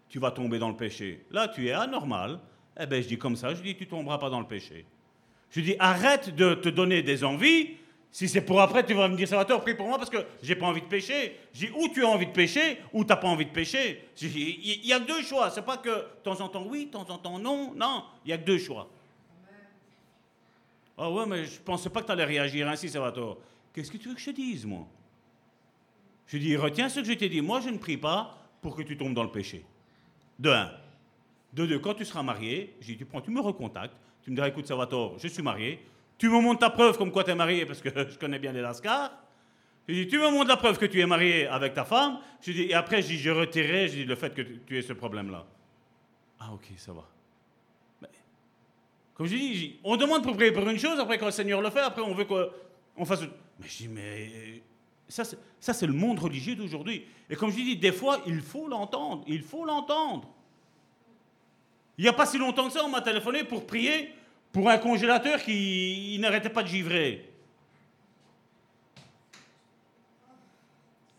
tu 0.08 0.18
vas 0.18 0.30
tomber 0.30 0.58
dans 0.58 0.70
le 0.70 0.76
péché. 0.76 1.26
Là, 1.30 1.48
tu 1.48 1.68
es 1.68 1.72
anormal. 1.72 2.40
Eh 2.80 2.86
bien, 2.86 3.02
je 3.02 3.08
dis 3.08 3.18
comme 3.18 3.36
ça, 3.36 3.54
je 3.54 3.62
dis, 3.62 3.76
tu 3.76 3.86
tomberas 3.86 4.16
pas 4.16 4.30
dans 4.30 4.40
le 4.40 4.46
péché. 4.46 4.86
Je 5.52 5.60
dis, 5.60 5.76
arrête 5.78 6.34
de 6.34 6.54
te 6.54 6.68
donner 6.68 7.02
des 7.02 7.22
envies 7.22 7.76
si 8.14 8.28
c'est 8.28 8.42
pour 8.42 8.60
après, 8.60 8.84
tu 8.84 8.92
vas 8.92 9.08
me 9.08 9.16
dire, 9.16 9.26
Salvatore, 9.26 9.62
prie 9.62 9.74
pour 9.74 9.88
moi 9.88 9.96
parce 9.96 10.10
que 10.10 10.18
j'ai 10.42 10.54
pas 10.54 10.66
envie 10.66 10.82
de 10.82 10.86
pécher. 10.86 11.34
J'ai 11.54 11.70
ou 11.70 11.88
tu 11.88 12.04
as 12.04 12.08
envie 12.08 12.26
de 12.26 12.32
pécher, 12.32 12.78
ou 12.92 13.04
tu 13.04 13.08
n'as 13.08 13.16
pas 13.16 13.26
envie 13.26 13.46
de 13.46 13.50
pécher. 13.50 14.04
Il 14.20 14.84
y 14.86 14.92
a 14.92 15.00
deux 15.00 15.22
choix. 15.22 15.48
C'est 15.48 15.64
pas 15.64 15.78
que 15.78 15.88
de 15.88 16.06
temps 16.22 16.38
en 16.42 16.48
temps 16.50 16.66
oui, 16.68 16.86
de 16.86 16.90
temps 16.90 17.08
en 17.08 17.16
temps 17.16 17.38
non. 17.38 17.72
Non, 17.74 18.04
il 18.26 18.30
y 18.30 18.32
a 18.34 18.38
que 18.38 18.44
deux 18.44 18.58
choix. 18.58 18.90
Ah 20.98 21.10
ouais, 21.10 21.24
mais 21.24 21.46
je 21.46 21.58
pensais 21.58 21.88
pas 21.88 22.02
que 22.02 22.06
tu 22.06 22.12
allais 22.12 22.26
réagir 22.26 22.68
ainsi, 22.68 22.90
Salvatore. 22.90 23.38
Qu'est-ce 23.72 23.90
que 23.90 23.96
tu 23.96 24.10
veux 24.10 24.14
que 24.14 24.20
je 24.20 24.30
te 24.30 24.36
dise, 24.36 24.66
moi? 24.66 24.86
Je 26.26 26.36
dis, 26.36 26.54
retiens 26.54 26.90
ce 26.90 27.00
que 27.00 27.06
je 27.06 27.14
t'ai 27.14 27.30
dit. 27.30 27.40
Moi, 27.40 27.60
je 27.60 27.70
ne 27.70 27.78
prie 27.78 27.96
pas 27.96 28.38
pour 28.60 28.76
que 28.76 28.82
tu 28.82 28.98
tombes 28.98 29.14
dans 29.14 29.24
le 29.24 29.32
péché. 29.32 29.64
De 30.38 30.50
un. 30.50 30.70
De 31.54 31.64
deux, 31.64 31.78
quand 31.78 31.94
tu 31.94 32.04
seras 32.04 32.22
marié, 32.22 32.74
je 32.82 32.92
dis, 32.92 32.98
tu 32.98 33.06
tu 33.24 33.30
me 33.30 33.40
recontactes. 33.40 33.96
Tu 34.22 34.30
me 34.30 34.36
diras, 34.36 34.48
écoute, 34.48 34.66
Salvatore, 34.66 35.18
je 35.18 35.28
suis 35.28 35.42
marié 35.42 35.80
tu 36.22 36.28
me 36.28 36.40
montres 36.40 36.60
ta 36.60 36.70
preuve 36.70 36.96
comme 36.96 37.10
quoi 37.10 37.24
tu 37.24 37.32
es 37.32 37.34
marié, 37.34 37.66
parce 37.66 37.80
que 37.80 37.88
je 38.08 38.16
connais 38.16 38.38
bien 38.38 38.52
les 38.52 38.60
lascars. 38.60 39.10
Je 39.88 39.94
dis, 39.94 40.06
tu 40.06 40.18
me 40.20 40.30
montres 40.30 40.50
la 40.50 40.56
preuve 40.56 40.78
que 40.78 40.86
tu 40.86 41.00
es 41.00 41.06
marié 41.06 41.48
avec 41.48 41.74
ta 41.74 41.84
femme. 41.84 42.20
Je 42.40 42.52
dis, 42.52 42.62
et 42.62 42.74
après, 42.74 43.02
je, 43.02 43.08
dis, 43.08 43.18
je 43.18 43.32
je 43.32 43.90
dis, 43.90 44.04
le 44.04 44.14
fait 44.14 44.32
que 44.32 44.42
tu 44.42 44.78
aies 44.78 44.82
ce 44.82 44.92
problème-là. 44.92 45.44
Ah, 46.38 46.52
ok, 46.54 46.66
ça 46.76 46.92
va. 46.92 47.08
Comme 49.14 49.26
je 49.26 49.34
dis, 49.34 49.80
on 49.82 49.96
demande 49.96 50.22
pour 50.22 50.36
prier 50.36 50.52
pour 50.52 50.68
une 50.68 50.78
chose, 50.78 51.00
après 51.00 51.18
quand 51.18 51.26
le 51.26 51.32
Seigneur 51.32 51.60
le 51.60 51.70
fait, 51.70 51.80
après 51.80 52.02
on 52.02 52.14
veut 52.14 52.24
qu'on 52.24 53.04
fasse... 53.04 53.22
Mais 53.58 53.66
je 53.68 53.76
dis, 53.78 53.88
mais 53.88 54.62
ça, 55.08 55.24
c'est 55.58 55.86
le 55.88 55.92
monde 55.92 56.20
religieux 56.20 56.54
d'aujourd'hui. 56.54 57.04
Et 57.28 57.34
comme 57.34 57.50
je 57.50 57.56
dis, 57.56 57.76
des 57.76 57.90
fois, 57.90 58.20
il 58.28 58.40
faut 58.40 58.68
l'entendre. 58.68 59.24
Il 59.26 59.42
faut 59.42 59.64
l'entendre. 59.64 60.32
Il 61.98 62.02
n'y 62.02 62.08
a 62.08 62.12
pas 62.12 62.26
si 62.26 62.38
longtemps 62.38 62.66
que 62.66 62.72
ça, 62.72 62.84
on 62.84 62.88
m'a 62.88 63.02
téléphoné 63.02 63.44
pour 63.44 63.66
prier 63.66 64.10
pour 64.52 64.68
un 64.68 64.78
congélateur 64.78 65.42
qui 65.42 66.18
n'arrêtait 66.20 66.50
pas 66.50 66.62
de 66.62 66.68
givrer. 66.68 67.28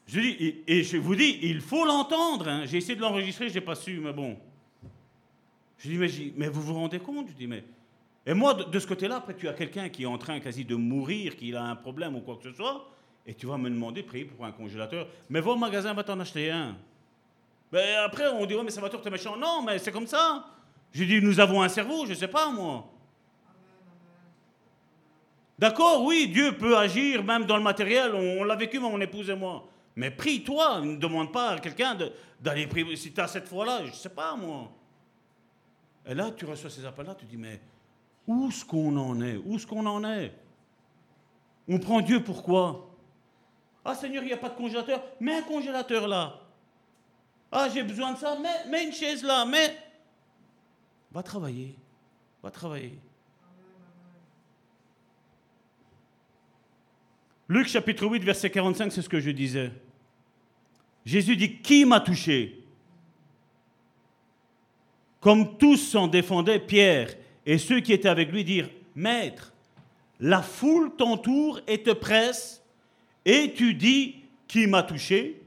Je 0.07 0.19
dis, 0.19 0.63
et, 0.67 0.83
je 0.83 0.97
vous 0.97 1.15
dis, 1.15 1.39
il 1.41 1.59
faut 1.59 1.85
l'entendre. 1.85 2.47
Hein. 2.47 2.65
J'ai 2.65 2.77
essayé 2.77 2.95
de 2.95 3.01
l'enregistrer, 3.01 3.49
je 3.49 3.55
n'ai 3.55 3.61
pas 3.61 3.73
su, 3.73 3.99
mais 3.99 4.13
bon. 4.13 4.37
Je 5.79 5.89
dis, 5.89 5.97
mais, 5.97 6.07
mais 6.35 6.47
vous 6.49 6.61
vous 6.61 6.75
rendez 6.75 6.99
compte? 6.99 7.29
Je 7.29 7.33
dis, 7.33 7.47
mais. 7.47 7.63
Et 8.25 8.33
moi, 8.35 8.53
de, 8.53 8.79
ce 8.79 8.85
côté-là, 8.85 9.17
après, 9.17 9.35
tu 9.35 9.47
as 9.47 9.53
quelqu'un 9.53 9.89
qui 9.89 10.03
est 10.03 10.05
en 10.07 10.17
train 10.19 10.39
quasi 10.39 10.63
de 10.63 10.75
mourir, 10.75 11.35
qui 11.35 11.53
a 11.55 11.63
un 11.63 11.75
problème 11.75 12.15
ou 12.15 12.21
quoi 12.21 12.37
que 12.37 12.43
ce 12.43 12.51
soit, 12.51 12.89
et 13.25 13.33
tu 13.33 13.47
vas 13.47 13.57
me 13.57 13.69
demander 13.69 14.03
de 14.03 14.07
prier 14.07 14.25
pour 14.25 14.45
un 14.45 14.51
congélateur. 14.51 15.07
Mais 15.29 15.41
va 15.41 15.51
au 15.51 15.55
magasin, 15.55 15.93
va 15.93 16.03
t'en 16.03 16.19
acheter 16.19 16.51
un. 16.51 16.77
Mais 17.71 17.95
après, 17.95 18.27
on 18.27 18.45
dit, 18.45 18.53
ouais, 18.53 18.63
mais 18.63 18.71
va 18.71 18.89
t'es 18.89 19.09
méchant. 19.09 19.35
Non, 19.35 19.63
mais 19.63 19.79
c'est 19.79 19.91
comme 19.91 20.07
ça. 20.07 20.45
Je 20.93 21.03
dis, 21.03 21.21
nous 21.21 21.39
avons 21.39 21.61
un 21.63 21.69
cerveau, 21.69 22.05
je 22.05 22.11
ne 22.11 22.15
sais 22.15 22.27
pas, 22.27 22.51
moi. 22.51 22.87
D'accord, 25.57 26.03
oui, 26.03 26.27
Dieu 26.27 26.55
peut 26.57 26.77
agir 26.77 27.23
même 27.23 27.45
dans 27.45 27.57
le 27.57 27.63
matériel. 27.63 28.13
On, 28.13 28.43
l'a 28.43 28.55
vécu, 28.55 28.79
mon 28.79 28.99
épouse 29.01 29.29
et 29.29 29.35
moi. 29.35 29.67
Mais 29.95 30.11
prie-toi, 30.11 30.81
ne 30.81 30.95
demande 30.97 31.31
pas 31.31 31.51
à 31.51 31.59
quelqu'un 31.59 31.97
d'aller 32.39 32.67
prier. 32.67 32.95
Si 32.95 33.11
tu 33.11 33.21
as 33.21 33.27
cette 33.27 33.47
foi-là, 33.47 33.85
je 33.85 33.91
ne 33.91 33.95
sais 33.95 34.09
pas, 34.09 34.35
moi. 34.35 34.71
Et 36.05 36.13
là, 36.13 36.31
tu 36.31 36.45
reçois 36.45 36.69
ces 36.69 36.85
appels-là, 36.85 37.15
tu 37.15 37.25
dis, 37.25 37.37
mais 37.37 37.59
où 38.27 38.49
est-ce 38.49 38.63
qu'on 38.63 38.95
en 38.97 39.19
est? 39.21 39.37
Où 39.37 39.55
est-ce 39.55 39.65
qu'on 39.65 39.85
en 39.85 40.03
est? 40.03 40.33
On 41.67 41.79
prend 41.79 42.01
Dieu 42.01 42.21
pourquoi 42.21 42.89
Ah 43.83 43.95
Seigneur, 43.95 44.23
il 44.23 44.27
n'y 44.27 44.33
a 44.33 44.37
pas 44.37 44.49
de 44.49 44.55
congélateur. 44.55 45.01
Mets 45.19 45.37
un 45.37 45.41
congélateur 45.43 46.07
là. 46.07 46.39
Ah, 47.51 47.67
j'ai 47.73 47.83
besoin 47.83 48.13
de 48.13 48.17
ça. 48.17 48.37
Mets, 48.37 48.69
mets 48.69 48.85
une 48.85 48.93
chaise 48.93 49.23
là. 49.23 49.45
Mais 49.45 49.77
va 51.13 51.23
travailler. 51.23 51.75
Va 52.41 52.51
travailler. 52.51 52.97
Luc 57.47 57.67
chapitre 57.67 58.05
8, 58.05 58.23
verset 58.23 58.49
45, 58.49 58.91
c'est 58.91 59.01
ce 59.01 59.09
que 59.09 59.19
je 59.19 59.29
disais. 59.29 59.71
Jésus 61.05 61.35
dit, 61.35 61.59
qui 61.59 61.85
m'a 61.85 61.99
touché? 61.99 62.63
Comme 65.19 65.57
tous 65.57 65.77
s'en 65.77 66.07
défendaient, 66.07 66.59
Pierre 66.59 67.13
et 67.45 67.57
ceux 67.57 67.81
qui 67.81 67.93
étaient 67.93 68.09
avec 68.09 68.31
lui 68.31 68.43
dirent, 68.43 68.69
Maître, 68.95 69.53
la 70.19 70.41
foule 70.41 70.95
t'entoure 70.95 71.59
et 71.67 71.83
te 71.83 71.91
presse, 71.91 72.63
et 73.25 73.53
tu 73.53 73.73
dis, 73.73 74.23
qui 74.47 74.67
m'a 74.67 74.83
touché? 74.83 75.41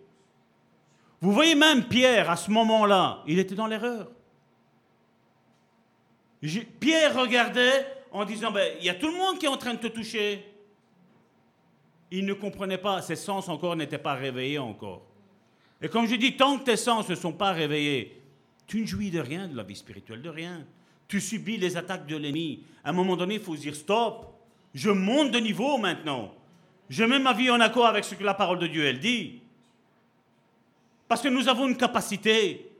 Vous 1.20 1.32
voyez 1.32 1.55
même 1.55 1.88
Pierre, 1.88 2.30
à 2.30 2.36
ce 2.36 2.51
moment-là, 2.51 3.22
il 3.26 3.38
était 3.38 3.55
dans 3.55 3.66
l'erreur. 3.66 4.10
Pierre 6.80 7.18
regardait 7.18 7.86
en 8.12 8.24
disant, 8.24 8.50
ben, 8.50 8.76
il 8.78 8.86
y 8.86 8.90
a 8.90 8.94
tout 8.94 9.08
le 9.08 9.16
monde 9.16 9.38
qui 9.38 9.46
est 9.46 9.50
en 9.50 9.56
train 9.56 9.74
de 9.74 9.80
te 9.80 9.88
toucher. 9.88 10.44
Il 12.10 12.24
ne 12.24 12.34
comprenait 12.34 12.78
pas, 12.78 13.02
ses 13.02 13.16
sens 13.16 13.48
encore 13.48 13.76
n'étaient 13.76 13.98
pas 13.98 14.14
réveillés 14.14 14.58
encore. 14.58 15.02
Et 15.82 15.88
comme 15.88 16.06
je 16.06 16.14
dis, 16.14 16.36
tant 16.36 16.58
que 16.58 16.64
tes 16.64 16.76
sens 16.76 17.08
ne 17.08 17.14
sont 17.14 17.32
pas 17.32 17.52
réveillés, 17.52 18.20
tu 18.66 18.80
ne 18.80 18.86
jouis 18.86 19.10
de 19.10 19.20
rien 19.20 19.48
de 19.48 19.56
la 19.56 19.62
vie 19.62 19.76
spirituelle, 19.76 20.22
de 20.22 20.28
rien. 20.28 20.64
Tu 21.08 21.20
subis 21.20 21.56
les 21.56 21.76
attaques 21.76 22.06
de 22.06 22.16
l'ennemi. 22.16 22.64
À 22.82 22.90
un 22.90 22.92
moment 22.92 23.16
donné, 23.16 23.34
il 23.34 23.40
faut 23.40 23.54
dire 23.54 23.74
stop. 23.74 24.26
Je 24.74 24.90
monte 24.90 25.30
de 25.30 25.38
niveau 25.38 25.78
maintenant. 25.78 26.34
Je 26.88 27.04
mets 27.04 27.18
ma 27.18 27.32
vie 27.32 27.50
en 27.50 27.60
accord 27.60 27.86
avec 27.86 28.04
ce 28.04 28.14
que 28.14 28.24
la 28.24 28.34
parole 28.34 28.58
de 28.58 28.66
Dieu, 28.66 28.84
elle 28.84 28.98
dit. 28.98 29.40
Parce 31.08 31.22
que 31.22 31.28
nous 31.28 31.48
avons 31.48 31.68
une 31.68 31.76
capacité. 31.76 32.70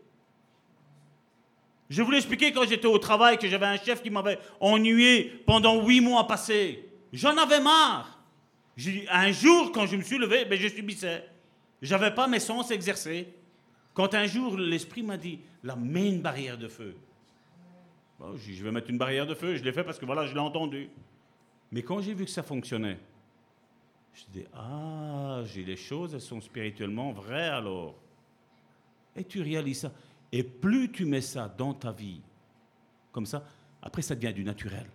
Je 1.89 2.03
voulais 2.03 2.19
expliquer 2.19 2.53
quand 2.53 2.67
j'étais 2.67 2.87
au 2.87 2.99
travail 2.99 3.39
que 3.39 3.49
j'avais 3.49 3.67
un 3.67 3.79
chef 3.79 4.03
qui 4.03 4.11
m'avait 4.11 4.39
ennuyé 4.61 5.43
pendant 5.47 5.85
huit 5.87 6.01
mois 6.01 6.27
passés. 6.27 6.89
J'en 7.13 7.37
avais 7.37 7.61
marre 7.61 8.17
un 9.11 9.33
jour, 9.33 9.73
quand 9.73 9.87
je 9.87 9.97
me 9.97 10.03
suis 10.03 10.19
levé, 10.19 10.45
ben, 10.45 10.59
je 10.59 10.69
subissais. 10.69 11.25
Je 11.81 11.95
n'avais 11.95 12.15
pas 12.15 12.27
mes 12.27 12.41
sens 12.41 12.71
exercés. 12.71 13.29
Quand 13.95 14.15
un 14.15 14.27
jour, 14.27 14.57
l'Esprit 14.59 15.03
m'a 15.03 15.17
dit, 15.17 15.41
là, 15.63 15.77
mets 15.77 16.09
une 16.09 16.21
barrière 16.21 16.59
de 16.59 16.69
feu. 16.69 16.95
je 18.37 18.65
vais 18.65 18.71
mettre 18.71 18.91
une 18.91 18.99
barrière 18.99 19.27
de 19.27 19.35
feu. 19.35 19.57
Je 19.57 19.65
l'ai 19.65 19.73
fait 19.73 19.85
parce 19.85 19.99
que 19.99 20.05
voilà, 20.05 20.27
je 20.27 20.35
l'ai 20.35 20.41
entendu. 20.41 20.91
Mais 21.73 21.83
quand 21.83 22.01
j'ai 22.01 22.13
vu 22.13 22.25
que 22.25 22.31
ça 22.31 22.43
fonctionnait, 22.43 22.99
je 24.13 24.23
dis, 24.33 24.47
ah, 24.55 25.43
j'ai 25.47 25.65
les 25.65 25.77
choses, 25.77 26.15
elles 26.15 26.21
sont 26.21 26.41
spirituellement 26.41 27.13
vraies 27.13 27.49
alors. 27.49 27.95
Et 29.15 29.25
tu 29.25 29.41
réalises 29.41 29.81
ça. 29.81 29.93
Et 30.33 30.43
plus 30.43 30.91
tu 30.91 31.05
mets 31.05 31.21
ça 31.21 31.53
dans 31.57 31.75
ta 31.75 31.93
vie, 31.93 32.21
comme 33.13 33.27
ça, 33.27 33.45
après 33.83 34.03
ça 34.03 34.15
devient 34.15 34.35
du 34.35 34.45
naturel. 34.45 34.87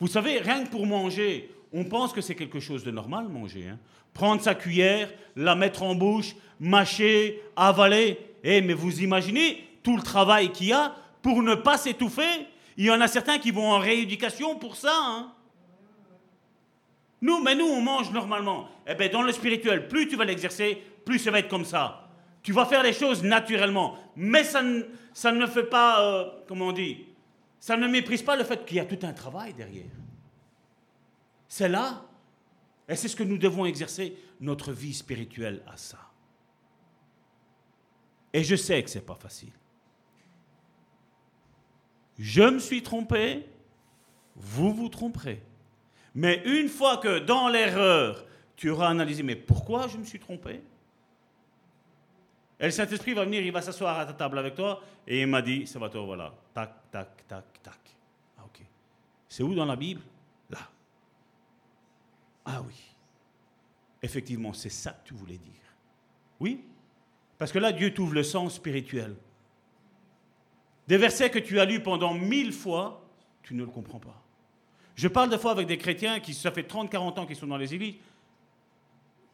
Vous 0.00 0.08
savez, 0.08 0.38
rien 0.38 0.64
que 0.64 0.70
pour 0.70 0.86
manger, 0.86 1.50
on 1.72 1.84
pense 1.84 2.12
que 2.12 2.20
c'est 2.20 2.34
quelque 2.34 2.60
chose 2.60 2.84
de 2.84 2.90
normal, 2.90 3.28
manger. 3.28 3.68
Hein. 3.68 3.78
Prendre 4.12 4.40
sa 4.40 4.54
cuillère, 4.54 5.12
la 5.34 5.54
mettre 5.54 5.82
en 5.82 5.94
bouche, 5.94 6.36
mâcher, 6.60 7.42
avaler. 7.56 8.18
Eh, 8.42 8.60
mais 8.60 8.74
vous 8.74 9.02
imaginez 9.02 9.64
tout 9.82 9.96
le 9.96 10.02
travail 10.02 10.52
qu'il 10.52 10.68
y 10.68 10.72
a 10.72 10.94
pour 11.22 11.42
ne 11.42 11.54
pas 11.54 11.78
s'étouffer 11.78 12.46
Il 12.76 12.84
y 12.84 12.90
en 12.90 13.00
a 13.00 13.08
certains 13.08 13.38
qui 13.38 13.50
vont 13.50 13.72
en 13.72 13.78
rééducation 13.78 14.56
pour 14.56 14.76
ça. 14.76 14.94
Hein. 14.94 15.32
Nous, 17.20 17.42
mais 17.42 17.54
nous, 17.54 17.64
on 17.64 17.80
mange 17.80 18.10
normalement. 18.12 18.68
Eh 18.86 18.94
bien, 18.94 19.08
dans 19.08 19.22
le 19.22 19.32
spirituel, 19.32 19.88
plus 19.88 20.06
tu 20.06 20.16
vas 20.16 20.24
l'exercer, 20.24 20.80
plus 21.04 21.18
ça 21.18 21.30
va 21.30 21.38
être 21.38 21.48
comme 21.48 21.64
ça. 21.64 22.03
Tu 22.44 22.52
vas 22.52 22.66
faire 22.66 22.82
les 22.82 22.92
choses 22.92 23.24
naturellement. 23.24 23.98
Mais 24.14 24.44
ça 24.44 24.62
ne, 24.62 24.82
ça 25.14 25.32
fait 25.48 25.64
pas, 25.64 26.04
euh, 26.04 26.30
comment 26.46 26.66
on 26.66 26.72
dit, 26.72 27.06
ça 27.58 27.76
ne 27.76 27.88
méprise 27.88 28.22
pas 28.22 28.36
le 28.36 28.44
fait 28.44 28.64
qu'il 28.66 28.76
y 28.76 28.80
a 28.80 28.84
tout 28.84 28.98
un 29.02 29.14
travail 29.14 29.54
derrière. 29.54 29.90
C'est 31.48 31.70
là. 31.70 32.04
Et 32.86 32.96
c'est 32.96 33.08
ce 33.08 33.16
que 33.16 33.22
nous 33.22 33.38
devons 33.38 33.64
exercer 33.64 34.14
notre 34.40 34.72
vie 34.72 34.92
spirituelle 34.92 35.62
à 35.66 35.78
ça. 35.78 35.98
Et 38.34 38.44
je 38.44 38.56
sais 38.56 38.82
que 38.82 38.90
ce 38.90 38.98
n'est 38.98 39.04
pas 39.04 39.14
facile. 39.14 39.52
Je 42.18 42.42
me 42.42 42.58
suis 42.58 42.82
trompé, 42.82 43.46
vous 44.36 44.74
vous 44.74 44.90
tromperez. 44.90 45.42
Mais 46.14 46.42
une 46.44 46.68
fois 46.68 46.98
que 46.98 47.20
dans 47.20 47.48
l'erreur, 47.48 48.26
tu 48.54 48.68
auras 48.68 48.88
analysé, 48.88 49.22
mais 49.22 49.34
pourquoi 49.34 49.88
je 49.88 49.96
me 49.96 50.04
suis 50.04 50.20
trompé? 50.20 50.62
Et 52.64 52.68
le 52.68 52.70
Saint-Esprit 52.70 53.12
va 53.12 53.26
venir, 53.26 53.42
il 53.42 53.52
va 53.52 53.60
s'asseoir 53.60 53.98
à 53.98 54.06
ta 54.06 54.14
table 54.14 54.38
avec 54.38 54.54
toi, 54.54 54.82
et 55.06 55.20
il 55.20 55.26
m'a 55.26 55.42
dit, 55.42 55.66
ça 55.66 55.78
va 55.78 55.90
toi, 55.90 56.00
voilà, 56.00 56.32
tac, 56.54 56.90
tac, 56.90 57.26
tac, 57.28 57.44
tac. 57.62 57.78
Ah 58.38 58.44
ok. 58.46 58.62
C'est 59.28 59.42
où 59.42 59.54
dans 59.54 59.66
la 59.66 59.76
Bible? 59.76 60.00
Ah 62.46 62.62
oui, 62.66 62.74
effectivement, 64.02 64.54
c'est 64.54 64.70
ça 64.70 64.92
que 64.92 65.08
tu 65.08 65.12
voulais 65.12 65.36
dire. 65.36 65.60
Oui, 66.40 66.64
parce 67.36 67.52
que 67.52 67.58
là, 67.58 67.70
Dieu 67.70 67.92
t'ouvre 67.92 68.14
le 68.14 68.22
sens 68.22 68.54
spirituel. 68.54 69.14
Des 70.88 70.96
versets 70.96 71.28
que 71.28 71.38
tu 71.38 71.60
as 71.60 71.66
lus 71.66 71.82
pendant 71.82 72.14
mille 72.14 72.54
fois, 72.54 73.02
tu 73.42 73.52
ne 73.52 73.64
le 73.64 73.70
comprends 73.70 73.98
pas. 73.98 74.22
Je 74.94 75.08
parle 75.08 75.28
des 75.28 75.38
fois 75.38 75.50
avec 75.50 75.66
des 75.66 75.76
chrétiens 75.76 76.18
qui, 76.18 76.32
ça 76.32 76.50
fait 76.50 76.62
30-40 76.62 77.20
ans 77.20 77.26
qu'ils 77.26 77.36
sont 77.36 77.46
dans 77.46 77.58
les 77.58 77.74
églises. 77.74 77.96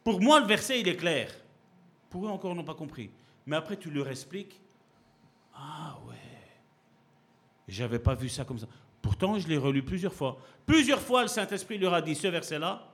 Pour 0.03 0.19
moi, 0.19 0.41
le 0.41 0.47
verset, 0.47 0.81
il 0.81 0.87
est 0.89 0.97
clair. 0.97 1.31
Pour 2.09 2.25
eux, 2.25 2.29
encore, 2.29 2.53
n'ont 2.53 2.65
pas 2.65 2.75
compris. 2.75 3.09
Mais 3.45 3.55
après, 3.55 3.77
tu 3.77 3.89
leur 3.89 4.07
expliques. 4.09 4.59
Ah 5.53 5.97
ouais. 6.07 6.15
J'avais 7.67 7.99
pas 7.99 8.15
vu 8.15 8.29
ça 8.29 8.45
comme 8.45 8.59
ça. 8.59 8.67
Pourtant, 9.01 9.39
je 9.39 9.47
l'ai 9.47 9.57
relu 9.57 9.83
plusieurs 9.83 10.13
fois. 10.13 10.37
Plusieurs 10.65 11.01
fois, 11.01 11.23
le 11.23 11.27
Saint-Esprit 11.27 11.77
leur 11.77 11.93
a 11.93 12.01
dit 12.01 12.15
ce 12.15 12.27
verset-là. 12.27 12.87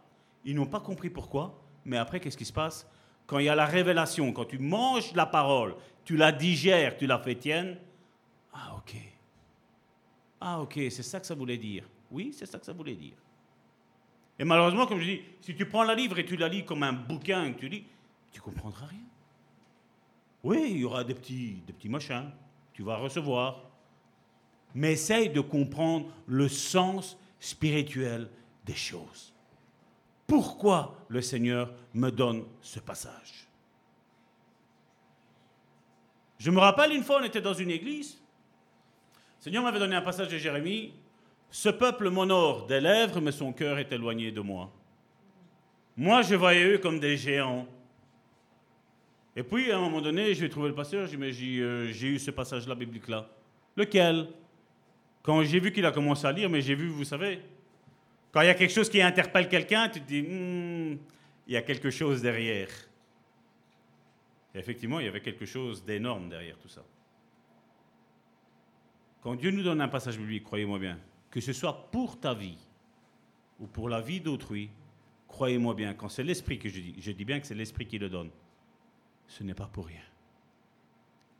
Ils 0.46 0.56
n'ont 0.56 0.66
pas 0.66 0.80
compris 0.80 1.10
pourquoi, 1.10 1.60
mais 1.84 1.98
après, 1.98 2.20
qu'est-ce 2.20 2.38
qui 2.38 2.46
se 2.46 2.54
passe? 2.54 2.88
Quand 3.26 3.40
il 3.40 3.46
y 3.46 3.50
a 3.50 3.56
la 3.56 3.66
révélation, 3.66 4.32
quand 4.32 4.46
tu 4.46 4.58
manges 4.58 5.14
la 5.14 5.26
parole, 5.26 5.76
tu 6.06 6.16
la 6.16 6.32
digères, 6.32 6.98
tu 6.98 7.06
la 7.06 7.20
fais 7.20 7.36
tienne, 7.36 7.78
ah 8.54 8.76
ok. 8.78 8.96
Ah 10.40 10.62
ok, 10.62 10.74
c'est 10.90 11.04
ça 11.04 11.20
que 11.20 11.26
ça 11.26 11.36
voulait 11.36 11.58
dire. 11.58 11.84
Oui, 12.10 12.34
c'est 12.34 12.46
ça 12.46 12.58
que 12.58 12.66
ça 12.66 12.72
voulait 12.72 12.96
dire. 12.96 13.18
Et 14.40 14.46
malheureusement, 14.46 14.86
comme 14.86 15.00
je 15.00 15.06
dis, 15.06 15.22
si 15.42 15.56
tu 15.56 15.66
prends 15.66 15.84
la 15.84 15.96
livre 15.96 16.20
et 16.20 16.26
tu 16.26 16.38
la 16.38 16.48
lis 16.48 16.64
comme 16.64 16.84
un 16.84 16.94
bouquin 16.94 17.52
tu 17.54 17.68
lis, 17.68 17.84
tu 18.32 18.40
comprendras 18.40 18.86
rien. 18.86 19.00
Oui, 20.48 20.70
il 20.72 20.78
y 20.80 20.86
aura 20.86 21.04
des 21.04 21.14
petits, 21.14 21.62
des 21.68 21.74
petits 21.74 21.90
machins, 21.90 22.32
tu 22.74 22.84
vas 22.84 22.98
recevoir. 22.98 23.64
Mais 24.74 24.94
essaye 24.94 25.30
de 25.30 25.42
comprendre 25.42 26.08
le 26.26 26.48
sens 26.48 27.18
spirituel 27.40 28.30
des 28.66 28.76
choses 28.76 29.34
pourquoi 30.28 30.94
le 31.08 31.22
Seigneur 31.22 31.74
me 31.94 32.12
donne 32.12 32.44
ce 32.62 32.80
passage? 32.80 33.48
Je 36.38 36.52
me 36.52 36.60
rappelle 36.60 36.92
une 36.92 37.04
fois, 37.04 37.20
on 37.22 37.24
était 37.24 37.42
dans 37.42 37.54
une 37.54 37.72
église, 37.72 38.22
Seigneur 39.40 39.64
m'avait 39.64 39.80
donné 39.80 39.96
un 39.96 40.02
passage 40.02 40.28
de 40.28 40.38
Jérémie. 40.38 40.94
Ce 41.50 41.70
peuple 41.70 42.10
m'honore 42.10 42.68
des 42.68 42.82
lèvres, 42.82 43.22
mais 43.22 43.32
son 43.32 43.54
cœur 43.54 43.80
est 43.80 43.92
éloigné 43.92 44.32
de 44.32 44.42
moi. 44.42 44.70
Moi, 45.96 46.22
je 46.24 46.36
voyais 46.36 46.74
eux 46.74 46.78
comme 46.80 47.00
des 47.00 47.16
géants. 47.16 47.66
Et 49.38 49.44
puis, 49.44 49.72
à 49.72 49.78
un 49.78 49.82
moment 49.82 50.02
donné, 50.02 50.34
je 50.34 50.42
vais 50.42 50.50
trouver 50.50 50.70
le 50.70 50.74
pasteur, 50.74 51.08
euh, 51.08 51.92
j'ai 51.92 52.08
eu 52.08 52.18
ce 52.18 52.32
passage-là 52.32 52.74
biblique-là. 52.74 53.30
Lequel? 53.76 54.30
Quand 55.22 55.44
j'ai 55.44 55.60
vu 55.60 55.72
qu'il 55.72 55.86
a 55.86 55.92
commencé 55.92 56.26
à 56.26 56.32
lire, 56.32 56.50
mais 56.50 56.60
j'ai 56.60 56.74
vu, 56.74 56.88
vous 56.88 57.04
savez, 57.04 57.42
quand 58.32 58.42
il 58.42 58.48
y 58.48 58.50
a 58.50 58.56
quelque 58.56 58.74
chose 58.74 58.90
qui 58.90 59.00
interpelle 59.00 59.48
quelqu'un, 59.48 59.90
tu 59.90 60.02
te 60.02 60.08
dis, 60.08 60.24
hmm, 60.24 60.98
il 61.46 61.54
y 61.54 61.56
a 61.56 61.62
quelque 61.62 61.92
chose 61.92 62.20
derrière. 62.24 62.70
Et 64.56 64.58
effectivement, 64.58 65.00
il 65.00 65.06
y 65.06 65.10
avait 65.10 65.22
quelque 65.22 65.46
chose 65.46 65.86
d'énorme 65.86 66.30
derrière 66.30 66.58
tout 66.58 66.70
ça. 66.70 66.84
Quand 69.22 69.36
Dieu 69.36 69.52
nous 69.52 69.62
donne 69.62 69.82
un 69.82 69.88
passage 69.88 70.18
biblique, 70.18 70.46
croyez-moi 70.46 70.80
bien, 70.80 70.98
que 71.30 71.42
ce 71.42 71.54
soit 71.54 71.92
pour 71.92 72.20
ta 72.20 72.34
vie 72.34 72.58
ou 73.60 73.68
pour 73.68 73.88
la 73.88 74.02
vie 74.02 74.20
d'autrui, 74.20 74.72
croyez-moi 75.28 75.76
bien, 75.76 75.94
quand 75.94 76.10
c'est 76.10 76.24
l'esprit 76.24 76.58
que 76.58 76.70
je 76.70 76.80
dis, 76.80 76.96
je 76.98 77.12
dis 77.12 77.26
bien 77.26 77.40
que 77.40 77.46
c'est 77.46 77.54
l'esprit 77.54 77.86
qui 77.86 78.00
le 78.00 78.10
donne, 78.10 78.32
ce 79.28 79.44
n'est 79.44 79.54
pas 79.54 79.68
pour 79.68 79.88
rien. 79.88 80.02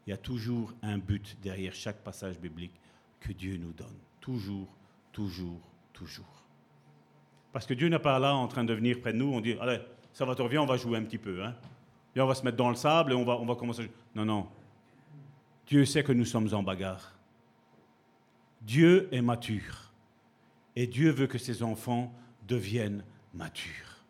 Il 0.06 0.12
y 0.12 0.14
a 0.14 0.18
toujours 0.18 0.74
un 0.82 0.98
but 0.98 1.38
derrière 1.42 1.74
chaque 1.74 2.04
passage 2.04 2.40
biblique 2.40 2.74
que 3.20 3.34
Dieu 3.34 3.58
nous 3.58 3.74
donne. 3.74 3.98
Toujours, 4.22 4.68
toujours, 5.12 5.60
toujours. 5.94 6.44
Parce 7.52 7.66
que 7.66 7.74
Dieu 7.74 7.90
n'est 7.90 8.00
pas 8.00 8.20
là 8.20 8.36
en 8.36 8.48
train 8.48 8.64
de 8.64 8.74
venir 8.74 9.02
près 9.02 9.14
de 9.14 9.18
nous, 9.18 9.34
on 9.34 9.42
dit, 9.42 9.58
allez, 9.60 9.80
ça 10.14 10.26
va 10.26 10.34
revenir, 10.34 10.64
on 10.64 10.66
va 10.66 10.78
jouer 10.78 10.98
un 10.98 11.04
petit 11.04 11.18
peu. 11.18 11.44
Hein? 11.44 11.56
On 12.16 12.26
va 12.26 12.36
se 12.36 12.44
mettre 12.44 12.58
dans 12.58 12.70
le 12.70 12.76
sable 12.76 13.12
et 13.12 13.16
on 13.16 13.24
va, 13.24 13.38
on 13.38 13.46
va 13.46 13.56
commencer. 13.56 13.92
Non, 14.16 14.26
non. 14.26 14.48
Dieu 15.68 15.86
sait 15.86 16.04
que 16.04 16.12
nous 16.12 16.26
sommes 16.26 16.54
en 16.54 16.64
bagarre. 16.64 17.14
Dieu 18.62 19.08
est 19.12 19.22
mature. 19.22 19.92
Et 20.76 20.88
Dieu 20.88 21.12
veut 21.12 21.28
que 21.28 21.38
ses 21.38 21.64
enfants 21.64 22.14
deviennent 22.48 23.04
matures. 23.34 24.04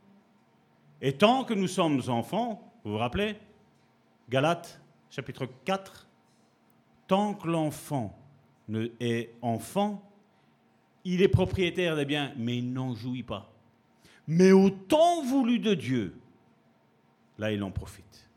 Et 1.01 1.13
tant 1.13 1.43
que 1.43 1.53
nous 1.53 1.67
sommes 1.67 2.01
enfants, 2.07 2.71
vous 2.83 2.91
vous 2.91 2.97
rappelez 2.97 3.35
Galates 4.29 4.81
chapitre 5.09 5.47
4, 5.65 6.07
tant 7.07 7.33
que 7.33 7.47
l'enfant 7.47 8.17
est 8.99 9.33
enfant, 9.41 10.03
il 11.05 11.21
est 11.21 11.29
propriétaire 11.29 11.95
des 11.95 12.05
biens, 12.05 12.33
mais 12.35 12.57
il 12.57 12.73
n'en 12.73 12.93
jouit 12.93 13.23
pas. 13.23 13.53
Mais 14.27 14.51
au 14.51 14.69
temps 14.69 15.23
voulu 15.23 15.59
de 15.59 15.73
Dieu, 15.73 16.19
là 17.37 17.51
il 17.51 17.63
en 17.63 17.71
profite. 17.71 18.29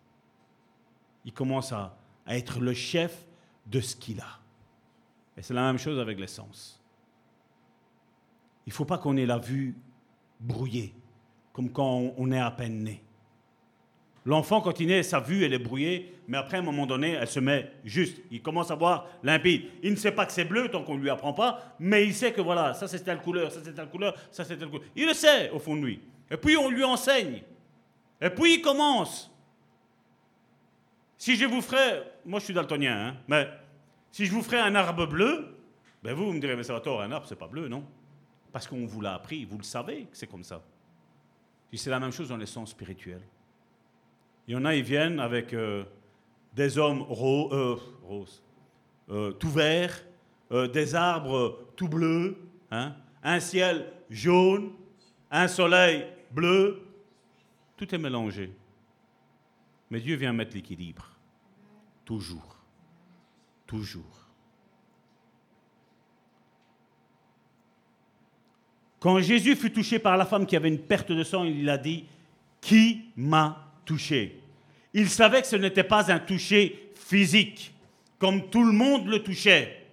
Il 1.25 1.33
commence 1.33 1.73
à, 1.73 1.99
à 2.25 2.37
être 2.37 2.61
le 2.61 2.73
chef 2.73 3.27
de 3.67 3.81
ce 3.81 3.97
qu'il 3.97 4.21
a. 4.21 4.39
Et 5.37 5.43
c'est 5.43 5.55
la 5.55 5.63
même 5.63 5.79
chose 5.79 5.99
avec 5.99 6.19
l'essence. 6.19 6.81
Il 8.67 8.71
ne 8.71 8.75
faut 8.75 8.85
pas 8.85 8.99
qu'on 8.99 9.17
ait 9.17 9.27
la 9.27 9.39
vue 9.39 9.75
brouillée, 10.39 10.95
comme 11.53 11.71
quand 11.71 12.13
on 12.17 12.31
est 12.31 12.39
à 12.39 12.51
peine 12.53 12.85
né. 12.85 13.03
L'enfant, 14.27 14.61
quand 14.61 14.79
il 14.81 14.89
naît, 14.89 15.03
sa 15.03 15.21
vue, 15.21 15.45
elle 15.45 15.55
est 15.55 15.59
brouillée, 15.59 16.15
mais 16.29 16.37
après, 16.37 16.59
à 16.59 16.61
un 16.61 16.65
moment 16.65 16.87
donné, 16.87 17.13
elle 17.13 17.27
se 17.27 17.41
met 17.41 17.73
juste. 17.85 18.21
Il 18.31 18.43
commence 18.43 18.71
à 18.71 18.75
voir 18.75 19.07
limpide. 19.23 19.65
Il 19.83 19.93
ne 19.93 19.97
sait 19.97 20.13
pas 20.13 20.27
que 20.27 20.33
c'est 20.33 20.45
bleu 20.45 20.69
tant 20.69 20.85
qu'on 20.85 20.97
ne 20.97 21.01
lui 21.01 21.09
apprend 21.09 21.33
pas, 21.33 21.75
mais 21.79 22.05
il 22.05 22.15
sait 22.15 22.33
que 22.33 22.43
voilà, 22.43 22.75
ça 22.75 22.87
c'est 22.87 23.01
telle 23.01 23.21
couleur, 23.21 23.51
ça 23.51 23.61
c'est 23.65 23.73
telle 23.73 23.89
couleur, 23.89 24.15
ça 24.31 24.45
c'est 24.45 24.59
telle 24.59 24.69
couleur. 24.69 24.85
Il 24.95 25.07
le 25.07 25.15
sait 25.15 25.51
au 25.51 25.59
fond 25.59 25.75
de 25.75 25.81
lui. 25.81 26.01
Et 26.31 26.37
puis 26.37 26.57
on 26.57 26.69
lui 26.69 26.85
enseigne. 26.85 27.43
Et 28.21 28.31
puis 28.31 28.57
il 28.57 28.61
commence. 28.61 29.31
Si 31.17 31.37
je 31.37 31.47
vous 31.47 31.63
ferais, 31.63 32.03
moi 32.27 32.41
je 32.41 32.45
suis 32.45 32.55
daltonien, 32.55 33.09
hein, 33.09 33.17
mais 33.27 33.49
si 34.11 34.27
je 34.27 34.33
vous 34.33 34.43
ferais 34.43 34.61
un 34.61 34.75
arbre 34.75 35.07
bleu, 35.07 35.57
ben 36.03 36.15
vous, 36.15 36.27
vous 36.27 36.33
me 36.33 36.41
direz, 36.41 36.57
mais 36.57 36.63
ça 36.63 36.75
va 36.75 36.81
tort, 36.81 37.01
un 37.01 37.11
arbre 37.11 37.27
c'est 37.27 37.39
pas 37.39 37.49
bleu, 37.49 37.69
non? 37.69 37.85
Parce 38.53 38.67
qu'on 38.67 38.85
vous 38.85 39.01
l'a 39.01 39.15
appris, 39.15 39.45
vous 39.47 39.59
le 39.59 39.65
savez 39.65 40.03
que 40.05 40.17
c'est 40.17 40.27
comme 40.27 40.45
ça. 40.45 40.63
C'est 41.73 41.91
la 41.91 42.01
même 42.01 42.13
chose 42.13 42.29
dans 42.29 42.37
les 42.37 42.47
sens 42.47 42.71
spirituels. 42.71 43.23
Il 44.51 44.55
y 44.55 44.57
en 44.57 44.65
a, 44.65 44.75
ils 44.75 44.83
viennent 44.83 45.21
avec 45.21 45.55
euh, 45.55 45.85
des 46.53 46.77
hommes 46.77 47.03
euh, 47.03 47.77
roses, 48.03 48.43
euh, 49.09 49.31
tout 49.31 49.49
verts, 49.49 50.05
des 50.51 50.97
arbres 50.97 51.69
tout 51.77 51.87
bleus, 51.87 52.37
hein, 52.73 52.97
un 53.23 53.39
ciel 53.39 53.87
jaune, 54.11 54.73
un 55.31 55.47
soleil 55.47 56.05
bleu. 56.33 56.83
Tout 57.77 57.95
est 57.95 57.99
mélangé. 57.99 58.53
Mais 59.89 60.01
Dieu 60.01 60.17
vient 60.17 60.33
mettre 60.33 60.57
l'équilibre. 60.57 61.09
Toujours. 62.05 62.57
Toujours. 63.69 64.27
Quand 68.99 69.21
Jésus 69.21 69.55
fut 69.55 69.73
touché 69.73 70.01
par 70.01 70.17
la 70.17 70.27
femme 70.27 70.45
qui 70.45 70.57
avait 70.57 70.71
une 70.71 70.81
perte 70.81 71.13
de 71.13 71.23
sang, 71.23 71.45
il 71.45 71.71
a 71.71 71.79
dit, 71.79 72.05
Qui 72.61 73.13
m'a 73.15 73.73
touché? 73.85 74.40
Il 74.93 75.09
savait 75.09 75.43
que 75.43 75.47
ce 75.47 75.57
n'était 75.57 75.85
pas 75.85 76.11
un 76.13 76.19
toucher 76.19 76.91
physique, 76.95 77.75
comme 78.19 78.51
tout 78.51 78.65
le 78.65 78.73
monde 78.73 79.07
le 79.07 79.23
touchait. 79.23 79.87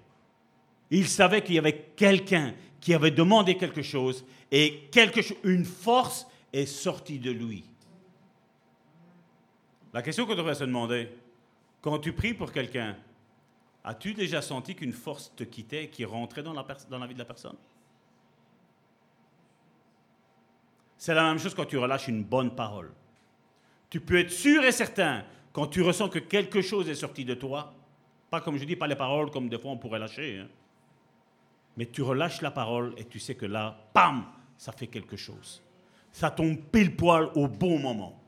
Il 0.90 1.08
savait 1.08 1.44
qu'il 1.44 1.56
y 1.56 1.60
avait 1.60 1.92
quelqu'un 1.96 2.54
qui 2.80 2.94
avait 2.94 3.12
demandé 3.12 3.58
quelque 3.58 3.82
chose 3.82 4.26
et 4.52 4.90
une 5.44 5.66
force 5.66 6.26
est 6.54 6.66
sortie 6.66 7.20
de 7.20 7.32
lui. 7.32 7.66
La 9.94 10.02
question 10.02 10.26
qu'on 10.26 10.36
devrait 10.36 10.56
se 10.56 10.64
demander, 10.64 11.10
quand 11.82 12.00
tu 12.00 12.14
pries 12.14 12.34
pour 12.34 12.52
quelqu'un, 12.52 12.96
as-tu 13.84 14.14
déjà 14.14 14.42
senti 14.42 14.76
qu'une 14.76 14.94
force 14.94 15.34
te 15.36 15.44
quittait, 15.44 15.90
qui 15.90 16.06
rentrait 16.06 16.44
dans 16.44 16.54
la 16.54 17.08
vie 17.08 17.14
de 17.14 17.20
la 17.20 17.26
personne? 17.26 17.58
C'est 20.98 21.14
la 21.14 21.24
même 21.24 21.40
chose 21.40 21.54
quand 21.54 21.66
tu 21.66 21.78
relâches 21.78 22.08
une 22.08 22.24
bonne 22.24 22.56
parole. 22.56 22.92
Tu 23.90 24.00
peux 24.00 24.18
être 24.18 24.32
sûr 24.32 24.64
et 24.64 24.72
certain, 24.72 25.24
quand 25.54 25.68
tu 25.68 25.82
ressens 25.82 26.10
que 26.10 26.20
quelque 26.20 26.62
chose 26.62 26.90
est 26.90 26.96
sorti 26.96 27.26
de 27.26 27.34
toi, 27.34 27.74
pas 28.30 28.42
comme 28.42 28.58
je 28.58 28.66
dis, 28.66 28.76
pas 28.76 28.88
les 28.88 28.96
paroles 28.96 29.32
comme 29.32 29.50
des 29.50 29.58
fois 29.58 29.72
on 29.72 29.78
pourrait 29.78 30.00
lâcher, 30.00 30.40
hein, 30.40 30.48
mais 31.78 31.86
tu 31.86 32.02
relâches 32.02 32.42
la 32.42 32.52
parole 32.52 32.94
et 32.98 33.06
tu 33.06 33.20
sais 33.20 33.36
que 33.36 33.46
là, 33.46 33.90
pam, 33.94 34.26
ça 34.58 34.72
fait 34.72 34.88
quelque 34.88 35.16
chose. 35.16 35.64
Ça 36.12 36.32
tombe 36.32 36.58
pile 36.72 36.96
poil 36.96 37.30
au 37.36 37.48
bon 37.48 37.80
moment. 37.80 38.20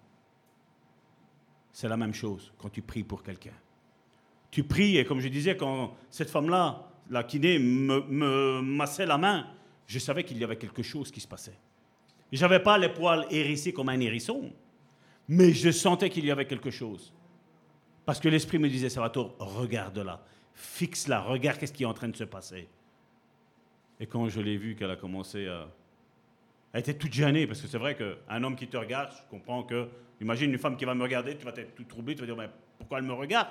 C'est 1.72 1.90
la 1.90 1.98
même 1.98 2.14
chose 2.14 2.54
quand 2.58 2.70
tu 2.70 2.82
pries 2.82 3.04
pour 3.04 3.24
quelqu'un. 3.24 3.54
Tu 4.52 4.64
pries, 4.64 4.98
et 4.98 5.06
comme 5.06 5.20
je 5.20 5.28
disais, 5.28 5.58
quand 5.58 5.96
cette 6.10 6.30
femme-là, 6.30 6.92
la 7.10 7.24
kiné, 7.24 7.58
me, 7.58 8.02
me 8.02 8.62
massait 8.62 9.06
la 9.06 9.18
main, 9.18 9.48
je 9.88 9.98
savais 9.98 10.24
qu'il 10.24 10.38
y 10.38 10.44
avait 10.44 10.58
quelque 10.58 10.84
chose 10.84 11.12
qui 11.12 11.20
se 11.20 11.28
passait. 11.28 11.58
Je 12.32 12.42
n'avais 12.42 12.60
pas 12.60 12.78
les 12.78 12.90
poils 12.90 13.26
hérissés 13.32 13.74
comme 13.74 13.90
un 13.90 14.00
hérisson, 14.00 14.52
mais 15.30 15.54
je 15.54 15.70
sentais 15.70 16.10
qu'il 16.10 16.26
y 16.26 16.32
avait 16.32 16.48
quelque 16.48 16.72
chose. 16.72 17.14
Parce 18.04 18.20
que 18.20 18.28
l'Esprit 18.28 18.58
me 18.58 18.68
disait, 18.68 18.90
Salvatore, 18.90 19.36
regarde-la, 19.38 20.26
fixe-la, 20.56 21.22
regarde 21.22 21.60
qu'est-ce 21.60 21.72
qui 21.72 21.84
est 21.84 21.86
en 21.86 21.94
train 21.94 22.08
de 22.08 22.16
se 22.16 22.24
passer. 22.24 22.68
Et 24.00 24.08
quand 24.08 24.28
je 24.28 24.42
l'ai 24.42 24.58
vue 24.58 24.76
qu'elle 24.76 24.90
a 24.90 24.96
commencé 24.96 25.48
à... 25.48 25.68
Elle 26.74 26.80
était 26.80 26.96
toute 26.96 27.14
gênée, 27.14 27.46
parce 27.46 27.62
que 27.62 27.68
c'est 27.68 27.78
vrai 27.78 27.96
qu'un 27.96 28.44
homme 28.44 28.56
qui 28.56 28.68
te 28.68 28.76
regarde, 28.76 29.12
je 29.12 29.30
comprends 29.30 29.64
que... 29.64 29.88
Imagine 30.20 30.52
une 30.52 30.58
femme 30.58 30.76
qui 30.76 30.84
va 30.84 30.96
me 30.96 31.04
regarder, 31.04 31.38
tu 31.38 31.46
vas 31.46 31.54
être 31.56 31.76
tout 31.76 31.84
troublé, 31.84 32.16
tu 32.16 32.22
vas 32.22 32.26
dire, 32.26 32.36
mais 32.36 32.50
pourquoi 32.78 32.98
elle 32.98 33.06
me 33.06 33.14
regarde? 33.14 33.48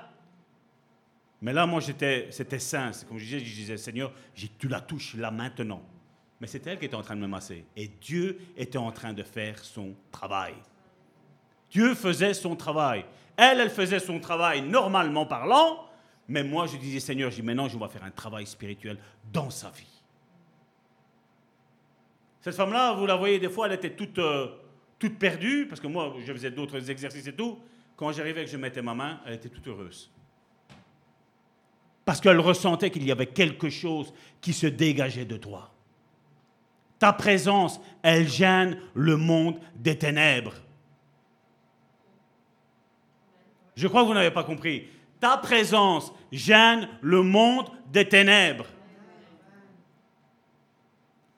Mais 1.40 1.52
là, 1.52 1.64
moi, 1.64 1.80
j'étais, 1.80 2.26
c'était 2.30 2.58
sain. 2.58 2.92
C'est 2.92 3.08
comme 3.08 3.18
je 3.18 3.24
disais, 3.24 3.38
je 3.38 3.54
disais, 3.54 3.76
Seigneur, 3.76 4.12
tu 4.34 4.66
la 4.66 4.80
touches 4.80 5.14
là 5.14 5.30
maintenant. 5.30 5.82
Mais 6.40 6.48
c'était 6.48 6.70
elle 6.70 6.78
qui 6.78 6.86
était 6.86 6.96
en 6.96 7.02
train 7.02 7.16
de 7.16 7.20
me 7.20 7.28
masser. 7.28 7.64
Et 7.76 7.88
Dieu 8.00 8.38
était 8.56 8.78
en 8.78 8.90
train 8.90 9.12
de 9.12 9.22
faire 9.22 9.64
son 9.64 9.94
travail. 10.10 10.54
Dieu 11.70 11.94
faisait 11.94 12.34
son 12.34 12.56
travail. 12.56 13.04
Elle, 13.36 13.60
elle 13.60 13.70
faisait 13.70 14.00
son 14.00 14.18
travail 14.18 14.62
normalement 14.62 15.26
parlant, 15.26 15.84
mais 16.28 16.42
moi 16.42 16.66
je 16.66 16.76
disais 16.76 17.00
Seigneur, 17.00 17.30
je 17.30 17.36
dis 17.36 17.42
maintenant 17.42 17.68
je 17.68 17.78
vais 17.78 17.88
faire 17.88 18.04
un 18.04 18.10
travail 18.10 18.46
spirituel 18.46 18.98
dans 19.32 19.50
sa 19.50 19.70
vie. 19.70 20.02
Cette 22.40 22.54
femme-là, 22.54 22.94
vous 22.94 23.06
la 23.06 23.16
voyez 23.16 23.38
des 23.38 23.48
fois, 23.48 23.66
elle 23.66 23.74
était 23.74 23.90
toute, 23.90 24.18
euh, 24.18 24.48
toute 24.98 25.18
perdue, 25.18 25.66
parce 25.68 25.80
que 25.80 25.86
moi 25.86 26.14
je 26.24 26.32
faisais 26.32 26.50
d'autres 26.50 26.90
exercices 26.90 27.26
et 27.26 27.34
tout. 27.34 27.58
Quand 27.96 28.12
j'arrivais 28.12 28.42
et 28.42 28.44
que 28.44 28.50
je 28.50 28.56
mettais 28.56 28.82
ma 28.82 28.94
main, 28.94 29.20
elle 29.26 29.34
était 29.34 29.48
toute 29.48 29.66
heureuse. 29.66 30.10
Parce 32.04 32.20
qu'elle 32.20 32.40
ressentait 32.40 32.90
qu'il 32.90 33.04
y 33.04 33.12
avait 33.12 33.26
quelque 33.26 33.68
chose 33.68 34.14
qui 34.40 34.52
se 34.52 34.66
dégageait 34.66 35.24
de 35.24 35.36
toi. 35.36 35.70
Ta 36.98 37.12
présence, 37.12 37.80
elle 38.02 38.26
gêne 38.26 38.78
le 38.94 39.16
monde 39.16 39.58
des 39.76 39.98
ténèbres. 39.98 40.54
Je 43.78 43.86
crois 43.86 44.02
que 44.02 44.08
vous 44.08 44.14
n'avez 44.14 44.32
pas 44.32 44.42
compris. 44.42 44.88
Ta 45.20 45.36
présence 45.36 46.12
gêne 46.32 46.88
le 47.00 47.22
monde 47.22 47.70
des 47.92 48.08
ténèbres. 48.08 48.66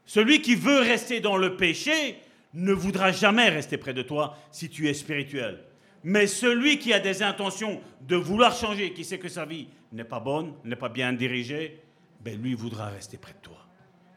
Celui 0.06 0.40
qui 0.40 0.54
veut 0.54 0.80
rester 0.80 1.20
dans 1.20 1.36
le 1.36 1.58
péché 1.58 2.16
ne 2.54 2.72
voudra 2.72 3.12
jamais 3.12 3.50
rester 3.50 3.76
près 3.76 3.92
de 3.92 4.00
toi 4.00 4.38
si 4.50 4.70
tu 4.70 4.88
es 4.88 4.94
spirituel. 4.94 5.62
Mais 6.02 6.26
celui 6.26 6.78
qui 6.78 6.94
a 6.94 6.98
des 6.98 7.22
intentions 7.22 7.78
de 8.08 8.16
vouloir 8.16 8.54
changer, 8.54 8.94
qui 8.94 9.04
sait 9.04 9.18
que 9.18 9.28
sa 9.28 9.44
vie 9.44 9.68
n'est 9.92 10.02
pas 10.02 10.18
bonne, 10.18 10.54
n'est 10.64 10.76
pas 10.76 10.88
bien 10.88 11.12
dirigée, 11.12 11.78
ben 12.22 12.40
lui 12.40 12.54
voudra 12.54 12.86
rester 12.86 13.18
près 13.18 13.34
de 13.34 13.40
toi. 13.42 13.66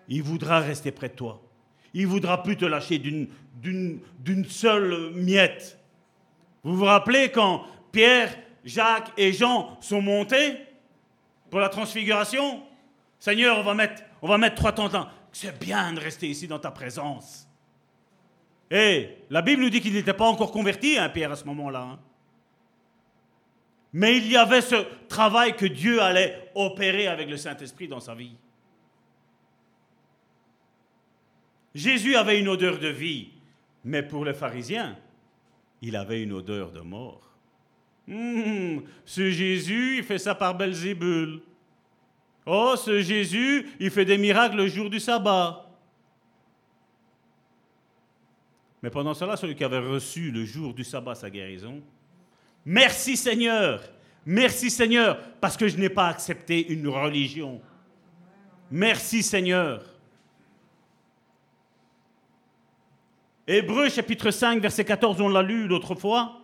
Il 0.07 0.23
voudra 0.23 0.61
rester 0.61 0.93
près 0.93 1.09
de 1.09 1.15
toi. 1.15 1.41
Il 1.93 2.07
voudra 2.07 2.41
plus 2.41 2.55
te 2.55 2.63
lâcher 2.63 2.99
d'une 2.99 4.45
seule 4.47 5.11
miette. 5.13 5.77
Vous 6.63 6.77
vous 6.77 6.85
rappelez 6.85 7.29
quand 7.29 7.65
Pierre, 7.93 8.35
Jacques 8.65 9.13
et 9.15 9.31
Jean 9.31 9.77
sont 9.79 10.01
montés 10.01 10.57
pour 11.49 11.61
la 11.61 11.69
transfiguration 11.69 12.63
Seigneur, 13.19 13.57
on 13.57 13.63
va 13.63 13.73
mettre, 13.73 14.03
on 14.21 14.27
va 14.27 14.37
mettre 14.37 14.55
trois 14.55 14.73
tentes 14.73 14.97
C'est 15.31 15.57
bien 15.57 15.93
de 15.93 15.99
rester 16.01 16.27
ici 16.27 16.45
dans 16.45 16.59
ta 16.59 16.71
présence. 16.71 17.47
Et 18.69 19.19
la 19.29 19.41
Bible 19.41 19.61
nous 19.61 19.69
dit 19.69 19.79
qu'il 19.79 19.93
n'était 19.93 20.13
pas 20.13 20.25
encore 20.25 20.51
converti, 20.51 20.97
hein, 20.97 21.07
Pierre, 21.07 21.31
à 21.31 21.37
ce 21.37 21.45
moment-là. 21.45 21.83
Hein. 21.83 21.99
Mais 23.93 24.17
il 24.17 24.27
y 24.27 24.35
avait 24.35 24.59
ce 24.59 24.75
travail 25.07 25.55
que 25.55 25.65
Dieu 25.65 26.01
allait 26.01 26.51
opérer 26.53 27.07
avec 27.07 27.29
le 27.29 27.37
Saint-Esprit 27.37 27.87
dans 27.87 28.01
sa 28.01 28.13
vie. 28.13 28.35
Jésus 31.73 32.17
avait 32.17 32.41
une 32.41 32.49
odeur 32.49 32.77
de 32.77 32.89
vie, 32.89 33.29
mais 33.85 34.03
pour 34.03 34.25
les 34.25 34.33
pharisiens, 34.33 34.97
il 35.81 35.95
avait 35.95 36.23
une 36.23 36.33
odeur 36.33 36.73
de 36.73 36.81
mort. 36.81 37.32
Hum, 38.09 38.83
ce 39.05 39.29
Jésus, 39.29 39.97
il 39.97 40.03
fait 40.03 40.17
ça 40.17 40.35
par 40.35 40.55
Belzébul. 40.55 41.41
Oh, 42.45 42.75
ce 42.75 43.01
Jésus, 43.01 43.69
il 43.79 43.89
fait 43.89 44.05
des 44.05 44.17
miracles 44.17 44.57
le 44.57 44.67
jour 44.67 44.89
du 44.89 44.99
sabbat. 44.99 45.65
Mais 48.81 48.89
pendant 48.89 49.13
cela, 49.13 49.37
celui 49.37 49.55
qui 49.55 49.63
avait 49.63 49.79
reçu 49.79 50.29
le 50.29 50.43
jour 50.43 50.73
du 50.73 50.83
sabbat 50.83 51.15
sa 51.15 51.29
guérison, 51.29 51.81
merci 52.65 53.15
Seigneur, 53.15 53.81
merci 54.25 54.69
Seigneur, 54.69 55.17
parce 55.39 55.55
que 55.55 55.69
je 55.69 55.77
n'ai 55.77 55.89
pas 55.89 56.07
accepté 56.07 56.67
une 56.67 56.89
religion. 56.89 57.61
Merci 58.69 59.23
Seigneur. 59.23 59.85
Hébreu 63.47 63.87
chapitre 63.87 64.31
5, 64.31 64.61
verset 64.61 64.83
14, 64.83 65.21
on 65.21 65.29
l'a 65.29 65.41
lu 65.41 65.67
l'autre 65.67 65.95
fois, 65.95 66.42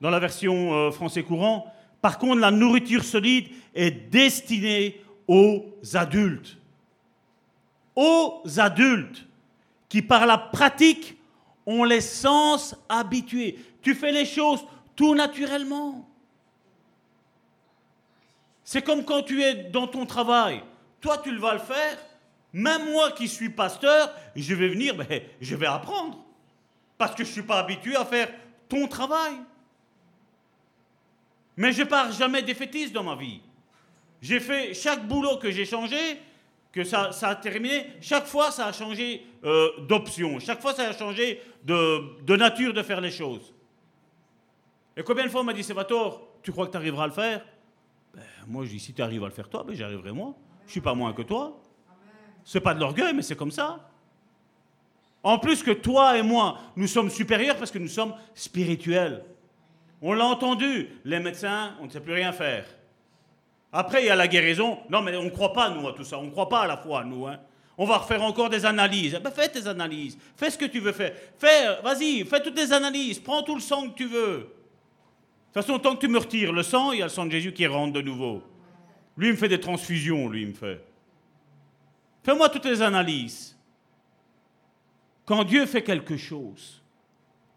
dans 0.00 0.10
la 0.10 0.18
version 0.18 0.74
euh, 0.74 0.90
français 0.90 1.22
courant. 1.22 1.72
Par 2.00 2.18
contre, 2.18 2.40
la 2.40 2.50
nourriture 2.50 3.04
solide 3.04 3.48
est 3.74 3.90
destinée 3.90 5.00
aux 5.26 5.64
adultes. 5.94 6.56
Aux 7.94 8.42
adultes 8.58 9.26
qui, 9.88 10.02
par 10.02 10.26
la 10.26 10.38
pratique, 10.38 11.16
ont 11.64 11.84
les 11.84 12.00
sens 12.00 12.76
habitués. 12.88 13.58
Tu 13.82 13.94
fais 13.94 14.12
les 14.12 14.26
choses 14.26 14.64
tout 14.94 15.14
naturellement. 15.14 16.08
C'est 18.62 18.82
comme 18.82 19.04
quand 19.04 19.22
tu 19.22 19.42
es 19.42 19.54
dans 19.54 19.86
ton 19.86 20.06
travail. 20.06 20.62
Toi, 21.00 21.18
tu 21.18 21.36
vas 21.36 21.54
le 21.54 21.60
faire. 21.60 21.98
Même 22.52 22.90
moi 22.90 23.12
qui 23.12 23.28
suis 23.28 23.50
pasteur, 23.50 24.12
je 24.34 24.54
vais 24.54 24.68
venir, 24.68 24.96
ben, 24.96 25.22
je 25.40 25.54
vais 25.54 25.66
apprendre. 25.66 26.24
Parce 26.96 27.14
que 27.14 27.22
je 27.22 27.28
ne 27.28 27.32
suis 27.32 27.42
pas 27.42 27.58
habitué 27.58 27.94
à 27.96 28.04
faire 28.04 28.28
ton 28.68 28.88
travail. 28.88 29.34
Mais 31.56 31.72
je 31.72 31.82
pars 31.82 32.12
jamais 32.12 32.42
défaitiste 32.42 32.92
dans 32.92 33.02
ma 33.02 33.16
vie. 33.16 33.40
J'ai 34.20 34.40
fait 34.40 34.74
chaque 34.74 35.06
boulot 35.06 35.38
que 35.38 35.50
j'ai 35.50 35.64
changé, 35.64 36.20
que 36.72 36.84
ça, 36.84 37.10
a 37.22 37.34
terminé, 37.36 37.86
chaque 38.00 38.26
fois 38.26 38.50
ça 38.50 38.66
a 38.66 38.72
changé 38.72 39.24
euh, 39.44 39.70
d'option, 39.86 40.38
chaque 40.40 40.60
fois 40.60 40.74
ça 40.74 40.88
a 40.88 40.92
changé 40.92 41.40
de, 41.64 42.36
nature 42.36 42.74
de 42.74 42.82
faire 42.82 43.00
les 43.00 43.10
choses. 43.10 43.54
Et 44.96 45.02
combien 45.02 45.24
de 45.24 45.30
fois 45.30 45.40
on 45.40 45.44
m'a 45.44 45.52
dit, 45.52 45.62
Sévator, 45.62 46.28
tu 46.42 46.52
crois 46.52 46.66
que 46.66 46.72
tu 46.72 46.76
arriveras 46.76 47.04
à 47.04 47.06
le 47.06 47.12
faire? 47.12 47.46
Ben, 48.14 48.22
Moi 48.46 48.64
je 48.64 48.70
dis, 48.70 48.80
si 48.80 48.92
tu 48.92 49.02
arrives 49.02 49.22
à 49.22 49.26
le 49.26 49.32
faire 49.32 49.48
toi, 49.48 49.64
ben, 49.66 49.74
j'y 49.74 49.82
arriverai 49.82 50.12
moi. 50.12 50.34
Je 50.66 50.72
suis 50.72 50.80
pas 50.80 50.94
moins 50.94 51.12
que 51.12 51.22
toi. 51.22 51.58
C'est 52.44 52.60
pas 52.60 52.74
de 52.74 52.80
l'orgueil, 52.80 53.14
mais 53.14 53.22
c'est 53.22 53.36
comme 53.36 53.50
ça. 53.50 53.90
En 55.22 55.38
plus 55.38 55.62
que 55.62 55.72
toi 55.72 56.16
et 56.16 56.22
moi, 56.22 56.58
nous 56.76 56.86
sommes 56.86 57.10
supérieurs 57.10 57.56
parce 57.56 57.70
que 57.70 57.78
nous 57.78 57.88
sommes 57.88 58.14
spirituels. 58.34 59.24
On 60.02 60.12
l'a 60.12 60.26
entendu, 60.26 60.88
les 61.04 61.20
médecins, 61.20 61.74
on 61.80 61.86
ne 61.86 61.90
sait 61.90 62.00
plus 62.00 62.12
rien 62.12 62.32
faire. 62.32 62.66
Après, 63.72 64.02
il 64.02 64.06
y 64.06 64.10
a 64.10 64.16
la 64.16 64.28
guérison. 64.28 64.78
Non, 64.88 65.02
mais 65.02 65.16
on 65.16 65.24
ne 65.24 65.30
croit 65.30 65.52
pas, 65.52 65.70
nous, 65.70 65.86
à 65.86 65.92
tout 65.92 66.04
ça. 66.04 66.18
On 66.18 66.24
ne 66.24 66.30
croit 66.30 66.48
pas 66.48 66.60
à 66.60 66.66
la 66.66 66.76
foi, 66.76 67.04
nous. 67.04 67.26
Hein. 67.26 67.38
On 67.78 67.84
va 67.84 67.98
refaire 67.98 68.22
encore 68.22 68.48
des 68.48 68.64
analyses. 68.64 69.14
Eh 69.18 69.22
ben, 69.22 69.30
fais 69.30 69.48
tes 69.48 69.66
analyses. 69.66 70.16
Fais 70.36 70.50
ce 70.50 70.56
que 70.56 70.64
tu 70.64 70.80
veux 70.80 70.92
faire. 70.92 71.12
Fais, 71.38 71.80
vas-y, 71.82 72.24
fais 72.24 72.42
toutes 72.42 72.54
tes 72.54 72.72
analyses. 72.72 73.18
Prends 73.18 73.42
tout 73.42 73.54
le 73.54 73.60
sang 73.60 73.90
que 73.90 73.94
tu 73.96 74.06
veux. 74.06 74.38
De 74.38 74.42
toute 75.52 75.66
façon, 75.66 75.78
tant 75.78 75.94
que 75.94 76.00
tu 76.00 76.08
me 76.08 76.18
retires 76.18 76.52
le 76.52 76.62
sang, 76.62 76.92
il 76.92 77.00
y 77.00 77.02
a 77.02 77.06
le 77.06 77.10
sang 77.10 77.26
de 77.26 77.30
Jésus 77.30 77.52
qui 77.52 77.66
rentre 77.66 77.92
de 77.92 78.02
nouveau. 78.02 78.42
Lui, 79.16 79.28
il 79.28 79.32
me 79.32 79.36
fait 79.36 79.48
des 79.48 79.60
transfusions, 79.60 80.28
lui, 80.28 80.42
il 80.42 80.48
me 80.48 80.54
fait. 80.54 80.82
Fais-moi 82.22 82.48
toutes 82.48 82.66
les 82.66 82.82
analyses. 82.82 83.56
Quand 85.24 85.44
Dieu 85.44 85.66
fait 85.66 85.82
quelque 85.82 86.16
chose, 86.16 86.82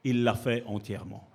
il 0.03 0.23
l'a 0.23 0.33
fait 0.33 0.63
entièrement. 0.65 1.28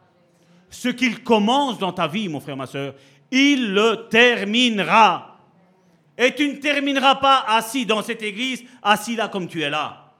Ce 0.74 0.88
qu'il 0.88 1.22
commence 1.22 1.78
dans 1.78 1.92
ta 1.92 2.08
vie, 2.08 2.28
mon 2.28 2.40
frère, 2.40 2.56
ma 2.56 2.66
soeur, 2.66 2.94
il 3.30 3.72
le 3.72 4.08
terminera. 4.10 5.38
Et 6.18 6.34
tu 6.34 6.48
ne 6.48 6.56
termineras 6.56 7.14
pas 7.14 7.44
assis 7.46 7.86
dans 7.86 8.02
cette 8.02 8.22
église, 8.22 8.64
assis 8.82 9.14
là 9.14 9.28
comme 9.28 9.46
tu 9.46 9.62
es 9.62 9.70
là. 9.70 10.12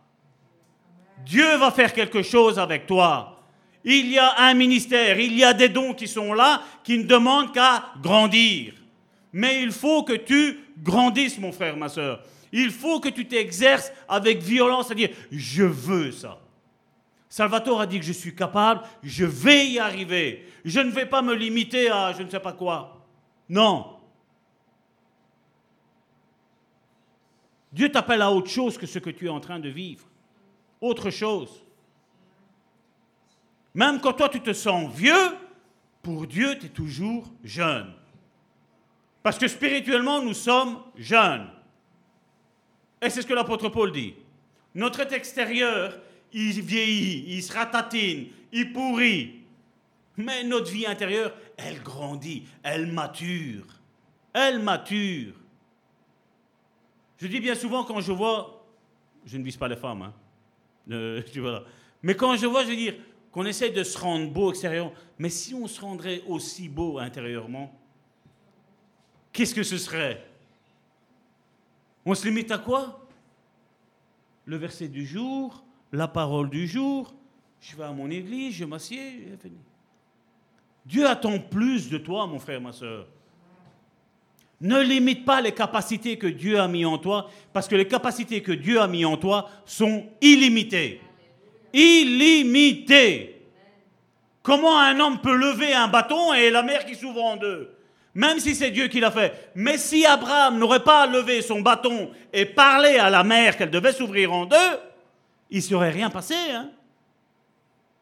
Dieu 1.26 1.56
va 1.56 1.72
faire 1.72 1.92
quelque 1.92 2.22
chose 2.22 2.56
avec 2.56 2.86
toi. 2.86 3.42
Il 3.84 4.08
y 4.12 4.18
a 4.18 4.42
un 4.42 4.54
ministère, 4.54 5.18
il 5.18 5.36
y 5.36 5.42
a 5.42 5.52
des 5.52 5.68
dons 5.68 5.92
qui 5.92 6.06
sont 6.06 6.32
là, 6.32 6.62
qui 6.84 6.98
ne 6.98 7.02
demandent 7.02 7.52
qu'à 7.52 7.86
grandir. 8.00 8.74
Mais 9.32 9.60
il 9.60 9.72
faut 9.72 10.04
que 10.04 10.12
tu 10.12 10.60
grandisses, 10.80 11.38
mon 11.38 11.50
frère, 11.50 11.76
ma 11.76 11.88
soeur. 11.88 12.22
Il 12.52 12.70
faut 12.70 13.00
que 13.00 13.08
tu 13.08 13.26
t'exerces 13.26 13.90
avec 14.08 14.40
violence, 14.40 14.86
c'est-à-dire, 14.86 15.10
je 15.32 15.64
veux 15.64 16.12
ça. 16.12 16.38
Salvatore 17.34 17.80
a 17.80 17.86
dit 17.88 17.98
que 17.98 18.06
je 18.06 18.12
suis 18.12 18.32
capable, 18.32 18.82
je 19.02 19.24
vais 19.24 19.66
y 19.66 19.80
arriver. 19.80 20.46
Je 20.64 20.78
ne 20.78 20.92
vais 20.92 21.04
pas 21.04 21.20
me 21.20 21.34
limiter 21.34 21.90
à 21.90 22.12
je 22.12 22.22
ne 22.22 22.30
sais 22.30 22.38
pas 22.38 22.52
quoi. 22.52 23.04
Non. 23.48 23.96
Dieu 27.72 27.90
t'appelle 27.90 28.22
à 28.22 28.30
autre 28.30 28.48
chose 28.48 28.78
que 28.78 28.86
ce 28.86 29.00
que 29.00 29.10
tu 29.10 29.26
es 29.26 29.30
en 29.30 29.40
train 29.40 29.58
de 29.58 29.68
vivre. 29.68 30.04
Autre 30.80 31.10
chose. 31.10 31.50
Même 33.74 34.00
quand 34.00 34.12
toi 34.12 34.28
tu 34.28 34.40
te 34.40 34.52
sens 34.52 34.94
vieux, 34.94 35.36
pour 36.04 36.28
Dieu 36.28 36.56
tu 36.60 36.66
es 36.66 36.68
toujours 36.68 37.32
jeune. 37.42 37.92
Parce 39.24 39.38
que 39.40 39.48
spirituellement 39.48 40.22
nous 40.22 40.34
sommes 40.34 40.80
jeunes. 40.94 41.50
Et 43.02 43.10
c'est 43.10 43.22
ce 43.22 43.26
que 43.26 43.34
l'apôtre 43.34 43.70
Paul 43.70 43.90
dit. 43.90 44.14
Notre 44.72 45.00
être 45.00 45.14
extérieur, 45.14 45.98
il 46.34 46.60
vieillit, 46.60 47.24
il 47.28 47.42
se 47.42 47.52
ratatine, 47.52 48.26
il 48.52 48.72
pourrit. 48.72 49.40
Mais 50.16 50.44
notre 50.44 50.70
vie 50.70 50.84
intérieure, 50.84 51.32
elle 51.56 51.80
grandit, 51.82 52.44
elle 52.62 52.92
mature. 52.92 53.64
Elle 54.32 54.58
mature. 54.58 55.34
Je 57.18 57.26
dis 57.28 57.40
bien 57.40 57.54
souvent 57.54 57.84
quand 57.84 58.00
je 58.00 58.12
vois, 58.12 58.66
je 59.24 59.38
ne 59.38 59.44
vise 59.44 59.56
pas 59.56 59.68
les 59.68 59.76
femmes, 59.76 60.02
hein, 60.02 60.14
mais 62.02 62.14
quand 62.14 62.36
je 62.36 62.46
vois, 62.46 62.64
je 62.64 62.70
veux 62.70 62.76
dire, 62.76 62.94
qu'on 63.30 63.46
essaie 63.46 63.70
de 63.70 63.82
se 63.82 63.96
rendre 63.96 64.30
beau 64.30 64.50
extérieurement, 64.50 64.92
mais 65.18 65.30
si 65.30 65.54
on 65.54 65.66
se 65.66 65.80
rendrait 65.80 66.22
aussi 66.26 66.68
beau 66.68 66.98
intérieurement, 66.98 67.72
qu'est-ce 69.32 69.54
que 69.54 69.62
ce 69.62 69.78
serait? 69.78 70.26
On 72.04 72.14
se 72.14 72.26
limite 72.26 72.50
à 72.50 72.58
quoi? 72.58 73.06
Le 74.44 74.56
verset 74.56 74.88
du 74.88 75.06
jour, 75.06 75.63
la 75.94 76.08
parole 76.08 76.50
du 76.50 76.66
jour, 76.66 77.14
je 77.60 77.76
vais 77.76 77.84
à 77.84 77.92
mon 77.92 78.10
église, 78.10 78.54
je 78.54 78.64
m'assieds, 78.64 79.28
j'ai 79.30 79.36
fini. 79.36 79.58
Dieu 80.84 81.06
attend 81.06 81.38
plus 81.38 81.88
de 81.88 81.98
toi, 81.98 82.26
mon 82.26 82.38
frère, 82.38 82.60
ma 82.60 82.72
soeur. 82.72 83.06
Ne 84.60 84.80
limite 84.80 85.24
pas 85.24 85.40
les 85.40 85.52
capacités 85.52 86.18
que 86.18 86.26
Dieu 86.26 86.58
a 86.58 86.68
mis 86.68 86.84
en 86.84 86.98
toi, 86.98 87.30
parce 87.52 87.68
que 87.68 87.76
les 87.76 87.86
capacités 87.86 88.42
que 88.42 88.52
Dieu 88.52 88.80
a 88.80 88.86
mis 88.86 89.04
en 89.04 89.16
toi 89.16 89.48
sont 89.64 90.04
illimitées. 90.20 91.00
Illimitées. 91.72 93.42
Comment 94.42 94.78
un 94.78 94.98
homme 95.00 95.20
peut 95.20 95.36
lever 95.36 95.72
un 95.74 95.88
bâton 95.88 96.34
et 96.34 96.50
la 96.50 96.62
mer 96.62 96.84
qui 96.84 96.94
s'ouvre 96.94 97.22
en 97.22 97.36
deux? 97.36 97.70
Même 98.14 98.38
si 98.38 98.54
c'est 98.54 98.70
Dieu 98.70 98.88
qui 98.88 99.00
l'a 99.00 99.10
fait. 99.10 99.50
Mais 99.54 99.78
si 99.78 100.04
Abraham 100.04 100.58
n'aurait 100.58 100.84
pas 100.84 101.06
levé 101.06 101.40
son 101.40 101.60
bâton 101.60 102.10
et 102.32 102.44
parlé 102.44 102.98
à 102.98 103.10
la 103.10 103.24
mer 103.24 103.56
qu'elle 103.56 103.70
devait 103.70 103.92
s'ouvrir 103.92 104.32
en 104.32 104.46
deux, 104.46 104.78
il 105.50 105.58
ne 105.58 105.62
serait 105.62 105.90
rien 105.90 106.10
passé. 106.10 106.34
Hein 106.34 106.70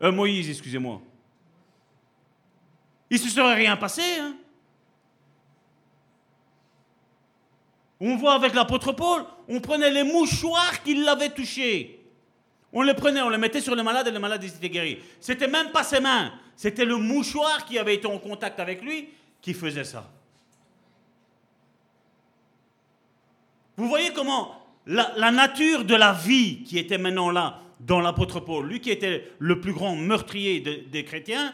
euh, 0.02 0.12
Moïse, 0.12 0.48
excusez-moi 0.48 1.00
il 3.12 3.20
ne 3.20 3.28
se 3.28 3.28
serait 3.28 3.54
rien 3.54 3.76
passé. 3.76 4.02
Hein. 4.18 4.34
On 8.00 8.16
voit 8.16 8.32
avec 8.32 8.54
l'apôtre 8.54 8.92
Paul, 8.92 9.26
on 9.48 9.60
prenait 9.60 9.90
les 9.90 10.02
mouchoirs 10.02 10.82
qui 10.82 10.94
l'avaient 10.94 11.28
touché. 11.28 12.00
On 12.72 12.80
les 12.80 12.94
prenait, 12.94 13.20
on 13.20 13.28
les 13.28 13.36
mettait 13.36 13.60
sur 13.60 13.74
les 13.76 13.82
malades 13.82 14.08
et 14.08 14.10
les 14.10 14.18
malades 14.18 14.42
étaient 14.42 14.70
guéris. 14.70 14.98
C'était 15.20 15.46
même 15.46 15.70
pas 15.72 15.84
ses 15.84 16.00
mains, 16.00 16.32
c'était 16.56 16.86
le 16.86 16.96
mouchoir 16.96 17.66
qui 17.66 17.78
avait 17.78 17.96
été 17.96 18.06
en 18.06 18.18
contact 18.18 18.58
avec 18.60 18.80
lui 18.80 19.10
qui 19.42 19.52
faisait 19.52 19.84
ça. 19.84 20.10
Vous 23.76 23.88
voyez 23.88 24.10
comment 24.14 24.56
la, 24.86 25.30
nature 25.30 25.84
de 25.84 25.94
la 25.94 26.12
vie 26.12 26.62
qui 26.64 26.78
était 26.78 26.98
maintenant 26.98 27.30
là 27.30 27.58
dans 27.80 28.00
l'apôtre 28.00 28.40
Paul, 28.40 28.66
lui 28.66 28.80
qui 28.80 28.90
était 28.90 29.30
le 29.38 29.60
plus 29.60 29.72
grand 29.72 29.96
meurtrier 29.96 30.60
de- 30.60 30.84
des 30.90 31.04
chrétiens, 31.04 31.52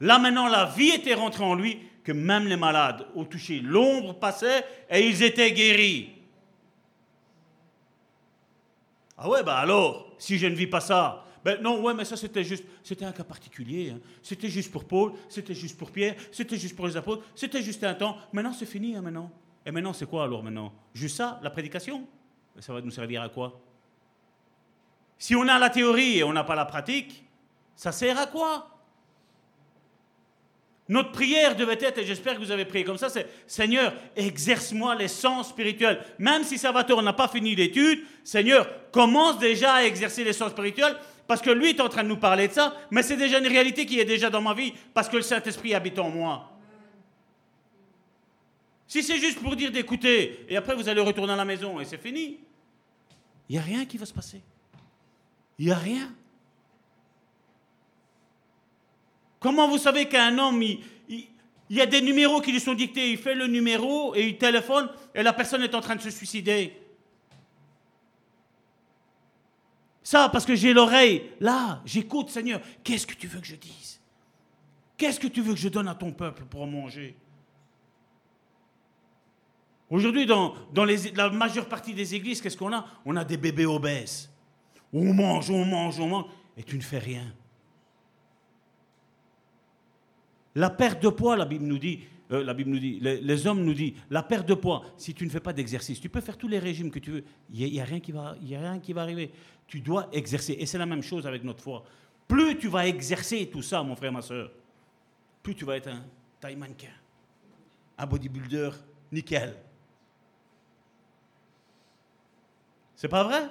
là 0.00 0.18
maintenant 0.18 0.48
la 0.48 0.66
vie 0.66 0.90
était 0.90 1.14
rentrée 1.14 1.44
en 1.44 1.54
lui, 1.54 1.78
que 2.04 2.12
même 2.12 2.46
les 2.46 2.56
malades 2.56 3.06
ont 3.14 3.24
touché, 3.24 3.60
l'ombre 3.60 4.14
passait 4.18 4.64
et 4.90 5.06
ils 5.06 5.22
étaient 5.22 5.52
guéris. 5.52 6.10
Ah 9.16 9.28
ouais, 9.28 9.42
bah 9.42 9.58
alors, 9.58 10.12
si 10.18 10.36
je 10.38 10.46
ne 10.46 10.54
vis 10.54 10.66
pas 10.66 10.80
ça, 10.80 11.24
ben 11.44 11.60
non, 11.60 11.80
ouais, 11.82 11.94
mais 11.94 12.04
ça 12.04 12.16
c'était 12.16 12.44
juste, 12.44 12.64
c'était 12.82 13.04
un 13.04 13.12
cas 13.12 13.24
particulier. 13.24 13.90
hein. 13.94 14.00
C'était 14.22 14.48
juste 14.48 14.70
pour 14.72 14.84
Paul, 14.84 15.12
c'était 15.28 15.54
juste 15.54 15.78
pour 15.78 15.90
Pierre, 15.90 16.16
c'était 16.32 16.56
juste 16.56 16.74
pour 16.74 16.86
les 16.86 16.96
apôtres, 16.96 17.24
c'était 17.34 17.62
juste 17.62 17.84
un 17.84 17.94
temps. 17.94 18.16
Maintenant 18.32 18.52
c'est 18.52 18.66
fini, 18.66 18.96
hein, 18.96 19.02
maintenant. 19.02 19.30
Et 19.64 19.70
maintenant 19.70 19.92
c'est 19.92 20.06
quoi 20.08 20.24
alors 20.24 20.42
maintenant? 20.42 20.72
Juste 20.94 21.16
ça, 21.16 21.38
la 21.42 21.50
prédication? 21.50 22.04
Ça 22.60 22.72
va 22.72 22.80
nous 22.80 22.90
servir 22.90 23.22
à 23.22 23.28
quoi? 23.28 23.60
Si 25.18 25.34
on 25.34 25.46
a 25.48 25.58
la 25.58 25.70
théorie 25.70 26.18
et 26.18 26.24
on 26.24 26.32
n'a 26.32 26.44
pas 26.44 26.54
la 26.54 26.64
pratique, 26.64 27.24
ça 27.76 27.92
sert 27.92 28.18
à 28.18 28.26
quoi? 28.26 28.68
Notre 30.88 31.12
prière 31.12 31.56
devait 31.56 31.78
être, 31.80 31.98
et 31.98 32.04
j'espère 32.04 32.34
que 32.34 32.40
vous 32.40 32.50
avez 32.50 32.64
prié 32.64 32.84
comme 32.84 32.98
ça, 32.98 33.08
c'est 33.08 33.28
Seigneur, 33.46 33.94
exerce-moi 34.16 34.94
les 34.96 35.08
sens 35.08 35.48
spirituels. 35.48 36.04
Même 36.18 36.44
si 36.44 36.58
Salvatore 36.58 37.02
n'a 37.02 37.12
pas 37.12 37.28
fini 37.28 37.54
l'étude, 37.54 38.00
Seigneur, 38.24 38.68
commence 38.90 39.38
déjà 39.38 39.74
à 39.74 39.84
exercer 39.84 40.24
les 40.24 40.32
sens 40.32 40.50
spirituels, 40.50 40.96
parce 41.26 41.40
que 41.40 41.50
lui 41.50 41.70
est 41.70 41.80
en 41.80 41.88
train 41.88 42.02
de 42.02 42.08
nous 42.08 42.18
parler 42.18 42.48
de 42.48 42.52
ça, 42.52 42.76
mais 42.90 43.02
c'est 43.02 43.16
déjà 43.16 43.38
une 43.38 43.46
réalité 43.46 43.86
qui 43.86 44.00
est 44.00 44.04
déjà 44.04 44.28
dans 44.28 44.42
ma 44.42 44.54
vie, 44.54 44.74
parce 44.92 45.08
que 45.08 45.16
le 45.16 45.22
Saint-Esprit 45.22 45.72
habite 45.72 45.98
en 45.98 46.10
moi. 46.10 46.51
Si 48.92 49.02
c'est 49.02 49.16
juste 49.16 49.40
pour 49.40 49.56
dire 49.56 49.72
d'écouter, 49.72 50.44
et 50.50 50.54
après 50.58 50.74
vous 50.74 50.86
allez 50.86 51.00
retourner 51.00 51.32
à 51.32 51.36
la 51.36 51.46
maison 51.46 51.80
et 51.80 51.86
c'est 51.86 51.96
fini, 51.96 52.38
il 53.48 53.52
n'y 53.54 53.58
a 53.58 53.62
rien 53.62 53.86
qui 53.86 53.96
va 53.96 54.04
se 54.04 54.12
passer. 54.12 54.42
Il 55.58 55.64
n'y 55.64 55.72
a 55.72 55.78
rien. 55.78 56.14
Comment 59.40 59.66
vous 59.66 59.78
savez 59.78 60.10
qu'un 60.10 60.36
homme, 60.38 60.62
il, 60.62 60.80
il- 61.08 61.26
il 61.70 61.76
y 61.76 61.80
a 61.80 61.86
des 61.86 62.02
numéros 62.02 62.42
qui 62.42 62.52
lui 62.52 62.60
sont 62.60 62.74
dictés, 62.74 63.12
il 63.12 63.16
fait 63.16 63.34
le 63.34 63.46
numéro 63.46 64.14
et 64.14 64.28
il 64.28 64.36
téléphone 64.36 64.90
et 65.14 65.22
la 65.22 65.32
personne 65.32 65.62
est 65.62 65.74
en 65.74 65.80
train 65.80 65.96
de 65.96 66.02
se 66.02 66.10
suicider? 66.10 66.76
Ça, 70.02 70.28
parce 70.28 70.44
que 70.44 70.54
j'ai 70.54 70.74
l'oreille, 70.74 71.30
là, 71.40 71.80
j'écoute, 71.86 72.28
Seigneur, 72.28 72.60
qu'est-ce 72.84 73.06
que 73.06 73.14
tu 73.14 73.26
veux 73.26 73.40
que 73.40 73.46
je 73.46 73.56
dise? 73.56 74.00
Qu'est-ce 74.98 75.18
que 75.18 75.28
tu 75.28 75.40
veux 75.40 75.54
que 75.54 75.58
je 75.60 75.70
donne 75.70 75.88
à 75.88 75.94
ton 75.94 76.12
peuple 76.12 76.42
pour 76.44 76.66
manger? 76.66 77.16
Aujourd'hui, 79.92 80.24
dans, 80.24 80.54
la 80.74 81.28
majeure 81.28 81.68
partie 81.68 81.92
des 81.92 82.14
églises, 82.14 82.40
qu'est-ce 82.40 82.56
qu'on 82.56 82.72
a? 82.72 82.86
On 83.04 83.14
a 83.14 83.26
des 83.26 83.36
bébés 83.36 83.66
obèses. 83.66 84.30
On 84.90 85.12
mange, 85.12 85.50
on 85.50 85.66
mange, 85.66 86.00
on 86.00 86.08
mange, 86.08 86.24
et 86.56 86.62
tu 86.62 86.78
ne 86.78 86.82
fais 86.82 86.98
rien. 86.98 87.30
La 90.54 90.70
perte 90.70 91.02
de 91.02 91.10
poids, 91.10 91.36
la 91.36 91.44
Bible 91.44 91.66
nous 91.66 91.76
dit, 91.76 92.00
euh, 92.30 92.54
les, 92.54 93.46
hommes 93.46 93.62
nous 93.62 93.74
disent, 93.74 93.92
la 94.08 94.22
perte 94.22 94.48
de 94.48 94.54
poids, 94.54 94.82
si 94.96 95.12
tu 95.12 95.26
ne 95.26 95.30
fais 95.30 95.40
pas 95.40 95.52
d'exercice, 95.52 96.00
tu 96.00 96.08
peux 96.08 96.22
faire 96.22 96.38
tous 96.38 96.48
les 96.48 96.58
régimes 96.58 96.90
que 96.90 96.98
tu 96.98 97.10
veux, 97.10 97.24
il 97.52 97.70
n'y 97.70 97.78
a, 97.78 97.84
rien 97.84 98.00
qui 98.00 98.12
va, 98.12 98.34
il 98.40 98.48
y 98.48 98.56
a 98.56 98.60
rien 98.60 98.78
qui 98.78 98.94
va 98.94 99.02
arriver. 99.02 99.30
Tu 99.66 99.80
dois 99.80 100.08
exercer. 100.10 100.56
Et 100.58 100.64
c'est 100.64 100.78
la 100.78 100.86
même 100.86 101.02
chose 101.02 101.26
avec 101.26 101.44
notre 101.44 101.62
foi. 101.62 101.84
Plus 102.26 102.56
tu 102.56 102.68
vas 102.68 102.86
exercer 102.86 103.46
tout 103.52 103.60
ça, 103.60 103.82
mon 103.82 103.94
frère, 103.94 104.12
ma 104.12 104.22
soeur, 104.22 104.52
plus 105.42 105.54
tu 105.54 105.66
vas 105.66 105.76
être 105.76 105.88
un 105.88 106.02
taille 106.40 106.56
mannequin, 106.56 106.88
un 107.98 108.06
bodybuilder 108.06 108.70
nickel. 109.12 109.54
C'est 113.02 113.08
pas 113.08 113.24
vrai? 113.24 113.50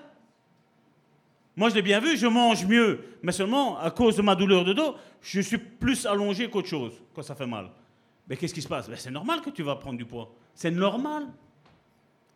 Moi, 1.57 1.67
je 1.67 1.75
l'ai 1.75 1.81
bien 1.81 1.99
vu, 1.99 2.15
je 2.15 2.25
mange 2.25 2.65
mieux, 2.65 3.03
mais 3.21 3.33
seulement 3.33 3.77
à 3.77 3.91
cause 3.91 4.15
de 4.15 4.21
ma 4.21 4.33
douleur 4.33 4.63
de 4.63 4.71
dos, 4.71 4.95
je 5.21 5.41
suis 5.41 5.57
plus 5.57 6.05
allongé 6.05 6.49
qu'autre 6.49 6.69
chose 6.69 6.93
quand 7.13 7.21
ça 7.21 7.35
fait 7.35 7.45
mal. 7.45 7.69
Mais 8.29 8.37
qu'est-ce 8.37 8.53
qui 8.53 8.61
se 8.61 8.67
passe? 8.69 8.87
Ben, 8.87 8.95
C'est 8.95 9.11
normal 9.11 9.41
que 9.41 9.49
tu 9.49 9.61
vas 9.61 9.75
prendre 9.75 9.97
du 9.97 10.05
poids. 10.05 10.33
C'est 10.55 10.71
normal. 10.71 11.27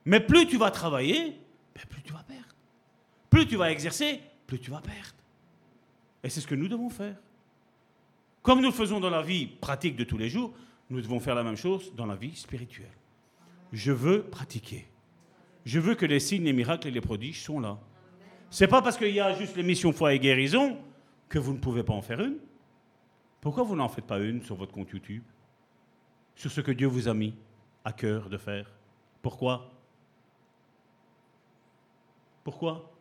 Mais 0.04 0.20
plus 0.20 0.46
tu 0.46 0.58
vas 0.58 0.72
travailler, 0.72 1.40
ben, 1.74 1.84
plus 1.90 2.02
tu 2.02 2.12
vas 2.12 2.24
perdre. 2.24 2.54
Plus 3.30 3.48
tu 3.48 3.56
vas 3.56 3.72
exercer, 3.72 4.20
plus 4.46 4.60
tu 4.60 4.70
vas 4.70 4.82
perdre. 4.82 5.16
Et 6.22 6.30
c'est 6.30 6.42
ce 6.42 6.48
que 6.48 6.56
nous 6.56 6.68
devons 6.68 6.90
faire. 6.90 7.16
Comme 8.42 8.60
nous 8.60 8.72
le 8.72 8.74
faisons 8.74 9.00
dans 9.00 9.10
la 9.10 9.22
vie 9.22 9.48
pratique 9.48 9.96
de 9.96 10.04
tous 10.04 10.18
les 10.18 10.28
jours, 10.28 10.54
nous 10.90 11.00
devons 11.00 11.22
faire 11.22 11.36
la 11.36 11.44
même 11.44 11.56
chose 11.56 11.96
dans 11.96 12.08
la 12.08 12.18
vie 12.18 12.36
spirituelle. 12.36 12.92
Je 13.72 13.94
veux 13.94 14.24
pratiquer. 14.24 14.86
Je 15.66 15.80
veux 15.80 15.96
que 15.96 16.06
les 16.06 16.20
signes, 16.20 16.44
les 16.44 16.54
miracles 16.54 16.88
et 16.88 16.92
les 16.92 17.02
prodiges 17.02 17.42
sont 17.42 17.60
là. 17.60 17.78
C'est 18.52 18.68
pas 18.68 18.82
parce 18.82 18.98
qu'il 18.98 19.12
y 19.12 19.20
a 19.20 19.34
juste 19.34 19.56
l'émission 19.56 19.92
foi 19.92 20.14
et 20.14 20.20
guérison 20.20 20.78
que 21.28 21.40
vous 21.40 21.54
ne 21.54 21.58
pouvez 21.58 21.84
pas 21.84 21.94
en 21.94 22.02
faire 22.02 22.22
une. 22.22 22.38
Pourquoi 23.42 23.64
vous 23.64 23.76
n'en 23.76 23.90
faites 23.90 24.06
pas 24.06 24.20
une 24.20 24.44
sur 24.44 24.56
votre 24.56 24.72
compte 24.72 24.92
YouTube? 24.92 25.24
Sur 26.36 26.52
ce 26.52 26.62
que 26.62 26.72
Dieu 26.72 26.88
vous 26.88 27.08
a 27.08 27.14
mis 27.14 27.34
à 27.84 27.92
cœur 27.92 28.30
de 28.30 28.38
faire 28.38 28.72
Pourquoi? 29.22 29.72
Pourquoi? 32.44 32.92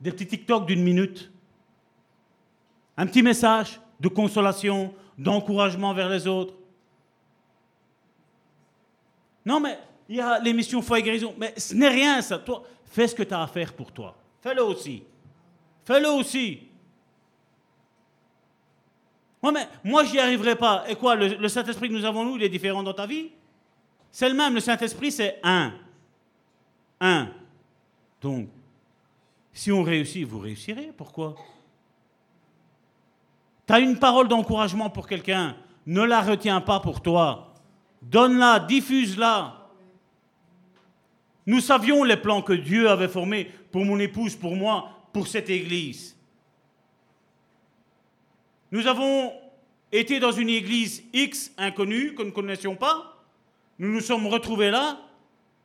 Des 0.00 0.10
petits 0.10 0.26
TikTok 0.26 0.66
d'une 0.66 0.82
minute. 0.82 1.30
Un 2.96 3.06
petit 3.06 3.22
message 3.22 3.80
de 4.00 4.08
consolation, 4.08 4.92
d'encouragement 5.16 5.94
vers 5.94 6.08
les 6.08 6.26
autres. 6.26 6.54
Non, 9.46 9.60
mais 9.60 9.78
il 10.08 10.16
y 10.16 10.20
a 10.20 10.38
l'émission 10.38 10.82
Foi 10.82 10.98
et 10.98 11.02
Guérison. 11.02 11.34
Mais 11.38 11.54
ce 11.56 11.74
n'est 11.74 11.88
rien, 11.88 12.20
ça. 12.22 12.38
Toi, 12.38 12.62
fais 12.86 13.08
ce 13.08 13.14
que 13.14 13.22
tu 13.22 13.34
as 13.34 13.42
à 13.42 13.46
faire 13.46 13.72
pour 13.72 13.92
toi. 13.92 14.14
Fais-le 14.40 14.62
aussi. 14.62 15.02
Fais-le 15.84 16.08
aussi. 16.08 16.60
Ouais, 19.42 19.52
mais 19.52 19.68
moi, 19.82 20.04
j'y 20.04 20.18
arriverai 20.18 20.56
pas. 20.56 20.84
Et 20.88 20.96
quoi, 20.96 21.14
le, 21.14 21.28
le 21.28 21.48
Saint-Esprit 21.48 21.88
que 21.88 21.94
nous 21.94 22.04
avons, 22.04 22.24
nous, 22.24 22.36
il 22.36 22.42
est 22.42 22.48
différent 22.48 22.82
dans 22.82 22.94
ta 22.94 23.06
vie? 23.06 23.30
C'est 24.10 24.28
le 24.28 24.34
même. 24.34 24.54
Le 24.54 24.60
Saint-Esprit, 24.60 25.12
c'est 25.12 25.40
un. 25.42 25.72
Un. 27.00 27.28
Donc, 28.20 28.48
si 29.52 29.70
on 29.70 29.82
réussit, 29.82 30.26
vous 30.26 30.38
réussirez. 30.38 30.92
Pourquoi? 30.96 31.34
Tu 33.66 33.72
as 33.72 33.80
une 33.80 33.98
parole 33.98 34.28
d'encouragement 34.28 34.90
pour 34.90 35.06
quelqu'un. 35.06 35.56
Ne 35.86 36.02
la 36.02 36.22
retiens 36.22 36.60
pas 36.60 36.80
pour 36.80 37.02
toi. 37.02 37.52
Donne-la, 38.00 38.60
diffuse-la. 38.60 39.63
Nous 41.46 41.60
savions 41.60 42.04
les 42.04 42.16
plans 42.16 42.42
que 42.42 42.52
Dieu 42.52 42.88
avait 42.88 43.08
formés 43.08 43.50
pour 43.70 43.84
mon 43.84 43.98
épouse, 43.98 44.34
pour 44.36 44.56
moi, 44.56 44.90
pour 45.12 45.26
cette 45.26 45.50
église. 45.50 46.16
Nous 48.70 48.86
avons 48.86 49.32
été 49.92 50.18
dans 50.18 50.32
une 50.32 50.48
église 50.48 51.04
X 51.12 51.52
inconnue 51.58 52.14
que 52.14 52.22
nous 52.22 52.28
ne 52.28 52.34
connaissions 52.34 52.76
pas. 52.76 53.22
Nous 53.78 53.92
nous 53.92 54.00
sommes 54.00 54.26
retrouvés 54.26 54.70
là. 54.70 54.98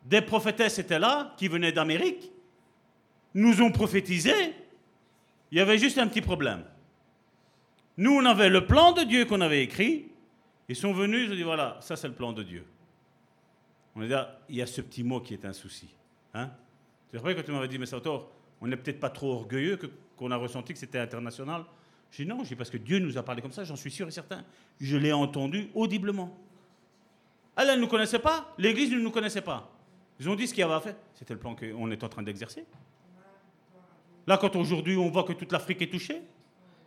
Des 0.05 0.21
prophétesses 0.21 0.79
étaient 0.79 0.99
là, 0.99 1.33
qui 1.37 1.47
venaient 1.47 1.71
d'Amérique. 1.71 2.31
Nous 3.33 3.61
ont 3.61 3.71
prophétisé. 3.71 4.33
Il 5.51 5.57
y 5.57 5.61
avait 5.61 5.77
juste 5.77 5.97
un 5.97 6.07
petit 6.07 6.21
problème. 6.21 6.63
Nous, 7.97 8.11
on 8.11 8.25
avait 8.25 8.49
le 8.49 8.65
plan 8.65 8.91
de 8.93 9.03
Dieu 9.03 9.25
qu'on 9.25 9.41
avait 9.41 9.63
écrit. 9.63 10.07
Ils 10.69 10.75
sont 10.75 10.93
venus, 10.93 11.27
ils 11.27 11.33
ont 11.33 11.35
dit 11.35 11.43
voilà, 11.43 11.77
ça 11.81 11.95
c'est 11.95 12.07
le 12.07 12.13
plan 12.13 12.31
de 12.31 12.43
Dieu. 12.43 12.63
On 13.99 14.03
a 14.03 14.07
dit, 14.07 14.13
ah, 14.13 14.39
il 14.47 14.55
y 14.55 14.61
a 14.61 14.65
ce 14.65 14.79
petit 14.79 15.03
mot 15.03 15.19
qui 15.19 15.33
est 15.33 15.43
un 15.43 15.51
souci. 15.51 15.89
Hein 16.33 16.49
c'est 17.11 17.17
vrai 17.17 17.35
que 17.35 17.41
tu 17.41 17.51
m'avais 17.51 17.67
dit, 17.67 17.77
mais 17.77 17.85
Sautor, 17.85 18.31
on 18.61 18.67
n'est 18.67 18.77
peut-être 18.77 18.99
pas 19.01 19.09
trop 19.09 19.33
orgueilleux 19.33 19.77
qu'on 20.15 20.31
a 20.31 20.37
ressenti 20.37 20.71
que 20.71 20.79
c'était 20.79 20.99
international? 20.99 21.65
J'ai 22.09 22.23
dit 22.23 22.29
non, 22.29 22.45
j'ai 22.45 22.55
parce 22.55 22.69
que 22.69 22.77
Dieu 22.77 22.99
nous 22.99 23.17
a 23.17 23.23
parlé 23.23 23.41
comme 23.41 23.51
ça, 23.51 23.65
j'en 23.65 23.75
suis 23.75 23.91
sûr 23.91 24.07
et 24.07 24.11
certain. 24.11 24.45
Je 24.79 24.95
l'ai 24.95 25.11
entendu 25.11 25.69
audiblement. 25.75 26.37
Elle, 27.57 27.67
elle 27.67 27.75
ne 27.75 27.81
nous 27.81 27.89
connaissait 27.89 28.19
pas, 28.19 28.53
l'Église 28.57 28.89
ne 28.91 28.99
nous 28.99 29.11
connaissait 29.11 29.41
pas. 29.41 29.69
Ils 30.17 30.29
ont 30.29 30.35
dit 30.35 30.47
ce 30.47 30.53
qu'il 30.53 30.61
y 30.61 30.63
avait 30.63 30.75
à 30.75 30.79
faire. 30.79 30.95
C'était 31.13 31.33
le 31.33 31.39
plan 31.41 31.53
qu'on 31.53 31.91
est 31.91 32.01
en 32.01 32.09
train 32.09 32.23
d'exercer. 32.23 32.65
Là, 34.27 34.37
quand 34.37 34.55
aujourd'hui 34.55 34.95
on 34.95 35.09
voit 35.09 35.25
que 35.25 35.33
toute 35.33 35.51
l'Afrique 35.51 35.81
est 35.81 35.91
touchée, 35.91 36.21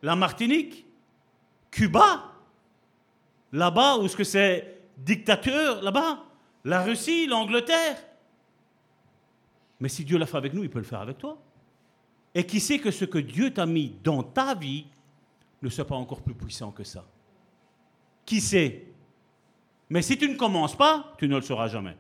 la 0.01 0.17
Martinique, 0.17 0.87
Cuba, 1.71 2.33
là-bas, 3.53 3.99
où 3.99 4.09
ce 4.09 4.17
que 4.17 4.25
c'est 4.25 4.79
dictateur, 4.97 5.83
là-bas, 5.83 6.25
la 6.65 6.83
Russie, 6.83 7.27
l'Angleterre. 7.27 7.97
Mais 9.81 9.89
si 9.89 10.05
Dieu 10.05 10.19
l'a 10.19 10.27
fait 10.27 10.37
avec 10.37 10.55
nous, 10.55 10.63
il 10.63 10.71
peut 10.71 10.79
le 10.79 10.85
faire 10.85 11.01
avec 11.01 11.19
toi. 11.19 11.39
Et 12.35 12.45
qui 12.45 12.61
sait 12.61 12.79
que 12.79 12.91
ce 12.91 13.05
que 13.05 13.19
Dieu 13.19 13.53
t'a 13.53 13.67
mis 13.67 13.97
dans 14.03 14.23
ta 14.23 14.55
vie 14.55 14.87
ne 15.61 15.69
soit 15.69 15.87
pas 15.87 15.97
encore 15.97 16.23
plus 16.23 16.35
puissant 16.35 16.71
que 16.71 16.85
ça 16.85 17.05
Qui 18.25 18.41
sait? 18.41 18.87
Mais 19.91 20.03
si 20.03 20.17
tu 20.17 20.29
ne 20.29 20.37
commences 20.37 20.77
pas, 20.77 21.13
tu 21.19 21.29
ne 21.29 21.37
le 21.37 21.43
sauras 21.43 21.69
jamais. 21.69 21.97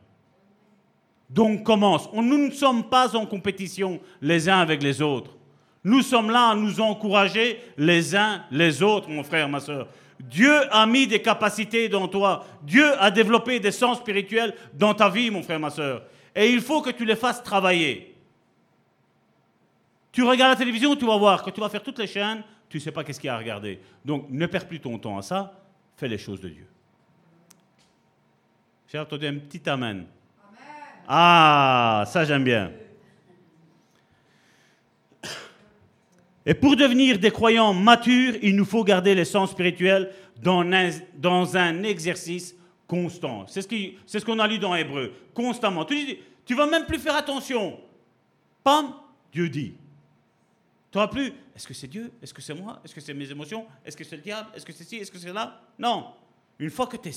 Donc 1.28 1.64
commence. 1.64 2.10
Nous 2.12 2.22
ne 2.22 2.50
sommes 2.50 2.88
pas 2.88 3.16
en 3.16 3.26
compétition 3.26 4.00
les 4.20 4.48
uns 4.48 4.58
avec 4.58 4.82
les 4.82 5.02
autres. 5.02 5.36
Nous 5.84 6.02
sommes 6.02 6.30
là 6.30 6.50
à 6.50 6.54
nous 6.54 6.80
encourager 6.80 7.58
les 7.76 8.14
uns 8.14 8.44
les 8.50 8.82
autres, 8.82 9.08
mon 9.08 9.24
frère, 9.24 9.48
ma 9.48 9.60
soeur. 9.60 9.88
Dieu 10.28 10.72
a 10.72 10.86
mis 10.86 11.06
des 11.06 11.20
capacités 11.20 11.88
dans 11.88 12.06
toi. 12.06 12.44
Dieu 12.62 12.86
a 13.00 13.10
développé 13.10 13.58
des 13.58 13.72
sens 13.72 13.98
spirituels 13.98 14.54
dans 14.72 14.94
ta 14.94 15.08
vie, 15.08 15.30
mon 15.30 15.42
frère, 15.42 15.58
ma 15.58 15.70
soeur. 15.70 16.04
Et 16.34 16.50
il 16.50 16.60
faut 16.60 16.80
que 16.80 16.90
tu 16.90 17.04
les 17.04 17.16
fasses 17.16 17.42
travailler. 17.42 18.14
Tu 20.12 20.22
regardes 20.22 20.52
la 20.52 20.56
télévision, 20.56 20.94
tu 20.94 21.06
vas 21.06 21.16
voir, 21.16 21.42
quand 21.42 21.50
tu 21.50 21.60
vas 21.60 21.68
faire 21.68 21.82
toutes 21.82 21.98
les 21.98 22.06
chaînes, 22.06 22.44
tu 22.68 22.76
ne 22.76 22.82
sais 22.82 22.92
pas 22.92 23.02
qu'est-ce 23.02 23.18
qu'il 23.18 23.28
y 23.28 23.30
a 23.30 23.34
à 23.34 23.38
regarder. 23.38 23.80
Donc 24.04 24.26
ne 24.30 24.46
perds 24.46 24.68
plus 24.68 24.80
ton 24.80 24.98
temps 24.98 25.18
à 25.18 25.22
ça, 25.22 25.52
fais 25.96 26.08
les 26.08 26.18
choses 26.18 26.40
de 26.40 26.48
Dieu. 26.48 26.66
J'ai 28.88 28.98
entendu 28.98 29.26
un 29.26 29.34
petit 29.34 29.68
amen. 29.68 30.06
Ah, 31.08 32.04
ça 32.06 32.24
j'aime 32.24 32.44
bien. 32.44 32.70
Et 36.44 36.54
pour 36.54 36.76
devenir 36.76 37.18
des 37.18 37.30
croyants 37.30 37.72
matures, 37.72 38.34
il 38.42 38.56
nous 38.56 38.64
faut 38.64 38.82
garder 38.84 39.14
les 39.14 39.24
sens 39.24 39.50
spirituels 39.50 40.10
dans 40.42 40.62
un, 40.62 40.90
dans 41.16 41.56
un 41.56 41.82
exercice 41.84 42.54
constant. 42.86 43.46
C'est 43.46 43.62
ce 43.62 44.24
qu'on 44.24 44.38
a 44.38 44.48
lu 44.48 44.58
dans 44.58 44.74
Hébreu, 44.74 45.12
constamment. 45.34 45.84
Tu, 45.84 46.18
tu 46.44 46.54
vas 46.54 46.66
même 46.66 46.84
plus 46.86 46.98
faire 46.98 47.14
attention. 47.14 47.78
Pam, 48.64 48.92
Dieu 49.32 49.48
dit. 49.48 49.74
Tu 50.90 50.98
n'auras 50.98 51.08
plus, 51.08 51.32
est-ce 51.54 51.66
que 51.66 51.74
c'est 51.74 51.86
Dieu? 51.86 52.10
Est-ce 52.22 52.34
que 52.34 52.42
c'est 52.42 52.54
moi? 52.54 52.80
Est-ce 52.84 52.94
que 52.94 53.00
c'est 53.00 53.14
mes 53.14 53.30
émotions? 53.30 53.66
Est-ce 53.84 53.96
que 53.96 54.04
c'est 54.04 54.16
le 54.16 54.22
diable? 54.22 54.50
Est-ce 54.54 54.66
que 54.66 54.72
c'est 54.72 54.84
ci? 54.84 54.96
Est-ce 54.96 55.10
que 55.10 55.18
c'est 55.18 55.32
là 55.32 55.60
Non. 55.78 56.08
Une 56.58 56.70
fois 56.70 56.86
que 56.86 56.96
tu 56.96 57.08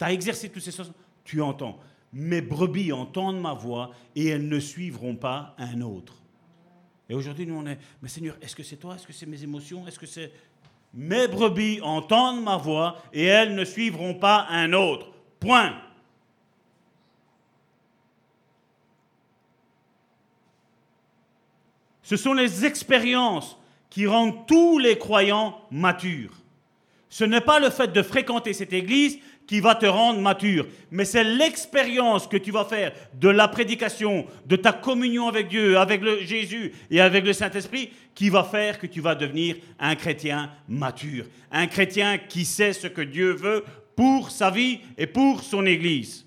as 0.00 0.12
exercé 0.12 0.48
tous 0.48 0.60
ces 0.60 0.70
sens, 0.70 0.90
tu 1.24 1.42
entends. 1.42 1.78
Mes 2.12 2.40
brebis 2.40 2.92
entendent 2.92 3.40
ma 3.40 3.52
voix 3.52 3.90
et 4.16 4.28
elles 4.28 4.48
ne 4.48 4.58
suivront 4.58 5.16
pas 5.16 5.54
un 5.58 5.80
autre. 5.80 6.19
Et 7.10 7.14
aujourd'hui, 7.14 7.44
nous, 7.44 7.56
on 7.56 7.66
est, 7.66 7.76
mais 8.00 8.08
Seigneur, 8.08 8.36
est-ce 8.40 8.54
que 8.54 8.62
c'est 8.62 8.76
toi? 8.76 8.94
Est-ce 8.94 9.04
que 9.04 9.12
c'est 9.12 9.26
mes 9.26 9.42
émotions? 9.42 9.84
Est-ce 9.88 9.98
que 9.98 10.06
c'est... 10.06 10.30
Mes 10.94 11.26
brebis 11.26 11.80
entendent 11.82 12.44
ma 12.44 12.56
voix 12.56 13.02
et 13.12 13.24
elles 13.24 13.56
ne 13.56 13.64
suivront 13.64 14.14
pas 14.14 14.46
un 14.48 14.72
autre. 14.72 15.08
Point. 15.40 15.74
Ce 22.04 22.16
sont 22.16 22.32
les 22.32 22.64
expériences 22.64 23.58
qui 23.88 24.06
rendent 24.06 24.46
tous 24.46 24.78
les 24.78 24.96
croyants 24.96 25.60
matures. 25.72 26.36
Ce 27.08 27.24
n'est 27.24 27.40
pas 27.40 27.58
le 27.58 27.70
fait 27.70 27.92
de 27.92 28.02
fréquenter 28.02 28.52
cette 28.52 28.72
église 28.72 29.18
qui 29.50 29.58
va 29.58 29.74
te 29.74 29.84
rendre 29.84 30.20
mature. 30.20 30.64
Mais 30.92 31.04
c'est 31.04 31.24
l'expérience 31.24 32.28
que 32.28 32.36
tu 32.36 32.52
vas 32.52 32.64
faire 32.64 32.92
de 33.14 33.28
la 33.28 33.48
prédication, 33.48 34.24
de 34.46 34.54
ta 34.54 34.72
communion 34.72 35.26
avec 35.26 35.48
Dieu, 35.48 35.76
avec 35.76 36.04
Jésus 36.20 36.72
et 36.88 37.00
avec 37.00 37.24
le 37.24 37.32
Saint-Esprit 37.32 37.90
qui 38.14 38.30
va 38.30 38.44
faire 38.44 38.78
que 38.78 38.86
tu 38.86 39.00
vas 39.00 39.16
devenir 39.16 39.56
un 39.80 39.96
chrétien 39.96 40.52
mature. 40.68 41.24
Un 41.50 41.66
chrétien 41.66 42.16
qui 42.16 42.44
sait 42.44 42.72
ce 42.72 42.86
que 42.86 43.00
Dieu 43.00 43.32
veut 43.32 43.64
pour 43.96 44.30
sa 44.30 44.52
vie 44.52 44.82
et 44.96 45.08
pour 45.08 45.42
son 45.42 45.66
Église. 45.66 46.24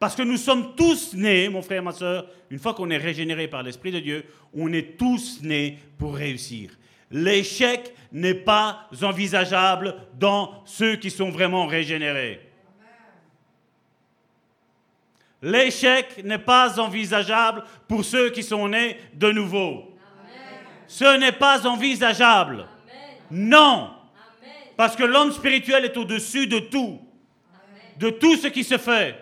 Parce 0.00 0.16
que 0.16 0.22
nous 0.22 0.38
sommes 0.38 0.74
tous 0.74 1.14
nés, 1.14 1.48
mon 1.48 1.62
frère 1.62 1.84
ma 1.84 1.92
soeur, 1.92 2.26
une 2.50 2.58
fois 2.58 2.74
qu'on 2.74 2.90
est 2.90 2.96
régénéré 2.96 3.46
par 3.46 3.62
l'Esprit 3.62 3.92
de 3.92 4.00
Dieu, 4.00 4.24
on 4.52 4.72
est 4.72 4.96
tous 4.96 5.38
nés 5.44 5.78
pour 5.98 6.16
réussir. 6.16 6.70
L'échec 7.10 7.94
n'est 8.12 8.34
pas 8.34 8.88
envisageable 9.02 9.94
dans 10.14 10.62
ceux 10.64 10.96
qui 10.96 11.10
sont 11.10 11.30
vraiment 11.30 11.66
régénérés. 11.66 12.40
L'échec 15.42 16.22
n'est 16.22 16.38
pas 16.38 16.78
envisageable 16.78 17.64
pour 17.88 18.04
ceux 18.04 18.30
qui 18.30 18.42
sont 18.42 18.68
nés 18.68 18.98
de 19.14 19.30
nouveau. 19.32 19.96
Ce 20.86 21.18
n'est 21.18 21.32
pas 21.32 21.66
envisageable. 21.66 22.66
Non. 23.30 23.90
Parce 24.76 24.96
que 24.96 25.04
l'homme 25.04 25.32
spirituel 25.32 25.84
est 25.84 25.96
au-dessus 25.96 26.46
de 26.46 26.58
tout. 26.58 27.00
De 27.98 28.10
tout 28.10 28.36
ce 28.36 28.48
qui 28.48 28.64
se 28.64 28.76
fait. 28.76 29.16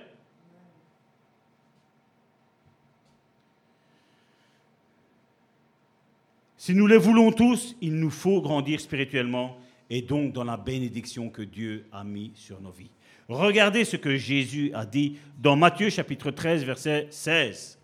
Si 6.69 6.75
nous 6.75 6.87
les 6.87 6.99
voulons 6.99 7.33
tous, 7.33 7.75
il 7.81 7.95
nous 7.95 8.11
faut 8.11 8.43
grandir 8.43 8.79
spirituellement 8.79 9.57
et 9.89 10.03
donc 10.03 10.35
dans 10.35 10.45
la 10.45 10.59
bénédiction 10.59 11.31
que 11.31 11.41
Dieu 11.41 11.87
a 11.91 12.05
mis 12.05 12.31
sur 12.35 12.61
nos 12.61 12.71
vies. 12.71 12.91
Regardez 13.27 13.87
ce 13.87 13.97
que 13.97 14.17
Jésus 14.17 14.71
a 14.75 14.85
dit 14.85 15.17
dans 15.39 15.57
Matthieu 15.57 15.89
chapitre 15.89 16.31
13, 16.31 16.65
verset 16.65 17.09
16. 17.11 17.79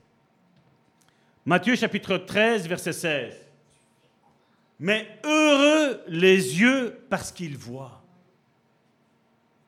Matthieu 1.47 1.77
chapitre 1.77 2.19
13, 2.19 2.69
verset 2.69 2.93
16. 2.93 3.35
Mais 4.81 5.09
heureux 5.25 6.03
les 6.09 6.61
yeux 6.61 7.07
parce 7.09 7.33
qu'ils 7.33 7.57
voient. 7.57 8.03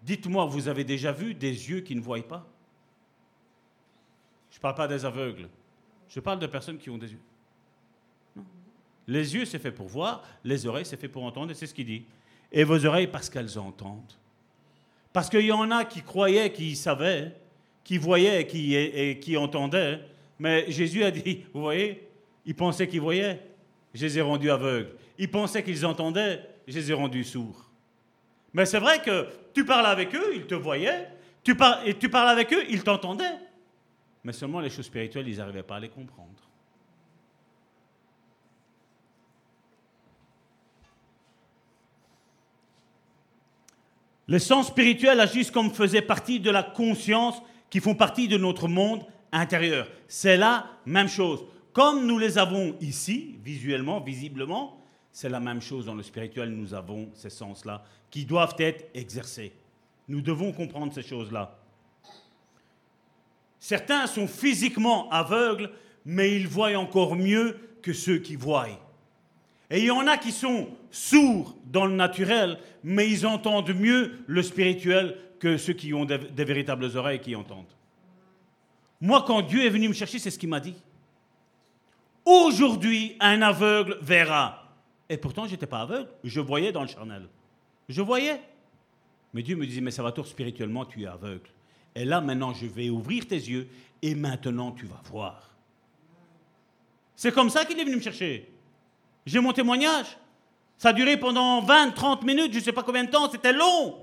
Dites-moi, 0.02 0.44
vous 0.44 0.68
avez 0.68 0.84
déjà 0.84 1.10
vu 1.10 1.32
des 1.32 1.70
yeux 1.70 1.80
qui 1.80 1.96
ne 1.96 2.02
voient 2.02 2.20
pas? 2.20 2.46
Je 4.50 4.58
ne 4.58 4.60
parle 4.60 4.74
pas 4.74 4.86
des 4.86 5.06
aveugles. 5.06 5.48
Je 6.06 6.20
parle 6.20 6.38
de 6.38 6.46
personnes 6.46 6.76
qui 6.76 6.90
ont 6.90 6.98
des 6.98 7.12
yeux. 7.12 7.22
Les 9.08 9.34
yeux, 9.34 9.44
c'est 9.44 9.58
fait 9.58 9.70
pour 9.70 9.86
voir, 9.86 10.22
les 10.44 10.66
oreilles, 10.66 10.84
c'est 10.84 11.00
fait 11.00 11.08
pour 11.08 11.24
entendre, 11.24 11.50
et 11.50 11.54
c'est 11.54 11.66
ce 11.66 11.74
qu'il 11.74 11.86
dit. 11.86 12.04
Et 12.50 12.64
vos 12.64 12.84
oreilles, 12.84 13.06
parce 13.06 13.30
qu'elles 13.30 13.58
entendent. 13.58 14.12
Parce 15.12 15.28
qu'il 15.28 15.46
y 15.46 15.52
en 15.52 15.70
a 15.70 15.84
qui 15.84 16.02
croyaient, 16.02 16.52
qui 16.52 16.74
savaient, 16.76 17.32
qui 17.84 17.98
voyaient 17.98 18.46
qui, 18.46 18.74
et, 18.74 19.18
qui 19.20 19.36
entendaient, 19.36 20.00
mais 20.38 20.70
Jésus 20.70 21.04
a 21.04 21.10
dit, 21.10 21.44
vous 21.54 21.60
voyez, 21.60 22.08
ils 22.44 22.54
pensaient 22.54 22.88
qu'ils 22.88 23.00
voyaient, 23.00 23.40
je 23.94 24.04
les 24.04 24.18
ai 24.18 24.22
rendus 24.22 24.50
aveugles. 24.50 24.90
Ils 25.18 25.30
pensaient 25.30 25.62
qu'ils 25.62 25.86
entendaient, 25.86 26.42
je 26.66 26.74
les 26.74 26.90
ai 26.90 26.94
rendus 26.94 27.24
sourds. 27.24 27.70
Mais 28.52 28.66
c'est 28.66 28.78
vrai 28.78 29.00
que 29.00 29.28
tu 29.54 29.64
parles 29.64 29.86
avec 29.86 30.14
eux, 30.14 30.32
ils 30.34 30.46
te 30.46 30.54
voyaient, 30.54 31.08
et 31.84 31.94
tu 31.94 32.08
parles 32.08 32.28
avec 32.28 32.52
eux, 32.52 32.64
ils 32.68 32.82
t'entendaient. 32.82 33.38
Mais 34.24 34.32
seulement 34.32 34.60
les 34.60 34.70
choses 34.70 34.86
spirituelles, 34.86 35.28
ils 35.28 35.38
n'arrivaient 35.38 35.62
pas 35.62 35.76
à 35.76 35.80
les 35.80 35.88
comprendre. 35.88 36.45
Les 44.28 44.38
sens 44.38 44.68
spirituels 44.68 45.20
agissent 45.20 45.50
comme 45.50 45.72
faisaient 45.72 46.02
partie 46.02 46.40
de 46.40 46.50
la 46.50 46.62
conscience 46.62 47.40
qui 47.70 47.80
font 47.80 47.94
partie 47.94 48.28
de 48.28 48.36
notre 48.36 48.68
monde 48.68 49.04
intérieur. 49.32 49.88
C'est 50.08 50.36
la 50.36 50.66
même 50.84 51.08
chose. 51.08 51.44
Comme 51.72 52.06
nous 52.06 52.18
les 52.18 52.38
avons 52.38 52.76
ici, 52.80 53.38
visuellement, 53.44 54.00
visiblement, 54.00 54.80
c'est 55.12 55.28
la 55.28 55.40
même 55.40 55.60
chose 55.60 55.86
dans 55.86 55.94
le 55.94 56.02
spirituel. 56.02 56.50
Nous 56.50 56.74
avons 56.74 57.10
ces 57.14 57.30
sens-là 57.30 57.84
qui 58.10 58.24
doivent 58.24 58.56
être 58.58 58.88
exercés. 58.94 59.52
Nous 60.08 60.20
devons 60.20 60.52
comprendre 60.52 60.92
ces 60.92 61.02
choses-là. 61.02 61.58
Certains 63.58 64.06
sont 64.06 64.28
physiquement 64.28 65.10
aveugles, 65.10 65.70
mais 66.04 66.34
ils 66.34 66.46
voient 66.46 66.76
encore 66.76 67.16
mieux 67.16 67.58
que 67.82 67.92
ceux 67.92 68.18
qui 68.18 68.36
voient. 68.36 68.68
Et 69.70 69.80
il 69.80 69.86
y 69.86 69.90
en 69.90 70.06
a 70.06 70.16
qui 70.16 70.30
sont 70.30 70.68
sourds 70.90 71.56
dans 71.66 71.86
le 71.86 71.94
naturel, 71.94 72.58
mais 72.84 73.10
ils 73.10 73.26
entendent 73.26 73.74
mieux 73.74 74.18
le 74.26 74.42
spirituel 74.42 75.16
que 75.40 75.56
ceux 75.56 75.72
qui 75.72 75.92
ont 75.92 76.04
des, 76.04 76.18
véritables 76.44 76.96
oreilles 76.96 77.20
qui 77.20 77.34
entendent. 77.34 77.64
Moi, 79.00 79.24
quand 79.26 79.42
Dieu 79.42 79.64
est 79.64 79.70
venu 79.70 79.88
me 79.88 79.94
chercher, 79.94 80.18
c'est 80.18 80.30
ce 80.30 80.38
qu'il 80.38 80.48
m'a 80.48 80.60
dit. 80.60 80.76
Aujourd'hui, 82.24 83.16
un 83.20 83.42
aveugle 83.42 83.98
verra. 84.00 84.72
Et 85.08 85.16
pourtant, 85.16 85.46
je 85.46 85.52
n'étais 85.52 85.66
pas 85.66 85.82
aveugle, 85.82 86.08
je 86.24 86.40
voyais 86.40 86.72
dans 86.72 86.82
le 86.82 86.88
charnel. 86.88 87.28
Je 87.88 88.02
voyais. 88.02 88.40
Mais 89.34 89.42
Dieu 89.42 89.56
me 89.56 89.66
disait, 89.66 89.80
mais 89.80 89.90
Salvatore, 89.90 90.26
spirituellement, 90.26 90.84
tu 90.84 91.02
es 91.02 91.06
aveugle. 91.06 91.48
Et 91.94 92.04
là, 92.04 92.20
maintenant, 92.20 92.52
je 92.52 92.66
vais 92.66 92.88
ouvrir 92.88 93.26
tes 93.26 93.36
yeux 93.36 93.68
et 94.02 94.14
maintenant, 94.14 94.72
tu 94.72 94.86
vas 94.86 95.00
voir. 95.10 95.50
C'est 97.14 97.32
comme 97.32 97.50
ça 97.50 97.64
qu'il 97.64 97.78
est 97.78 97.84
venu 97.84 97.96
me 97.96 98.00
chercher. 98.02 98.48
J'ai 99.26 99.40
mon 99.40 99.52
témoignage. 99.52 100.06
Ça 100.78 100.90
a 100.90 100.92
duré 100.92 101.16
pendant 101.16 101.60
20, 101.60 101.90
30 101.90 102.22
minutes, 102.22 102.52
je 102.52 102.58
ne 102.58 102.64
sais 102.64 102.72
pas 102.72 102.82
combien 102.82 103.04
de 103.04 103.10
temps, 103.10 103.30
c'était 103.30 103.52
long. 103.52 103.96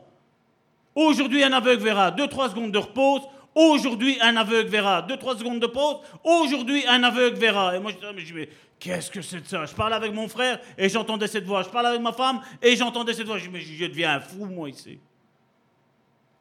Aujourd'hui, 0.96 1.44
un 1.44 1.54
aveugle 1.54 1.84
verra 1.84 2.12
2-3 2.12 2.50
secondes 2.50 2.72
de 2.72 2.78
repose. 2.78 3.22
Aujourd'hui, 3.56 4.18
un 4.22 4.36
aveugle 4.36 4.70
verra 4.70 5.02
2-3 5.08 5.38
secondes 5.38 5.60
de 5.60 5.68
pause. 5.68 5.98
Aujourd'hui, 6.24 6.86
un 6.88 7.04
aveugle 7.04 7.38
verra. 7.38 7.76
Et 7.76 7.80
moi, 7.80 7.92
je 7.92 8.24
dis, 8.24 8.34
mais, 8.34 8.50
qu'est-ce 8.80 9.12
que 9.12 9.22
c'est 9.22 9.46
ça? 9.48 9.66
Je 9.66 9.74
parlais 9.74 9.96
avec 9.96 10.14
mon 10.14 10.28
frère 10.28 10.60
et 10.78 10.90
j'entendais 10.90 11.28
cette 11.28 11.46
voix. 11.46 11.64
Je 11.64 11.70
parlais 11.70 11.90
avec 11.90 12.02
ma 12.02 12.14
femme 12.14 12.42
et 12.62 12.76
j'entendais 12.76 13.14
cette 13.14 13.28
voix. 13.28 13.38
Je 13.38 13.46
dis, 13.46 13.50
mais 13.52 13.62
je 13.62 13.86
deviens 13.86 14.16
un 14.16 14.20
fou, 14.20 14.46
moi, 14.46 14.70
ici. 14.70 15.00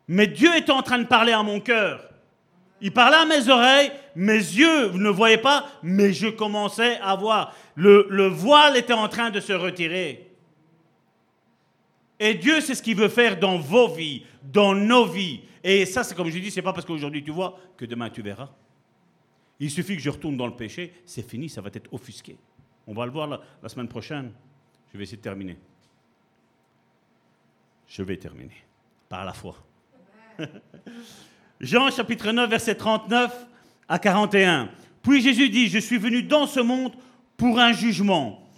Mais 0.08 0.26
Dieu 0.26 0.54
est 0.54 0.70
en 0.70 0.82
train 0.82 0.98
de 0.98 1.06
parler 1.06 1.32
à 1.32 1.42
mon 1.42 1.60
cœur. 1.60 2.11
Il 2.84 2.92
parlait 2.92 3.16
à 3.16 3.24
mes 3.24 3.48
oreilles, 3.48 3.92
mes 4.16 4.34
yeux 4.34 4.90
ne 4.90 5.08
voyaient 5.08 5.38
pas, 5.38 5.70
mais 5.84 6.12
je 6.12 6.26
commençais 6.26 6.98
à 6.98 7.14
voir. 7.14 7.54
Le, 7.76 8.26
voile 8.26 8.76
était 8.76 8.92
en 8.92 9.08
train 9.08 9.30
de 9.30 9.38
se 9.38 9.52
retirer. 9.52 10.28
Et 12.18 12.34
Dieu, 12.34 12.60
c'est 12.60 12.74
ce 12.74 12.82
qu'il 12.82 12.96
veut 12.96 13.08
faire 13.08 13.38
dans 13.38 13.56
vos 13.56 13.88
vies, 13.88 14.24
dans 14.42 14.74
nos 14.74 15.06
vies. 15.06 15.42
Et 15.62 15.86
ça, 15.86 16.02
c'est 16.02 16.16
comme 16.16 16.28
je 16.28 16.38
dis, 16.40 16.50
c'est 16.50 16.60
pas 16.60 16.72
parce 16.72 16.84
qu'aujourd'hui 16.84 17.22
tu 17.22 17.30
vois 17.30 17.56
que 17.76 17.84
demain 17.84 18.10
tu 18.10 18.20
verras. 18.20 18.50
Il 19.60 19.70
suffit 19.70 19.94
que 19.94 20.02
je 20.02 20.10
retourne 20.10 20.36
dans 20.36 20.48
le 20.48 20.56
péché, 20.56 20.92
c'est 21.04 21.26
fini, 21.28 21.48
ça 21.48 21.60
va 21.60 21.70
être 21.72 21.92
offusqué. 21.92 22.36
On 22.88 22.94
va 22.94 23.06
le 23.06 23.12
voir 23.12 23.28
la, 23.28 23.40
la 23.62 23.68
semaine 23.68 23.86
prochaine. 23.86 24.32
Je 24.92 24.98
vais 24.98 25.04
essayer 25.04 25.18
de 25.18 25.22
terminer. 25.22 25.56
Je 27.86 28.02
vais 28.02 28.16
terminer 28.16 28.64
par 29.08 29.24
la 29.24 29.32
foi. 29.32 29.54
Jean 31.62 31.90
chapitre 31.92 32.32
9, 32.32 32.50
verset 32.50 32.74
39 32.74 33.46
à 33.88 33.98
41. 34.00 34.68
Puis 35.00 35.22
Jésus 35.22 35.48
dit, 35.48 35.68
je 35.68 35.78
suis 35.78 35.96
venu 35.96 36.24
dans 36.24 36.46
ce 36.46 36.58
monde 36.58 36.92
pour 37.36 37.60
un 37.60 37.72
jugement, 37.72 38.50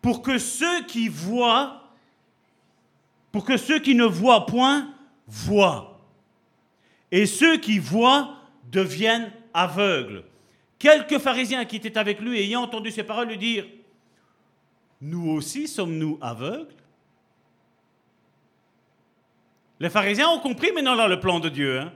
pour 0.00 0.22
que 0.22 0.38
ceux 0.38 0.84
qui 0.84 1.08
voient, 1.08 1.82
pour 3.32 3.44
que 3.44 3.56
ceux 3.56 3.80
qui 3.80 3.96
ne 3.96 4.04
voient 4.04 4.46
point, 4.46 4.94
voient. 5.26 6.00
Et 7.10 7.26
ceux 7.26 7.56
qui 7.56 7.78
voient 7.78 8.36
deviennent 8.70 9.32
aveugles. 9.52 10.24
Quelques 10.78 11.18
pharisiens 11.18 11.64
qui 11.64 11.76
étaient 11.76 11.98
avec 11.98 12.20
lui, 12.20 12.38
ayant 12.38 12.62
entendu 12.62 12.90
ces 12.90 13.02
paroles, 13.02 13.28
lui 13.28 13.38
dirent, 13.38 13.66
nous 15.00 15.30
aussi 15.30 15.66
sommes-nous 15.66 16.16
aveugles? 16.20 16.74
Les 19.80 19.90
pharisiens 19.90 20.28
ont 20.28 20.38
compris 20.38 20.70
maintenant 20.72 21.08
le 21.08 21.18
plan 21.18 21.40
de 21.40 21.48
Dieu, 21.48 21.80
hein? 21.80 21.92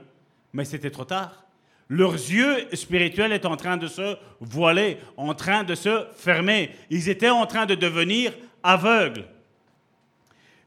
Mais 0.57 0.65
c'était 0.65 0.89
trop 0.89 1.05
tard. 1.05 1.45
Leurs 1.87 2.13
yeux 2.13 2.67
spirituels 2.73 3.31
étaient 3.31 3.45
en 3.45 3.55
train 3.55 3.77
de 3.77 3.85
se 3.87 4.17
voiler, 4.39 4.97
en 5.15 5.35
train 5.35 5.63
de 5.63 5.75
se 5.75 6.07
fermer. 6.15 6.71
Ils 6.89 7.09
étaient 7.09 7.29
en 7.29 7.45
train 7.45 7.67
de 7.67 7.75
devenir 7.75 8.33
aveugles. 8.63 9.25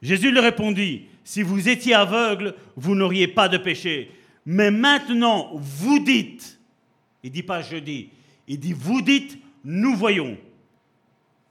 Jésus 0.01 0.31
leur 0.31 0.45
répondit, 0.45 1.07
si 1.25 1.43
vous 1.43 1.69
étiez 1.69 1.95
aveugle, 1.95 2.55
vous 2.77 2.95
n'auriez 2.95 3.27
pas 3.27 3.49
de 3.49 3.59
péché. 3.59 4.13
Mais 4.47 4.71
maintenant, 4.71 5.51
vous 5.55 5.99
dites, 5.99 6.61
il 7.25 7.33
dit 7.33 7.43
pas 7.43 7.61
je 7.61 7.79
dis, 7.79 8.11
il 8.47 8.61
dit 8.61 8.73
vous 8.73 9.03
dites, 9.03 9.39
nous 9.65 9.97
voyons. 9.97 10.39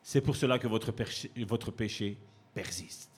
C'est 0.02 0.22
pour 0.22 0.38
cela 0.38 0.58
que 0.58 0.68
votre 0.68 1.72
péché 1.72 2.18
persiste. 2.54 3.09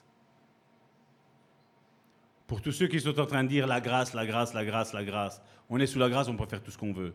Pour 2.52 2.62
tous 2.62 2.74
ceux 2.74 2.88
qui 2.88 3.00
sont 3.00 3.18
en 3.18 3.26
train 3.26 3.46
de 3.46 3.48
dire 3.48 3.66
la 3.66 3.80
grâce, 3.80 4.14
la 4.14 4.26
grâce, 4.26 4.54
la 4.54 4.66
grâce, 4.66 4.92
la 4.92 5.06
grâce, 5.06 5.42
on 5.70 5.80
est 5.80 5.88
sous 5.88 6.00
la 6.00 6.10
grâce, 6.10 6.28
on 6.28 6.36
peut 6.36 6.46
faire 6.46 6.62
tout 6.62 6.70
ce 6.70 6.78
qu'on 6.78 6.92
veut. 6.92 7.14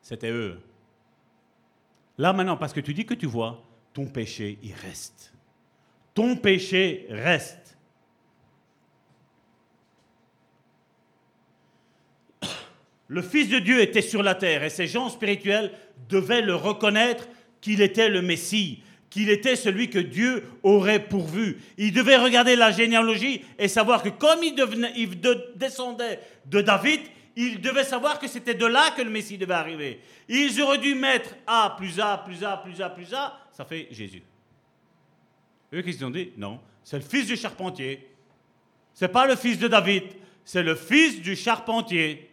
C'était 0.00 0.30
eux. 0.30 0.58
Là 2.16 2.32
maintenant, 2.32 2.56
parce 2.56 2.72
que 2.72 2.80
tu 2.80 2.94
dis 2.94 3.04
que 3.04 3.12
tu 3.12 3.26
vois, 3.26 3.62
ton 3.92 4.06
péché, 4.06 4.58
il 4.62 4.72
reste. 4.72 5.34
Ton 6.14 6.36
péché 6.36 7.06
reste. 7.10 7.76
Le 13.08 13.20
Fils 13.20 13.50
de 13.50 13.58
Dieu 13.58 13.82
était 13.82 14.00
sur 14.00 14.22
la 14.22 14.34
terre 14.34 14.64
et 14.64 14.70
ces 14.70 14.86
gens 14.86 15.10
spirituels 15.10 15.70
devaient 16.08 16.40
le 16.40 16.54
reconnaître 16.54 17.28
qu'il 17.60 17.82
était 17.82 18.08
le 18.08 18.22
Messie, 18.22 18.82
qu'il 19.10 19.30
était 19.30 19.56
celui 19.56 19.90
que 19.90 19.98
Dieu 19.98 20.44
aurait 20.62 21.06
pourvu. 21.06 21.58
Ils 21.76 21.92
devaient 21.92 22.16
regarder 22.16 22.56
la 22.56 22.70
généalogie 22.70 23.42
et 23.58 23.68
savoir 23.68 24.02
que 24.02 24.10
comme 24.10 24.42
il, 24.42 24.54
il 24.96 25.20
descendait 25.56 26.20
de 26.46 26.60
David, 26.60 27.00
ils 27.36 27.60
devaient 27.60 27.84
savoir 27.84 28.18
que 28.18 28.26
c'était 28.26 28.54
de 28.54 28.66
là 28.66 28.90
que 28.96 29.02
le 29.02 29.10
Messie 29.10 29.38
devait 29.38 29.54
arriver. 29.54 30.00
Ils 30.28 30.60
auraient 30.60 30.78
dû 30.78 30.94
mettre 30.94 31.34
A 31.46 31.74
plus 31.78 32.00
A 32.00 32.18
plus 32.18 32.42
A 32.44 32.56
plus 32.56 32.80
A 32.80 32.90
plus 32.90 33.14
A, 33.14 33.38
ça 33.52 33.64
fait 33.64 33.88
Jésus. 33.90 34.22
Eux 35.72 35.82
qui 35.82 35.92
se 35.92 36.00
sont 36.00 36.10
dit, 36.10 36.32
non, 36.36 36.60
c'est 36.82 36.96
le 36.96 37.04
fils 37.04 37.26
du 37.26 37.36
charpentier. 37.36 38.08
C'est 38.92 39.08
pas 39.08 39.26
le 39.26 39.36
fils 39.36 39.58
de 39.58 39.68
David, 39.68 40.04
c'est 40.44 40.62
le 40.62 40.74
fils 40.74 41.22
du 41.22 41.36
charpentier. 41.36 42.28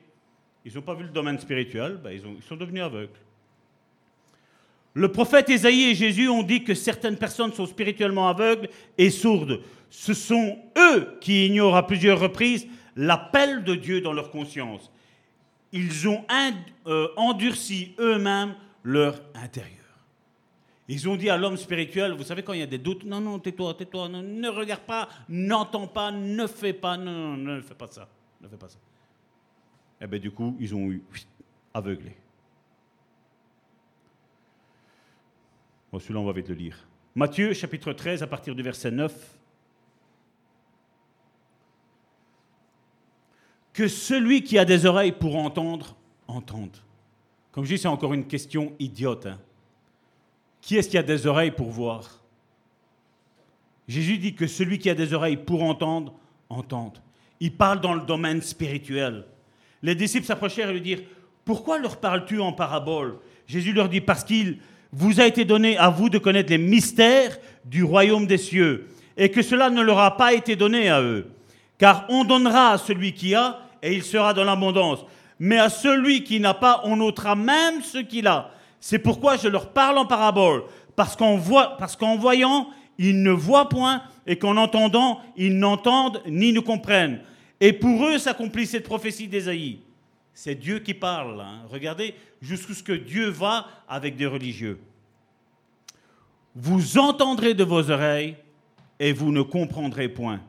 Ils 0.65 0.73
n'ont 0.73 0.81
pas 0.81 0.95
vu 0.95 1.03
le 1.03 1.10
domaine 1.10 1.39
spirituel, 1.39 1.97
ben 1.97 2.11
ils 2.11 2.43
sont 2.43 2.56
devenus 2.56 2.81
aveugles. 2.81 3.19
Le 4.96 5.12
prophète 5.12 5.50
Ésaïe 5.50 5.92
et 5.92 5.96
Jésus 5.96 6.28
ont 6.28 6.42
dit 6.42 6.64
que 6.64 6.74
certaines 6.74 7.18
personnes 7.18 7.54
sont 7.54 7.68
spirituellement 7.68 8.28
aveugles 8.28 8.70
et 8.98 9.12
sourdes. 9.12 9.62
Ce 9.92 10.16
sont 10.16 10.58
eux 10.78 11.18
qui 11.22 11.46
ignorent 11.46 11.76
à 11.76 11.86
plusieurs 11.86 12.20
reprises 12.20 12.68
l'appel 12.96 13.64
de 13.64 13.76
Dieu 13.76 14.02
dans 14.02 14.14
leur 14.14 14.32
conscience 14.32 14.90
ils 15.76 16.08
ont 16.08 16.24
euh, 16.88 17.10
endurci 17.18 17.94
eux-mêmes 18.00 18.56
leur 18.84 19.22
intérieur. 19.36 19.74
Ils 20.88 21.10
ont 21.10 21.18
dit 21.18 21.30
à 21.30 21.36
l'homme 21.36 21.58
spirituel, 21.58 22.14
vous 22.14 22.24
savez 22.24 22.44
quand 22.44 22.54
il 22.54 22.60
y 22.60 22.64
a 22.64 22.68
des 22.68 22.78
doutes, 22.78 23.04
non, 23.04 23.20
non, 23.20 23.40
tais-toi, 23.40 23.74
tais-toi, 23.74 24.08
ne 24.08 24.48
regarde 24.48 24.84
pas, 24.84 25.10
n'entends 25.28 25.88
pas, 25.88 26.12
ne 26.12 26.48
fais 26.48 26.72
pas, 26.72 26.96
non, 26.96 27.36
non, 27.36 27.56
ne 27.56 27.62
fais 27.62 27.74
pas 27.74 27.88
ça, 27.88 28.08
ne 28.40 28.48
fais 28.48 28.56
pas 28.56 28.70
ça. 28.70 28.78
Et 30.00 30.06
eh 30.06 30.08
bien 30.08 30.20
du 30.20 30.32
coup, 30.32 30.56
ils 30.60 30.74
ont 30.74 30.90
eu 30.92 31.04
aveuglé. 31.74 32.16
Celui-là, 36.00 36.20
on 36.20 36.26
va 36.26 36.34
vite 36.34 36.50
le 36.50 36.56
lire. 36.56 36.88
Matthieu, 37.16 37.54
chapitre 37.54 37.94
13, 37.94 38.24
à 38.24 38.28
partir 38.28 38.56
du 38.56 38.62
verset 38.62 38.92
9. 38.92 39.36
que 43.76 43.90
celui 43.90 44.42
qui 44.42 44.58
a 44.58 44.64
des 44.64 44.86
oreilles 44.86 45.12
pour 45.12 45.36
entendre, 45.36 45.98
entende. 46.28 46.78
Comme 47.52 47.66
je 47.66 47.76
dis, 47.76 47.82
c'est 47.82 47.90
encore 47.90 48.14
une 48.14 48.26
question 48.26 48.74
idiote. 48.80 49.26
Hein. 49.26 49.38
Qui 50.62 50.78
est-ce 50.78 50.88
qui 50.88 50.98
a 50.98 51.04
des 51.04 51.28
oreilles 51.28 51.52
pour 51.52 51.70
voir? 51.70 52.22
Jésus 53.88 54.18
dit 54.18 54.34
que 54.34 54.48
celui 54.48 54.80
qui 54.80 54.90
a 54.90 54.96
des 54.96 55.14
oreilles 55.14 55.38
pour 55.38 55.62
entendre, 55.62 56.14
entende. 56.50 57.00
Il 57.42 57.54
parle 57.54 57.82
dans 57.82 57.94
le 57.94 58.06
domaine 58.06 58.42
spirituel. 58.42 59.26
Les 59.84 59.94
disciples 59.94 60.26
s'approchèrent 60.26 60.70
et 60.70 60.74
lui 60.74 60.82
dirent, 60.82 61.04
pourquoi 61.44 61.78
leur 61.78 62.00
parles-tu 62.00 62.40
en 62.40 62.54
parabole? 62.54 63.20
Jésus 63.46 63.74
leur 63.74 63.90
dit, 63.90 64.00
parce 64.00 64.24
qu'il 64.24 64.60
vous 64.98 65.20
a 65.20 65.26
été 65.26 65.44
donné 65.44 65.78
à 65.78 65.90
vous 65.90 66.10
de 66.10 66.18
connaître 66.18 66.50
les 66.50 66.58
mystères 66.58 67.38
du 67.66 67.84
royaume 67.84 68.26
des 68.26 68.38
cieux, 68.38 68.88
et 69.18 69.30
que 69.30 69.42
cela 69.42 69.70
ne 69.70 69.82
leur 69.82 70.00
a 70.00 70.16
pas 70.16 70.34
été 70.34 70.56
donné 70.56 70.90
à 70.90 71.02
eux. 71.02 71.28
Car 71.78 72.06
on 72.08 72.24
donnera 72.24 72.72
à 72.72 72.78
celui 72.78 73.12
qui 73.12 73.36
a, 73.36 73.60
et 73.84 73.94
il 73.94 74.04
sera 74.04 74.34
dans 74.34 74.46
l'abondance. 74.46 75.06
Mais 75.38 75.58
à 75.58 75.68
celui 75.68 76.24
qui 76.24 76.40
n'a 76.40 76.54
pas, 76.54 76.82
on 76.86 77.02
ôtera 77.02 77.36
même 77.36 77.82
ce 77.82 77.98
qu'il 77.98 78.26
a. 78.28 78.52
C'est 78.80 79.00
pourquoi 79.00 79.36
je 79.36 79.50
leur 79.50 79.70
parle 79.72 79.98
en 79.98 80.06
parabole, 80.06 80.64
parce 80.96 81.18
qu'en, 81.18 81.36
voyant, 82.16 82.70
ils 82.98 83.22
ne 83.22 83.32
voient 83.32 83.68
point, 83.68 84.02
et 84.26 84.38
qu'en 84.38 84.56
entendant, 84.56 85.20
ils 85.36 85.58
n'entendent 85.58 86.22
ni 86.26 86.54
ne 86.54 86.62
comprennent. 86.62 87.20
Et 87.60 87.74
pour 87.74 88.06
eux 88.06 88.18
s'accomplit 88.18 88.66
cette 88.66 88.86
prophétie 88.86 89.28
d'Ésaïe. 89.28 89.80
C'est 90.36 90.56
Dieu 90.56 90.80
qui 90.80 90.94
parle. 90.94 91.40
Hein. 91.40 91.62
Regardez 91.72 92.14
jusqu'où 92.41 92.74
ce 92.74 92.84
que 92.84 92.91
Dieu 92.91 93.30
va 93.30 93.68
avec 93.88 94.18
des 94.18 94.26
religieux. 94.26 94.80
Vous 96.53 96.98
entendrez 96.98 97.53
de 97.53 97.64
vos 97.64 97.90
oreilles 97.90 98.36
et 98.99 99.14
vous 99.14 99.32
ne 99.32 99.41
comprendrez 99.41 100.10
point. 100.10 100.41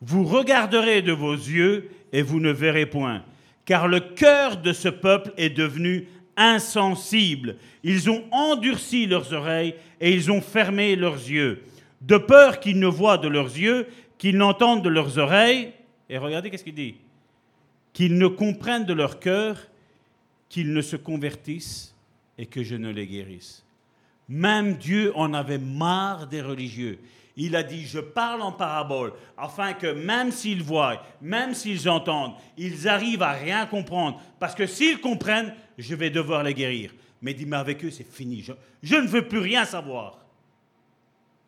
Vous 0.00 0.24
regarderez 0.24 1.02
de 1.02 1.12
vos 1.12 1.34
yeux 1.34 1.90
et 2.12 2.22
vous 2.22 2.38
ne 2.38 2.50
verrez 2.50 2.86
point. 2.86 3.24
Car 3.64 3.88
le 3.88 3.98
cœur 3.98 4.58
de 4.58 4.72
ce 4.72 4.88
peuple 4.88 5.32
est 5.36 5.50
devenu 5.50 6.06
insensible. 6.36 7.56
Ils 7.82 8.10
ont 8.10 8.24
endurci 8.30 9.06
leurs 9.06 9.32
oreilles 9.32 9.74
et 10.00 10.12
ils 10.12 10.30
ont 10.30 10.40
fermé 10.40 10.94
leurs 10.94 11.14
yeux, 11.14 11.62
de 12.00 12.16
peur 12.16 12.60
qu'ils 12.60 12.78
ne 12.78 12.86
voient 12.86 13.18
de 13.18 13.28
leurs 13.28 13.56
yeux, 13.56 13.86
qu'ils 14.18 14.36
n'entendent 14.36 14.84
de 14.84 14.88
leurs 14.88 15.18
oreilles. 15.18 15.72
Et 16.08 16.16
regardez 16.18 16.48
qu'est-ce 16.48 16.64
qu'il 16.64 16.74
dit. 16.74 16.96
Qu'ils 17.92 18.16
ne 18.18 18.26
comprennent 18.26 18.86
de 18.86 18.92
leur 18.92 19.20
cœur, 19.20 19.58
qu'ils 20.48 20.72
ne 20.72 20.82
se 20.82 20.96
convertissent 20.96 21.94
et 22.38 22.46
que 22.46 22.62
je 22.62 22.74
ne 22.74 22.90
les 22.90 23.06
guérisse. 23.06 23.64
Même 24.28 24.76
Dieu 24.76 25.12
en 25.16 25.34
avait 25.34 25.58
marre 25.58 26.26
des 26.26 26.40
religieux. 26.40 26.98
Il 27.36 27.56
a 27.56 27.62
dit, 27.62 27.86
je 27.86 27.98
parle 27.98 28.42
en 28.42 28.52
parabole, 28.52 29.14
afin 29.36 29.72
que 29.72 29.86
même 29.86 30.30
s'ils 30.30 30.62
voient, 30.62 31.02
même 31.20 31.54
s'ils 31.54 31.88
entendent, 31.88 32.34
ils 32.58 32.88
arrivent 32.88 33.22
à 33.22 33.32
rien 33.32 33.66
comprendre. 33.66 34.20
Parce 34.38 34.54
que 34.54 34.66
s'ils 34.66 35.00
comprennent, 35.00 35.54
je 35.78 35.94
vais 35.94 36.10
devoir 36.10 36.42
les 36.42 36.54
guérir. 36.54 36.92
Mais 37.22 37.32
dit, 37.32 37.46
mais 37.46 37.56
avec 37.56 37.84
eux, 37.84 37.90
c'est 37.90 38.10
fini. 38.10 38.44
Je, 38.82 38.96
ne 38.96 39.06
veux 39.06 39.26
plus 39.26 39.38
rien 39.38 39.64
savoir. 39.64 40.18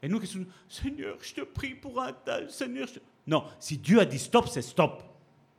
Et 0.03 0.09
nous, 0.09 0.21
qu'est-ce 0.21 0.39
que 0.39 0.45
Seigneur, 0.69 1.17
je 1.21 1.35
te 1.35 1.41
prie 1.43 1.75
pour 1.75 2.01
un 2.01 2.13
tel, 2.13 2.51
Seigneur. 2.51 2.89
Non, 3.27 3.45
si 3.59 3.77
Dieu 3.77 4.01
a 4.01 4.05
dit 4.05 4.19
stop, 4.19 4.49
c'est 4.49 4.63
stop. 4.63 5.03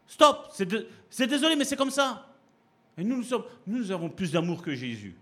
Stop, 0.08 0.52
c'est 1.10 1.28
désolé, 1.28 1.56
mais 1.56 1.66
c'est 1.66 1.76
comme 1.76 1.92
ça. 1.92 2.28
Et 2.98 3.04
nous, 3.04 3.18
nous, 3.18 3.24
sommes, 3.24 3.44
nous 3.68 3.92
avons 3.92 4.10
plus 4.10 4.32
d'amour 4.32 4.62
que 4.62 4.74
Jésus. 4.74 5.16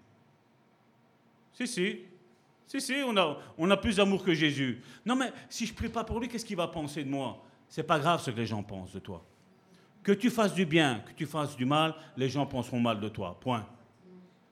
Si, 1.53 1.67
si. 1.67 1.99
Si, 2.67 2.81
si, 2.81 2.95
on 3.05 3.15
a, 3.17 3.37
on 3.57 3.69
a 3.69 3.77
plus 3.77 3.97
d'amour 3.97 4.23
que 4.23 4.33
Jésus. 4.33 4.81
Non, 5.05 5.15
mais 5.15 5.31
si 5.49 5.65
je 5.65 5.73
prie 5.73 5.89
pas 5.89 6.03
pour 6.03 6.19
lui, 6.19 6.27
qu'est-ce 6.27 6.45
qu'il 6.45 6.57
va 6.57 6.67
penser 6.67 7.03
de 7.03 7.09
moi? 7.09 7.43
C'est 7.67 7.83
pas 7.83 7.99
grave 7.99 8.21
ce 8.21 8.31
que 8.31 8.37
les 8.37 8.45
gens 8.45 8.63
pensent 8.63 8.93
de 8.93 8.99
toi. 8.99 9.23
Que 10.01 10.11
tu 10.11 10.29
fasses 10.29 10.53
du 10.53 10.65
bien, 10.65 11.01
que 11.05 11.13
tu 11.13 11.25
fasses 11.25 11.55
du 11.55 11.65
mal, 11.65 11.95
les 12.17 12.29
gens 12.29 12.45
penseront 12.45 12.79
mal 12.79 12.99
de 12.99 13.09
toi. 13.09 13.37
Point. 13.39 13.65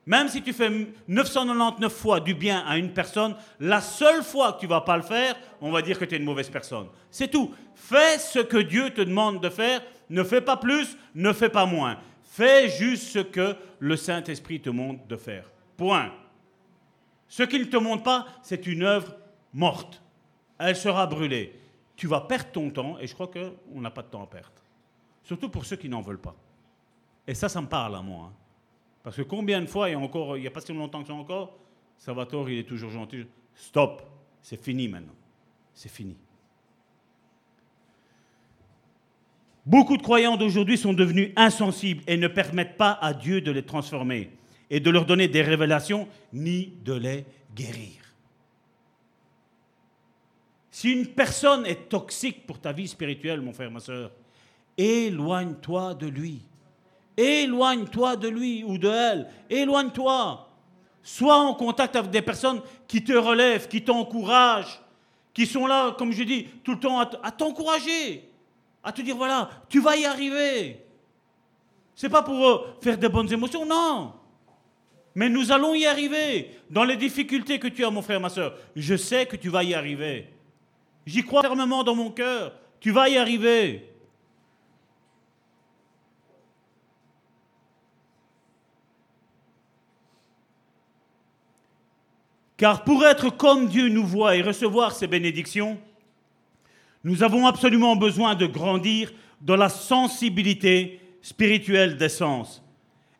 Même 0.04 0.28
si 0.28 0.42
tu 0.42 0.52
fais 0.52 0.68
999 1.06 1.92
fois 1.92 2.18
du 2.18 2.34
bien 2.34 2.64
à 2.66 2.76
une 2.76 2.92
personne, 2.92 3.36
la 3.60 3.80
seule 3.80 4.24
fois 4.24 4.54
que 4.54 4.60
tu 4.60 4.66
vas 4.66 4.80
pas 4.80 4.96
le 4.96 5.02
faire, 5.02 5.36
on 5.60 5.70
va 5.70 5.80
dire 5.80 5.98
que 5.98 6.04
tu 6.04 6.14
es 6.14 6.18
une 6.18 6.24
mauvaise 6.24 6.50
personne. 6.50 6.88
C'est 7.10 7.30
tout. 7.30 7.54
Fais 7.74 8.18
ce 8.18 8.40
que 8.40 8.56
Dieu 8.56 8.90
te 8.90 9.00
demande 9.00 9.40
de 9.40 9.48
faire. 9.48 9.80
Ne 10.12 10.22
fais 10.24 10.42
pas 10.42 10.58
plus, 10.58 10.98
ne 11.14 11.32
fais 11.32 11.48
pas 11.48 11.64
moins. 11.64 11.98
Fais 12.22 12.68
juste 12.68 13.04
ce 13.04 13.18
que 13.20 13.56
le 13.78 13.96
Saint-Esprit 13.96 14.60
te 14.60 14.68
montre 14.68 15.06
de 15.06 15.16
faire. 15.16 15.50
Point. 15.78 16.12
Ce 17.28 17.42
qu'il 17.42 17.62
ne 17.62 17.66
te 17.66 17.78
montre 17.78 18.02
pas, 18.02 18.26
c'est 18.42 18.66
une 18.66 18.82
œuvre 18.82 19.16
morte. 19.54 20.02
Elle 20.58 20.76
sera 20.76 21.06
brûlée. 21.06 21.58
Tu 21.96 22.06
vas 22.06 22.20
perdre 22.20 22.50
ton 22.52 22.68
temps, 22.70 22.98
et 22.98 23.06
je 23.06 23.14
crois 23.14 23.28
qu'on 23.28 23.80
n'a 23.80 23.90
pas 23.90 24.02
de 24.02 24.08
temps 24.08 24.22
à 24.22 24.26
perdre. 24.26 24.52
Surtout 25.24 25.48
pour 25.48 25.64
ceux 25.64 25.76
qui 25.76 25.88
n'en 25.88 26.02
veulent 26.02 26.20
pas. 26.20 26.36
Et 27.26 27.32
ça, 27.32 27.48
ça 27.48 27.62
me 27.62 27.66
parle 27.66 27.96
à 27.96 28.02
moi. 28.02 28.26
hein. 28.26 28.32
Parce 29.02 29.16
que 29.16 29.22
combien 29.22 29.62
de 29.62 29.66
fois, 29.66 29.88
et 29.88 29.94
encore, 29.94 30.36
il 30.36 30.42
n'y 30.42 30.46
a 30.46 30.50
pas 30.50 30.60
si 30.60 30.74
longtemps 30.74 31.00
que 31.00 31.08
ça 31.08 31.14
encore, 31.14 31.56
Salvatore, 31.96 32.50
il 32.50 32.58
est 32.58 32.68
toujours 32.68 32.90
gentil. 32.90 33.24
Stop, 33.54 34.02
c'est 34.42 34.62
fini 34.62 34.88
maintenant. 34.88 35.14
C'est 35.72 35.88
fini. 35.90 36.18
Beaucoup 39.64 39.96
de 39.96 40.02
croyants 40.02 40.36
d'aujourd'hui 40.36 40.76
sont 40.76 40.92
devenus 40.92 41.30
insensibles 41.36 42.02
et 42.06 42.16
ne 42.16 42.26
permettent 42.26 42.76
pas 42.76 42.98
à 43.00 43.14
Dieu 43.14 43.40
de 43.40 43.52
les 43.52 43.62
transformer 43.62 44.30
et 44.70 44.80
de 44.80 44.90
leur 44.90 45.06
donner 45.06 45.28
des 45.28 45.42
révélations 45.42 46.08
ni 46.32 46.72
de 46.84 46.94
les 46.94 47.24
guérir. 47.54 48.02
Si 50.70 50.90
une 50.90 51.06
personne 51.06 51.66
est 51.66 51.88
toxique 51.88 52.46
pour 52.46 52.58
ta 52.58 52.72
vie 52.72 52.88
spirituelle, 52.88 53.40
mon 53.40 53.52
frère, 53.52 53.70
ma 53.70 53.78
soeur, 53.78 54.10
éloigne-toi 54.76 55.94
de 55.94 56.06
lui. 56.08 56.40
Éloigne-toi 57.16 58.16
de 58.16 58.28
lui 58.28 58.64
ou 58.64 58.78
de 58.78 58.88
elle. 58.88 59.28
Éloigne-toi. 59.50 60.48
Sois 61.02 61.36
en 61.36 61.54
contact 61.54 61.94
avec 61.94 62.10
des 62.10 62.22
personnes 62.22 62.62
qui 62.88 63.04
te 63.04 63.12
relèvent, 63.12 63.68
qui 63.68 63.84
t'encouragent, 63.84 64.80
qui 65.34 65.46
sont 65.46 65.66
là, 65.66 65.94
comme 65.98 66.12
je 66.12 66.22
dis, 66.22 66.44
tout 66.64 66.72
le 66.72 66.80
temps 66.80 66.98
à 66.98 67.30
t'encourager, 67.30 68.31
à 68.82 68.92
te 68.92 69.02
dire 69.02 69.16
voilà, 69.16 69.50
tu 69.68 69.80
vas 69.80 69.96
y 69.96 70.04
arriver. 70.04 70.84
C'est 71.94 72.08
pas 72.08 72.22
pour 72.22 72.46
euh, 72.46 72.76
faire 72.80 72.98
des 72.98 73.08
bonnes 73.08 73.32
émotions, 73.32 73.64
non. 73.64 74.14
Mais 75.14 75.28
nous 75.28 75.52
allons 75.52 75.74
y 75.74 75.86
arriver. 75.86 76.50
Dans 76.70 76.84
les 76.84 76.96
difficultés 76.96 77.58
que 77.58 77.68
tu 77.68 77.84
as, 77.84 77.90
mon 77.90 78.02
frère, 78.02 78.20
ma 78.20 78.30
soeur, 78.30 78.56
je 78.74 78.96
sais 78.96 79.26
que 79.26 79.36
tu 79.36 79.50
vas 79.50 79.62
y 79.62 79.74
arriver. 79.74 80.28
J'y 81.06 81.22
crois 81.22 81.42
fermement 81.42 81.84
dans 81.84 81.94
mon 81.94 82.10
cœur. 82.10 82.54
Tu 82.80 82.90
vas 82.90 83.08
y 83.08 83.16
arriver. 83.16 83.88
Car 92.56 92.84
pour 92.84 93.04
être 93.04 93.28
comme 93.30 93.66
Dieu 93.66 93.88
nous 93.88 94.06
voit 94.06 94.36
et 94.36 94.42
recevoir 94.42 94.92
ses 94.92 95.08
bénédictions, 95.08 95.78
nous 97.04 97.22
avons 97.22 97.46
absolument 97.46 97.96
besoin 97.96 98.34
de 98.34 98.46
grandir 98.46 99.12
dans 99.40 99.56
la 99.56 99.68
sensibilité 99.68 101.00
spirituelle 101.20 101.96
des 101.96 102.08
sens 102.08 102.62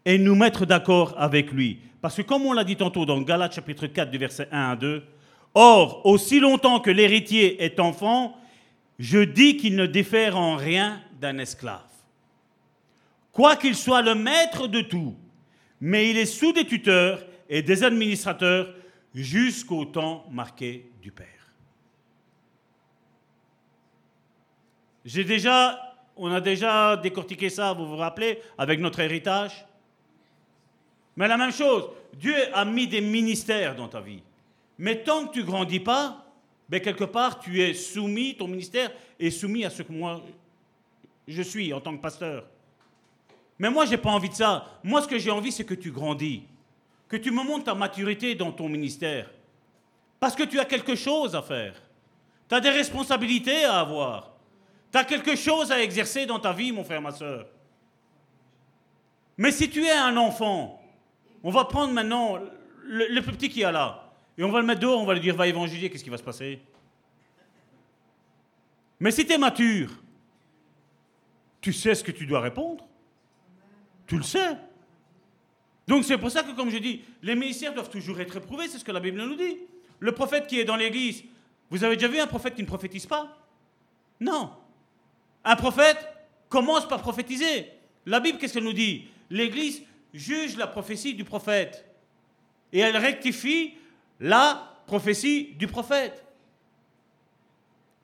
et 0.05 0.19
nous 0.19 0.35
mettre 0.35 0.67
d'accord 0.67 1.15
avec 1.17 1.53
lui. 1.53 1.81
Parce 2.01 2.17
que 2.17 2.23
comme 2.23 2.43
on 2.43 2.53
l'a 2.53 2.65
dit 2.65 2.77
tantôt 2.77 3.07
dans 3.07 3.21
Galates 3.21 3.55
chapitre 3.55 3.87
4 3.87 4.11
du 4.11 4.19
verset 4.19 4.49
1 4.51 4.71
à 4.71 4.77
2, 4.77 5.03
Or, 5.55 6.07
aussi 6.07 6.41
longtemps 6.41 6.81
que 6.81 6.91
l'héritier 6.91 7.63
est 7.63 7.79
enfant, 7.79 8.37
je 8.99 9.19
dis 9.19 9.57
qu'il 9.57 9.77
ne 9.77 9.87
diffère 9.87 10.39
en 10.39 10.57
rien 10.57 11.01
d'un 11.21 11.39
esclave. 11.39 11.81
Quoiqu'il 13.33 13.75
soit 13.75 14.03
le 14.03 14.15
maître 14.15 14.67
de 14.67 14.81
tout, 14.81 15.15
mais 15.81 16.11
il 16.11 16.17
est 16.17 16.27
sous 16.27 16.53
des 16.53 16.67
tuteurs 16.67 17.25
et 17.49 17.63
des 17.63 17.85
administrateurs 17.85 18.73
jusqu'au 19.15 19.85
temps 19.85 20.25
marqué 20.31 20.91
du 21.03 21.13
Père. 21.13 21.32
J'ai 25.05 25.25
déjà, 25.25 25.97
on 26.17 26.33
a 26.33 26.41
déjà 26.41 26.97
décortiqué 26.97 27.51
ça, 27.51 27.73
vous 27.73 27.87
vous 27.87 27.97
rappelez, 27.97 28.41
avec 28.57 28.81
notre 28.81 29.01
héritage. 29.01 29.65
Mais 31.17 31.29
la 31.29 31.37
même 31.37 31.53
chose, 31.53 31.91
Dieu 32.15 32.35
a 32.55 32.65
mis 32.65 32.87
des 32.87 33.01
ministères 33.01 33.75
dans 33.75 33.89
ta 33.89 34.01
vie. 34.01 34.23
Mais 34.79 35.03
tant 35.03 35.27
que 35.27 35.33
tu 35.33 35.45
grandis 35.45 35.81
pas, 35.81 36.25
ben 36.69 36.81
quelque 36.81 37.05
part, 37.05 37.39
tu 37.41 37.61
es 37.63 37.75
soumis, 37.75 38.37
ton 38.37 38.49
ministère 38.49 38.91
est 39.19 39.31
soumis 39.31 39.65
à 39.65 39.71
ce 39.71 39.83
que 39.83 39.93
moi 39.93 40.23
je 41.29 41.43
suis 41.43 41.73
en 41.73 41.81
tant 41.81 41.97
que 41.97 42.03
pasteur. 42.03 42.45
Mais 43.59 43.71
moi, 43.71 43.87
j'ai 43.87 43.97
pas 43.97 44.11
envie 44.11 44.29
de 44.29 44.35
ça. 44.35 44.67
Moi, 44.83 45.03
ce 45.03 45.09
que 45.09 45.19
j'ai 45.19 45.31
envie, 45.31 45.53
c'est 45.53 45.65
que 45.65 45.75
tu 45.75 45.91
grandis, 45.91 46.43
que 47.09 47.17
tu 47.17 47.31
me 47.31 47.45
montres 47.45 47.65
ta 47.65 47.75
maturité 47.75 48.35
dans 48.35 48.51
ton 48.51 48.69
ministère. 48.69 49.31
Parce 50.19 50.35
que 50.35 50.43
tu 50.43 50.59
as 50.59 50.65
quelque 50.65 50.95
chose 50.95 51.37
à 51.37 51.43
faire. 51.43 51.75
Tu 52.49 52.55
as 52.55 52.61
des 52.61 52.71
responsabilités 52.71 53.65
à 53.65 53.81
avoir. 53.81 54.32
Tu 54.93 54.99
as 54.99 55.05
quelque 55.05 55.35
chose 55.35 55.73
à 55.73 55.83
exercer 55.83 56.27
dans 56.27 56.39
ta 56.39 56.53
vie, 56.53 56.71
mon 56.71 56.85
frère, 56.85 57.01
ma 57.01 57.13
soeur. 57.13 57.47
Mais 59.39 59.51
si 59.51 59.71
tu 59.71 59.83
es 59.85 59.91
un 59.91 60.17
enfant, 60.19 60.81
on 61.43 61.51
va 61.51 61.65
prendre 61.65 61.95
maintenant 61.95 62.39
le, 62.85 63.21
plus 63.21 63.33
petit 63.33 63.49
qui 63.49 63.63
est 63.63 63.73
là, 63.73 64.13
et 64.37 64.45
on 64.45 64.51
va 64.51 64.61
le 64.61 64.67
mettre 64.67 64.81
dehors, 64.81 65.01
on 65.01 65.07
va 65.07 65.15
lui 65.15 65.21
dire 65.21 65.35
va 65.35 65.47
évangéliser, 65.47 65.89
qu'est-ce 65.89 66.05
qui 66.05 66.11
va 66.11 66.19
se 66.19 66.23
passer? 66.23 66.61
Mais 69.01 69.11
si 69.11 69.27
tu 69.27 69.33
es 69.33 69.39
mature, 69.39 69.91
tu 71.61 71.73
sais 71.73 71.95
ce 71.95 72.05
que 72.05 72.13
tu 72.13 72.27
dois 72.27 72.41
répondre. 72.41 72.87
Tu 74.07 74.17
le 74.17 74.23
sais. 74.23 74.59
Donc 75.89 76.05
c'est 76.05 76.19
pour 76.19 76.31
ça 76.31 76.43
que, 76.43 76.53
comme 76.53 76.71
je 76.71 76.79
dis, 76.79 77.03
les 77.23 77.35
ministères 77.35 77.73
doivent 77.73 77.91
toujours 77.91 78.21
être 78.21 78.37
éprouvés, 78.37 78.69
c'est 78.69 78.79
ce 78.79 78.85
que 78.85 78.93
la 78.93 79.01
Bible 79.01 79.19
nous 79.19 79.37
dit. 79.37 79.57
Le 80.01 80.13
prophète 80.13 80.47
qui 80.47 80.61
est 80.61 80.65
dans 80.65 80.77
l'église, 80.77 81.25
vous 81.71 81.83
avez 81.83 81.97
déjà 81.97 82.09
vu 82.09 82.21
un 82.21 82.27
prophète 82.27 82.55
qui 82.55 82.63
ne 82.63 82.67
prophétise 82.67 83.07
pas? 83.07 83.37
Non. 84.21 84.51
Un 85.45 85.57
prophète 85.57 85.99
commence 86.49 86.87
par 86.87 87.01
prophétiser. 87.01 87.71
La 88.07 88.21
Bible, 88.21 88.39
qu'est-ce 88.39 88.55
qu'elle 88.55 88.65
nous 88.65 88.73
dit? 88.73 89.09
L'église 89.31 89.83
juge 90.13 90.57
la 90.57 90.67
prophétie 90.67 91.15
du 91.15 91.25
prophète. 91.25 91.89
Et 92.73 92.81
elle 92.81 92.97
rectifie 92.97 93.75
la 94.21 94.79
prophétie 94.87 95.55
du 95.55 95.67
prophète. 95.67 96.25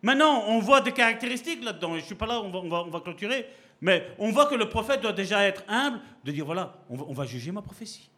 Maintenant, 0.02 0.44
on 0.46 0.60
voit 0.60 0.80
des 0.80 0.92
caractéristiques 0.92 1.64
là-dedans. 1.64 1.94
Je 1.94 2.00
ne 2.00 2.06
suis 2.06 2.14
pas 2.14 2.26
là, 2.26 2.40
on 2.40 2.88
va, 2.90 3.00
clôturer. 3.00 3.46
Mais 3.80 4.08
on 4.18 4.30
voit 4.30 4.46
que 4.46 4.54
le 4.54 4.68
prophète 4.68 5.00
doit 5.00 5.12
déjà 5.12 5.42
être 5.44 5.62
humble, 5.68 6.00
de 6.24 6.32
dire 6.32 6.44
voilà, 6.44 6.78
on 6.88 7.12
va, 7.12 7.24
juger 7.24 7.52
ma 7.52 7.62
prophétie. 7.62 8.08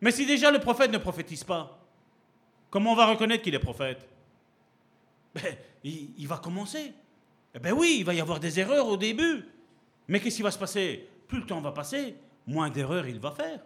Mais 0.00 0.10
si 0.10 0.26
déjà 0.26 0.50
le 0.50 0.60
prophète 0.60 0.90
ne 0.90 0.98
prophétise 0.98 1.44
pas, 1.44 1.78
comment 2.70 2.92
on 2.92 2.96
va 2.96 3.06
reconnaître 3.06 3.42
qu'il 3.42 3.54
est 3.54 3.60
prophète? 3.60 4.06
Ben, 5.34 5.56
il 5.84 6.26
va 6.26 6.38
commencer. 6.38 6.92
Eh 7.54 7.58
ben 7.58 7.72
oui, 7.72 7.96
il 7.98 8.04
va 8.04 8.14
y 8.14 8.20
avoir 8.20 8.40
des 8.40 8.60
erreurs 8.60 8.86
au 8.86 8.96
début. 8.96 9.44
Mais 10.08 10.20
qu'est-ce 10.20 10.36
qui 10.36 10.42
va 10.42 10.50
se 10.50 10.58
passer? 10.58 11.08
Plus 11.26 11.40
le 11.40 11.46
temps 11.46 11.60
va 11.60 11.72
passer, 11.72 12.16
moins 12.46 12.70
d'erreurs 12.70 13.06
il 13.06 13.20
va 13.20 13.30
faire. 13.30 13.60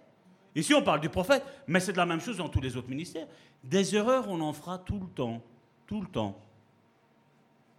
Ici, 0.54 0.72
on 0.74 0.82
parle 0.82 1.00
du 1.00 1.08
prophète, 1.08 1.42
mais 1.66 1.80
c'est 1.80 1.92
de 1.92 1.96
la 1.96 2.06
même 2.06 2.20
chose 2.20 2.36
dans 2.36 2.48
tous 2.48 2.60
les 2.60 2.76
autres 2.76 2.88
ministères. 2.88 3.26
Des 3.62 3.96
erreurs, 3.96 4.28
on 4.28 4.40
en 4.40 4.52
fera 4.52 4.78
tout 4.78 5.00
le 5.00 5.08
temps. 5.08 5.42
Tout 5.86 6.00
le 6.00 6.06
temps. 6.06 6.38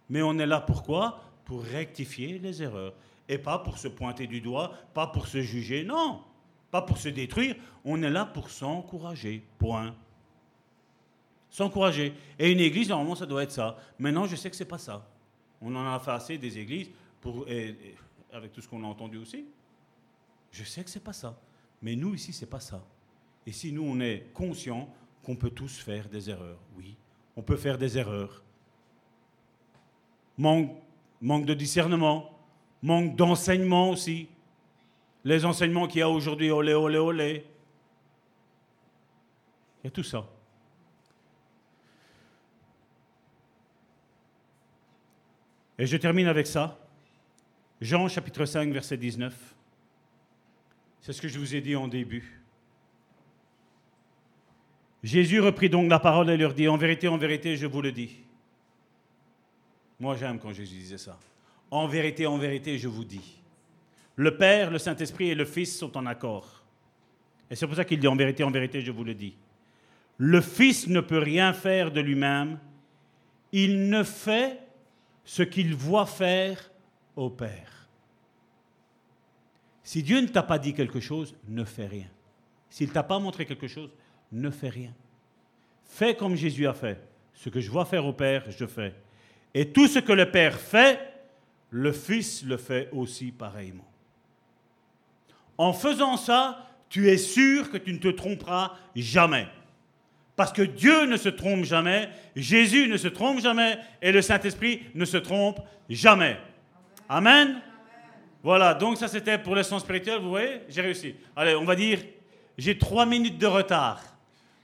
Mais 0.08 0.22
on 0.22 0.38
est 0.38 0.46
là 0.46 0.60
pourquoi? 0.60 1.20
Pour 1.44 1.62
rectifier 1.62 2.38
les 2.38 2.62
erreurs. 2.62 2.92
Et 3.28 3.38
pas 3.38 3.58
pour 3.58 3.78
se 3.78 3.88
pointer 3.88 4.26
du 4.26 4.40
doigt, 4.40 4.72
pas 4.94 5.06
pour 5.06 5.26
se 5.26 5.40
juger, 5.40 5.84
non. 5.84 6.22
Pas 6.70 6.82
pour 6.82 6.98
se 6.98 7.08
détruire. 7.08 7.56
On 7.84 8.02
est 8.02 8.10
là 8.10 8.24
pour 8.24 8.50
s'encourager. 8.50 9.42
Point. 9.58 9.94
S'encourager. 11.50 12.14
Et 12.38 12.52
une 12.52 12.60
église, 12.60 12.88
normalement, 12.88 13.14
ça 13.14 13.26
doit 13.26 13.42
être 13.42 13.52
ça. 13.52 13.78
Maintenant, 13.98 14.26
je 14.26 14.36
sais 14.36 14.50
que 14.50 14.56
c'est 14.56 14.64
pas 14.64 14.78
ça. 14.78 15.08
On 15.68 15.74
en 15.74 15.92
a 15.92 15.98
fait 15.98 16.12
assez 16.12 16.38
des 16.38 16.58
églises, 16.58 16.90
pour, 17.20 17.48
et, 17.48 17.96
avec 18.32 18.52
tout 18.52 18.60
ce 18.60 18.68
qu'on 18.68 18.84
a 18.84 18.86
entendu 18.86 19.18
aussi. 19.18 19.46
Je 20.52 20.62
sais 20.62 20.84
que 20.84 20.90
c'est 20.90 21.02
pas 21.02 21.12
ça. 21.12 21.36
Mais 21.82 21.96
nous, 21.96 22.14
ici, 22.14 22.32
c'est 22.32 22.48
pas 22.48 22.60
ça. 22.60 22.84
Et 23.44 23.50
si 23.50 23.72
nous, 23.72 23.82
on 23.82 23.98
est 23.98 24.28
conscient 24.32 24.88
qu'on 25.24 25.34
peut 25.34 25.50
tous 25.50 25.78
faire 25.78 26.08
des 26.08 26.30
erreurs, 26.30 26.60
oui, 26.76 26.96
on 27.34 27.42
peut 27.42 27.56
faire 27.56 27.78
des 27.78 27.98
erreurs. 27.98 28.44
Manque, 30.38 30.70
manque 31.20 31.46
de 31.46 31.54
discernement, 31.54 32.30
manque 32.80 33.16
d'enseignement 33.16 33.90
aussi. 33.90 34.28
Les 35.24 35.44
enseignements 35.44 35.88
qu'il 35.88 35.98
y 35.98 36.02
a 36.02 36.08
aujourd'hui, 36.08 36.52
olé, 36.52 36.74
olé, 36.74 36.98
olé. 36.98 37.44
Il 39.82 39.86
y 39.86 39.88
a 39.88 39.90
tout 39.90 40.04
ça. 40.04 40.28
Et 45.78 45.86
je 45.86 45.96
termine 45.96 46.26
avec 46.26 46.46
ça. 46.46 46.78
Jean 47.80 48.08
chapitre 48.08 48.44
5, 48.44 48.72
verset 48.72 48.96
19. 48.96 49.34
C'est 51.02 51.12
ce 51.12 51.20
que 51.20 51.28
je 51.28 51.38
vous 51.38 51.54
ai 51.54 51.60
dit 51.60 51.76
en 51.76 51.88
début. 51.88 52.42
Jésus 55.02 55.40
reprit 55.40 55.68
donc 55.68 55.88
la 55.88 56.00
parole 56.00 56.30
et 56.30 56.36
leur 56.36 56.54
dit, 56.54 56.66
en 56.66 56.76
vérité, 56.76 57.06
en 57.06 57.18
vérité, 57.18 57.56
je 57.56 57.66
vous 57.66 57.82
le 57.82 57.92
dis. 57.92 58.16
Moi 60.00 60.16
j'aime 60.16 60.38
quand 60.38 60.52
Jésus 60.52 60.74
disait 60.74 60.98
ça. 60.98 61.18
En 61.70 61.86
vérité, 61.86 62.26
en 62.26 62.38
vérité, 62.38 62.78
je 62.78 62.88
vous 62.88 63.04
dis. 63.04 63.40
Le 64.16 64.36
Père, 64.36 64.70
le 64.70 64.78
Saint-Esprit 64.78 65.30
et 65.30 65.34
le 65.34 65.44
Fils 65.44 65.78
sont 65.78 65.96
en 65.96 66.06
accord. 66.06 66.62
Et 67.50 67.54
c'est 67.54 67.66
pour 67.66 67.76
ça 67.76 67.84
qu'il 67.84 68.00
dit, 68.00 68.08
en 68.08 68.16
vérité, 68.16 68.42
en 68.42 68.50
vérité, 68.50 68.80
je 68.80 68.90
vous 68.90 69.04
le 69.04 69.14
dis. 69.14 69.36
Le 70.18 70.40
Fils 70.40 70.88
ne 70.88 71.00
peut 71.00 71.18
rien 71.18 71.52
faire 71.52 71.92
de 71.92 72.00
lui-même. 72.00 72.58
Il 73.52 73.88
ne 73.88 74.02
fait 74.02 74.65
ce 75.26 75.42
qu'il 75.42 75.74
voit 75.74 76.06
faire 76.06 76.70
au 77.16 77.28
Père. 77.28 77.88
Si 79.82 80.02
Dieu 80.02 80.20
ne 80.20 80.28
t'a 80.28 80.42
pas 80.42 80.58
dit 80.58 80.72
quelque 80.72 81.00
chose, 81.00 81.34
ne 81.48 81.64
fais 81.64 81.86
rien. 81.86 82.06
S'il 82.70 82.88
ne 82.88 82.92
t'a 82.92 83.02
pas 83.02 83.18
montré 83.18 83.44
quelque 83.44 83.68
chose, 83.68 83.90
ne 84.32 84.50
fais 84.50 84.68
rien. 84.68 84.94
Fais 85.84 86.16
comme 86.16 86.36
Jésus 86.36 86.66
a 86.66 86.74
fait. 86.74 87.00
Ce 87.34 87.48
que 87.48 87.60
je 87.60 87.70
vois 87.70 87.84
faire 87.84 88.06
au 88.06 88.12
Père, 88.12 88.44
je 88.50 88.66
fais. 88.66 88.94
Et 89.52 89.72
tout 89.72 89.88
ce 89.88 89.98
que 89.98 90.12
le 90.12 90.30
Père 90.30 90.58
fait, 90.58 91.00
le 91.70 91.92
Fils 91.92 92.44
le 92.44 92.56
fait 92.56 92.88
aussi 92.92 93.32
pareillement. 93.32 93.88
En 95.58 95.72
faisant 95.72 96.16
ça, 96.16 96.68
tu 96.88 97.08
es 97.08 97.18
sûr 97.18 97.70
que 97.70 97.78
tu 97.78 97.92
ne 97.92 97.98
te 97.98 98.08
tromperas 98.08 98.76
jamais. 98.94 99.48
Parce 100.36 100.52
que 100.52 100.62
Dieu 100.62 101.06
ne 101.06 101.16
se 101.16 101.30
trompe 101.30 101.64
jamais, 101.64 102.10
Jésus 102.36 102.88
ne 102.88 102.98
se 102.98 103.08
trompe 103.08 103.40
jamais 103.40 103.78
et 104.02 104.12
le 104.12 104.20
Saint-Esprit 104.20 104.82
ne 104.94 105.06
se 105.06 105.16
trompe 105.16 105.60
jamais. 105.88 106.36
Amen. 107.08 107.60
Voilà, 108.42 108.74
donc 108.74 108.98
ça 108.98 109.08
c'était 109.08 109.38
pour 109.38 109.54
le 109.54 109.62
sens 109.62 109.82
spirituel, 109.82 110.20
vous 110.20 110.28
voyez, 110.28 110.60
j'ai 110.68 110.82
réussi. 110.82 111.14
Allez, 111.34 111.56
on 111.56 111.64
va 111.64 111.74
dire, 111.74 112.00
j'ai 112.58 112.78
trois 112.78 113.06
minutes 113.06 113.38
de 113.38 113.46
retard, 113.46 114.02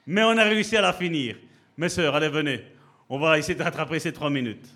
mais 0.07 0.23
on 0.23 0.37
a 0.37 0.45
réussi 0.45 0.77
à 0.77 0.83
la 0.83 0.93
finir. 0.93 1.37
Mes 1.77 1.89
sœurs, 1.89 2.15
allez, 2.15 2.29
venez. 2.29 2.61
On 3.09 3.19
va 3.19 3.39
essayer 3.39 3.55
de 3.55 3.63
rattraper 3.63 3.99
ces 3.99 4.13
trois 4.13 4.31
minutes. 4.31 4.67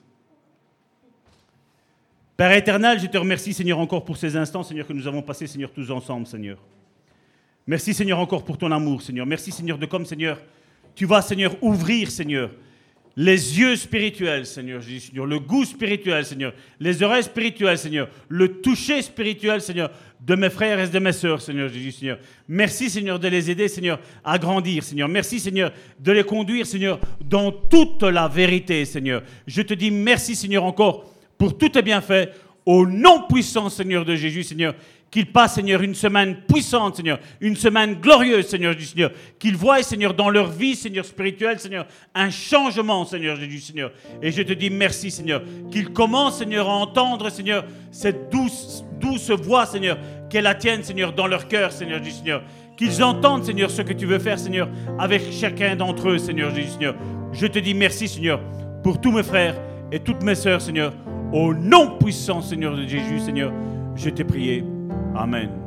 Père 2.37 2.53
éternel, 2.53 2.99
je 3.01 3.07
te 3.07 3.17
remercie, 3.17 3.55
Seigneur, 3.55 3.79
encore 3.79 4.05
pour 4.05 4.17
ces 4.17 4.37
instants, 4.37 4.63
Seigneur, 4.63 4.87
que 4.87 4.93
nous 4.93 5.07
avons 5.07 5.23
passés, 5.23 5.47
Seigneur, 5.47 5.71
tous 5.73 5.91
ensemble, 5.91 6.27
Seigneur. 6.27 6.59
Merci, 7.67 7.95
Seigneur, 7.95 8.19
encore 8.19 8.45
pour 8.45 8.59
ton 8.59 8.71
amour, 8.73 9.03
Seigneur. 9.03 9.25
Merci, 9.25 9.53
Seigneur, 9.53 9.79
de 9.79 9.87
comme, 9.87 10.05
Seigneur, 10.05 10.39
tu 10.97 11.05
vas, 11.05 11.23
Seigneur, 11.23 11.55
ouvrir, 11.63 12.11
Seigneur, 12.11 12.51
les 13.19 13.59
yeux 13.59 13.77
spirituels, 13.77 14.45
Seigneur, 14.45 14.83
Seigneur, 14.83 15.25
le 15.25 15.39
goût 15.39 15.65
spirituel, 15.65 16.25
Seigneur, 16.27 16.53
les 16.79 17.03
oreilles 17.03 17.23
spirituelles, 17.23 17.79
Seigneur, 17.79 18.09
le 18.29 18.61
toucher 18.61 19.01
spirituel, 19.01 19.63
Seigneur, 19.63 19.91
de 20.21 20.35
mes 20.35 20.51
frères 20.51 20.79
et 20.79 20.89
de 20.89 20.99
mes 20.99 21.13
sœurs, 21.13 21.41
Seigneur 21.41 21.69
Jésus, 21.69 21.93
Seigneur. 21.93 22.19
Merci, 22.47 22.91
Seigneur, 22.91 23.19
de 23.19 23.29
les 23.29 23.51
aider, 23.51 23.69
Seigneur, 23.69 24.01
à 24.23 24.39
grandir, 24.39 24.83
Seigneur. 24.83 25.09
Merci, 25.09 25.41
Seigneur, 25.41 25.73
de 25.99 26.13
les 26.13 26.25
conduire, 26.25 26.67
Seigneur, 26.67 27.01
dans 27.21 27.53
toute 27.53 28.03
la 28.03 28.29
vérité, 28.29 28.85
Seigneur. 28.85 29.23
Je 29.47 29.63
te 29.63 29.73
dis 29.73 29.91
merci, 29.91 30.35
Seigneur, 30.35 30.65
encore 30.65 31.11
pour 31.39 31.57
tout 31.57 31.71
tes 31.71 31.83
bienfaits, 31.83 32.31
au 32.67 32.87
nom 32.87 33.27
puissant, 33.29 33.71
Seigneur 33.71 34.05
de 34.05 34.15
Jésus, 34.15 34.43
Seigneur. 34.43 34.75
Qu'il 35.11 35.27
passe, 35.33 35.55
Seigneur, 35.55 35.83
une 35.83 35.95
semaine 35.95 36.37
puissante, 36.49 36.97
Seigneur, 36.97 37.19
une 37.41 37.57
semaine 37.57 37.95
glorieuse, 37.95 38.49
Seigneur 38.49 38.73
Jésus, 38.73 38.87
Seigneur. 38.87 39.13
Qu'ils 39.39 39.57
voient, 39.57 39.83
Seigneur, 39.83 40.15
dans 40.15 40.29
leur 40.29 40.51
vie, 40.51 40.75
Seigneur, 40.75 41.05
spirituelle, 41.05 41.61
Seigneur, 41.61 41.87
un 42.15 42.31
changement, 42.31 43.05
Seigneur 43.05 43.37
Jésus, 43.37 43.61
Seigneur. 43.61 43.93
Et 44.21 44.33
je 44.33 44.43
te 44.43 44.53
dis 44.53 44.69
merci, 44.69 45.11
Seigneur. 45.11 45.43
Qu'ils 45.71 45.93
commencent, 45.93 46.39
Seigneur, 46.39 46.69
à 46.69 46.73
entendre, 46.73 47.31
Seigneur, 47.31 47.65
cette 47.91 48.31
douce, 48.31 48.85
douce 49.01 49.31
voix, 49.31 49.65
Seigneur, 49.65 49.97
qu'elle 50.29 50.45
la 50.45 50.59
Seigneur, 50.83 51.13
dans 51.13 51.27
leur 51.27 51.49
cœur, 51.49 51.73
Seigneur 51.73 52.03
Jésus, 52.03 52.19
Seigneur. 52.19 52.43
Qu'ils 52.77 53.03
entendent, 53.03 53.45
Seigneur, 53.45 53.71
ce 53.71 53.83
que 53.83 53.93
tu 53.93 54.07
veux 54.07 54.19
faire, 54.19 54.39
Seigneur, 54.39 54.69
avec 54.99 55.23
chacun 55.33 55.77
d'entre 55.77 56.11
eux, 56.11 56.19
Seigneur 56.19 56.55
Jésus, 56.55 56.73
Seigneur. 56.73 56.95
Je 57.33 57.47
te 57.47 57.59
dis 57.59 57.75
merci, 57.75 58.09
Seigneur, 58.09 58.41
pour 58.83 59.01
tous 59.01 59.13
mes 59.13 59.23
frères 59.23 59.57
et 59.91 60.01
toutes 60.01 60.23
mes 60.23 60.35
sœurs, 60.35 60.61
Seigneur. 60.61 60.93
Au 61.33 61.55
nom 61.55 61.97
puissant, 61.99 62.41
Seigneur 62.41 62.77
de 62.77 62.87
Jésus, 62.87 63.21
Seigneur, 63.21 63.53
je 63.95 64.11
t'ai 64.11 64.25
prié. 64.25 64.63
Amen. 65.17 65.66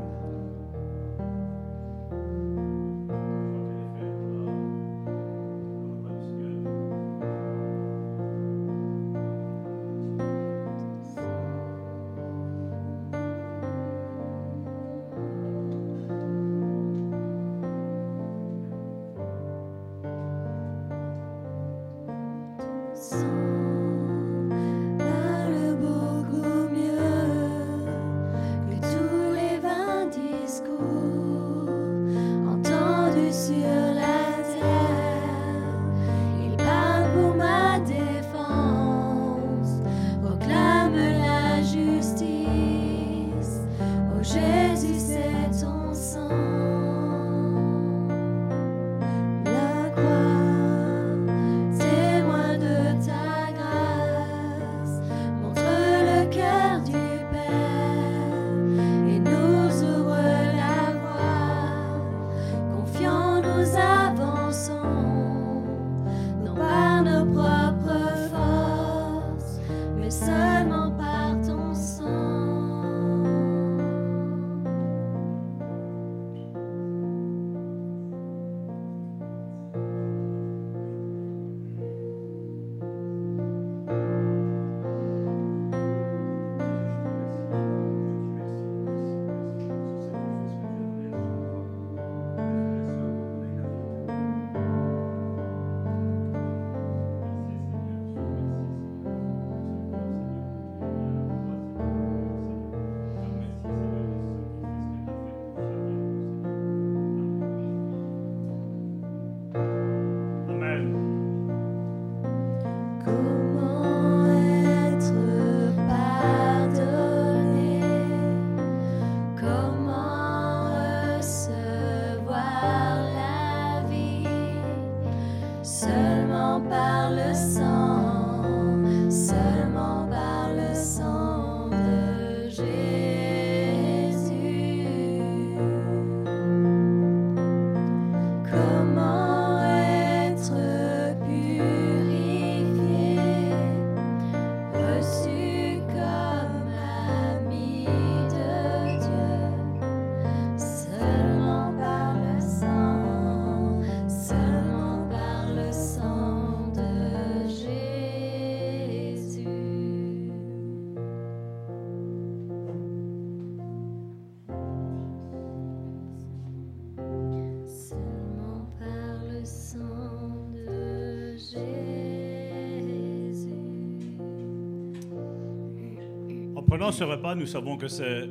En 176.80 176.82
prenant 176.84 176.92
ce 176.94 177.04
repas, 177.04 177.36
nous 177.36 177.46
savons 177.46 177.76
que 177.76 177.90
c'est 177.90 178.30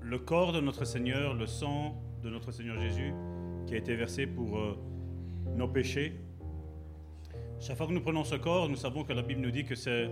le 0.00 0.18
corps 0.18 0.54
de 0.54 0.62
notre 0.62 0.86
Seigneur, 0.86 1.34
le 1.34 1.44
sang 1.44 1.94
de 2.22 2.30
notre 2.30 2.52
Seigneur 2.52 2.80
Jésus 2.80 3.12
qui 3.66 3.74
a 3.74 3.76
été 3.76 3.94
versé 3.96 4.26
pour 4.26 4.56
euh, 4.56 4.78
nos 5.54 5.68
péchés. 5.68 6.14
Chaque 7.60 7.76
fois 7.76 7.86
que 7.86 7.92
nous 7.92 8.00
prenons 8.00 8.24
ce 8.24 8.36
corps, 8.36 8.70
nous 8.70 8.76
savons 8.76 9.04
que 9.04 9.12
la 9.12 9.20
Bible 9.20 9.42
nous 9.42 9.50
dit 9.50 9.66
que 9.66 9.74
c'est 9.74 10.08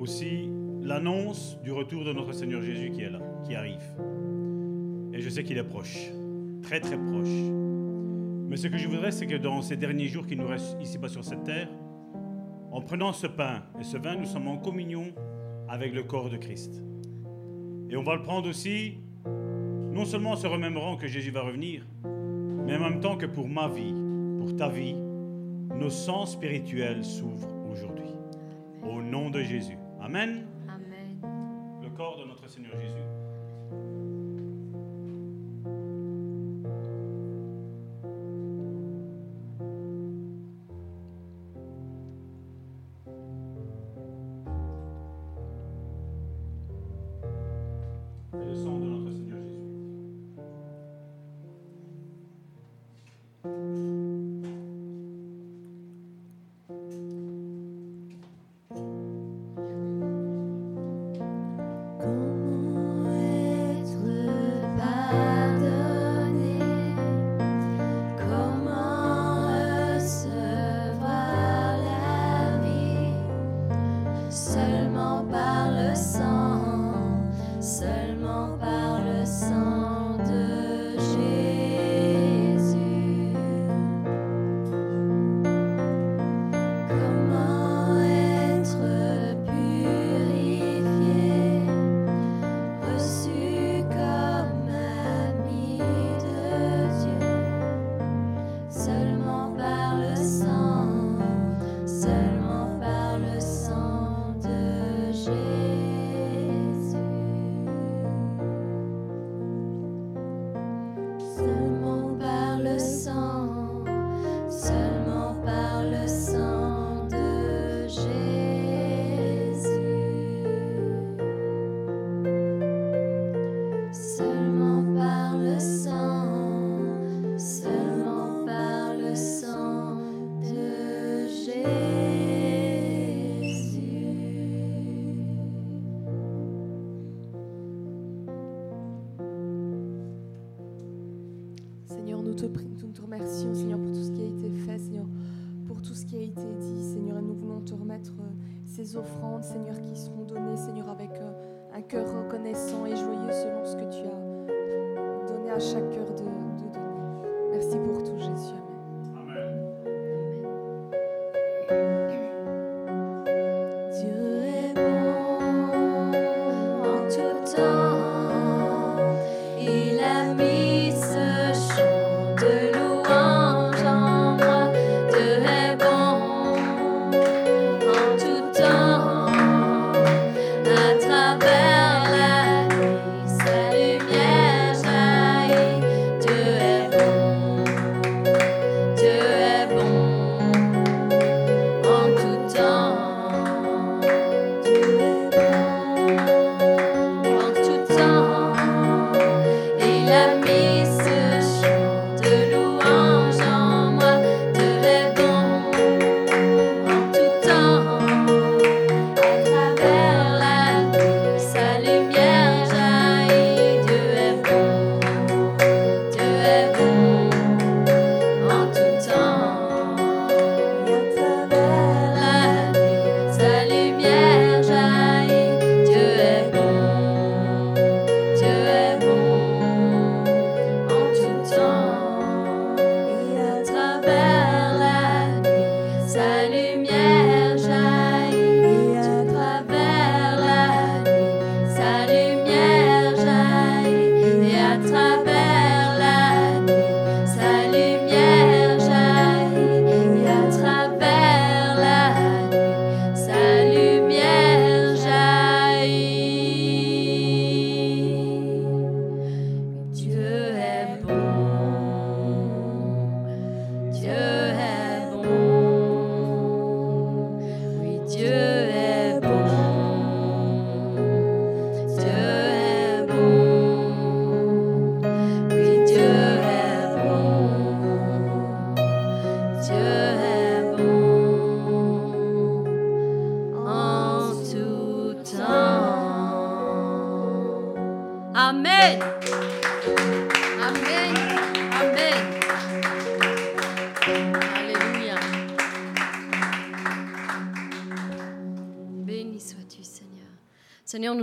aussi 0.00 0.50
l'annonce 0.82 1.56
du 1.62 1.70
retour 1.70 2.04
de 2.04 2.12
notre 2.12 2.32
Seigneur 2.32 2.60
Jésus 2.60 2.90
qui 2.90 3.02
est 3.02 3.10
là, 3.10 3.20
qui 3.44 3.54
arrive. 3.54 3.94
Et 5.12 5.20
je 5.20 5.28
sais 5.28 5.44
qu'il 5.44 5.58
est 5.58 5.62
proche, 5.62 6.10
très 6.62 6.80
très 6.80 6.96
proche. 6.96 7.38
Mais 8.48 8.56
ce 8.56 8.66
que 8.66 8.78
je 8.78 8.88
voudrais, 8.88 9.12
c'est 9.12 9.28
que 9.28 9.36
dans 9.36 9.62
ces 9.62 9.76
derniers 9.76 10.08
jours 10.08 10.26
qui 10.26 10.34
nous 10.34 10.48
restent 10.48 10.76
ici-bas 10.82 11.06
sur 11.06 11.22
cette 11.22 11.44
terre, 11.44 11.68
en 12.72 12.80
prenant 12.80 13.12
ce 13.12 13.28
pain 13.28 13.62
et 13.78 13.84
ce 13.84 13.96
vin, 13.96 14.16
nous 14.16 14.26
sommes 14.26 14.48
en 14.48 14.56
communion 14.56 15.12
avec 15.68 15.94
le 15.94 16.02
corps 16.02 16.30
de 16.30 16.36
Christ. 16.36 16.82
Et 17.90 17.96
on 17.96 18.02
va 18.02 18.16
le 18.16 18.22
prendre 18.22 18.48
aussi, 18.48 18.98
non 19.92 20.04
seulement 20.04 20.32
en 20.32 20.36
se 20.36 20.46
remémorant 20.46 20.96
que 20.96 21.06
Jésus 21.06 21.30
va 21.30 21.42
revenir, 21.42 21.86
mais 22.66 22.76
en 22.76 22.80
même 22.80 23.00
temps 23.00 23.16
que 23.16 23.26
pour 23.26 23.48
ma 23.48 23.68
vie, 23.68 23.94
pour 24.38 24.56
ta 24.56 24.68
vie, 24.68 24.94
nos 24.94 25.90
sens 25.90 26.32
spirituels 26.32 27.04
s'ouvrent 27.04 27.54
aujourd'hui. 27.70 28.10
Au 28.82 29.00
nom 29.00 29.30
de 29.30 29.40
Jésus. 29.40 29.78
Amen. 30.00 30.46
Amen. 30.68 31.20
Le 31.82 31.90
corps 31.90 32.18
de 32.18 32.24
notre 32.24 32.48
Seigneur 32.48 32.72
Jésus. 32.80 32.97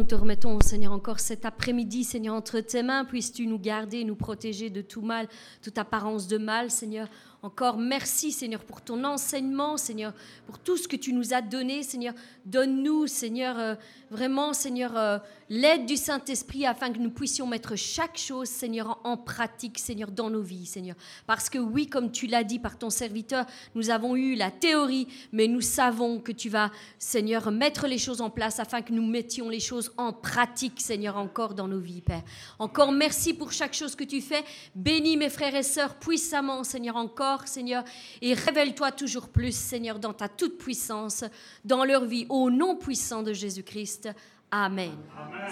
te 0.05 0.13
remettons, 0.13 0.59
Seigneur, 0.61 0.91
encore 0.91 1.19
cet 1.19 1.45
après-midi, 1.45 2.03
Seigneur, 2.03 2.35
entre 2.35 2.59
tes 2.59 2.83
mains. 2.83 3.05
Puisses-tu 3.05 3.47
nous 3.47 3.57
garder, 3.57 4.03
nous 4.03 4.15
protéger 4.15 4.69
de 4.69 4.81
tout 4.81 5.01
mal, 5.01 5.27
toute 5.63 5.79
apparence 5.79 6.27
de 6.27 6.37
mal, 6.37 6.69
Seigneur. 6.69 7.07
Encore 7.41 7.77
merci, 7.77 8.31
Seigneur, 8.31 8.63
pour 8.63 8.81
ton 8.81 9.03
enseignement, 9.03 9.77
Seigneur, 9.77 10.13
pour 10.45 10.59
tout 10.59 10.77
ce 10.77 10.87
que 10.87 10.95
tu 10.95 11.11
nous 11.11 11.33
as 11.33 11.41
donné, 11.41 11.81
Seigneur. 11.81 12.13
Donne-nous, 12.45 13.07
Seigneur, 13.07 13.57
euh, 13.57 13.75
vraiment, 14.11 14.53
Seigneur, 14.53 14.95
euh, 14.95 15.17
l'aide 15.49 15.85
du 15.85 15.97
Saint-Esprit 15.97 16.65
afin 16.65 16.91
que 16.91 16.99
nous 16.99 17.11
puissions 17.11 17.47
mettre 17.47 17.75
chaque 17.75 18.17
chose, 18.17 18.47
Seigneur, 18.47 18.99
en 19.03 19.17
pratique, 19.17 19.79
Seigneur, 19.79 20.11
dans 20.11 20.29
nos 20.29 20.41
vies, 20.41 20.65
Seigneur. 20.65 20.95
Parce 21.27 21.49
que 21.49 21.57
oui, 21.57 21.87
comme 21.87 22.11
tu 22.11 22.27
l'as 22.27 22.43
dit 22.43 22.59
par 22.59 22.77
ton 22.77 22.89
serviteur, 22.89 23.45
nous 23.75 23.89
avons 23.89 24.15
eu 24.15 24.35
la 24.35 24.51
théorie, 24.51 25.07
mais 25.31 25.47
nous 25.47 25.61
savons 25.61 26.19
que 26.19 26.31
tu 26.31 26.49
vas, 26.49 26.71
Seigneur, 26.97 27.51
mettre 27.51 27.87
les 27.87 27.97
choses 27.97 28.21
en 28.21 28.29
place 28.29 28.59
afin 28.59 28.81
que 28.81 28.93
nous 28.93 29.05
mettions 29.05 29.49
les 29.49 29.59
choses 29.59 29.93
en 29.97 30.13
pratique, 30.13 30.79
Seigneur, 30.81 31.17
encore 31.17 31.53
dans 31.53 31.67
nos 31.67 31.79
vies, 31.79 32.01
Père. 32.01 32.23
Encore 32.59 32.91
merci 32.91 33.33
pour 33.33 33.51
chaque 33.51 33.73
chose 33.73 33.95
que 33.95 34.03
tu 34.03 34.21
fais. 34.21 34.43
Bénis 34.73 35.17
mes 35.17 35.29
frères 35.29 35.55
et 35.55 35.63
sœurs 35.63 35.95
puissamment, 35.95 36.63
Seigneur, 36.63 36.95
encore 36.95 37.47
Seigneur, 37.47 37.83
et 38.21 38.33
révèle-toi 38.33 38.91
toujours 38.91 39.29
plus, 39.29 39.55
Seigneur, 39.55 39.99
dans 39.99 40.13
ta 40.13 40.27
toute 40.27 40.57
puissance, 40.57 41.23
dans 41.63 41.83
leur 41.83 42.05
vie, 42.05 42.25
au 42.29 42.49
nom 42.49 42.75
puissant 42.75 43.23
de 43.23 43.33
Jésus-Christ. 43.33 44.09
Amen. 44.55 44.91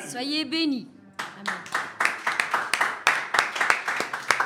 Soyez 0.08 0.46
bénis. 0.46 0.88
Amen. 1.20 1.60